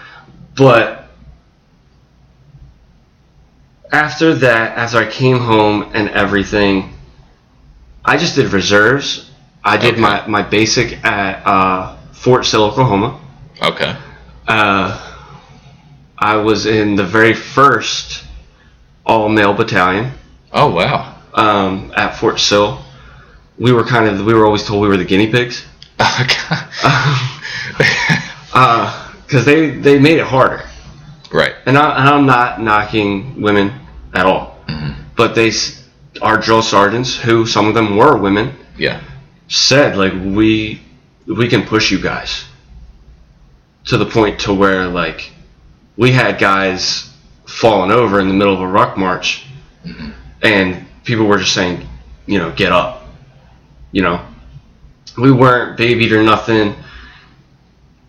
But 0.57 1.05
after 3.91 4.33
that, 4.35 4.77
after 4.77 4.97
I 4.97 5.09
came 5.09 5.39
home 5.39 5.91
and 5.93 6.09
everything, 6.09 6.93
I 8.03 8.17
just 8.17 8.35
did 8.35 8.51
reserves. 8.53 9.29
I 9.63 9.77
did 9.77 9.93
Okay. 9.93 10.01
my, 10.01 10.27
my 10.27 10.41
basic 10.41 11.03
at 11.05 11.45
uh, 11.45 11.97
Fort 12.13 12.45
Sill, 12.45 12.63
Oklahoma. 12.63 13.19
Okay. 13.61 13.95
Uh, 14.47 15.03
I 16.17 16.37
was 16.37 16.65
in 16.65 16.95
the 16.95 17.03
very 17.03 17.33
first 17.33 18.23
all 19.05 19.29
male 19.29 19.53
battalion 19.53 20.11
Oh 20.51 20.71
wow. 20.73 21.15
um, 21.33 21.91
at 21.95 22.15
Fort 22.17 22.39
Sill. 22.39 22.81
We 23.59 23.71
were 23.73 23.83
kind 23.83 24.07
of 24.07 24.25
we 24.25 24.33
were 24.33 24.45
always 24.45 24.63
told 24.65 24.81
we 24.81 24.87
were 24.87 24.97
the 24.97 25.05
guinea 25.05 25.31
pigs 25.31 25.65
because 29.27 29.45
they 29.45 29.71
they 29.71 29.99
made 29.99 30.17
it 30.17 30.25
harder. 30.25 30.63
right. 31.31 31.53
and, 31.65 31.77
I, 31.77 31.99
and 31.99 32.09
I'm 32.09 32.25
not 32.25 32.61
knocking 32.61 33.41
women 33.41 33.73
at 34.13 34.25
all, 34.25 34.57
mm-hmm. 34.67 35.01
but 35.17 35.35
they, 35.35 35.51
our 36.21 36.37
drill 36.37 36.61
sergeants, 36.63 37.15
who 37.17 37.45
some 37.45 37.67
of 37.67 37.73
them 37.73 37.97
were 37.97 38.17
women, 38.17 38.55
Yeah. 38.77 39.01
said 39.49 39.97
like 39.97 40.13
we 40.13 40.81
we 41.25 41.47
can 41.49 41.63
push 41.65 41.91
you 41.91 41.99
guys 42.01 42.45
to 43.85 43.97
the 43.97 44.05
point 44.05 44.39
to 44.41 44.53
where 44.53 44.87
like 44.87 45.31
we 45.97 46.11
had 46.11 46.39
guys 46.39 47.11
falling 47.45 47.91
over 47.91 48.19
in 48.19 48.27
the 48.29 48.33
middle 48.33 48.53
of 48.53 48.61
a 48.61 48.67
ruck 48.67 48.97
march, 48.97 49.45
mm-hmm. 49.85 50.11
and 50.41 50.85
people 51.03 51.25
were 51.25 51.37
just 51.37 51.53
saying, 51.53 51.85
you 52.25 52.37
know, 52.39 52.51
get 52.51 52.71
up, 52.71 53.07
you 53.91 54.01
know. 54.01 54.21
We 55.17 55.31
weren't 55.31 55.77
babied 55.77 56.11
or 56.11 56.21
nothing, 56.21 56.75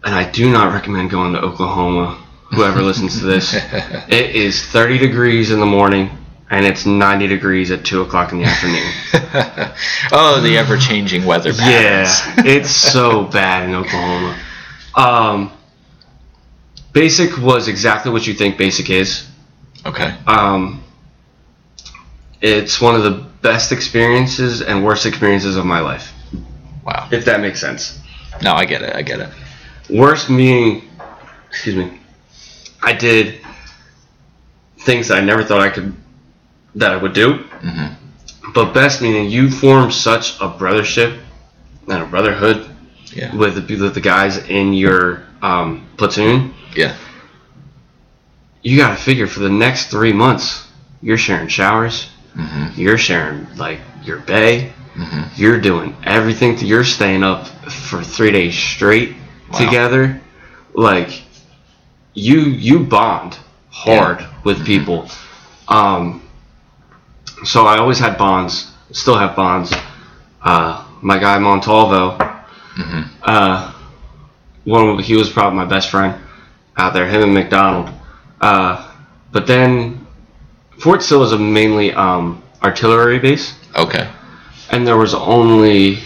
and 0.05 0.15
I 0.15 0.31
do 0.31 0.51
not 0.51 0.73
recommend 0.73 1.11
going 1.11 1.33
to 1.35 1.41
Oklahoma. 1.41 2.25
Whoever 2.51 2.81
listens 2.81 3.19
to 3.21 3.27
this, 3.27 3.55
it 4.09 4.35
is 4.35 4.65
30 4.65 4.99
degrees 4.99 5.51
in 5.51 5.61
the 5.61 5.67
morning, 5.67 6.11
and 6.51 6.65
it's 6.65 6.87
90 6.87 7.27
degrees 7.27 7.71
at 7.71 7.85
two 7.85 8.01
o'clock 8.01 8.33
in 8.33 8.39
the 8.39 8.45
afternoon. 8.45 8.91
oh, 10.13 10.41
the 10.41 10.57
ever-changing 10.57 11.27
weather 11.27 11.53
patterns. 11.53 12.39
Yeah, 12.39 12.45
it's 12.57 12.71
so 12.71 13.25
bad 13.25 13.69
in 13.69 13.75
Oklahoma. 13.75 14.39
Um, 14.95 15.53
basic 16.93 17.37
was 17.39 17.69
exactly 17.69 18.11
what 18.11 18.27
you 18.27 18.33
think 18.33 18.57
basic 18.57 18.89
is. 18.89 19.29
Okay. 19.85 20.17
Um, 20.27 20.83
it's 22.41 22.81
one 22.81 22.95
of 22.95 23.03
the 23.03 23.27
best 23.43 23.73
experiences 23.73 24.63
and 24.63 24.85
worst 24.85 25.05
experiences 25.07 25.57
of 25.57 25.67
my 25.67 25.81
life, 25.81 26.13
Wow. 26.85 27.09
if 27.13 27.27
that 27.27 27.41
makes 27.41 27.61
sense. 27.61 28.01
No, 28.43 28.55
I 28.55 28.65
get 28.65 28.83
it. 28.83 28.95
I 28.97 29.03
get 29.03 29.21
it. 29.21 29.29
Worst 29.91 30.29
meaning, 30.29 30.83
excuse 31.49 31.77
me, 31.77 31.99
I 32.83 32.93
did 32.93 33.41
things 34.81 35.09
that 35.09 35.19
I 35.19 35.21
never 35.23 35.43
thought 35.43 35.61
I 35.61 35.71
could, 35.71 35.95
that 36.75 36.93
I 36.93 36.97
would 36.97 37.15
do. 37.15 37.45
Mhm. 37.63 37.95
But 38.55 38.73
best 38.75 39.01
meaning, 39.03 39.31
you 39.31 39.51
form 39.51 39.91
such 39.91 40.39
a 40.41 40.49
brothership 40.49 41.19
and 41.89 42.03
a 42.03 42.07
brotherhood 42.07 42.69
Yeah. 43.13 43.35
with 43.35 43.55
the, 43.67 43.77
with 43.77 43.95
the 43.95 44.01
guys 44.01 44.37
in 44.37 44.73
your 44.75 45.23
um, 45.43 45.87
platoon, 45.97 46.55
Yeah. 46.75 46.95
you 48.63 48.77
got 48.77 48.97
to 48.97 49.03
figure 49.03 49.27
for 49.27 49.41
the 49.41 49.49
next 49.49 49.87
three 49.87 50.13
months, 50.13 50.65
you're 51.01 51.17
sharing 51.19 51.49
showers, 51.49 52.09
Mhm. 52.37 52.77
you're 52.77 52.99
sharing 52.99 53.47
like 53.57 53.81
your 54.05 54.19
bay, 54.19 54.73
Mhm. 54.97 55.29
you're 55.37 55.61
doing 55.61 55.97
everything. 56.05 56.57
To, 56.57 56.67
you're 56.67 56.85
staying 56.85 57.23
up 57.23 57.47
for 57.71 58.03
three 58.03 58.31
days 58.33 58.57
straight 58.57 59.15
Wow. 59.51 59.59
together, 59.59 60.21
like 60.75 61.23
you 62.15 62.41
you 62.41 62.81
bond 62.81 63.39
hard 63.71 64.25
with 64.45 64.65
people. 64.67 65.09
Um, 65.69 66.23
so 67.45 67.67
I 67.67 67.79
always 67.79 67.99
had 67.99 68.19
bonds, 68.19 68.71
still 68.93 69.17
have 69.17 69.37
bonds. 69.37 69.73
Uh, 70.43 70.85
my 71.03 71.19
guy 71.19 71.39
Montalvo, 71.39 72.19
Mhm. 72.77 73.09
uh, 73.23 73.73
one 74.65 74.89
of, 74.89 74.99
he 75.01 75.15
was 75.15 75.31
probably 75.31 75.57
my 75.57 75.65
best 75.65 75.91
friend 75.91 76.15
out 76.77 76.93
there. 76.93 77.07
Him 77.07 77.23
and 77.23 77.35
McDonald. 77.35 77.91
Uh, 78.41 78.85
but 79.33 79.47
then 79.47 80.07
Fort 80.79 81.03
Sill 81.03 81.23
is 81.23 81.33
a 81.33 81.39
mainly 81.39 81.93
um, 81.93 82.43
artillery 82.63 83.19
base, 83.19 83.55
Okay. 83.77 84.09
and 84.71 84.87
there 84.87 84.97
was 84.97 85.15
only 85.15 86.01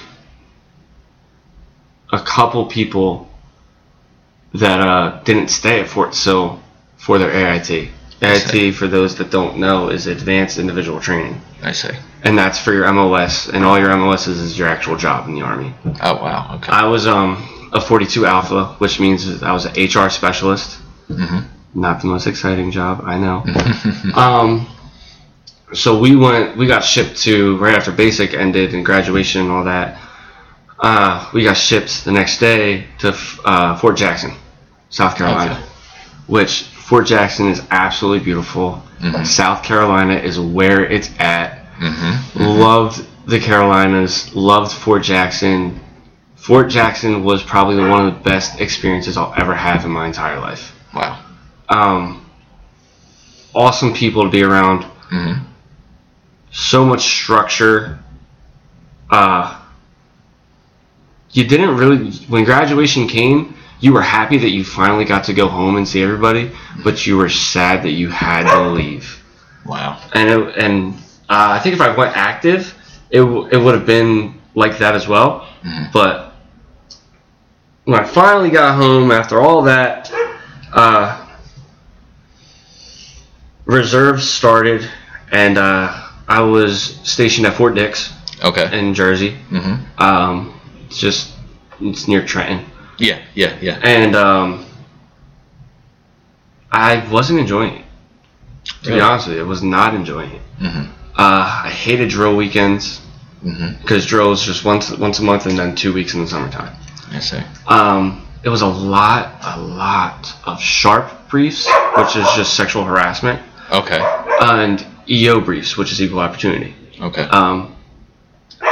a 2.12 2.18
couple 2.20 2.66
people 2.66 3.28
that 4.54 4.80
uh, 4.80 5.22
didn't 5.24 5.48
stay 5.48 5.80
at 5.80 5.88
Fort 5.88 6.14
Sill 6.14 6.60
for 6.96 7.18
their 7.18 7.30
AIT. 7.30 7.88
AIT, 8.20 8.74
for 8.76 8.86
those 8.86 9.16
that 9.16 9.30
don't 9.30 9.58
know, 9.58 9.88
is 9.88 10.06
Advanced 10.06 10.58
Individual 10.58 11.00
Training, 11.00 11.40
I 11.62 11.72
see. 11.72 11.90
and 12.22 12.38
that's 12.38 12.58
for 12.58 12.72
your 12.72 12.90
MOS, 12.92 13.48
and 13.48 13.64
all 13.64 13.78
your 13.78 13.96
MOSs 13.96 14.38
is 14.38 14.56
your 14.58 14.68
actual 14.68 14.96
job 14.96 15.26
in 15.28 15.34
the 15.34 15.42
Army. 15.42 15.74
Oh 16.02 16.14
wow. 16.22 16.54
Okay. 16.56 16.70
I 16.70 16.86
was 16.86 17.06
um, 17.08 17.70
a 17.72 17.80
42 17.80 18.24
Alpha, 18.26 18.76
which 18.78 19.00
means 19.00 19.42
I 19.42 19.52
was 19.52 19.64
an 19.64 19.72
HR 19.72 20.08
specialist. 20.08 20.78
Mhm. 21.10 21.46
Not 21.74 22.00
the 22.00 22.06
most 22.06 22.26
exciting 22.28 22.70
job, 22.70 23.02
I 23.04 23.18
know. 23.18 23.42
um, 24.14 24.68
so 25.72 25.98
we 25.98 26.14
went, 26.14 26.56
we 26.56 26.66
got 26.66 26.84
shipped 26.84 27.16
to 27.22 27.56
right 27.56 27.74
after 27.74 27.90
basic 27.90 28.34
ended 28.34 28.74
and 28.74 28.84
graduation 28.84 29.40
and 29.40 29.50
all 29.50 29.64
that. 29.64 29.98
Uh, 30.82 31.30
we 31.32 31.44
got 31.44 31.56
shipped 31.56 32.04
the 32.04 32.10
next 32.12 32.38
day 32.38 32.86
to 32.98 33.16
uh, 33.44 33.76
Fort 33.78 33.96
Jackson, 33.96 34.32
South 34.90 35.16
Carolina, 35.16 35.52
Okay. 35.52 35.62
which 36.26 36.64
Fort 36.64 37.06
Jackson 37.06 37.48
is 37.48 37.62
absolutely 37.70 38.24
beautiful. 38.24 38.82
Mhm. 39.00 39.24
South 39.26 39.62
Carolina 39.62 40.14
is 40.14 40.40
where 40.40 40.84
it's 40.84 41.08
at. 41.20 41.64
Mhm. 41.78 42.18
Loved 42.58 43.06
the 43.26 43.38
Carolinas. 43.38 44.34
Loved 44.34 44.72
Fort 44.72 45.02
Jackson. 45.04 45.78
Fort 46.34 46.68
Jackson 46.68 47.22
was 47.22 47.42
probably 47.44 47.76
one 47.88 48.04
of 48.06 48.14
the 48.14 48.20
best 48.28 48.60
experiences 48.60 49.16
I'll 49.16 49.32
ever 49.36 49.54
have 49.54 49.84
in 49.84 49.92
my 49.92 50.06
entire 50.06 50.40
life. 50.40 50.72
Wow. 50.92 51.16
Um, 51.68 52.22
awesome 53.54 53.92
people 53.94 54.24
to 54.24 54.28
be 54.30 54.42
around. 54.42 54.84
Mhm. 55.12 55.38
So 56.50 56.84
much 56.84 57.02
structure. 57.02 58.00
Uh, 59.08 59.54
you 61.32 61.44
didn't 61.46 61.76
really 61.76 62.10
when 62.28 62.44
graduation 62.44 63.06
came. 63.08 63.56
You 63.80 63.92
were 63.92 64.02
happy 64.02 64.38
that 64.38 64.50
you 64.50 64.64
finally 64.64 65.04
got 65.04 65.24
to 65.24 65.32
go 65.34 65.48
home 65.48 65.76
and 65.76 65.86
see 65.88 66.02
everybody, 66.02 66.52
but 66.84 67.04
you 67.06 67.16
were 67.16 67.28
sad 67.28 67.82
that 67.82 67.90
you 67.90 68.08
had 68.10 68.44
to 68.52 68.68
leave. 68.70 69.18
Wow. 69.66 70.00
and 70.12 70.28
it, 70.28 70.58
and 70.58 70.94
uh, 71.28 71.50
I 71.56 71.58
think 71.60 71.74
if 71.74 71.80
I 71.80 71.94
went 71.96 72.16
active, 72.16 72.74
it 73.10 73.20
w- 73.20 73.46
it 73.50 73.56
would 73.56 73.74
have 73.74 73.86
been 73.86 74.34
like 74.54 74.78
that 74.78 74.94
as 74.94 75.06
well. 75.08 75.46
Mhm. 75.64 75.92
But 75.92 76.32
when 77.84 77.98
I 77.98 78.04
finally 78.04 78.50
got 78.50 78.76
home 78.76 79.10
after 79.10 79.40
all 79.40 79.62
that, 79.62 80.12
uh, 80.72 81.26
reserves 83.64 84.28
started, 84.28 84.88
and 85.30 85.58
uh, 85.58 86.08
I 86.28 86.40
was 86.42 86.98
stationed 87.04 87.46
at 87.46 87.54
Fort 87.54 87.74
Dix 87.74 88.12
Okay. 88.44 88.76
in 88.78 88.94
Jersey. 88.94 89.36
Mhm. 89.50 89.78
Um, 90.00 90.54
it's 90.92 91.00
just 91.00 91.32
it's 91.80 92.06
near 92.06 92.22
Trenton, 92.24 92.66
Yeah. 92.98 93.18
Yeah. 93.34 93.56
Yeah. 93.62 93.78
and 93.82 94.14
um, 94.14 94.66
I 96.70 97.06
wasn't 97.10 97.40
enjoying 97.40 97.74
it. 97.76 97.84
To 98.84 98.90
Really? 98.90 99.00
be 99.00 99.02
honest 99.02 99.26
with 99.28 99.36
you, 99.38 99.42
I 99.42 99.46
was 99.46 99.62
not 99.62 99.94
enjoying 99.94 100.32
it. 100.32 100.42
Mhm. 100.60 100.88
Uh, 101.16 101.62
I 101.64 101.70
hated 101.70 102.10
drill 102.10 102.36
weekends 102.36 103.00
because 103.80 104.04
drill 104.06 104.32
is 104.32 104.42
just 104.42 104.64
once 104.64 104.90
once 104.98 105.18
a 105.18 105.22
month 105.22 105.46
and 105.46 105.58
then 105.58 105.74
two 105.74 105.92
weeks 105.94 106.12
in 106.14 106.20
the 106.20 106.28
summertime. 106.28 106.74
I 107.10 107.18
see. 107.20 107.40
Um, 107.66 108.26
it 108.44 108.48
was 108.50 108.60
a 108.62 108.66
lot, 108.66 109.36
a 109.42 109.58
lot 109.60 110.28
of 110.44 110.58
SHARP 110.60 111.10
briefs, 111.28 111.66
which 111.96 112.16
is 112.16 112.26
just 112.36 112.54
sexual 112.54 112.84
harassment, 112.84 113.40
Okay. 113.70 114.00
and 114.42 114.84
EO 115.08 115.40
briefs, 115.40 115.76
which 115.76 115.90
is 115.92 116.00
equal 116.02 116.20
opportunity. 116.20 116.74
Okay. 117.00 117.22
Um, 117.22 117.74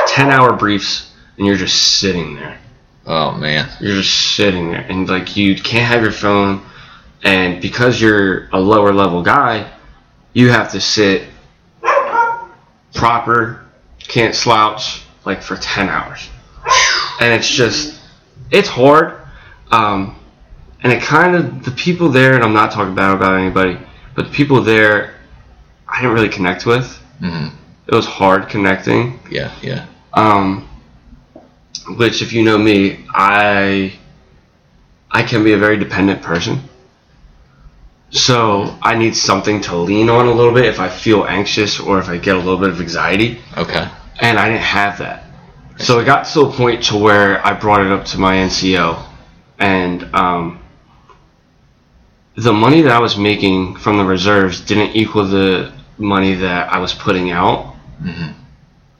Ten 0.06 0.30
hour 0.30 0.52
briefs, 0.54 1.09
and 1.40 1.46
you're 1.46 1.56
just 1.56 1.98
sitting 1.98 2.34
there. 2.36 2.58
oh 3.06 3.32
man. 3.32 3.66
You're 3.80 3.96
just 3.96 4.36
sitting 4.36 4.70
there, 4.70 4.82
and 4.82 5.08
like 5.08 5.36
you 5.36 5.56
can't 5.56 5.86
have 5.86 6.02
your 6.02 6.12
phone. 6.12 6.62
And 7.22 7.60
because 7.60 8.00
you're 8.00 8.48
a 8.52 8.60
lower 8.60 8.92
level 8.92 9.22
guy, 9.22 9.70
you 10.32 10.50
have 10.50 10.70
to 10.72 10.80
sit 10.80 11.28
proper, 12.94 13.64
can't 13.98 14.34
slouch 14.34 15.02
like 15.26 15.42
for 15.42 15.56
10 15.56 15.88
hours. 15.88 16.28
And 17.20 17.32
it's 17.34 17.48
just, 17.48 18.00
it's 18.50 18.68
hard. 18.68 19.20
Um, 19.70 20.16
and 20.82 20.92
it 20.94 21.02
kind 21.02 21.36
of, 21.36 21.62
the 21.62 21.72
people 21.72 22.08
there, 22.08 22.34
and 22.34 22.42
I'm 22.42 22.54
not 22.54 22.72
talking 22.72 22.94
bad 22.94 23.14
about 23.14 23.34
anybody, 23.38 23.76
but 24.14 24.24
the 24.24 24.30
people 24.32 24.62
there, 24.62 25.14
I 25.86 26.00
didn't 26.00 26.14
really 26.14 26.30
connect 26.30 26.64
with. 26.64 26.86
hmm 27.18 27.48
It 27.86 27.94
was 27.94 28.06
hard 28.06 28.48
connecting. 28.48 29.20
Yeah, 29.30 29.54
yeah. 29.60 29.86
Um, 30.14 30.69
which, 31.96 32.22
if 32.22 32.32
you 32.32 32.42
know 32.42 32.58
me, 32.58 33.04
I 33.14 33.92
I 35.10 35.22
can 35.22 35.42
be 35.44 35.52
a 35.52 35.58
very 35.58 35.76
dependent 35.76 36.22
person. 36.22 36.60
So 38.10 38.76
I 38.82 38.96
need 38.96 39.14
something 39.16 39.60
to 39.62 39.76
lean 39.76 40.08
on 40.10 40.26
a 40.26 40.32
little 40.32 40.52
bit 40.52 40.64
if 40.64 40.80
I 40.80 40.88
feel 40.88 41.24
anxious 41.26 41.78
or 41.78 41.98
if 42.00 42.08
I 42.08 42.16
get 42.18 42.34
a 42.34 42.38
little 42.38 42.58
bit 42.58 42.70
of 42.70 42.80
anxiety, 42.80 43.38
Okay. 43.56 43.88
and 44.20 44.38
I 44.38 44.48
didn't 44.48 44.62
have 44.62 44.98
that. 44.98 45.24
So 45.78 45.98
it 46.00 46.04
got 46.04 46.26
to 46.26 46.40
a 46.42 46.52
point 46.52 46.82
to 46.84 46.96
where 46.98 47.44
I 47.46 47.54
brought 47.54 47.80
it 47.86 47.92
up 47.92 48.04
to 48.06 48.18
my 48.18 48.34
NCO, 48.36 49.00
and 49.58 50.02
um, 50.14 50.58
the 52.36 52.52
money 52.52 52.82
that 52.82 52.92
I 52.92 52.98
was 53.00 53.16
making 53.16 53.76
from 53.76 53.96
the 53.96 54.04
reserves 54.04 54.60
didn't 54.60 54.96
equal 54.96 55.26
the 55.26 55.72
money 55.96 56.34
that 56.34 56.72
I 56.72 56.78
was 56.78 56.92
putting 56.92 57.30
out. 57.30 57.74
Mhm. 58.02 58.34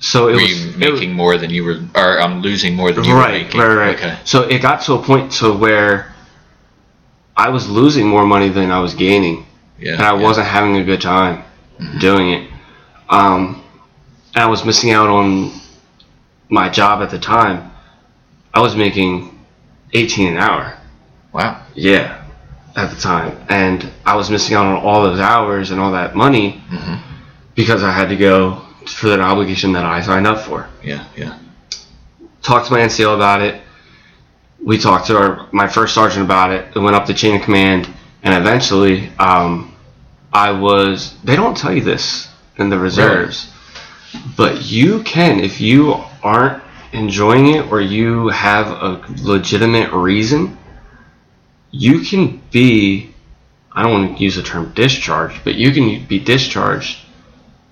So 0.03 0.29
it 0.29 0.33
Were 0.33 0.41
was 0.41 0.65
you 0.67 0.71
it 0.71 0.79
making 0.79 1.13
more 1.13 1.37
than 1.37 1.51
you 1.51 1.63
were, 1.65 1.79
or 1.95 2.21
I'm 2.21 2.41
losing 2.41 2.75
more 2.75 2.91
than 2.91 3.05
you 3.05 3.15
were 3.15 3.29
making? 3.29 3.61
right, 3.61 3.75
right. 3.75 3.97
Okay. 3.97 4.19
So 4.25 4.43
it 4.43 4.61
got 4.63 4.81
to 4.83 4.95
a 4.95 5.03
point 5.03 5.31
to 5.33 5.53
where 5.53 6.15
I 7.37 7.51
was 7.51 7.69
losing 7.69 8.07
more 8.09 8.25
money 8.25 8.49
than 8.49 8.71
I 8.71 8.81
was 8.81 8.95
gaining, 8.95 9.45
Yeah. 9.79 9.95
and 9.95 10.03
I 10.03 10.17
yeah. 10.17 10.23
wasn't 10.23 10.47
having 10.47 10.77
a 10.77 10.85
good 10.85 11.01
time 11.03 11.45
doing 12.01 12.31
it. 12.33 12.51
Um, 13.11 13.63
and 14.35 14.43
I 14.45 14.47
was 14.47 14.65
missing 14.65 14.91
out 14.91 15.09
on 15.09 15.53
my 16.49 16.69
job 16.71 17.03
at 17.03 17.11
the 17.11 17.19
time. 17.19 17.71
I 18.55 18.61
was 18.61 18.75
making 18.75 19.39
18 19.93 20.29
an 20.33 20.37
hour. 20.39 20.79
Wow. 21.33 21.63
Yeah, 21.75 22.25
at 22.75 22.91
the 22.91 22.97
time, 23.01 23.37
and 23.51 23.89
I 24.07 24.17
was 24.17 24.31
missing 24.31 24.57
out 24.57 24.65
on 24.67 24.77
all 24.83 25.03
those 25.03 25.21
hours 25.21 25.71
and 25.71 25.81
all 25.81 25.93
that 25.93 26.17
money 26.17 26.63
Mhm. 26.73 27.01
because 27.55 27.83
I 27.85 27.93
had 27.93 28.09
to 28.09 28.17
go 28.17 28.63
for 28.93 29.09
that 29.09 29.21
obligation 29.21 29.73
that 29.73 29.85
I 29.85 30.01
signed 30.03 30.27
up 30.27 30.45
for. 30.45 30.69
Yeah, 30.83 31.05
yeah. 31.17 31.39
talked 32.43 32.67
to 32.67 32.73
my 32.73 32.81
NCO 32.81 33.15
about 33.15 33.43
it. 33.43 33.61
We 34.63 34.79
talked 34.79 35.07
to 35.07 35.17
our 35.17 35.49
my 35.53 35.67
first 35.67 35.95
sergeant 35.95 36.25
about 36.25 36.53
it. 36.53 36.77
It 36.77 36.79
went 36.79 36.97
up 36.97 37.07
the 37.07 37.15
chain 37.15 37.37
of 37.37 37.43
command, 37.43 37.89
and 38.23 38.35
eventually, 38.35 39.09
um, 39.19 39.75
I 40.33 40.51
was. 40.53 41.17
They 41.25 41.37
don't 41.37 41.57
tell 41.57 41.73
you 41.73 41.83
this 41.83 42.29
in 42.59 42.69
the 42.69 42.79
reserves, 42.79 43.51
but 44.37 44.63
you 44.65 45.03
can 45.03 45.41
if 45.41 45.61
you 45.61 45.95
aren't 46.23 46.63
enjoying 46.93 47.55
it 47.55 47.71
or 47.71 47.81
you 47.81 48.29
have 48.29 48.69
a 48.69 49.05
legitimate 49.23 49.93
reason. 49.93 50.59
You 51.71 52.01
can 52.01 52.43
be. 52.51 53.15
I 53.73 53.83
don't 53.83 53.93
want 53.93 54.19
to 54.19 54.23
use 54.23 54.37
the 54.37 54.43
term 54.43 54.73
discharged, 54.75 55.45
but 55.45 55.55
you 55.55 55.71
can 55.71 56.05
be 56.07 56.19
discharged, 56.19 56.99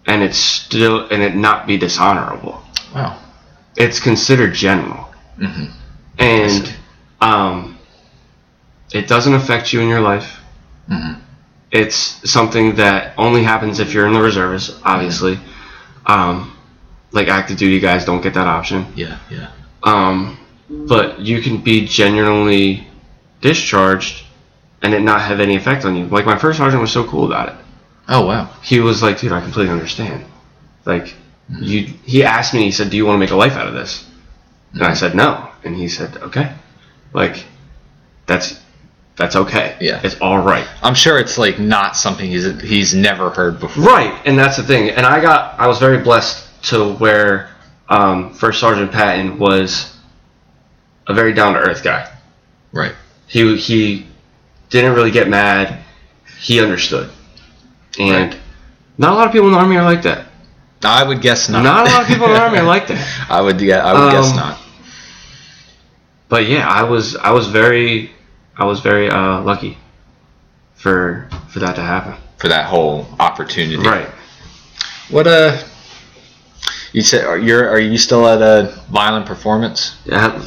and 0.08 0.22
it's 0.22 0.38
still 0.38 1.06
and 1.10 1.22
it 1.22 1.36
not 1.36 1.66
be 1.66 1.78
dishonorable. 1.78 2.60
Wow. 2.94 3.20
it's 3.76 4.00
considered 4.00 4.54
general. 4.54 5.04
Hmm 5.36 5.66
and 6.20 6.74
um, 7.20 7.78
it 8.92 9.06
doesn't 9.06 9.34
affect 9.34 9.72
you 9.72 9.80
in 9.80 9.88
your 9.88 10.00
life. 10.00 10.40
Hmm 10.88 11.12
it's 11.70 12.30
something 12.30 12.76
that 12.76 13.12
only 13.18 13.42
happens 13.42 13.78
if 13.78 13.92
you're 13.92 14.06
in 14.06 14.14
the 14.14 14.22
reserves 14.22 14.78
obviously. 14.84 15.38
Um, 16.06 16.56
like 17.12 17.28
active 17.28 17.58
duty 17.58 17.80
guys 17.80 18.04
don't 18.04 18.22
get 18.22 18.34
that 18.34 18.46
option. 18.46 18.86
Yeah, 18.94 19.18
yeah. 19.30 19.50
um, 19.82 20.38
but 20.68 21.20
you 21.20 21.40
can 21.42 21.58
be 21.58 21.86
genuinely 21.86 22.86
discharged 23.40 24.24
and 24.82 24.94
it 24.94 25.00
not 25.00 25.20
have 25.22 25.40
any 25.40 25.56
effect 25.56 25.84
on 25.84 25.96
you. 25.96 26.06
Like 26.06 26.26
my 26.26 26.38
first 26.38 26.58
sergeant 26.58 26.80
was 26.80 26.92
so 26.92 27.06
cool 27.06 27.26
about 27.26 27.50
it 27.50 27.54
Oh 28.08 28.26
wow. 28.26 28.50
he 28.62 28.80
was 28.80 29.02
like 29.02 29.20
dude 29.20 29.32
i 29.32 29.40
completely 29.40 29.72
understand. 29.72 30.24
Like 30.84 31.14
you 31.50 31.82
he 32.04 32.24
asked 32.24 32.54
me 32.54 32.64
he 32.64 32.70
said 32.72 32.90
do 32.90 32.96
you 32.96 33.04
want 33.06 33.16
to 33.16 33.20
make 33.20 33.30
a 33.30 33.36
life 33.36 33.52
out 33.52 33.68
of 33.68 33.74
this? 33.74 34.08
And 34.72 34.82
i 34.82 34.94
said 34.94 35.14
no. 35.14 35.48
And 35.64 35.76
he 35.76 35.88
said 35.88 36.16
okay. 36.18 36.54
Like 37.12 37.44
that's 38.26 38.60
that's 39.16 39.34
okay. 39.36 39.76
Yeah. 39.80 40.00
it's 40.04 40.18
all 40.20 40.38
right. 40.38 40.66
I'm 40.82 40.94
sure 40.94 41.18
it's 41.18 41.36
like 41.38 41.58
not 41.58 41.96
something 41.96 42.30
he's 42.30 42.60
he's 42.62 42.94
never 42.94 43.30
heard 43.30 43.60
before. 43.60 43.84
right. 43.84 44.22
And 44.24 44.38
that's 44.38 44.56
the 44.56 44.62
thing. 44.62 44.90
And 44.90 45.04
i 45.04 45.20
got 45.20 45.58
i 45.60 45.66
was 45.66 45.78
very 45.78 46.02
blessed 46.02 46.46
to 46.70 46.94
where 46.94 47.50
um, 47.90 48.34
first 48.34 48.60
sergeant 48.60 48.92
patton 48.92 49.38
was 49.38 49.96
a 51.06 51.14
very 51.14 51.32
down-to-earth 51.32 51.82
guy. 51.82 52.10
Right. 52.72 52.94
he 53.26 53.56
he 53.56 54.06
didn't 54.70 54.94
really 54.94 55.10
get 55.10 55.28
mad. 55.28 55.82
He 56.38 56.62
understood 56.62 57.10
and 57.98 58.32
Right. 58.32 58.40
not 58.98 59.12
a 59.12 59.16
lot 59.16 59.26
of 59.26 59.32
people 59.32 59.46
in 59.48 59.52
the 59.54 59.58
army 59.58 59.76
are 59.76 59.84
like 59.84 60.02
that 60.02 60.26
I 60.84 61.02
would 61.02 61.20
guess 61.20 61.48
not. 61.48 61.62
not 61.62 61.88
a 61.88 61.90
lot 61.90 62.02
of 62.02 62.08
people 62.08 62.26
in 62.26 62.32
the 62.34 62.40
army 62.40 62.58
are 62.58 62.64
like 62.64 62.86
that 62.90 63.26
I 63.30 63.40
would 63.40 63.60
yeah, 63.60 63.84
I 63.84 63.92
would 64.04 64.12
guess 64.12 64.30
Um, 64.30 64.36
not. 64.36 64.58
but 66.28 66.46
yeah, 66.46 66.68
I 66.68 66.82
was 66.84 67.16
I 67.16 67.30
was 67.32 67.48
very 67.48 68.12
I 68.56 68.64
was 68.64 68.80
very 68.80 69.08
uh, 69.10 69.40
lucky 69.42 69.78
for 70.74 71.28
for 71.48 71.58
that 71.60 71.74
to 71.76 71.82
happen. 71.82 72.14
For 72.38 72.48
that 72.48 72.66
whole 72.66 73.06
opportunity. 73.18 73.76
Right. 73.78 74.08
What 75.10 75.26
uh 75.26 75.58
you 76.92 77.02
said 77.02 77.24
are 77.24 77.38
you 77.38 77.56
are 77.58 77.80
you 77.80 77.98
still 77.98 78.26
at 78.28 78.40
a 78.40 78.80
violent 78.90 79.26
performance? 79.26 79.96
Yeah, 80.04 80.40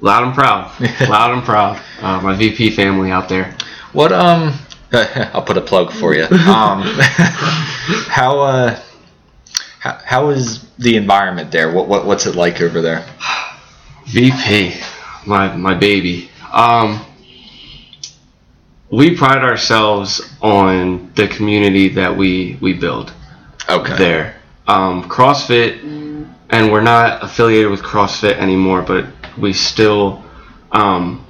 loud 0.00 0.24
and 0.24 0.34
proud. 0.34 0.70
loud 1.08 1.32
and 1.34 1.42
proud. 1.44 1.80
Uh, 2.00 2.20
my 2.22 2.34
VP 2.34 2.70
family 2.70 3.10
out 3.10 3.28
there. 3.28 3.54
What 3.92 4.12
um 4.12 4.54
I'll 5.34 5.42
put 5.42 5.56
a 5.56 5.60
plug 5.62 5.92
for 5.92 6.14
you. 6.14 6.24
Um 6.30 6.82
how 8.08 8.40
uh 8.40 8.80
how, 9.80 9.98
how 10.04 10.28
is 10.30 10.64
the 10.78 10.96
environment 10.96 11.50
there? 11.50 11.72
What, 11.72 11.88
what 11.88 12.06
what's 12.06 12.26
it 12.26 12.34
like 12.34 12.60
over 12.60 12.80
there? 12.80 13.06
VP, 14.06 14.74
my 15.26 15.54
my 15.56 15.74
baby. 15.74 16.30
Um, 16.52 17.04
we 18.90 19.16
pride 19.16 19.42
ourselves 19.42 20.22
on 20.40 21.12
the 21.16 21.26
community 21.28 21.88
that 21.90 22.16
we 22.16 22.56
we 22.60 22.72
build. 22.72 23.12
Okay. 23.68 23.96
there. 23.96 24.36
Um, 24.66 25.08
CrossFit, 25.08 25.82
and 26.50 26.72
we're 26.72 26.82
not 26.82 27.22
affiliated 27.22 27.70
with 27.70 27.82
CrossFit 27.82 28.36
anymore, 28.36 28.82
but 28.82 29.06
we 29.36 29.52
still 29.52 30.24
um, 30.72 31.26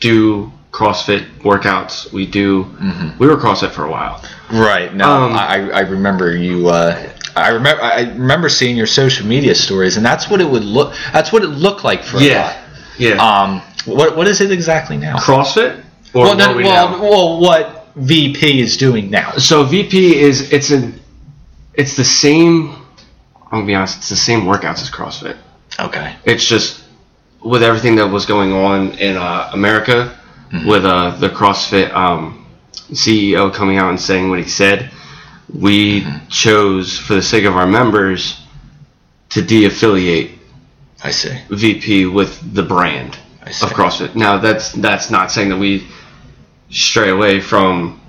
do 0.00 0.52
CrossFit 0.74 1.24
workouts. 1.42 2.12
We 2.12 2.26
do. 2.26 2.64
Mhm. 2.64 3.16
We 3.18 3.28
were 3.28 3.36
CrossFit 3.36 3.70
for 3.70 3.84
a 3.84 3.90
while. 3.90 4.20
Right. 4.50 4.92
No, 4.92 5.08
Um, 5.08 5.32
I, 5.34 5.70
I 5.70 5.80
remember 5.80 6.36
you. 6.36 6.68
Uh, 6.68 6.98
I 7.36 7.48
remember. 7.50 7.80
I 7.82 8.00
remember 8.00 8.48
seeing 8.48 8.76
your 8.76 8.86
social 8.88 9.24
media 9.26 9.54
stories, 9.54 9.96
and 9.96 10.04
that's 10.04 10.28
what 10.28 10.40
it 10.40 10.48
would 10.50 10.64
look. 10.64 10.92
That's 11.12 11.32
what 11.32 11.42
it 11.44 11.48
looked 11.48 11.84
like 11.84 12.02
for 12.02 12.16
a 12.18 12.22
Yeah, 12.22 12.60
yeah. 12.98 13.14
Um, 13.22 13.62
what 13.84 14.16
what 14.16 14.26
is 14.26 14.40
it 14.40 14.50
exactly 14.50 14.96
now? 14.96 15.16
CrossFit 15.18 15.80
or 16.12 16.24
well, 16.24 16.36
no, 16.36 16.56
we 16.56 16.64
well, 16.64 16.90
now? 16.90 17.02
well, 17.02 17.40
what 17.40 17.86
VP 17.96 18.60
is 18.60 18.76
doing 18.76 19.10
now? 19.10 19.32
So 19.38 19.62
VP 19.64 20.16
is 20.16 20.52
it's 20.52 20.70
an 20.70 21.00
it's 21.74 21.94
the 21.96 22.04
same. 22.04 22.70
I'm 23.36 23.50
gonna 23.60 23.66
be 23.66 23.74
honest. 23.76 23.98
It's 23.98 24.08
the 24.08 24.16
same 24.16 24.42
workouts 24.42 24.82
as 24.82 24.90
CrossFit. 24.90 25.36
Okay. 25.78 26.16
It's 26.24 26.44
just 26.48 26.82
with 27.42 27.62
everything 27.62 27.94
that 27.96 28.08
was 28.08 28.26
going 28.26 28.52
on 28.52 28.92
in 28.98 29.16
uh, 29.16 29.50
America, 29.52 30.16
with 30.66 30.84
uh, 30.84 31.16
the 31.16 31.28
CrossFit 31.28 31.92
um, 31.94 32.46
CEO 32.92 33.52
coming 33.52 33.76
out 33.78 33.90
and 33.90 34.00
saying 34.00 34.30
what 34.30 34.38
he 34.38 34.48
said, 34.48 34.90
we 35.52 36.06
chose 36.28 36.98
for 36.98 37.14
the 37.14 37.22
sake 37.22 37.44
of 37.44 37.56
our 37.56 37.66
members 37.66 38.40
to 39.30 39.42
de-affiliate 39.42 40.30
I 41.02 41.10
see. 41.10 41.38
VP 41.50 42.06
with 42.06 42.54
the 42.54 42.62
brand 42.62 43.18
of 43.42 43.70
CrossFit. 43.70 44.14
Now 44.14 44.38
that's 44.38 44.72
that's 44.72 45.10
not 45.10 45.30
saying 45.30 45.50
that 45.50 45.58
we 45.58 45.86
stray 46.70 47.10
away 47.10 47.40
from 47.40 48.00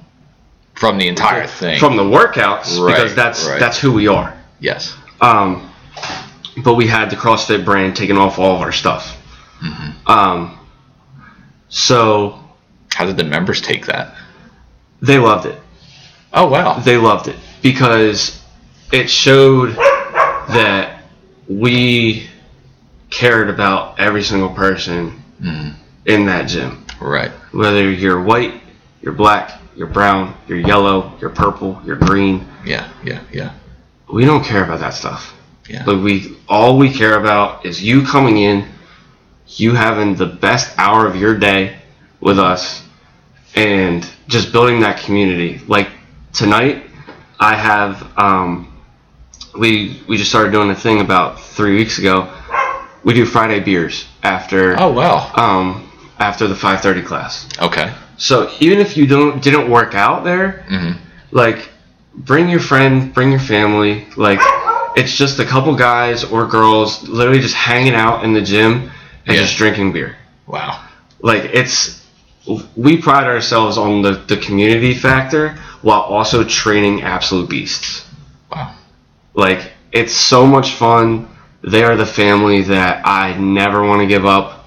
From 0.75 0.97
the 0.97 1.07
entire 1.07 1.45
thing. 1.47 1.77
from 1.79 1.97
the 1.97 2.03
workouts 2.03 2.79
Right, 2.79 2.95
because 2.95 3.15
that's 3.15 3.45
right. 3.45 3.59
that's 3.59 3.77
who 3.79 3.91
we 3.91 4.07
are. 4.07 4.33
yes. 4.59 4.95
Um, 5.21 5.71
but 6.63 6.75
we 6.75 6.87
had 6.87 7.09
the 7.09 7.15
CrossFit 7.17 7.65
brand 7.65 7.95
taking 7.97 8.17
off 8.17 8.39
all 8.39 8.55
of 8.55 8.61
our 8.61 8.71
stuff. 8.71 9.17
Mm-hmm. 9.61 10.07
Um, 10.09 10.57
so 11.75 12.39
How 12.93 13.05
did 13.05 13.17
the 13.17 13.25
members 13.25 13.59
take 13.61 13.85
that? 13.87 14.15
they 15.01 15.19
loved 15.19 15.45
it. 15.45 15.59
Oh 16.33 16.47
wow. 16.47 16.79
They 16.79 16.95
loved 16.97 17.27
it 17.27 17.35
because 17.61 18.41
it 18.93 19.09
showed 19.09 19.75
that 19.75 21.01
we 21.49 22.27
cared 23.09 23.49
about 23.49 23.99
every 23.99 24.23
single 24.23 24.49
person 24.49 25.21
Mhm. 25.43 25.73
in 26.05 26.25
that 26.27 26.47
gym. 26.47 26.85
Right. 27.01 27.31
Whether 27.51 27.91
you're 27.91 28.21
white, 28.21 28.61
you're 29.01 29.13
black, 29.13 29.51
you're 29.75 29.87
brown, 29.87 30.33
you're 30.47 30.59
yellow, 30.59 31.11
you're 31.19 31.29
purple, 31.29 31.81
you're 31.85 31.97
green. 31.97 32.47
Yeah, 32.65 32.87
yeah, 33.03 33.19
yeah, 33.33 33.49
We 34.07 34.23
don't 34.23 34.43
care 34.45 34.63
about 34.63 34.79
that 34.79 34.93
stuff. 34.93 35.33
yeah. 35.67 35.83
But 35.85 35.99
we 35.99 36.37
all 36.47 36.77
we 36.77 36.89
care 36.89 37.17
about 37.19 37.65
is 37.65 37.83
you 37.83 38.03
coming 38.05 38.37
in, 38.37 38.65
you 39.47 39.73
having 39.73 40.15
the 40.15 40.25
best 40.25 40.77
hour 40.77 41.07
of 41.07 41.15
your 41.15 41.37
day 41.37 41.77
with 42.19 42.39
us, 42.39 42.83
and 43.55 44.07
just 44.27 44.51
building 44.51 44.79
that 44.81 44.99
community. 45.03 45.61
Like 45.67 45.89
tonight, 46.33 46.83
I 47.39 47.55
have 47.55 48.17
um, 48.17 48.71
we 49.57 50.01
we 50.07 50.17
just 50.17 50.29
started 50.29 50.51
doing 50.51 50.69
a 50.71 50.75
thing 50.75 51.01
about 51.01 51.39
three 51.39 51.75
weeks 51.75 51.97
ago. 51.99 52.31
We 53.03 53.13
do 53.13 53.25
Friday 53.25 53.59
beers 53.59 54.05
after 54.23 54.75
Oh 54.79 54.91
wow. 54.91 55.31
um, 55.35 55.91
after 56.19 56.47
the 56.47 56.55
five 56.55 56.81
thirty 56.81 57.01
class. 57.01 57.47
Okay. 57.61 57.93
So 58.17 58.51
even 58.59 58.79
if 58.79 58.97
you 58.97 59.05
don't 59.05 59.41
didn't 59.43 59.69
work 59.69 59.93
out 59.93 60.23
there, 60.23 60.65
Mhm. 60.71 60.97
like 61.31 61.69
bring 62.15 62.49
your 62.49 62.61
friend, 62.61 63.13
bring 63.13 63.29
your 63.29 63.39
family. 63.41 64.07
Like 64.15 64.39
it's 64.95 65.15
just 65.15 65.39
a 65.39 65.45
couple 65.45 65.75
guys 65.75 66.23
or 66.23 66.47
girls 66.47 67.07
literally 67.07 67.41
just 67.41 67.53
hanging 67.55 67.93
out 67.93 68.23
in 68.23 68.33
the 68.33 68.41
gym 68.41 68.89
and 69.25 69.35
Yeah. 69.35 69.41
just 69.43 69.57
drinking 69.57 69.91
beer. 69.93 70.15
Wow. 70.47 70.83
Like 71.21 71.45
it's 71.53 72.01
we 72.75 72.97
pride 73.01 73.25
ourselves 73.25 73.77
on 73.77 74.03
the, 74.03 74.11
the 74.27 74.37
community 74.37 74.93
factor 74.93 75.57
while 75.81 76.01
also 76.01 76.43
training 76.43 77.01
absolute 77.01 77.49
beasts. 77.49 78.05
Wow. 78.51 78.75
Like 79.33 79.71
it's 79.91 80.13
so 80.13 80.45
much 80.45 80.71
fun. 80.73 81.27
They 81.63 81.83
are 81.83 81.95
the 81.95 82.05
family 82.05 82.61
that 82.63 83.01
I 83.05 83.35
never 83.37 83.83
want 83.83 84.01
to 84.01 84.07
give 84.07 84.25
up. 84.25 84.65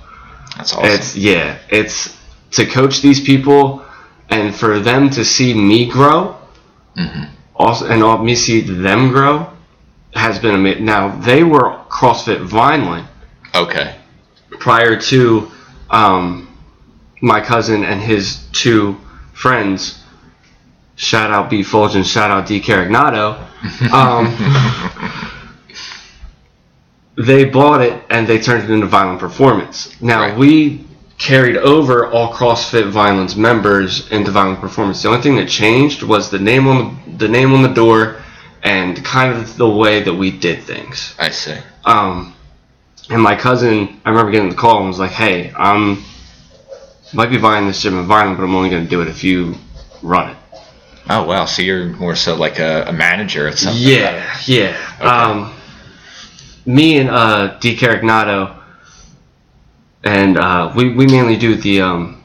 That's 0.57 0.73
awesome. 0.73 0.91
It's 0.91 1.17
yeah, 1.17 1.59
it's 1.69 2.17
to 2.53 2.67
coach 2.67 3.01
these 3.03 3.21
people 3.21 3.85
and 4.31 4.55
for 4.55 4.81
them 4.81 5.09
to 5.11 5.25
see 5.25 5.55
me 5.55 5.89
grow, 5.89 6.37
Mhm. 6.97 7.29
also 7.55 7.87
and 7.87 8.03
all, 8.03 8.19
me 8.19 8.35
see 8.35 8.61
them 8.63 9.11
grow 9.11 9.49
has 10.15 10.39
been 10.41 10.55
amazing. 10.57 10.85
Now 10.85 11.11
they 11.21 11.45
were 11.45 11.79
CrossFit 11.89 12.41
Vineland 12.43 13.07
okay. 13.55 13.95
Prior 14.51 14.97
to 15.01 15.51
um, 15.91 16.49
my 17.23 17.41
cousin 17.41 17.85
and 17.85 18.01
his 18.01 18.47
two 18.53 18.97
friends. 19.33 20.03
Shout 20.97 21.31
out 21.31 21.49
B 21.49 21.61
Fulgen, 21.63 22.05
shout 22.05 22.31
out 22.31 22.47
D 22.47 22.61
Carignato. 22.61 23.39
Um, 23.93 24.35
they 27.27 27.45
bought 27.45 27.81
it 27.83 28.03
and 28.11 28.27
they 28.27 28.41
turned 28.41 28.65
it 28.65 28.71
into 28.71 28.87
Violent 28.87 29.21
Performance. 29.21 30.01
Now 30.01 30.21
Right. 30.23 30.37
we 30.37 30.85
carried 31.19 31.57
over 31.57 32.07
all 32.07 32.33
CrossFit 32.33 32.91
Violence 32.91 33.35
members 33.37 34.11
into 34.11 34.31
Violent 34.31 34.61
Performance. 34.61 35.03
The 35.03 35.09
only 35.09 35.21
thing 35.23 35.37
that 35.37 35.49
changed 35.49 36.03
was 36.03 36.31
the 36.31 36.39
name 36.39 36.67
on 36.69 36.97
the, 37.07 37.27
the 37.27 37.29
name 37.29 37.53
on 37.53 37.63
the 37.63 37.75
door 37.75 38.23
and 38.63 39.05
kind 39.05 39.33
of 39.33 39.57
the 39.57 39.69
way 39.69 40.03
that 40.03 40.15
we 40.15 40.31
did 40.31 40.63
things. 40.65 41.15
I 41.19 41.31
see. 41.31 41.57
Um, 41.85 42.35
and 43.11 43.23
my 43.23 43.35
cousin, 43.37 44.01
I 44.05 44.11
remember 44.11 44.31
getting 44.33 44.51
the 44.51 44.57
call 44.57 44.79
and 44.79 44.89
was 44.89 44.99
like, 44.99 45.11
"Hey, 45.13 45.53
I'm 45.57 46.05
might 47.15 47.31
be 47.31 47.39
buying 47.39 47.67
this 47.67 47.81
gym 47.83 47.95
Vineland, 48.07 48.37
but 48.37 48.45
I'm 48.45 48.55
only 48.55 48.69
going 48.71 48.85
to 48.85 48.91
do 48.91 49.01
it 49.03 49.09
if 49.09 49.25
you 49.25 49.55
run 50.03 50.31
it." 50.31 50.37
Oh 51.11 51.25
wow. 51.27 51.47
So 51.47 51.63
you're 51.63 51.87
more 51.87 52.15
so 52.15 52.35
like 52.37 52.59
a, 52.59 52.85
a 52.89 52.93
manager 52.93 53.49
at 53.49 53.59
something. 53.59 53.83
Yeah, 53.83 54.39
yeah. 54.47 54.77
Um, 55.01 55.55
me 56.67 56.99
and 56.99 57.09
uh, 57.09 57.59
D. 57.61 57.77
Carignato, 57.77 58.55
and 60.05 60.37
uh, 60.37 60.73
we 60.77 60.95
we 60.95 61.07
mainly 61.07 61.37
do 61.37 61.55
the 61.57 61.81
um, 61.81 62.23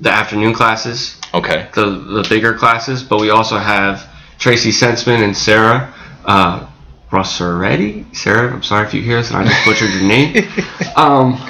the 0.00 0.10
afternoon 0.10 0.54
classes, 0.54 1.20
Okay. 1.32 1.68
the 1.74 1.86
the 1.86 2.26
bigger 2.28 2.54
classes, 2.54 3.02
but 3.04 3.20
we 3.20 3.30
also 3.30 3.58
have 3.58 4.08
Tracy 4.38 4.70
Sensman 4.70 5.22
and 5.22 5.36
Sarah. 5.36 5.94
Uh, 6.24 6.66
Rossaretti? 7.14 8.14
Sarah, 8.14 8.52
I'm 8.52 8.62
sorry 8.62 8.86
if 8.86 8.92
you 8.94 9.00
hear 9.02 9.18
this 9.18 9.30
and 9.30 9.38
I 9.38 9.44
just 9.48 9.64
butchered 9.64 9.90
your 9.90 10.02
name. 10.02 10.48
Um, 10.96 11.40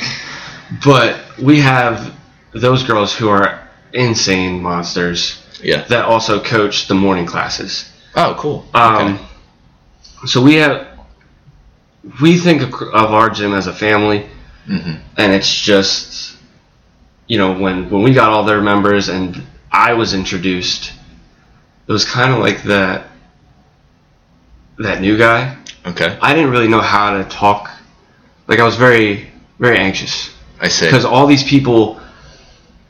but 0.85 1.21
we 1.43 1.61
have 1.61 2.15
those 2.53 2.83
girls 2.83 3.15
who 3.15 3.29
are 3.29 3.69
insane 3.93 4.63
monsters 4.63 5.43
Yeah. 5.63 5.83
that 5.89 6.05
also 6.07 6.43
coach 6.43 6.89
the 6.89 6.95
morning 6.95 7.27
classes. 7.27 7.91
Oh, 8.15 8.35
cool. 8.39 8.67
Um, 8.75 9.15
okay. 9.15 9.25
So 10.27 10.43
we 10.43 10.55
have 10.55 10.87
we 12.23 12.39
think 12.39 12.63
of 12.63 12.73
of 12.95 13.13
our 13.13 13.29
gym 13.31 13.53
as 13.55 13.67
a 13.67 13.73
family, 13.73 14.27
Mhm. 14.69 15.01
and 15.19 15.33
it's 15.33 15.51
just 15.61 16.37
you 17.27 17.37
know 17.39 17.53
when 17.53 17.91
when 17.91 18.03
we 18.03 18.13
got 18.15 18.31
all 18.31 18.45
their 18.45 18.63
members 18.63 19.09
and 19.11 19.43
I 19.71 19.93
was 19.95 20.15
introduced, 20.15 20.93
it 21.87 21.93
was 21.93 22.05
kind 22.07 22.33
of 22.33 22.39
like 22.41 22.63
that 22.65 23.09
that 24.79 25.01
new 25.01 25.17
guy. 25.17 25.57
Okay. 25.87 26.17
I 26.21 26.35
didn't 26.35 26.51
really 26.51 26.69
know 26.69 26.81
how 26.81 27.17
to 27.19 27.25
talk. 27.25 27.71
Like 28.49 28.59
I 28.59 28.65
was 28.65 28.77
very 28.77 29.31
very 29.61 29.79
anxious 29.79 30.35
I 30.61 30.69
see. 30.69 30.87
because 30.87 31.05
all 31.05 31.27
these 31.27 31.45
people 31.45 32.01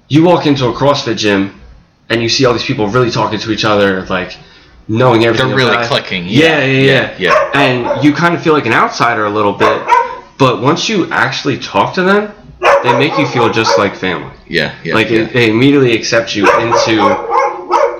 you 0.09 0.25
walk 0.25 0.47
into 0.47 0.67
a 0.67 0.73
CrossFit 0.73 1.17
gym 1.19 1.61
and 2.09 2.23
you 2.23 2.29
see 2.29 2.47
all 2.47 2.53
these 2.55 2.65
people 2.65 2.89
really 2.89 3.11
talking 3.11 3.39
to 3.39 3.51
each 3.53 3.65
other 3.67 4.03
like 4.07 4.37
knowing 4.89 5.25
everything 5.25 5.49
They're 5.49 5.57
really 5.57 5.87
clicking. 5.87 6.25
yeah 6.27 6.65
yeah 6.65 7.15
yeah, 7.15 7.17
yeah. 7.19 7.51
and 7.55 8.03
you 8.03 8.15
kind 8.15 8.35
of 8.35 8.43
feel 8.43 8.55
like 8.55 8.65
an 8.67 8.73
outsider 8.73 9.27
a 9.27 9.31
little 9.31 9.53
bit 9.53 9.83
but 10.39 10.63
once 10.63 10.89
you 10.89 11.11
actually 11.13 11.59
talk 11.59 11.95
to 11.95 12.03
them 12.03 12.33
they 12.83 12.99
make 12.99 13.17
you 13.19 13.27
feel 13.27 13.51
just 13.53 13.77
like 13.79 13.95
family 13.95 14.35
Yeah. 14.49 14.75
Yeah. 14.85 14.95
like 14.95 15.11
yeah. 15.11 15.21
it, 15.21 15.33
they 15.35 15.51
immediately 15.51 15.93
accept 15.95 16.35
you 16.35 16.45
into 16.61 16.97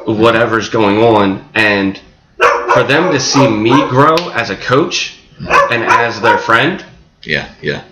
whatever's 0.07 0.69
going 0.71 0.99
on 0.99 1.49
and 1.55 2.01
for 2.75 2.83
them 2.83 3.13
to 3.13 3.21
see 3.21 3.47
me 3.49 3.71
grow 3.89 4.17
as 4.33 4.51
a 4.51 4.57
coach 4.57 5.19
and 5.71 5.83
as 5.85 6.21
their 6.21 6.39
friend 6.39 6.85
yeah. 7.27 7.49
Yeah. 7.63 7.83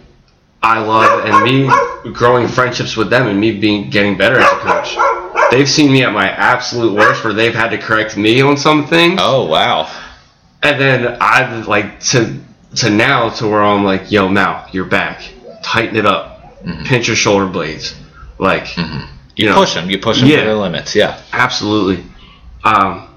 I 0.62 0.78
love 0.80 1.24
and 1.24 1.42
me 1.42 2.12
growing 2.12 2.46
friendships 2.46 2.96
with 2.96 3.08
them 3.10 3.26
and 3.28 3.40
me 3.40 3.58
being 3.58 3.88
getting 3.90 4.16
better 4.16 4.36
as 4.38 4.52
a 4.52 4.56
coach. 4.56 5.50
They've 5.50 5.68
seen 5.68 5.90
me 5.90 6.04
at 6.04 6.12
my 6.12 6.28
absolute 6.28 6.94
worst 6.94 7.24
where 7.24 7.32
they've 7.32 7.54
had 7.54 7.70
to 7.70 7.78
correct 7.78 8.16
me 8.16 8.42
on 8.42 8.56
some 8.56 8.86
things. 8.86 9.18
Oh 9.22 9.46
wow. 9.46 9.90
And 10.62 10.80
then 10.80 11.16
I 11.20 11.62
like 11.62 12.00
to 12.10 12.38
to 12.76 12.90
now 12.90 13.30
to 13.30 13.48
where 13.48 13.62
I'm 13.62 13.84
like, 13.84 14.10
yo, 14.12 14.28
Mal, 14.28 14.68
you're 14.72 14.84
back. 14.84 15.22
Tighten 15.62 15.96
it 15.96 16.06
up. 16.06 16.62
Mhm. 16.64 16.84
Pinch 16.86 17.06
your 17.08 17.16
shoulder 17.16 17.46
blades. 17.46 17.94
Like, 18.38 18.66
Mhm. 18.66 19.06
you 19.36 19.46
know, 19.46 19.54
Push 19.56 19.74
them. 19.74 19.90
You 19.90 19.98
push 19.98 20.20
them 20.20 20.28
Yeah. 20.28 20.40
to 20.40 20.44
their 20.44 20.54
limits. 20.54 20.94
Yeah. 20.94 21.16
absolutely. 21.32 22.04
Um, 22.64 23.08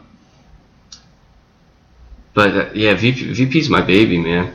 but 2.36 2.50
uh, 2.56 2.70
yeah, 2.76 2.94
VP, 2.94 3.34
VP's 3.34 3.70
my 3.70 3.82
baby, 3.82 4.20
man. 4.20 4.54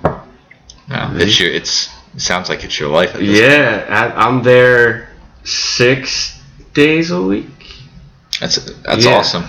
No, 0.88 1.10
it's 1.14 1.40
your. 1.40 1.50
It's. 1.50 1.88
It 2.14 2.20
sounds 2.20 2.48
like 2.48 2.64
it's 2.64 2.78
your 2.78 2.88
life. 2.90 3.20
Yeah, 3.20 3.86
I, 3.88 4.26
I'm 4.26 4.42
there 4.42 5.08
six 5.44 6.40
days 6.74 7.10
a 7.12 7.22
week. 7.22 7.46
That's 8.40 8.56
that's 8.82 9.04
Yeah. 9.04 9.12
awesome. 9.12 9.44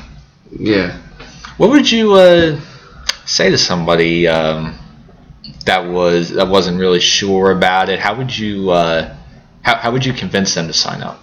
Yeah. 0.58 0.98
What 1.58 1.70
would 1.72 1.92
you 1.92 2.14
uh, 2.14 2.60
say 3.26 3.50
to 3.50 3.58
somebody 3.58 4.28
um, 4.28 4.78
that 5.66 5.88
was 5.88 6.30
that 6.30 6.48
wasn't 6.48 6.80
really 6.80 7.00
sure 7.00 7.52
about 7.52 7.90
it? 7.90 8.00
How 8.00 8.16
would 8.16 8.36
you 8.38 8.70
uh, 8.70 9.16
how, 9.64 9.76
how 9.78 9.92
would 9.92 10.06
you 10.06 10.14
convince 10.14 10.54
them 10.54 10.68
to 10.68 10.74
sign 10.74 11.02
up 11.02 11.20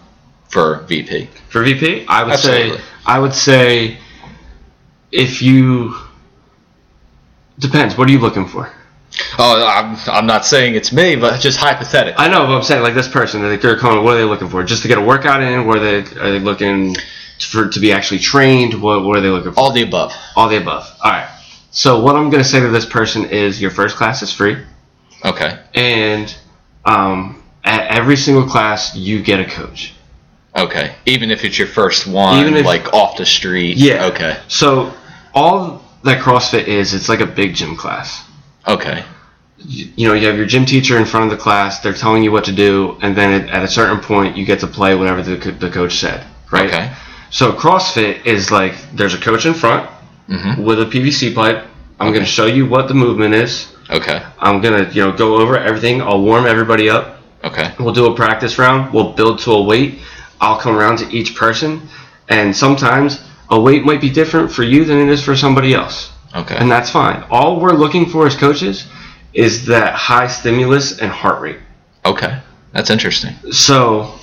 for 0.49 0.81
VP? 0.89 1.29
For 1.51 1.63
VP, 1.63 2.07
I 2.09 2.25
would 2.25 2.33
Absolutely. 2.35 2.79
say 2.79 2.85
I 3.07 3.19
would 3.21 3.35
say 3.35 3.99
if 5.13 5.41
you 5.41 5.95
depends. 7.59 7.97
What 7.97 8.09
are 8.09 8.13
you 8.13 8.19
looking 8.21 8.47
for? 8.47 8.71
Oh, 9.39 9.67
I'm, 9.67 9.97
I'm 10.07 10.27
not 10.27 10.45
saying 10.45 10.75
it's 10.75 10.93
me, 10.93 11.17
but 11.17 11.41
just 11.41 11.59
hypothetically. 11.59 12.23
I 12.25 12.29
know, 12.29 12.47
but 12.47 12.53
I'm 12.57 12.63
saying 12.63 12.83
like 12.83 12.95
this 12.95 13.09
person, 13.09 13.43
like 13.49 13.61
they're 13.61 13.77
coming. 13.79 14.05
What 14.05 14.15
are 14.15 14.19
they 14.19 14.25
looking 14.25 14.49
for? 14.49 14.63
Just 14.63 14.83
to 14.83 14.89
get 14.89 14.99
a 14.99 15.03
workout 15.03 15.43
in? 15.43 15.67
What 15.67 15.79
are 15.79 15.81
they 15.81 16.21
are 16.21 16.31
they 16.33 16.39
looking 16.39 16.95
for 17.41 17.69
to 17.69 17.81
be 17.81 17.93
actually 17.93 18.19
trained? 18.21 18.81
What 18.81 19.05
what 19.05 19.17
are 19.17 19.21
they 19.21 19.31
looking 19.31 19.53
for? 19.53 19.61
All 19.61 19.73
the 19.73 19.83
above. 19.83 20.13
All 20.37 20.49
the 20.49 20.57
above. 20.59 20.87
All 21.03 21.11
right. 21.11 21.29
So 21.71 22.01
what 22.01 22.17
I'm 22.17 22.31
gonna 22.31 22.45
say 22.45 22.61
to 22.61 22.69
this 22.69 22.87
person 22.87 23.25
is 23.25 23.61
your 23.61 23.71
first 23.71 23.97
class 23.97 24.23
is 24.23 24.33
free, 24.33 24.57
Okay. 25.25 25.59
and 25.75 26.35
um, 26.85 27.43
at 27.65 27.89
every 27.91 28.17
single 28.17 28.47
class 28.47 28.95
you 28.95 29.23
get 29.23 29.41
a 29.41 29.45
coach. 29.45 29.95
Okay. 30.57 30.95
Even 31.07 31.31
if 31.31 31.45
it's 31.45 31.59
your 31.59 31.69
first 31.69 32.07
one, 32.07 32.39
Even 32.39 32.55
if- 32.57 32.67
like 32.67 32.93
off 32.95 33.17
the 33.17 33.27
street. 33.27 33.77
Yeah. 33.79 34.07
Okay. 34.07 34.39
So 34.49 34.93
all 35.35 35.83
that 36.05 36.23
CrossFit 36.23 36.67
is, 36.67 36.95
it's 36.95 37.09
like 37.09 37.21
a 37.21 37.27
big 37.27 37.55
gym 37.55 37.77
class. 37.77 38.25
Okay. 38.67 39.05
you 39.59 39.91
you 39.97 40.09
know, 40.09 40.15
you 40.15 40.27
have 40.27 40.37
your 40.37 40.47
gym 40.47 40.65
teacher 40.65 40.99
in 40.99 41.05
front 41.05 41.25
of 41.31 41.37
the 41.37 41.43
class. 41.43 41.81
They're 41.81 41.93
telling 41.95 42.23
you 42.23 42.31
what 42.33 42.45
to 42.45 42.53
do, 42.53 42.97
and 43.03 43.17
then 43.17 43.43
at, 43.43 43.49
at 43.51 43.63
a 43.65 43.69
certain 43.69 43.99
point, 44.01 44.37
you 44.37 44.45
get 44.45 44.61
to 44.61 44.67
play 44.67 44.95
whatever 44.95 45.23
the, 45.23 45.37
the 45.53 45.71
coach 45.71 45.95
said. 45.97 46.25
Right. 46.53 46.69
Okay. 46.69 46.93
So 47.31 47.53
CrossFit 47.53 48.25
is 48.25 48.51
like 48.51 48.75
there's 48.95 49.15
a 49.15 49.19
coach 49.21 49.47
in 49.47 49.55
front 49.55 49.91
Mm-hmm. 50.29 50.63
with 50.63 50.79
a 50.79 50.85
PVC 50.85 51.35
pipe. 51.35 51.65
I'm 51.99 52.13
going 52.13 52.23
to 52.25 52.31
show 52.31 52.45
you 52.45 52.67
what 52.69 52.87
the 52.87 52.93
movement 52.95 53.33
is. 53.35 53.75
Okay. 53.89 54.23
I'm 54.39 54.61
going 54.61 54.85
to 54.85 54.93
you 54.93 55.03
know 55.03 55.13
go 55.17 55.37
over 55.39 55.59
everything. 55.59 56.03
I'll 56.03 56.21
warm 56.23 56.45
everybody 56.47 56.91
up. 56.91 57.17
Okay. 57.45 57.73
We'll 57.81 57.95
do 57.95 58.07
a 58.13 58.15
practice 58.15 58.59
round. 58.59 58.93
We'll 58.93 59.13
build 59.15 59.39
to 59.41 59.53
a 59.53 59.63
weight. 59.63 60.01
I'll 60.41 60.59
come 60.61 60.77
around 60.77 60.99
to 60.99 61.09
each 61.11 61.35
person, 61.35 61.89
And 62.29 62.55
sometimes 62.55 63.21
a 63.51 63.61
weight 63.61 63.85
might 63.85 64.01
be 64.01 64.11
different 64.11 64.51
for 64.53 64.63
you 64.63 64.85
than 64.85 64.99
it 64.99 65.09
is 65.09 65.23
for 65.25 65.37
somebody 65.37 65.75
else. 65.75 66.13
Okay. 66.35 66.57
And 66.57 66.71
that's 66.71 66.91
fine. 66.91 67.25
All 67.31 67.59
we're 67.61 67.73
looking 67.73 68.07
for 68.07 68.27
as 68.27 68.37
coaches 68.37 68.87
is 69.33 69.67
that 69.67 69.95
high 69.95 70.27
stimulus 70.27 70.99
and 71.01 71.11
heart 71.11 71.41
rate. 71.41 71.59
okay. 72.05 72.41
That's 72.73 72.91
interesting. 72.91 73.35
So 73.51 74.15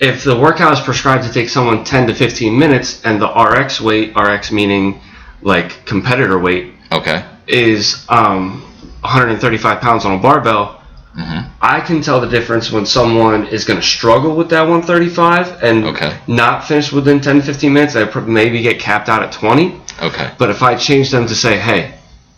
if 0.00 0.24
the 0.24 0.36
workout 0.36 0.72
is 0.72 0.80
prescribed 0.80 1.22
to 1.24 1.32
take 1.32 1.48
someone 1.48 1.84
10 1.84 2.08
to 2.08 2.14
15 2.14 2.58
minutes 2.58 3.00
and 3.04 3.22
the 3.22 3.28
RX 3.28 3.80
weight, 3.80 4.14
RX 4.16 4.50
meaning 4.50 5.00
like 5.42 5.84
competitor 5.86 6.38
weight, 6.38 6.72
Okay. 6.90 7.24
is 7.46 8.04
um, 8.08 8.62
135 9.02 9.80
pounds 9.80 10.04
on 10.04 10.18
a 10.18 10.22
barbell, 10.22 10.82
Mhm. 11.16 11.46
I 11.60 11.80
can 11.80 12.00
tell 12.00 12.20
the 12.20 12.26
difference 12.26 12.72
when 12.72 12.84
someone 12.86 13.46
is 13.46 13.64
going 13.64 13.80
to 13.80 13.86
struggle 13.86 14.34
with 14.34 14.48
that 14.50 14.66
135 14.66 15.62
and 15.62 15.84
Okay. 15.84 16.12
not 16.26 16.64
finish 16.66 16.90
within 16.92 17.20
10 17.20 17.36
to 17.36 17.42
15 17.42 17.72
minutes. 17.72 17.94
They 17.94 18.06
maybe 18.26 18.60
get 18.62 18.80
capped 18.80 19.08
out 19.08 19.22
at 19.22 19.30
20. 19.30 19.80
Okay. 20.02 20.30
But 20.38 20.50
if 20.50 20.62
I 20.62 20.74
change 20.74 21.10
them 21.10 21.26
to 21.26 21.34
say, 21.34 21.56
hey, 21.56 21.92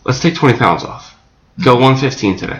let's 0.05 0.19
take 0.19 0.35
20 0.35 0.57
pounds 0.59 0.83
off, 0.83 1.15
go 1.63 1.75
115 1.75 2.37
today, 2.37 2.59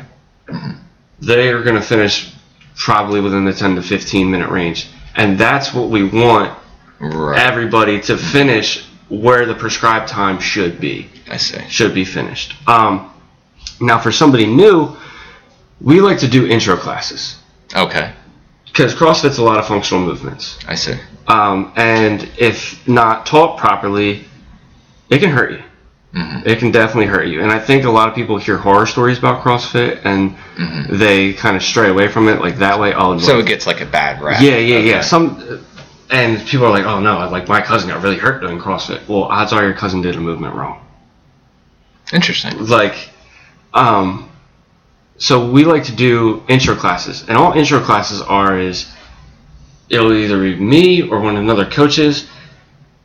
they 1.22 1.50
are 1.50 1.62
going 1.62 1.76
to 1.76 1.82
finish 1.82 2.32
probably 2.76 3.22
within 3.22 3.46
the 3.46 3.54
10 3.54 3.76
to 3.76 3.82
15 3.84 4.30
minute 4.32 4.50
range. 4.50 4.88
And 5.16 5.38
that's 5.38 5.74
what 5.74 5.90
we 5.90 6.04
want 6.04 6.52
Right. 7.00 7.38
everybody 7.40 8.00
to 8.02 8.18
finish 8.18 8.84
where 9.10 9.46
the 9.46 9.54
prescribed 9.54 10.08
time 10.08 10.40
should 10.40 10.80
be 10.80 11.10
I 11.32 11.38
see. 11.38 11.60
should 11.70 11.94
be 11.94 12.04
finished. 12.06 12.56
Um, 12.66 13.06
now, 13.80 14.00
for 14.00 14.12
somebody 14.12 14.48
new, 14.48 14.96
we 15.82 16.02
like 16.02 16.20
to 16.20 16.28
do 16.28 16.48
intro 16.48 16.76
classes 16.78 17.38
Okay. 17.76 18.12
because 18.66 18.94
CrossFit's 18.96 19.38
a 19.38 19.44
lot 19.44 19.60
of 19.60 19.68
functional 19.68 20.04
movements, 20.04 20.58
I 20.68 20.76
see. 20.76 20.96
um, 21.28 21.72
and 21.76 22.30
if 22.38 22.88
not 22.88 23.26
taught 23.26 23.58
properly, 23.58 24.26
it 25.10 25.20
can 25.20 25.30
hurt 25.30 25.52
you. 25.52 25.64
Mhm. 26.16 26.46
It 26.48 26.60
can 26.60 26.72
definitely 26.72 27.06
hurt 27.08 27.28
you, 27.28 27.42
and 27.42 27.52
I 27.52 27.60
think 27.60 27.84
a 27.84 27.92
lot 27.92 28.08
of 28.08 28.16
people 28.16 28.38
hear 28.38 28.58
horror 28.58 28.86
stories 28.88 29.18
about 29.20 29.44
CrossFit 29.44 30.00
and 30.06 30.36
they 30.90 31.34
kind 31.34 31.56
of 31.56 31.62
stray 31.62 31.90
away 31.90 32.08
from 32.08 32.28
it. 32.30 32.40
Like 32.40 32.58
that 32.60 32.80
way, 32.80 32.94
oh, 32.94 33.16
Mm-hmm. 33.16 33.26
So 33.26 33.40
it 33.40 33.46
gets 33.46 33.68
like 33.68 33.82
a 33.82 33.86
bad 33.86 34.22
rap. 34.22 34.42
yeah, 34.42 34.56
yeah, 34.58 34.80
yeah. 34.80 35.02
Some 35.02 35.62
and 36.10 36.44
people 36.48 36.66
are 36.66 36.72
like, 36.72 36.86
oh 36.86 37.02
no, 37.02 37.30
like 37.30 37.48
my 37.50 37.62
cousin 37.62 37.90
got 37.90 38.02
really 38.02 38.18
hurt 38.18 38.40
doing 38.42 38.58
CrossFit. 38.58 39.02
Well, 39.08 39.24
odds 39.24 39.52
are 39.52 39.64
your 39.64 39.74
cousin 39.74 40.02
did 40.02 40.16
a 40.16 40.20
movement 40.20 40.56
wrong. 40.56 40.80
Interesting. 42.14 42.66
like 42.68 42.96
um 43.74 44.27
so 45.18 45.50
we 45.50 45.64
like 45.66 45.84
to 45.86 45.96
do 45.96 46.44
intro 46.48 46.76
classes 46.76 47.26
and 47.28 47.38
all 47.38 47.54
intro 47.54 47.80
classes 47.80 48.22
are 48.22 48.60
is 48.60 48.92
it'll 49.90 50.14
either 50.14 50.40
be 50.42 50.56
me 50.56 51.02
or 51.02 51.20
one 51.20 51.36
of 51.36 51.42
another 51.44 51.66
coaches 51.66 52.28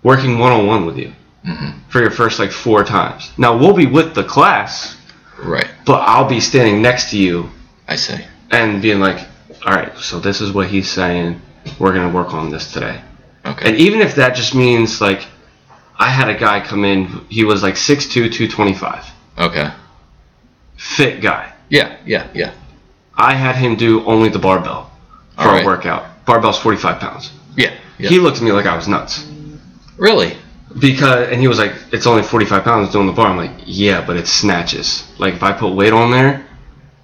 working 0.03 0.39
one-on-one 0.39 0.85
with 0.87 0.97
you 0.99 1.13
Mhm. 1.47 1.75
for 1.89 2.01
your 2.01 2.11
first 2.11 2.39
like 2.39 2.53
four 2.53 2.85
times 2.85 3.31
now 3.39 3.57
we'll 3.57 3.73
be 3.75 3.87
with 3.87 4.15
the 4.15 4.23
class 4.25 4.97
Right. 5.43 5.69
but 5.87 6.01
i'll 6.07 6.29
be 6.29 6.41
standing 6.41 6.81
next 6.83 7.11
to 7.11 7.19
you 7.19 7.51
I 7.89 7.97
see. 7.97 8.19
and 8.51 8.81
being 8.83 9.01
like 9.01 9.19
all 9.67 9.73
right 9.75 9.97
so 9.99 10.21
this 10.21 10.41
is 10.41 10.53
what 10.53 10.69
he's 10.69 10.91
saying 10.91 11.41
we're 11.79 11.93
going 11.95 12.09
to 12.09 12.15
work 12.15 12.33
on 12.35 12.51
this 12.51 12.73
today 12.73 13.01
Okay. 13.45 13.69
and 13.69 13.77
even 13.77 14.01
if 14.01 14.15
that 14.17 14.37
just 14.37 14.55
means 14.55 15.01
like 15.01 15.25
i 15.99 16.09
had 16.09 16.29
a 16.29 16.35
guy 16.39 16.61
come 16.61 16.85
in 16.85 17.07
he 17.29 17.43
was 17.45 17.63
like 17.63 17.75
6'2 17.77 18.31
225 18.33 19.05
okay. 19.39 19.71
fit 20.77 21.21
guy 21.21 21.52
Yeah. 21.73 21.97
Yeah. 22.05 22.29
Yeah. 22.35 22.53
I 23.17 23.33
had 23.35 23.57
him 23.57 23.77
do 23.77 24.05
only 24.05 24.29
the 24.29 24.39
barbell 24.39 24.93
for 25.37 25.57
a 25.57 25.65
workout. 25.65 26.05
Barbell's 26.27 26.59
45 26.59 27.01
pounds. 27.01 27.33
Yeah. 27.57 27.75
Yeah. 27.99 28.11
He 28.11 28.19
looked 28.19 28.37
at 28.37 28.43
me 28.43 28.53
like 28.53 28.67
I 28.67 28.77
was 28.77 28.87
nuts. 28.87 29.27
really? 29.97 30.37
Because, 30.79 31.29
and 31.31 31.41
he 31.41 31.49
was 31.49 31.59
like, 31.59 31.75
it's 31.93 32.07
only 32.07 32.23
45 32.23 32.65
pounds 32.65 32.93
doing 32.93 33.07
the 33.07 33.13
bar. 33.13 33.27
I'm 33.27 33.37
like, 33.37 33.51
yeah, 33.67 34.07
but 34.07 34.17
it's 34.17 34.31
snatches. 34.31 35.07
Like, 35.19 35.35
if 35.35 35.43
I 35.43 35.53
put 35.53 35.75
weight 35.75 35.93
on 35.93 36.11
there, 36.11 36.47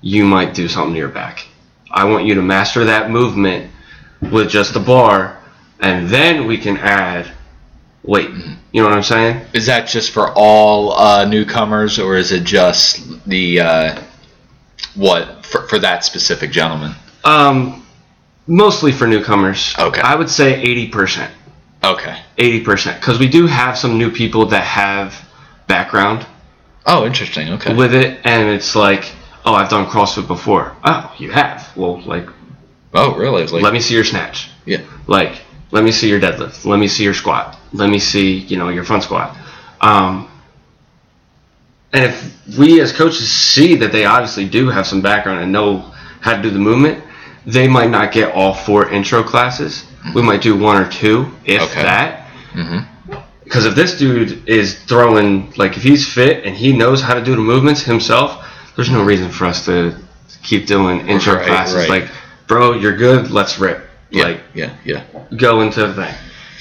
you 0.00 0.24
might 0.24 0.54
do 0.54 0.68
something 0.68 0.94
to 0.94 0.98
your 0.98 1.10
back. 1.10 1.46
I 1.90 2.04
want 2.04 2.24
you 2.24 2.34
to 2.34 2.42
master 2.42 2.84
that 2.84 3.10
movement 3.10 3.70
with 4.20 4.48
just 4.48 4.72
the 4.72 4.80
bar, 4.80 5.38
and 5.80 6.08
then 6.08 6.46
we 6.46 6.56
can 6.56 6.78
add 6.78 7.30
weight. 8.02 8.30
You 8.72 8.82
know 8.82 8.88
what 8.88 8.96
I'm 8.96 9.02
saying? 9.02 9.44
Is 9.52 9.66
that 9.66 9.86
just 9.86 10.12
for 10.12 10.32
all 10.34 10.92
uh, 10.92 11.26
newcomers, 11.26 11.98
or 11.98 12.16
is 12.16 12.32
it 12.32 12.44
just 12.44 13.22
the 13.26 13.60
uh, 13.60 14.02
what 14.94 15.44
for, 15.46 15.66
for 15.68 15.78
that 15.80 16.04
specific 16.04 16.50
gentleman? 16.50 16.94
Um, 17.24 17.86
mostly 18.46 18.92
for 18.92 19.06
newcomers. 19.06 19.74
Okay. 19.78 20.00
I 20.00 20.14
would 20.14 20.30
say 20.30 20.62
80%. 20.90 21.30
Okay. 21.84 22.18
80%. 22.36 22.98
Because 23.00 23.18
we 23.18 23.28
do 23.28 23.46
have 23.46 23.78
some 23.78 23.98
new 23.98 24.10
people 24.10 24.46
that 24.46 24.64
have 24.64 25.14
background 25.66 26.26
Oh, 26.90 27.04
interesting. 27.04 27.50
Okay. 27.50 27.74
with 27.74 27.92
it, 27.92 28.18
and 28.24 28.48
it's 28.48 28.74
like, 28.74 29.12
oh, 29.44 29.52
I've 29.52 29.68
done 29.68 29.84
CrossFit 29.86 30.26
before. 30.26 30.74
Oh, 30.82 31.14
you 31.18 31.30
have? 31.30 31.70
Well, 31.76 32.00
like, 32.00 32.26
oh, 32.94 33.14
really? 33.14 33.46
Like, 33.46 33.62
let 33.62 33.74
me 33.74 33.80
see 33.80 33.94
your 33.94 34.04
snatch. 34.04 34.48
Yeah. 34.64 34.80
Like, 35.06 35.42
let 35.70 35.84
me 35.84 35.92
see 35.92 36.08
your 36.08 36.18
deadlift. 36.18 36.64
Let 36.64 36.78
me 36.78 36.88
see 36.88 37.04
your 37.04 37.12
squat. 37.12 37.58
Let 37.74 37.90
me 37.90 37.98
see, 37.98 38.38
you 38.38 38.56
know, 38.56 38.70
your 38.70 38.84
front 38.84 39.02
squat. 39.02 39.36
Um, 39.82 40.30
and 41.92 42.04
if 42.04 42.56
we 42.58 42.80
as 42.80 42.92
coaches 42.92 43.30
see 43.30 43.76
that 43.76 43.92
they 43.92 44.04
obviously 44.04 44.46
do 44.48 44.68
have 44.68 44.86
some 44.86 45.00
background 45.00 45.40
and 45.42 45.52
know 45.52 45.92
how 46.20 46.36
to 46.36 46.42
do 46.42 46.50
the 46.50 46.58
movement, 46.58 47.02
they 47.46 47.66
might 47.68 47.90
not 47.90 48.12
get 48.12 48.32
all 48.34 48.52
four 48.54 48.90
intro 48.90 49.22
classes. 49.22 49.84
We 50.14 50.22
might 50.22 50.42
do 50.42 50.56
one 50.56 50.76
or 50.80 50.88
two, 50.90 51.30
if 51.44 51.62
Okay. 51.62 51.82
that. 51.82 52.28
Because 53.44 53.64
if 53.64 53.74
this 53.74 53.98
dude 53.98 54.46
is 54.48 54.78
throwing, 54.84 55.52
like, 55.56 55.76
if 55.76 55.82
he's 55.82 56.06
fit 56.06 56.44
and 56.44 56.54
he 56.54 56.72
knows 56.76 57.00
how 57.00 57.14
to 57.14 57.24
do 57.24 57.34
the 57.34 57.40
movements 57.40 57.82
himself, 57.82 58.44
there's 58.76 58.90
no 58.90 59.02
reason 59.02 59.30
for 59.30 59.46
us 59.46 59.64
to 59.64 59.94
keep 60.42 60.66
doing 60.66 61.08
intro 61.08 61.34
Right, 61.36 61.46
classes. 61.46 61.74
right. 61.76 61.88
Like, 61.88 62.08
bro, 62.46 62.74
you're 62.74 62.96
good. 62.96 63.30
Let's 63.30 63.58
rip. 63.58 63.88
Yeah. 64.10 64.24
Like, 64.24 64.40
yeah. 64.54 64.70
Yeah. 64.84 65.02
go 65.36 65.62
into 65.62 65.86
the 65.86 65.94
thing, 65.94 66.14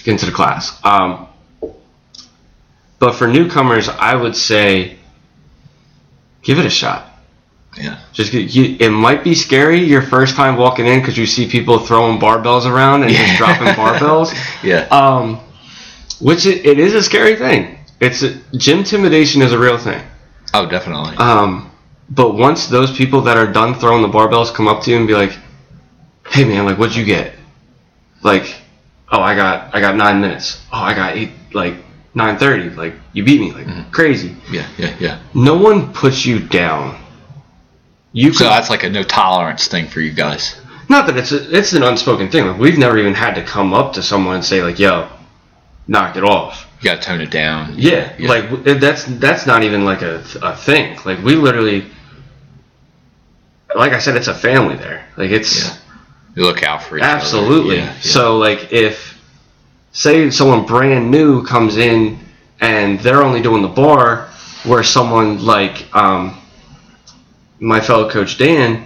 get 0.03 0.11
into 0.13 0.25
the 0.27 0.31
class. 0.31 0.79
Um, 0.85 1.27
but 2.99 3.13
for 3.15 3.27
newcomers, 3.27 3.89
I 3.89 4.15
would 4.15 4.35
say 4.35 4.96
give 6.47 6.59
it 6.59 6.65
a 6.65 6.69
shot. 6.69 7.11
Yeah. 7.75 7.99
Just 8.13 8.33
you, 8.33 8.77
it 8.79 8.89
might 8.89 9.21
be 9.23 9.35
scary 9.35 9.83
your 9.83 10.01
first 10.01 10.35
time 10.35 10.55
walking 10.55 10.87
in 10.87 10.99
because 11.01 11.17
you 11.17 11.27
see 11.27 11.47
people 11.47 11.77
throwing 11.77 12.19
barbells 12.19 12.65
around 12.65 13.03
and 13.03 13.11
just 13.11 13.37
dropping 13.37 13.67
barbells. 13.67 14.33
Yeah. 14.63 14.87
Um, 14.89 15.41
which 16.19 16.45
it, 16.47 16.65
it 16.65 16.79
is 16.79 16.95
a 16.95 17.03
scary 17.03 17.35
thing. 17.35 17.77
It's 17.99 18.23
a, 18.23 18.33
gym 18.55 18.79
intimidation 18.79 19.41
is 19.41 19.51
a 19.51 19.59
real 19.59 19.77
thing. 19.77 20.01
oh, 20.53 20.67
definitely. 20.67 21.15
Um, 21.17 21.69
but 22.09 22.35
once 22.35 22.67
those 22.67 22.95
people 22.95 23.21
that 23.21 23.37
are 23.37 23.51
done 23.51 23.75
throwing 23.75 24.01
the 24.01 24.07
barbells 24.07 24.51
come 24.51 24.67
up 24.67 24.81
to 24.83 24.91
you 24.91 24.97
and 24.97 25.05
be 25.05 25.13
like, 25.13 25.37
"Hey 26.25 26.45
man, 26.45 26.65
like 26.65 26.77
what'd 26.79 26.95
you 26.95 27.03
get?" 27.03 27.35
Like, 28.23 28.55
"Oh, 29.11 29.19
I 29.19 29.35
got 29.35 29.75
I 29.75 29.81
got 29.81 29.95
nine 29.95 30.21
minutes. 30.21 30.63
Oh, 30.71 30.79
I 30.79 30.93
got 30.93 31.17
eight 31.17 31.31
like 31.53 31.75
nine 32.17 32.37
thirty. 32.37 32.69
Like 32.69 32.95
you 33.13 33.23
beat 33.23 33.39
me 33.39 33.51
like 33.53 33.67
mm-hmm. 33.67 33.89
crazy." 33.91 34.35
yeah. 34.51 34.67
Yeah. 34.77 34.95
Yeah. 34.99 35.19
No 35.33 35.55
one 35.57 35.93
puts 35.93 36.25
you 36.25 36.39
down. 36.39 36.99
You 38.13 38.33
So 38.33 38.45
could, 38.45 38.51
that's 38.51 38.69
like 38.69 38.83
a 38.83 38.89
no 38.89 39.03
tolerance 39.03 39.67
thing 39.67 39.87
for 39.87 39.99
you 40.01 40.11
guys. 40.11 40.59
not 40.89 41.05
that 41.07 41.17
it's 41.17 41.31
a, 41.31 41.39
it's 41.57 41.73
an 41.73 41.83
unspoken 41.83 42.29
thing. 42.31 42.47
Like 42.47 42.59
we've 42.59 42.77
never 42.77 42.97
even 42.97 43.13
had 43.13 43.35
to 43.35 43.43
come 43.43 43.73
up 43.73 43.93
to 43.93 44.01
someone 44.03 44.35
and 44.35 44.45
say 44.45 44.63
like, 44.63 44.79
"Yo, 44.79 45.07
knock 45.87 46.15
it 46.17 46.23
off." 46.23 46.65
You 46.81 46.89
got 46.91 47.01
to 47.01 47.07
tone 47.07 47.21
it 47.21 47.31
down. 47.31 47.73
Yeah, 47.75 48.13
Yeah. 48.19 48.29
like 48.29 48.63
that's 48.79 49.03
that's 49.05 49.45
not 49.47 49.63
even 49.63 49.83
like 49.85 50.01
a, 50.03 50.23
a 50.41 50.55
thing. 50.55 50.97
Like 51.05 51.23
we 51.23 51.35
literally, 51.35 51.85
like 53.75 53.93
I 53.93 53.99
said, 53.99 54.15
it's 54.15 54.27
a 54.27 54.33
family 54.35 54.75
there. 54.75 55.05
Like 55.17 55.31
it's 55.31 55.65
Yeah. 55.67 55.77
You 56.35 56.43
look 56.43 56.61
out 56.63 56.83
for 56.83 56.97
each 56.97 57.03
other. 57.03 57.11
absolutely. 57.17 57.77
Yeah, 57.77 57.85
yeah. 57.85 57.99
So 57.99 58.37
like 58.37 58.71
if 58.71 59.16
say 59.97 60.29
someone 60.29 60.63
brand 60.63 61.09
new 61.09 61.43
comes 61.43 61.75
in 61.77 62.19
and 62.61 62.99
they're 62.99 63.23
only 63.23 63.41
doing 63.41 63.63
the 63.63 63.67
bar, 63.67 64.29
where 64.63 64.83
someone 64.83 65.43
like 65.43 65.93
um, 65.95 66.39
my 67.59 67.79
fellow 67.81 68.07
coach 68.07 68.37
Dan 68.37 68.83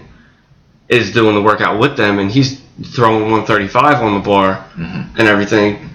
is 0.88 1.12
doing 1.12 1.36
the 1.36 1.42
workout 1.42 1.80
with 1.80 1.98
them 1.98 2.20
and 2.20 2.32
he's 2.32 2.62
throwing 2.96 3.24
135 3.24 4.02
on 4.02 4.14
the 4.14 4.20
bar 4.22 4.66
Mhm. 4.78 5.18
and 5.20 5.28
everything. 5.28 5.90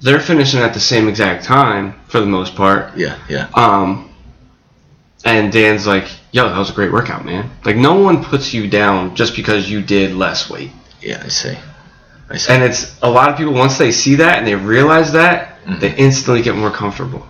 They're 0.00 0.20
finishing 0.20 0.60
at 0.60 0.74
the 0.74 0.80
same 0.80 1.08
exact 1.08 1.44
time 1.44 1.94
for 2.06 2.20
the 2.20 2.26
most 2.26 2.54
part. 2.54 2.96
Yeah. 2.96 3.16
Yeah. 3.28 3.48
Um, 3.54 4.10
and 5.24 5.50
Dan's 5.50 5.86
like, 5.88 6.06
"Yo, 6.30 6.48
that 6.48 6.58
was 6.58 6.70
a 6.70 6.72
great 6.72 6.92
workout, 6.92 7.24
man." 7.24 7.50
Like, 7.64 7.76
no 7.76 7.94
one 7.94 8.22
puts 8.22 8.52
you 8.54 8.68
down 8.68 9.14
just 9.16 9.34
because 9.34 9.68
you 9.70 9.80
did 9.80 10.14
less 10.14 10.48
weight. 10.50 10.70
Yeah. 11.00 11.22
I 11.24 11.28
see. 11.28 11.56
And 12.48 12.62
it's 12.62 12.96
a 13.02 13.10
lot 13.10 13.28
of 13.30 13.36
people 13.36 13.52
once 13.54 13.78
they 13.78 13.92
see 13.92 14.16
that 14.16 14.38
and 14.38 14.46
they 14.46 14.54
realize 14.54 15.12
that, 15.12 15.64
Mhm. 15.66 15.80
they 15.80 15.94
instantly 15.94 16.42
get 16.42 16.54
more 16.56 16.70
comfortable. 16.70 17.26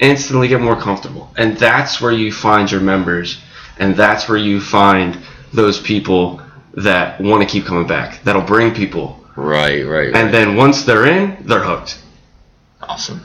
Instantly 0.00 0.46
get 0.48 0.60
more 0.60 0.76
comfortable, 0.76 1.32
and 1.36 1.56
that's 1.56 2.00
where 2.00 2.12
you 2.12 2.30
find 2.32 2.70
your 2.70 2.80
members, 2.80 3.38
and 3.78 3.96
that's 3.96 4.28
where 4.28 4.38
you 4.38 4.60
find 4.60 5.18
those 5.52 5.78
people 5.80 6.40
that 6.74 7.20
want 7.20 7.42
to 7.42 7.46
keep 7.48 7.66
coming 7.66 7.86
back. 7.86 8.20
That'll 8.24 8.42
bring 8.42 8.72
people 8.74 9.16
Right, 9.34 9.84
right, 9.86 10.12
right. 10.12 10.16
And 10.16 10.32
then 10.34 10.56
once 10.56 10.82
they're 10.84 11.06
in, 11.06 11.36
they're 11.46 11.62
hooked. 11.62 11.98
awesome. 12.82 13.22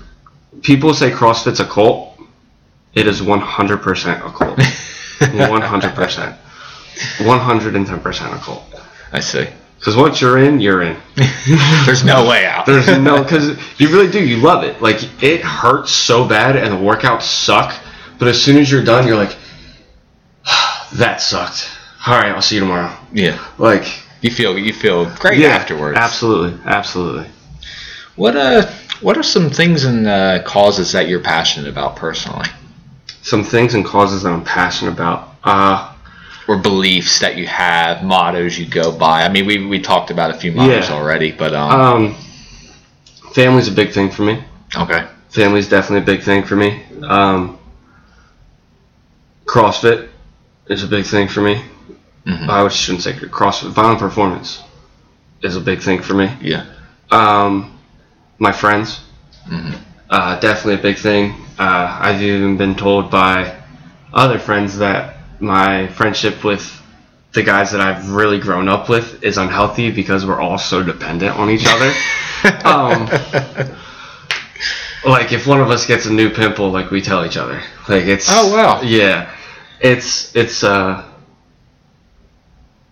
People 0.61 0.93
say 0.93 1.09
CrossFit's 1.11 1.59
a 1.59 1.65
cult. 1.65 2.19
It 2.93 3.07
is 3.07 3.21
100% 3.21 4.23
a 4.25 4.29
cult. 4.31 4.57
100%. 5.19 6.35
110% 7.19 8.33
a 8.33 8.37
cult. 8.39 8.63
I 9.11 9.19
see. 9.19 9.47
Because 9.83 9.97
once 9.97 10.21
you're 10.21 10.37
in, 10.37 10.61
you're 10.61 10.81
in. 10.81 10.95
There's 11.85 12.05
no 12.05 12.25
way 12.25 12.45
out. 12.45 12.65
There's 12.65 12.87
no, 12.87 13.21
because 13.21 13.59
you 13.81 13.89
really 13.89 14.09
do. 14.09 14.25
You 14.25 14.37
love 14.37 14.63
it. 14.63 14.81
Like, 14.81 15.03
it 15.21 15.41
hurts 15.41 15.91
so 15.91 16.25
bad 16.25 16.55
and 16.55 16.71
the 16.71 16.77
workouts 16.77 17.23
suck. 17.23 17.75
But 18.17 18.29
as 18.29 18.41
soon 18.41 18.55
as 18.55 18.71
you're 18.71 18.85
done, 18.85 19.05
you're 19.05 19.17
like, 19.17 19.35
that 20.93 21.19
sucked. 21.19 21.69
All 22.07 22.13
right, 22.17 22.31
I'll 22.31 22.41
see 22.41 22.55
you 22.55 22.61
tomorrow. 22.61 22.95
yeah. 23.11 23.45
Like, 23.57 23.83
You 24.21 24.31
feel 24.31 24.57
you 24.57 24.71
feel 24.71 25.13
great 25.17 25.39
yeah, 25.39 25.49
afterwards. 25.49 25.97
Absolutely. 25.97 26.57
Absolutely. 26.65 27.27
What 28.15 28.37
uh 28.37 28.65
what 29.01 29.17
are 29.17 29.23
some 29.23 29.49
things 29.49 29.83
and 29.83 30.07
uh, 30.07 30.43
causes 30.43 30.93
that 30.93 31.09
you're 31.09 31.19
passionate 31.19 31.67
about 31.69 31.97
personally? 31.97 32.47
Some 33.21 33.43
things 33.43 33.73
and 33.73 33.83
causes 33.83 34.23
that 34.23 34.31
I'm 34.31 34.45
passionate 34.45 34.91
about. 34.93 35.35
Uh, 35.43 35.92
Or 36.47 36.57
beliefs 36.57 37.19
that 37.19 37.37
you 37.37 37.47
have, 37.47 38.03
mottos 38.03 38.57
you 38.59 38.65
go 38.65 38.91
by. 38.91 39.23
I 39.23 39.29
mean 39.29 39.45
we, 39.45 39.65
we 39.65 39.79
talked 39.81 40.11
about 40.11 40.29
a 40.31 40.33
few 40.33 40.51
mottos 40.51 40.89
Yeah. 40.89 40.95
already, 40.95 41.31
but 41.31 41.53
um, 41.53 41.71
um, 41.71 42.15
family's 43.33 43.67
a 43.69 43.71
big 43.71 43.91
thing 43.93 44.09
for 44.11 44.23
me. 44.23 44.43
okay. 44.75 45.05
Family's 45.29 45.67
definitely 45.69 45.99
a 46.03 46.15
big 46.15 46.23
thing 46.23 46.43
for 46.43 46.55
me. 46.55 46.83
Um, 47.01 47.57
CrossFit 49.45 50.09
is 50.67 50.83
a 50.83 50.87
big 50.87 51.05
thing 51.05 51.27
for 51.27 51.41
me. 51.41 51.61
Mhm. 52.27 52.49
I 52.49 52.67
shouldn't 52.69 53.03
say 53.03 53.13
CrossFit. 53.13 53.71
Violent 53.71 53.99
performance 53.99 54.61
is 55.41 55.55
a 55.55 55.59
big 55.61 55.81
thing 55.81 56.01
for 56.01 56.13
me. 56.13 56.29
Yeah. 56.41 56.65
Um, 57.11 57.71
my 58.39 58.51
friends, 58.51 59.01
Mhm. 59.49 59.75
uh, 60.09 60.39
definitely 60.39 60.75
a 60.75 60.83
big 60.83 60.97
thing. 60.97 61.35
Uh, 61.59 61.97
I've 62.01 62.21
even 62.21 62.57
been 62.57 62.75
told 62.75 63.09
by 63.09 63.53
other 64.13 64.39
friends 64.39 64.77
that 64.77 65.17
my 65.39 65.87
friendship 65.87 66.43
with 66.43 66.81
the 67.33 67.43
guys 67.43 67.71
that 67.71 67.81
I've 67.81 68.11
really 68.11 68.39
grown 68.39 68.67
up 68.69 68.89
with 68.89 69.23
is 69.23 69.37
unhealthy 69.37 69.91
because 69.91 70.25
we're 70.25 70.39
all 70.41 70.57
so 70.57 70.83
dependent 70.83 71.37
on 71.37 71.49
each 71.49 71.65
other. 71.67 71.91
um, 72.65 73.05
like 75.05 75.31
if 75.31 75.47
one 75.47 75.59
of 75.59 75.69
us 75.71 75.85
gets 75.85 76.05
a 76.05 76.13
new 76.13 76.29
pimple, 76.29 76.69
like 76.71 76.91
we 76.91 77.01
tell 77.01 77.25
each 77.25 77.37
other. 77.37 77.61
Like 77.89 78.05
it's 78.05 78.27
Oh, 78.29 78.53
wow. 78.53 78.81
yeah, 78.81 79.33
it's 79.79 80.35
it's 80.35 80.63
uh 80.63 81.03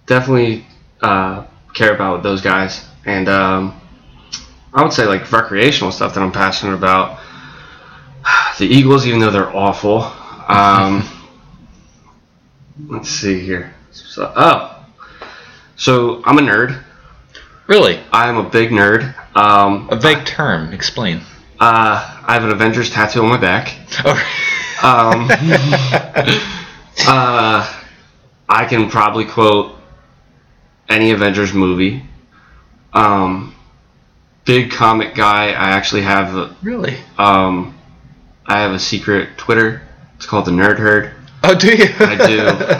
definitely 0.08 0.66
uh, 1.02 1.46
care 1.74 1.94
about 1.96 2.22
those 2.24 2.42
guys 2.42 2.86
and 3.06 3.28
um, 3.30 3.80
I 4.74 4.84
would 4.84 4.94
say 4.94 5.06
like 5.06 5.32
recreational 5.32 5.92
stuff 5.92 6.14
that 6.14 6.22
I'm 6.22 6.32
passionate 6.32 6.74
about. 6.74 7.20
The 8.60 8.68
Eagles, 8.68 9.08
even 9.08 9.20
though 9.22 9.32
they're 9.32 9.56
awful. 9.56 10.02
Um, 10.48 11.08
let's 12.88 13.10
see 13.10 13.40
here. 13.40 13.74
So, 13.91 14.32
oh, 14.36 14.86
so 15.76 16.22
I'm 16.26 16.38
a 16.38 16.41
nerd. 16.41 16.82
really? 17.68 17.99
I 18.12 18.28
am 18.30 18.38
a 18.38 18.49
big 18.49 18.70
nerd. 18.70 19.14
Um, 19.36 19.90
A 19.91 19.95
vague 19.95 20.26
term. 20.26 20.74
Explain. 20.74 21.22
uh, 21.60 22.22
I 22.26 22.34
have 22.34 22.44
an 22.44 22.52
Avengers 22.52 22.90
tattoo 22.90 23.22
on 23.24 23.30
my 23.30 23.38
back. 23.38 23.74
Oh. 24.06 24.12
Um, 24.84 25.30
uh, 27.08 27.82
I 28.49 28.66
can 28.66 28.90
probably 28.90 29.26
quote 29.26 29.76
any 30.90 31.12
Avengers 31.12 31.53
movie. 31.53 32.03
Um, 32.94 33.56
big 34.45 34.72
comic 34.72 35.14
guy. 35.16 35.48
I 35.49 35.70
actually 35.72 36.02
have 36.02 36.36
a- 36.36 36.56
really? 36.62 36.98
um, 37.18 37.78
I 38.45 38.60
have 38.62 38.72
a 38.74 38.80
secret 38.80 39.38
Twitter. 39.38 39.82
It's 40.16 40.26
called 40.26 40.45
the 40.45 40.52
Nerd 40.52 40.78
Herd. 40.78 41.14
Oh, 41.44 41.56
do 41.56 41.70
you? 41.76 41.86
I 42.00 42.28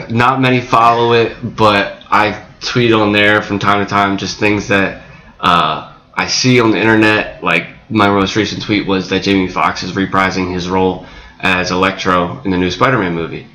do. 0.08 0.14
Not 0.16 0.40
many 0.42 0.62
follow 0.62 1.14
it, 1.14 1.36
but 1.56 2.04
I 2.10 2.46
tweet 2.62 2.94
on 2.94 3.12
there 3.12 3.42
from 3.42 3.58
time 3.60 3.84
to 3.84 3.90
time 3.90 4.18
just 4.18 4.40
things 4.40 4.68
that 4.68 5.04
uh, 5.40 5.96
I 6.14 6.28
see 6.28 6.60
on 6.62 6.72
the 6.72 6.78
internet. 6.78 7.44
Like 7.44 7.68
my 7.90 8.08
most 8.10 8.36
recent 8.36 8.62
tweet 8.62 8.86
was 8.86 9.10
that 9.10 9.24
Jamie 9.24 9.48
Foxx 9.48 9.84
is 9.84 9.94
reprising 9.94 10.54
his 10.54 10.70
role 10.70 11.06
as 11.40 11.72
Electro 11.72 12.40
in 12.46 12.52
the 12.52 12.58
new 12.58 12.70
Spider-Man 12.70 13.16
movie, 13.16 13.48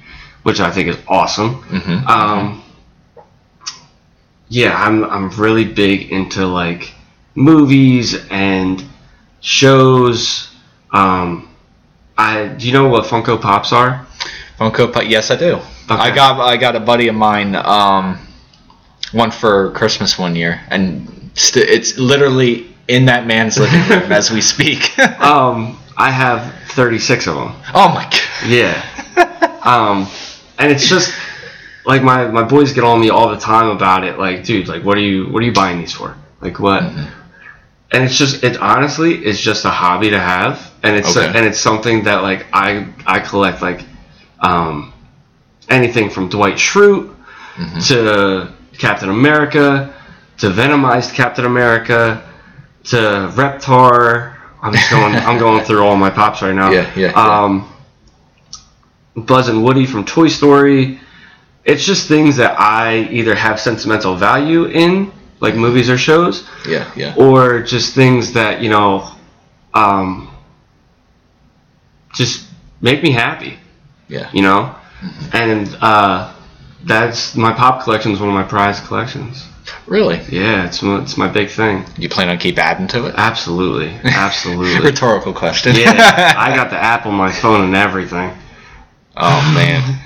which 0.42 0.58
I 0.58 0.70
think 0.72 0.88
is 0.88 0.96
awesome. 1.06 1.62
Mhm. 1.62 2.06
Um, 2.08 2.62
yeah, 4.48 4.76
I'm 4.76 5.04
I'm 5.04 5.30
really 5.30 5.64
big 5.64 6.10
into 6.10 6.46
like 6.46 6.92
movies 7.34 8.16
and 8.30 8.84
shows. 9.40 10.50
Um, 10.92 11.48
I 12.18 12.46
do 12.48 12.66
you 12.66 12.72
know 12.72 12.88
what 12.88 13.04
Funko 13.04 13.40
Pops 13.40 13.72
are? 13.72 14.06
Funko 14.58 14.92
Pop. 14.92 15.04
Yes, 15.06 15.30
I 15.30 15.36
do. 15.36 15.60
I 15.88 16.14
got 16.14 16.40
I 16.40 16.56
got 16.56 16.76
a 16.76 16.80
buddy 16.80 17.08
of 17.08 17.14
mine. 17.14 17.54
Um, 17.54 18.18
one 19.12 19.30
for 19.30 19.70
Christmas 19.72 20.18
one 20.18 20.34
year, 20.34 20.60
and 20.68 21.30
st- 21.34 21.68
it's 21.68 21.98
literally 21.98 22.74
in 22.88 23.06
that 23.06 23.26
man's 23.26 23.58
living 23.58 23.80
room 23.88 24.10
as 24.20 24.30
we 24.30 24.40
speak. 24.40 24.92
Um, 25.20 25.78
I 25.98 26.10
have 26.10 26.54
36 26.72 27.26
of 27.26 27.34
them. 27.36 27.54
oh 27.74 27.88
my 27.94 28.04
god. 28.04 28.46
Yeah. 28.46 29.60
um, 29.62 30.06
and 30.58 30.70
it's 30.70 30.86
just 30.88 31.14
like 31.84 32.02
my 32.02 32.26
my 32.28 32.42
boys 32.42 32.72
get 32.72 32.84
on 32.84 33.00
me 33.00 33.08
all 33.10 33.28
the 33.30 33.38
time 33.40 33.68
about 33.68 34.04
it. 34.04 34.18
Like, 34.18 34.44
dude, 34.44 34.68
like, 34.68 34.84
what 34.84 34.96
are 34.98 35.00
you 35.00 35.26
what 35.28 35.42
are 35.42 35.46
you 35.46 35.52
buying 35.52 35.78
these 35.80 35.92
for? 35.94 36.16
Like, 36.40 36.60
what? 36.60 36.82
And 36.82 38.04
it's 38.04 38.16
just 38.18 38.44
it 38.44 38.56
honestly 38.58 39.14
it's 39.24 39.40
just 39.40 39.64
a 39.64 39.70
hobby 39.70 40.10
to 40.10 40.18
have, 40.20 40.72
and 40.82 40.96
it's 40.96 41.16
Okay. 41.16 41.26
and 41.26 41.46
it's 41.46 41.58
something 41.60 42.04
that 42.04 42.22
like 42.22 42.46
I 42.52 42.88
I 43.06 43.20
collect 43.20 43.62
like 43.62 43.80
um, 44.40 44.92
anything 45.68 46.10
from 46.10 46.28
Dwight 46.28 46.54
Schrute 46.54 47.14
to 47.88 48.52
Captain 48.78 49.08
America 49.08 49.94
to 50.38 50.50
Venomized 50.50 51.14
Captain 51.14 51.44
America 51.46 52.22
to 52.84 52.96
Reptar. 53.34 54.36
I'm 54.62 54.72
just 54.72 54.90
going. 54.90 55.14
I'm 55.28 55.38
going 55.38 55.64
through 55.64 55.82
all 55.84 55.96
my 55.96 56.10
pops 56.10 56.42
right 56.42 56.54
now. 56.54 56.70
Yeah, 56.70 56.92
yeah, 56.96 57.12
yeah. 57.12 57.42
Um, 57.44 57.72
Buzz 59.16 59.48
and 59.48 59.64
Woody 59.64 59.86
from 59.86 60.04
Toy 60.04 60.28
Story. 60.28 61.00
It's 61.64 61.84
just 61.84 62.06
things 62.06 62.36
that 62.36 62.60
I 62.60 63.08
either 63.10 63.34
have 63.34 63.58
sentimental 63.58 64.14
value 64.14 64.66
in, 64.66 65.10
like 65.40 65.56
movies 65.56 65.90
or 65.90 65.98
shows, 65.98 66.46
Yeah, 66.66 66.88
yeah. 66.94 67.14
or 67.16 67.62
just 67.62 67.94
things 67.94 68.32
that 68.34 68.60
you 68.62 68.68
know, 68.70 69.10
um, 69.74 70.30
just 72.14 72.46
make 72.80 73.02
me 73.02 73.10
happy. 73.10 73.58
Yeah. 74.08 74.30
You 74.32 74.42
know, 74.42 74.74
and 75.32 75.68
uh, 75.80 76.32
that's 76.84 77.34
my 77.34 77.52
pop 77.52 77.82
collection 77.82 78.12
is 78.12 78.20
one 78.20 78.28
of 78.28 78.34
my 78.34 78.44
prized 78.44 78.84
collections. 78.84 79.46
Really? 79.86 80.20
Yeah, 80.28 80.66
it's 80.66 80.82
my, 80.82 81.02
it's 81.02 81.16
my 81.16 81.28
big 81.28 81.50
thing. 81.50 81.84
You 81.98 82.08
plan 82.08 82.28
on 82.28 82.38
keep 82.38 82.58
adding 82.58 82.86
to 82.88 83.06
it? 83.06 83.14
Absolutely, 83.16 83.88
absolutely. 84.04 84.84
Rhetorical 84.84 85.32
question. 85.32 85.74
yeah, 85.74 86.34
I 86.36 86.54
got 86.54 86.70
the 86.70 86.76
app 86.76 87.06
on 87.06 87.14
my 87.14 87.32
phone 87.32 87.62
and 87.64 87.74
everything. 87.74 88.32
Oh 89.16 89.52
man. 89.54 89.98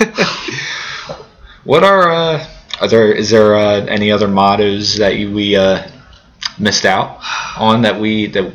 what 1.64 1.84
are 1.84 2.10
uh, 2.10 2.46
are 2.80 2.88
there? 2.88 3.12
Is 3.12 3.30
there 3.30 3.54
uh, 3.54 3.84
any 3.86 4.10
other 4.10 4.28
mottos 4.28 4.96
that 4.98 5.16
you, 5.16 5.32
we 5.32 5.56
uh, 5.56 5.88
missed 6.58 6.84
out 6.84 7.20
on 7.56 7.82
that 7.82 8.00
we 8.00 8.26
that 8.28 8.52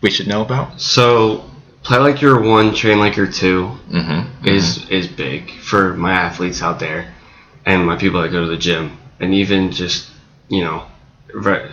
we 0.00 0.10
should 0.10 0.26
know 0.26 0.42
about? 0.42 0.80
So, 0.80 1.44
play 1.86 1.98
like 1.98 2.20
you're 2.20 2.40
one, 2.40 2.74
train 2.74 2.98
like 2.98 3.16
you're 3.16 3.30
2 3.30 3.70
Mm-hmm. 3.90 4.46
is 4.46 4.88
is 4.90 5.06
big 5.06 5.50
for 5.60 5.94
my 5.94 6.12
athletes 6.12 6.60
out 6.62 6.78
there, 6.80 7.14
and 7.64 7.86
my 7.86 7.96
people 7.96 8.20
that 8.22 8.30
go 8.30 8.42
to 8.42 8.50
the 8.50 8.56
gym, 8.56 8.98
and 9.20 9.32
even 9.32 9.70
just 9.70 10.10
you 10.48 10.62
know, 10.62 10.86
re- 11.32 11.70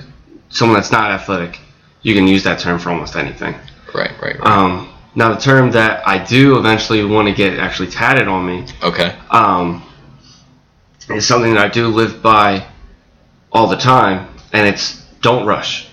someone 0.50 0.76
that's 0.76 0.92
not 0.92 1.12
athletic, 1.12 1.60
you 2.02 2.14
can 2.16 2.28
use 2.28 2.44
that 2.44 2.60
term 2.60 2.80
for 2.80 2.90
almost 2.90 3.16
anything. 3.16 3.56
right, 3.94 4.12
right, 4.22 4.40
right. 4.40 4.48
Um, 4.48 4.90
now, 5.16 5.34
the 5.34 5.40
term 5.40 5.72
that 5.72 6.08
I 6.08 6.24
do 6.24 6.58
eventually 6.58 7.04
want 7.06 7.28
to 7.28 7.34
get 7.34 7.60
actually 7.60 7.90
tatted 7.90 8.28
on 8.28 8.46
me 8.48 8.66
okay. 8.82 9.16
um, 9.30 9.84
is 11.10 11.28
something 11.28 11.54
that 11.54 11.64
I 11.64 11.70
do 11.70 11.88
live 11.88 12.22
by 12.24 12.66
all 13.52 13.68
the 13.68 13.78
time, 13.78 14.28
and 14.54 14.68
it's 14.68 15.04
don't 15.22 15.46
rush. 15.46 15.88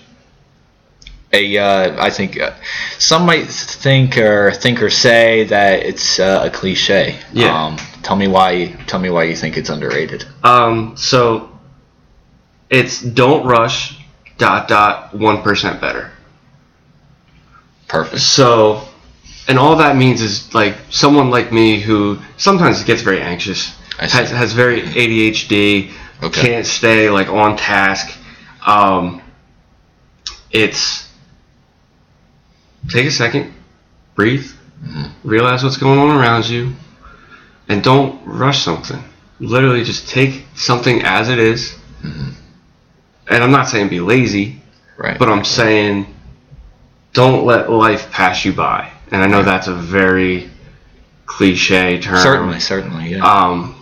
A 1.33 1.57
uh, 1.57 2.03
I 2.03 2.09
think 2.09 2.39
uh, 2.39 2.53
some 2.97 3.25
might 3.25 3.45
think 3.47 4.17
or 4.17 4.51
think 4.51 4.81
or 4.81 4.89
say 4.89 5.45
that 5.45 5.83
it's 5.83 6.19
uh, 6.19 6.43
a 6.45 6.49
cliche. 6.49 7.19
Yeah. 7.31 7.67
Um, 7.67 7.77
tell 8.03 8.15
me 8.17 8.27
why. 8.27 8.75
Tell 8.87 8.99
me 8.99 9.09
why 9.09 9.23
you 9.23 9.35
think 9.35 9.57
it's 9.57 9.69
underrated. 9.69 10.25
Um, 10.43 10.97
so 10.97 11.57
it's 12.69 13.01
don't 13.01 13.45
rush. 13.45 13.97
Dot 14.37 14.67
dot 14.67 15.13
one 15.13 15.41
percent 15.43 15.79
better. 15.79 16.11
Perfect. 17.87 18.21
So, 18.21 18.81
and 19.47 19.59
all 19.59 19.75
that 19.77 19.95
means 19.95 20.21
is 20.21 20.53
like 20.53 20.75
someone 20.89 21.29
like 21.29 21.51
me 21.51 21.79
who 21.79 22.19
sometimes 22.37 22.83
gets 22.83 23.03
very 23.03 23.21
anxious, 23.21 23.67
has 23.99 24.31
has 24.31 24.53
very 24.53 24.81
ADHD, 24.81 25.91
Okay. 26.23 26.41
can't 26.41 26.65
stay 26.65 27.09
like 27.09 27.27
on 27.29 27.55
task. 27.57 28.17
Um, 28.65 29.21
it's 30.51 31.07
take 32.89 33.05
a 33.07 33.11
second, 33.11 33.53
breathe, 34.15 34.45
Mm-hmm. 34.81 35.29
realize 35.29 35.63
what's 35.63 35.77
going 35.77 35.99
on 35.99 36.09
around 36.17 36.49
you, 36.49 36.73
and 37.69 37.83
don't 37.83 38.19
rush 38.25 38.63
something. 38.63 38.99
Literally, 39.39 39.83
just 39.83 40.09
take 40.09 40.43
something 40.55 41.03
as 41.03 41.29
it 41.29 41.37
is. 41.37 41.75
Mm-hmm. 42.01 42.29
And 43.29 43.43
I'm 43.43 43.51
not 43.51 43.67
saying 43.69 43.89
be 43.89 43.99
lazy, 43.99 44.59
Right. 44.97 45.19
but 45.19 45.29
I'm 45.29 45.45
saying 45.45 46.07
don't 47.13 47.45
let 47.45 47.69
life 47.69 48.09
pass 48.11 48.43
you 48.43 48.53
by. 48.53 48.89
And 49.11 49.21
I 49.21 49.27
know 49.27 49.37
Right. 49.37 49.45
that's 49.45 49.67
a 49.67 49.75
very 49.75 50.49
cliche 51.27 51.99
term. 52.01 52.17
certainly, 52.17 52.59
certainly, 52.59 53.09
yeah. 53.11 53.23
Um, 53.23 53.75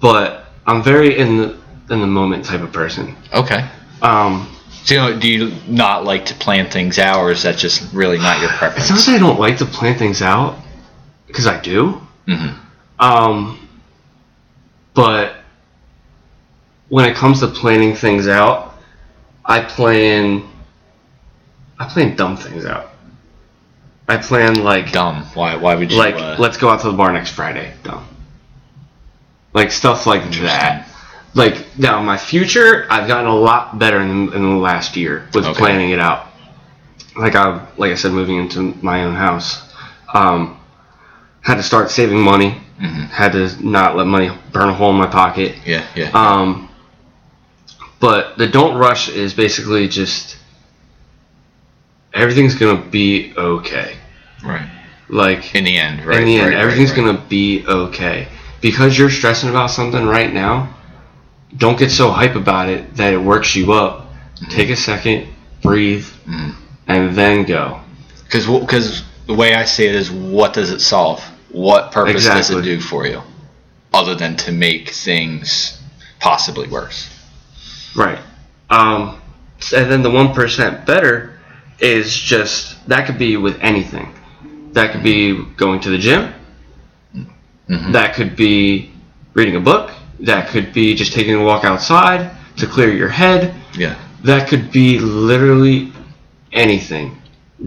but 0.00 0.46
I'm 0.66 0.82
very 0.82 1.18
in 1.18 1.36
the 1.36 1.56
in 1.90 2.00
the 2.00 2.06
moment 2.06 2.46
type 2.46 2.62
of 2.62 2.72
person. 2.72 3.14
okay. 3.34 3.68
Um, 4.00 4.48
So, 4.88 4.94
you 4.94 5.00
know, 5.00 5.20
do 5.20 5.28
you 5.28 5.52
not 5.66 6.04
like 6.06 6.24
to 6.26 6.34
plan 6.34 6.70
things 6.70 6.98
out, 6.98 7.18
or 7.18 7.30
is 7.30 7.42
that 7.42 7.58
just 7.58 7.92
really 7.92 8.16
not 8.16 8.40
your 8.40 8.48
it's 8.48 8.58
preference? 8.58 8.88
not 8.88 8.98
that 9.00 9.16
I 9.16 9.18
don't 9.18 9.38
like 9.38 9.58
to 9.58 9.66
plan 9.66 9.98
things 9.98 10.22
out, 10.22 10.56
because 11.26 11.46
I 11.46 11.60
do. 11.60 12.00
hmm 12.26 12.52
Um, 12.98 13.68
but 14.94 15.34
when 16.88 17.04
it 17.04 17.16
comes 17.16 17.40
to 17.40 17.48
planning 17.48 17.94
things 17.94 18.28
out, 18.28 18.76
I 19.44 19.60
plan. 19.60 20.48
I 21.78 21.86
plan 21.86 22.16
dumb 22.16 22.38
things 22.38 22.64
out. 22.64 22.88
I 24.08 24.16
plan 24.16 24.64
like 24.64 24.90
Dumb. 24.90 25.22
Why? 25.34 25.56
Why 25.56 25.74
would 25.74 25.92
you? 25.92 25.98
like 25.98 26.14
uh, 26.14 26.36
let's 26.38 26.56
go 26.56 26.70
out 26.70 26.80
to 26.80 26.90
the 26.90 26.96
bar 26.96 27.12
next 27.12 27.32
Friday. 27.32 27.74
Dumb. 27.82 28.08
Like 29.52 29.70
stuff 29.70 30.06
like 30.06 30.30
that. 30.40 30.87
Like 31.38 31.78
now, 31.78 32.02
my 32.02 32.16
future, 32.18 32.84
I've 32.90 33.06
gotten 33.06 33.26
a 33.30 33.34
lot 33.34 33.78
better 33.78 34.00
in, 34.00 34.32
in 34.34 34.42
the 34.42 34.56
last 34.56 34.96
year 34.96 35.28
with 35.32 35.46
Okay. 35.46 35.56
planning 35.58 35.90
it 35.90 36.00
out. 36.00 36.26
Like 37.16 37.36
I, 37.36 37.64
like 37.76 37.92
I 37.92 37.94
said, 37.94 38.10
moving 38.12 38.36
into 38.38 38.74
my 38.82 39.04
own 39.04 39.14
house, 39.14 39.62
um, 40.12 40.58
had 41.42 41.54
to 41.54 41.62
start 41.62 41.90
saving 41.92 42.20
money. 42.20 42.60
Mhm. 42.80 43.08
Had 43.10 43.32
to 43.32 43.50
not 43.64 43.96
let 43.96 44.06
money 44.08 44.30
burn 44.52 44.68
a 44.68 44.74
hole 44.74 44.90
in 44.90 44.96
my 44.96 45.06
pocket. 45.06 45.54
Yeah, 45.64 45.84
yeah. 45.94 46.10
Um, 46.12 46.68
but 48.00 48.36
the 48.38 48.46
don't 48.48 48.76
rush 48.76 49.08
is 49.08 49.32
basically 49.34 49.86
just 49.88 50.36
everything's 52.14 52.54
gonna 52.56 52.80
be 52.80 53.32
okay. 53.36 53.96
right. 54.44 54.68
Like 55.08 55.54
In 55.54 55.64
the 55.64 55.76
end, 55.78 56.04
right? 56.04 56.18
in 56.18 56.24
the 56.26 56.36
end, 56.36 56.50
right, 56.54 56.58
everything's 56.58 56.90
right. 56.90 57.06
gonna 57.06 57.24
be 57.28 57.64
okay. 57.66 58.28
Because 58.60 58.98
you're 58.98 59.10
stressing 59.10 59.48
about 59.50 59.70
something 59.70 60.04
right 60.06 60.32
now, 60.32 60.74
don't 61.56 61.78
get 61.78 61.90
so 61.90 62.10
hype 62.10 62.34
about 62.34 62.68
it 62.68 62.96
that 62.96 63.12
it 63.12 63.18
works 63.18 63.54
you 63.56 63.72
up. 63.72 64.06
Take 64.50 64.70
a 64.70 64.76
second, 64.76 65.28
breathe, 65.62 66.06
Mhm. 66.28 66.54
and 66.86 67.14
then 67.16 67.44
go. 67.44 67.80
Because 68.24 68.46
because 68.46 69.02
the 69.26 69.34
way 69.34 69.54
I 69.54 69.64
see 69.64 69.86
it 69.86 69.94
is, 69.94 70.10
what 70.10 70.52
does 70.52 70.70
it 70.70 70.80
solve? 70.80 71.22
What 71.50 71.92
purpose 71.92 72.24
does 72.24 72.50
it 72.50 72.62
do 72.62 72.80
for 72.80 73.06
you, 73.06 73.22
other 73.92 74.14
than 74.14 74.36
to 74.36 74.52
make 74.52 74.90
things 74.90 75.78
possibly 76.20 76.68
worse? 76.68 77.08
Right. 77.94 78.18
Um, 78.70 79.16
and 79.74 79.90
then 79.90 80.02
the 80.02 80.10
one 80.10 80.34
percent 80.34 80.84
better 80.86 81.32
is 81.80 82.14
just 82.16 82.76
that 82.88 83.06
could 83.06 83.18
be 83.18 83.36
with 83.36 83.58
anything. 83.60 84.12
That 84.72 84.92
could 84.92 85.02
be 85.02 85.34
going 85.56 85.80
to 85.80 85.90
the 85.90 85.98
gym. 85.98 86.32
Mhm. 87.68 87.92
That 87.92 88.14
could 88.14 88.36
be 88.36 88.90
reading 89.34 89.56
a 89.56 89.60
book. 89.60 89.90
That 90.20 90.48
could 90.48 90.72
be 90.72 90.94
just 90.94 91.12
taking 91.12 91.34
a 91.34 91.42
walk 91.44 91.64
outside 91.64 92.30
to 92.56 92.66
clear 92.66 92.92
your 92.92 93.08
head. 93.08 93.54
Yeah. 93.74 93.94
That 94.24 94.48
could 94.48 94.72
be 94.72 94.98
literally 94.98 95.92
anything. 96.52 97.18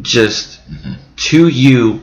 Just 0.02 0.60
Mhm. 0.70 0.96
to 1.30 1.48
you, 1.48 2.02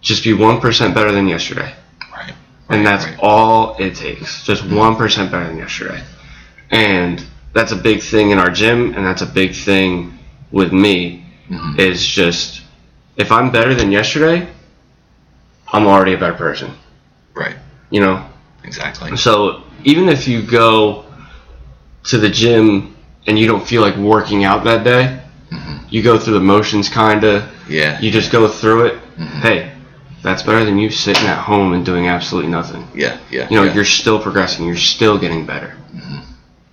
just 0.00 0.22
be 0.24 0.32
1% 0.32 0.94
better 0.94 1.12
than 1.12 1.28
yesterday. 1.28 1.72
Right. 2.14 2.32
And 2.68 2.86
that's 2.86 3.06
right. 3.06 3.16
all 3.20 3.76
it 3.78 3.94
takes. 3.94 4.42
Just 4.44 4.64
1% 4.64 5.30
better 5.30 5.46
than 5.46 5.58
yesterday. 5.58 6.02
And 6.70 7.22
that's 7.54 7.72
a 7.72 7.76
big 7.76 8.02
thing 8.02 8.30
in 8.30 8.38
our 8.38 8.50
gym, 8.50 8.94
and 8.94 9.06
that's 9.06 9.22
a 9.22 9.26
big 9.26 9.54
thing 9.54 10.18
with 10.50 10.72
me. 10.72 11.24
Mhm. 11.50 11.78
Is 11.78 12.06
just, 12.06 12.60
if 13.16 13.32
I'm 13.32 13.50
better 13.50 13.74
than 13.74 13.90
yesterday, 13.90 14.46
I'm 15.72 15.86
already 15.86 16.12
a 16.12 16.18
better 16.18 16.34
person. 16.34 16.72
Right. 17.34 17.56
You 17.90 18.00
know? 18.00 18.24
Exactly. 18.68 19.16
So 19.16 19.62
even 19.84 20.08
if 20.10 20.28
you 20.28 20.42
go 20.42 21.04
to 22.10 22.18
the 22.18 22.28
gym 22.28 22.94
and 23.26 23.38
you 23.38 23.46
don't 23.46 23.66
feel 23.66 23.80
like 23.82 23.96
working 23.96 24.44
out 24.44 24.64
that 24.64 24.84
day, 24.84 25.18
Mhm. 25.50 25.80
you 25.88 26.02
go 26.02 26.18
through 26.18 26.34
the 26.34 26.40
motions 26.54 26.88
kinda, 26.90 27.48
Yeah. 27.68 27.98
you 28.00 28.10
just 28.10 28.30
go 28.30 28.46
through 28.46 28.80
it. 28.88 28.94
Mhm. 29.18 29.40
Hey, 29.40 29.70
that's 30.22 30.42
better 30.42 30.64
than 30.66 30.76
you 30.78 30.90
sitting 30.90 31.26
at 31.26 31.38
home 31.38 31.72
and 31.72 31.82
doing 31.84 32.08
absolutely 32.08 32.50
nothing. 32.50 32.86
Yeah. 32.94 33.16
Yeah. 33.30 33.46
You 33.50 33.56
know, 33.56 33.64
yeah. 33.64 33.72
you're 33.74 33.84
still 34.00 34.18
progressing, 34.18 34.66
you're 34.66 34.76
still 34.76 35.16
getting 35.16 35.46
better. 35.46 35.72
Mhm. 35.96 36.20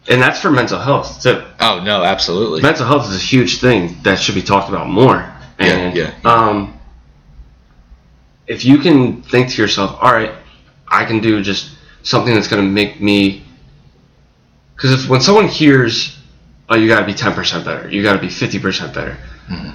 And 0.09 0.21
that's 0.21 0.39
for 0.41 0.51
mental 0.51 0.79
health 0.79 1.23
too. 1.23 1.41
Oh 1.61 1.79
no, 1.79 2.03
absolutely. 2.03 2.61
Mental 2.61 2.85
health 2.85 3.09
is 3.09 3.15
a 3.15 3.25
huge 3.33 3.59
thing 3.59 3.97
that 4.03 4.19
should 4.19 4.35
be 4.35 4.41
talked 4.41 4.67
about 4.69 4.89
more. 4.89 5.23
Yeah, 5.59 5.65
And 5.67 5.95
yeah, 5.95 6.09
um 6.25 6.73
if 8.47 8.63
you 8.65 8.77
can 8.77 9.21
think 9.23 9.49
to 9.51 9.61
yourself, 9.61 9.97
all 10.01 10.11
right, 10.11 10.31
I 10.87 11.05
can 11.05 11.19
do 11.19 11.41
just 11.41 11.69
something 12.05 12.33
that's 12.33 12.47
going 12.47 12.63
to 12.63 12.69
make 12.69 13.01
me 13.01 13.43
because 14.75 14.93
if 15.03 15.09
when 15.09 15.19
someone 15.21 15.47
hears, 15.49 16.17
oh, 16.69 16.75
you 16.75 16.87
got 16.87 16.99
to 17.01 17.05
be 17.05 17.13
ten 17.13 17.33
percent 17.33 17.65
better, 17.65 17.89
you 17.89 18.01
got 18.03 18.13
to 18.13 18.19
be 18.19 18.29
fifty 18.29 18.59
percent 18.59 18.93
better, 18.93 19.17
Mhm. 19.49 19.73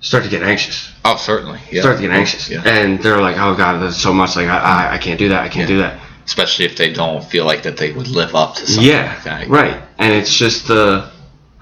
start 0.00 0.22
to 0.24 0.30
get 0.30 0.42
anxious. 0.42 0.92
Oh, 1.04 1.16
certainly. 1.16 1.60
Yeah. 1.70 1.80
Start 1.82 1.96
to 1.96 2.02
get 2.02 2.10
anxious, 2.12 2.48
Yeah. 2.50 2.62
and 2.64 3.00
they're 3.02 3.20
like, 3.20 3.36
oh 3.38 3.54
god, 3.56 3.80
that's 3.82 3.96
so 4.00 4.12
much. 4.12 4.36
Like 4.36 4.48
I, 4.48 4.58
I, 4.58 4.94
I 4.94 4.98
can't 4.98 5.18
do 5.18 5.28
that. 5.30 5.42
I 5.42 5.48
can't 5.48 5.68
Yeah. 5.68 5.76
do 5.76 5.82
that. 5.82 6.00
Especially 6.24 6.64
if 6.64 6.76
they 6.76 6.92
don't 6.92 7.24
feel 7.24 7.44
like 7.44 7.62
that 7.62 7.76
they 7.76 7.92
would 7.92 8.08
live 8.08 8.34
up 8.34 8.56
to 8.56 8.66
something 8.66 8.82
yeah, 8.84 9.14
like 9.14 9.24
that. 9.24 9.48
right. 9.48 9.80
And 9.98 10.12
it's 10.12 10.34
just 10.34 10.66
the, 10.66 11.08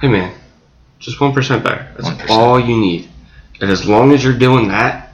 hey 0.01 0.09
man, 0.09 0.33
just 1.01 1.21
one 1.21 1.33
percent 1.35 1.62
better. 1.62 1.87
That's 1.99 2.09
1%. 2.09 2.31
all 2.31 2.59
you 2.59 2.77
need. 2.79 3.09
And 3.61 3.71
as 3.71 3.87
long 3.87 4.12
as 4.12 4.25
you're 4.25 4.39
doing 4.39 4.69
that, 4.69 5.12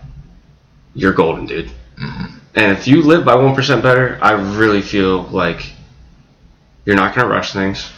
you're 0.95 1.13
golden, 1.13 1.47
dude. 1.47 1.71
Mhm. 2.01 2.31
And 2.55 2.73
if 2.73 2.87
you 2.89 3.03
live 3.03 3.25
by 3.25 3.37
one 3.37 3.55
percent 3.55 3.83
better, 3.83 4.19
I 4.21 4.33
really 4.33 4.83
feel 4.83 5.23
like 5.25 5.73
you're 6.85 6.97
not 6.97 7.15
gonna 7.15 7.29
rush 7.29 7.53
things. 7.53 7.91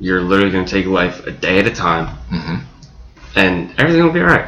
You're 0.00 0.20
literally 0.22 0.50
gonna 0.52 0.66
take 0.66 0.86
life 0.86 1.26
a 1.26 1.30
day 1.30 1.58
at 1.60 1.66
a 1.66 1.70
time, 1.70 2.16
Mhm. 2.32 2.60
and 3.36 3.72
everything 3.78 4.02
will 4.02 4.12
be 4.12 4.20
alright. 4.20 4.46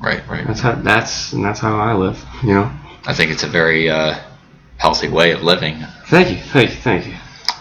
Right. 0.00 0.22
Right. 0.28 0.46
That's 0.46 0.60
how 0.60 0.72
that's 0.72 1.32
and 1.32 1.44
that's 1.44 1.58
how 1.60 1.76
I 1.78 1.94
live. 1.94 2.24
You 2.42 2.54
know. 2.54 2.70
I 3.06 3.14
think 3.14 3.30
it's 3.30 3.42
a 3.42 3.48
very 3.48 3.88
uh, 3.90 4.16
healthy 4.76 5.08
way 5.08 5.32
of 5.32 5.42
living. 5.42 5.84
Thank 6.06 6.30
you, 6.30 6.36
thank 6.36 6.70
you, 6.70 6.76
thank 6.76 7.06
you. 7.06 7.14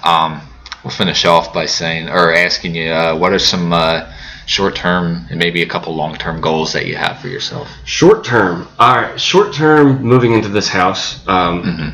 Um, 0.04 0.42
we'll 0.84 0.92
finish 0.92 1.26
off 1.26 1.54
by 1.54 1.66
saying 1.66 2.10
or 2.10 2.34
asking 2.34 2.76
you 2.76 2.92
uh, 2.92 3.16
what 3.16 3.34
are 3.34 3.40
some 3.40 3.74
uh, 3.74 4.06
short-term 4.48 5.28
and 5.30 5.38
maybe 5.38 5.62
a 5.62 5.66
couple 5.68 5.94
long-term 5.96 6.42
goals 6.42 6.74
that 6.74 6.86
you 6.88 6.96
have 6.96 7.20
for 7.20 7.28
yourself. 7.28 7.68
Short 7.86 8.24
term, 8.24 8.68
all 8.80 8.96
right. 8.96 9.20
Short 9.22 9.54
term, 9.54 10.02
moving 10.02 10.32
into 10.34 10.48
this 10.50 10.68
house 10.70 11.20
um, 11.28 11.64
Mhm. 11.64 11.94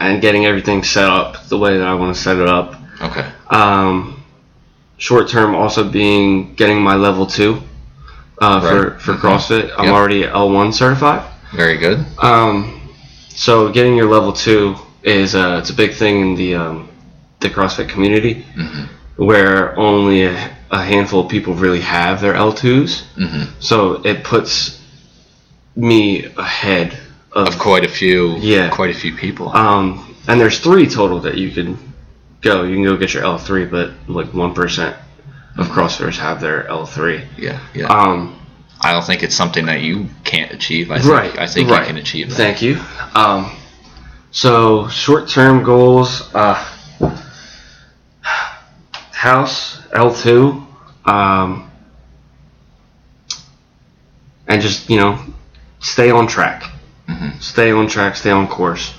and 0.00 0.20
getting 0.22 0.44
everything 0.46 0.84
set 0.84 1.08
up 1.10 1.48
the 1.48 1.58
way 1.58 1.78
that 1.78 1.86
I 1.88 1.94
want 1.94 2.14
to 2.14 2.20
set 2.20 2.36
it 2.36 2.46
up. 2.48 2.74
Okay. 3.02 3.24
Um, 3.50 4.22
short 4.98 5.28
term, 5.28 5.54
also 5.54 5.82
being 5.82 6.54
getting 6.54 6.80
my 6.82 6.94
level 6.94 7.26
two 7.26 7.62
uh, 8.40 8.60
for 8.60 8.90
Right. 8.90 9.00
for 9.00 9.14
Mhm. 9.14 9.20
CrossFit. 9.20 9.70
I'm 9.78 9.86
Yep. 9.86 9.94
already 9.94 10.24
L 10.26 10.50
one 10.50 10.72
certified. 10.72 11.22
Very 11.54 11.78
good. 11.78 12.04
Um, 12.18 12.80
so 13.28 13.68
getting 13.70 13.96
your 13.96 14.10
level 14.10 14.32
two 14.32 14.76
is 15.02 15.34
uh, 15.34 15.56
it's 15.60 15.70
a 15.70 15.74
big 15.74 15.94
thing 15.94 16.20
in 16.20 16.34
the 16.36 16.54
um, 16.56 16.88
the 17.40 17.48
CrossFit 17.50 17.88
community, 17.88 18.44
Mhm. 18.58 18.88
where 19.16 19.78
only 19.78 20.24
a, 20.24 20.50
a 20.74 20.82
handful 20.82 21.20
of 21.24 21.28
people 21.28 21.54
really 21.54 21.80
have 21.80 22.20
their 22.20 22.34
L 22.34 22.52
twos. 22.52 23.04
Mhm. 23.16 23.46
So 23.60 24.02
it 24.04 24.24
puts 24.24 24.80
me 25.76 26.24
ahead 26.36 26.88
of, 27.32 27.48
Of 27.48 27.58
quite 27.58 27.84
a 27.84 27.88
few. 27.88 28.36
Yeah. 28.38 28.68
Quite 28.70 28.90
a 28.90 28.98
few 29.04 29.12
people. 29.14 29.46
um, 29.56 29.84
and 30.28 30.40
there's 30.40 30.58
three 30.58 30.86
total 30.88 31.20
that 31.20 31.36
you 31.36 31.50
can 31.50 31.78
go. 32.40 32.62
You 32.64 32.74
can 32.76 32.84
go 32.84 32.96
get 32.96 33.14
your 33.14 33.24
L 33.24 33.38
three, 33.38 33.66
but 33.66 33.90
like 34.08 34.32
one 34.34 34.52
percent 34.54 34.96
of 35.56 35.68
CrossFitters 35.68 36.16
have 36.18 36.40
their 36.40 36.66
L 36.68 36.86
three. 36.86 37.20
yeah. 37.38 37.58
Yeah. 37.74 37.86
Um, 37.86 38.34
I 38.80 38.92
don't 38.92 39.04
think 39.06 39.22
it's 39.22 39.36
something 39.36 39.66
that 39.66 39.80
you 39.80 40.08
can't 40.24 40.50
achieve. 40.52 40.90
I 40.90 40.98
think, 40.98 41.10
right. 41.12 41.38
I 41.38 41.46
think 41.46 41.70
right. 41.70 41.80
you 41.82 41.86
can 41.86 41.96
achieve 41.96 42.28
that. 42.30 42.36
Thank 42.36 42.60
you. 42.62 42.80
Um, 43.14 43.50
so 44.30 44.88
short 44.88 45.28
term 45.28 45.62
goals. 45.62 46.22
Uh, 46.34 46.56
house 49.12 49.80
L 49.92 50.12
two. 50.14 50.63
Um, 51.06 51.70
and 54.46 54.60
just 54.62 54.88
you 54.90 54.96
know, 54.98 55.18
stay 55.80 56.10
on 56.10 56.26
track. 56.26 56.64
Mhm. 57.08 57.40
Stay 57.42 57.70
on 57.72 57.86
track. 57.86 58.16
Stay 58.16 58.30
on 58.30 58.46
course. 58.48 58.94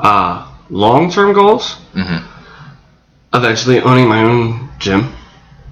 Uh, 0.00 0.46
long 0.70 1.10
term 1.10 1.32
goals. 1.32 1.76
Mm-hmm. 1.94 2.24
Eventually 3.34 3.80
owning 3.80 4.08
my 4.08 4.22
own 4.22 4.68
gym. 4.78 5.12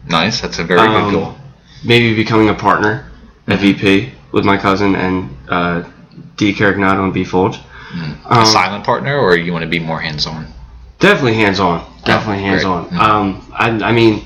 Nice. 0.08 0.40
That's 0.40 0.58
a 0.58 0.64
very 0.64 0.80
Um, 0.80 1.10
good 1.10 1.12
goal. 1.18 1.34
maybe 1.82 2.14
becoming 2.14 2.48
a 2.50 2.54
partner 2.54 3.06
at 3.48 3.58
VP 3.58 4.12
with 4.32 4.44
my 4.44 4.56
cousin 4.58 4.94
and 4.96 5.34
uh, 5.48 5.82
D. 6.36 6.52
Carignato 6.54 7.04
and 7.04 7.12
B. 7.14 7.24
Folge. 7.24 7.58
a 8.28 8.38
Um, 8.40 8.44
silent 8.46 8.84
partner, 8.84 9.16
or 9.16 9.36
you 9.36 9.52
want 9.52 9.62
to 9.62 9.68
be 9.68 9.78
more 9.78 10.00
hands-on? 10.00 10.46
Definitely 10.98 11.34
hands 11.34 11.60
on. 11.60 11.84
Definitely 12.04 12.42
great. 12.42 12.50
hands 12.50 12.64
on. 12.64 12.86
Mhm. 12.88 12.98
Um, 12.98 13.52
I, 13.54 13.68
I 13.88 13.92
mean, 13.92 14.24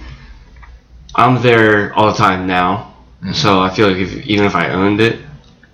I'm 1.19 1.43
there 1.43 1.93
all 1.95 2.11
the 2.12 2.16
time 2.19 2.47
now, 2.47 2.95
Mm-hmm. 3.20 3.32
so 3.32 3.59
I 3.61 3.70
feel 3.74 3.89
like 3.89 3.97
if, 3.97 4.24
even 4.27 4.47
if 4.47 4.55
I 4.55 4.70
owned 4.70 5.01
it, 5.01 5.19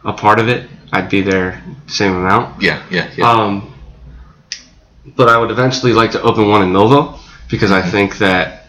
a 0.03 0.15
part 0.15 0.39
of 0.39 0.49
it, 0.49 0.66
I'd 0.95 1.11
be 1.11 1.21
there 1.21 1.62
the 1.85 1.93
same 1.93 2.16
amount. 2.16 2.62
Yeah, 2.62 2.83
yeah, 2.91 3.11
yeah. 3.19 3.31
Um, 3.31 3.75
but 5.15 5.29
I 5.29 5.37
would 5.39 5.51
eventually 5.51 5.93
like 5.93 6.11
to 6.12 6.23
open 6.23 6.49
one 6.49 6.62
in 6.62 6.73
Millville 6.73 7.21
because 7.51 7.71
Mm-hmm. 7.71 7.87
I 7.87 7.91
think 7.91 8.16
that 8.19 8.65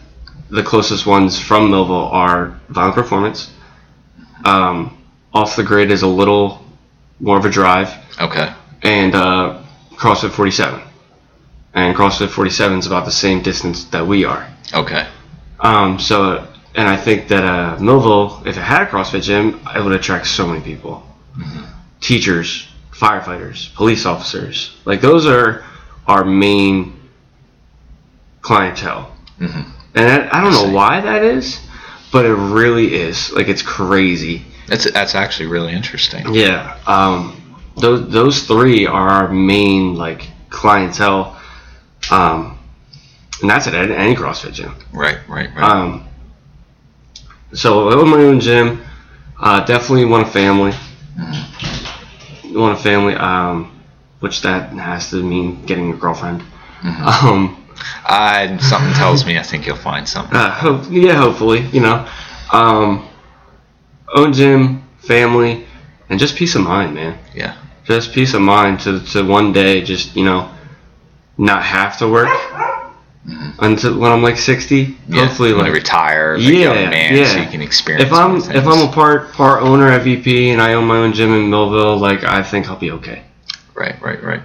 the 0.50 0.62
closest 0.62 1.06
ones 1.06 1.38
from 1.40 1.70
Millville 1.70 2.08
are 2.12 2.60
Violent 2.68 2.94
Performance. 2.94 3.50
Um, 4.44 5.02
off 5.32 5.56
the 5.56 5.62
grid 5.64 5.90
is 5.90 6.02
a 6.02 6.06
little 6.06 6.62
more 7.18 7.38
of 7.38 7.46
a 7.46 7.50
drive, 7.50 7.88
okay. 8.20 8.52
and 8.82 9.14
uh, 9.14 9.62
CrossFit 9.94 10.32
47. 10.32 10.82
And 11.72 11.96
CrossFit 11.96 12.28
47 12.28 12.78
is 12.80 12.86
about 12.86 13.06
the 13.06 13.10
same 13.10 13.40
distance 13.42 13.84
that 13.84 14.06
we 14.06 14.26
are. 14.26 14.46
Okay. 14.74 15.06
Um, 15.60 15.98
so, 15.98 16.46
and 16.76 16.86
I 16.86 16.96
think 16.96 17.28
that 17.28 17.42
uh, 17.42 17.78
Millville, 17.80 18.42
if 18.46 18.56
it 18.56 18.60
had 18.60 18.82
a 18.82 18.86
CrossFit 18.86 19.22
gym, 19.22 19.60
it 19.74 19.82
would 19.82 19.92
attract 19.94 20.26
so 20.26 20.46
many 20.46 20.60
people. 20.60 21.02
Teachers, 22.00 22.68
firefighters, 22.92 23.74
police 23.74 24.06
officers. 24.06 24.76
Like, 24.84 25.00
those 25.00 25.26
are 25.26 25.64
our 26.06 26.24
main 26.24 27.00
clientele. 28.42 29.10
Mhm. 29.40 29.64
And 29.94 30.08
I, 30.08 30.38
I 30.38 30.40
don't 30.42 30.52
I 30.52 30.62
know 30.62 30.72
why 30.72 31.00
that 31.00 31.22
is, 31.22 31.58
but 32.12 32.26
it 32.26 32.34
really 32.34 32.94
is. 32.94 33.32
Like, 33.32 33.48
it's 33.48 33.62
crazy. 33.62 34.44
That's 34.68 34.90
that's 34.90 35.14
actually 35.14 35.46
really 35.46 35.72
interesting. 35.72 36.34
Yeah. 36.34 36.76
Um, 36.86 37.56
those 37.76 38.10
those 38.10 38.42
three 38.46 38.86
are 38.86 39.08
our 39.08 39.28
main 39.28 39.94
like 39.94 40.28
clientele, 40.50 41.40
um, 42.10 42.58
and 43.40 43.50
that's 43.50 43.66
at 43.66 43.74
any 43.74 43.94
any 43.94 44.14
CrossFit 44.16 44.54
gym. 44.54 44.74
Right, 44.92 45.18
right, 45.28 45.50
right. 45.54 45.62
Um, 45.62 46.06
so 47.52 47.88
I 47.88 47.94
own 47.94 48.08
my 48.10 48.18
own 48.18 48.40
gym. 48.40 48.82
Uh, 49.38 49.64
definitely 49.64 50.04
want 50.06 50.26
a 50.28 50.30
family. 50.30 50.72
Want 52.52 52.78
a 52.78 52.82
family. 52.82 53.14
Um, 53.14 53.72
which 54.20 54.42
that 54.42 54.72
has 54.72 55.10
to 55.10 55.22
mean 55.22 55.64
getting 55.66 55.92
a 55.92 55.96
girlfriend. 55.96 56.42
Um, 56.82 57.62
I 58.04 58.56
something 58.60 58.92
tells 58.94 59.26
me 59.26 59.38
I 59.38 59.42
think 59.42 59.66
you'll 59.66 59.76
find 59.76 60.08
something. 60.08 60.34
uh, 60.36 60.50
hope, 60.50 60.86
yeah, 60.90 61.14
hopefully, 61.14 61.60
you 61.66 61.80
know. 61.80 62.08
Um, 62.52 63.08
own 64.14 64.32
gym, 64.32 64.82
family, 64.98 65.66
and 66.08 66.18
just 66.18 66.36
peace 66.36 66.54
of 66.54 66.62
mind, 66.62 66.94
man. 66.94 67.18
Yeah. 67.34 67.56
just 67.84 68.12
peace 68.12 68.34
of 68.34 68.40
mind 68.42 68.80
to, 68.80 69.00
to 69.12 69.22
one 69.22 69.52
day 69.52 69.82
just 69.82 70.16
you 70.16 70.24
know 70.24 70.50
not 71.38 71.62
have 71.62 71.98
to 71.98 72.08
work 72.08 72.28
until 73.58 73.98
when 73.98 74.12
I'm 74.12 74.22
like 74.22 74.36
60 74.36 74.86
Mm-hmm. 74.86 75.14
Yeah. 75.14 75.26
hopefully 75.26 75.52
when 75.52 75.64
like 75.64 75.72
retire, 75.72 76.34
as 76.34 76.46
a 76.46 76.52
Yeah, 76.52 76.58
young 76.74 76.90
man, 76.90 77.14
yeah. 77.16 77.32
so 77.32 77.38
you 77.40 77.46
can 77.48 77.60
experience. 77.62 78.06
if 78.06 78.12
I'm 78.12 78.36
more 78.36 78.50
if. 78.54 78.66
I'm 78.66 78.88
a 78.88 78.92
part 78.92 79.32
part 79.32 79.62
owner 79.62 79.88
at 79.88 80.02
VP 80.02 80.50
and 80.50 80.60
I 80.62 80.74
own 80.74 80.86
my 80.86 80.96
own 80.98 81.12
gym 81.12 81.32
in 81.32 81.50
Millville 81.50 81.96
like 81.98 82.22
I 82.24 82.42
think 82.42 82.68
I'll 82.68 82.76
be 82.78 82.92
okay 82.92 83.22
right, 83.74 84.00
right, 84.00 84.22
right. 84.22 84.42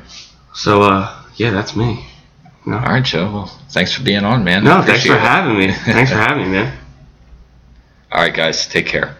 so 0.53 0.81
uh 0.81 1.23
yeah 1.35 1.51
that's 1.51 1.75
me 1.75 2.05
All 2.67 2.73
right, 2.73 3.03
Joe. 3.03 3.31
Well, 3.31 3.45
thanks 3.69 3.93
for 3.93 4.03
being 4.03 4.23
on, 4.23 4.43
man. 4.43 4.63
no 4.63 4.81
thanks 4.81 5.05
for 5.05 5.13
it. 5.13 5.19
having 5.19 5.57
me 5.57 5.71
thanks 5.73 6.11
for 6.11 6.17
having 6.27 6.43
me 6.45 6.49
man 6.57 6.77
All 8.11 8.21
right, 8.21 8.33
guys. 8.33 8.67
Take 8.67 8.87
care. 8.87 9.15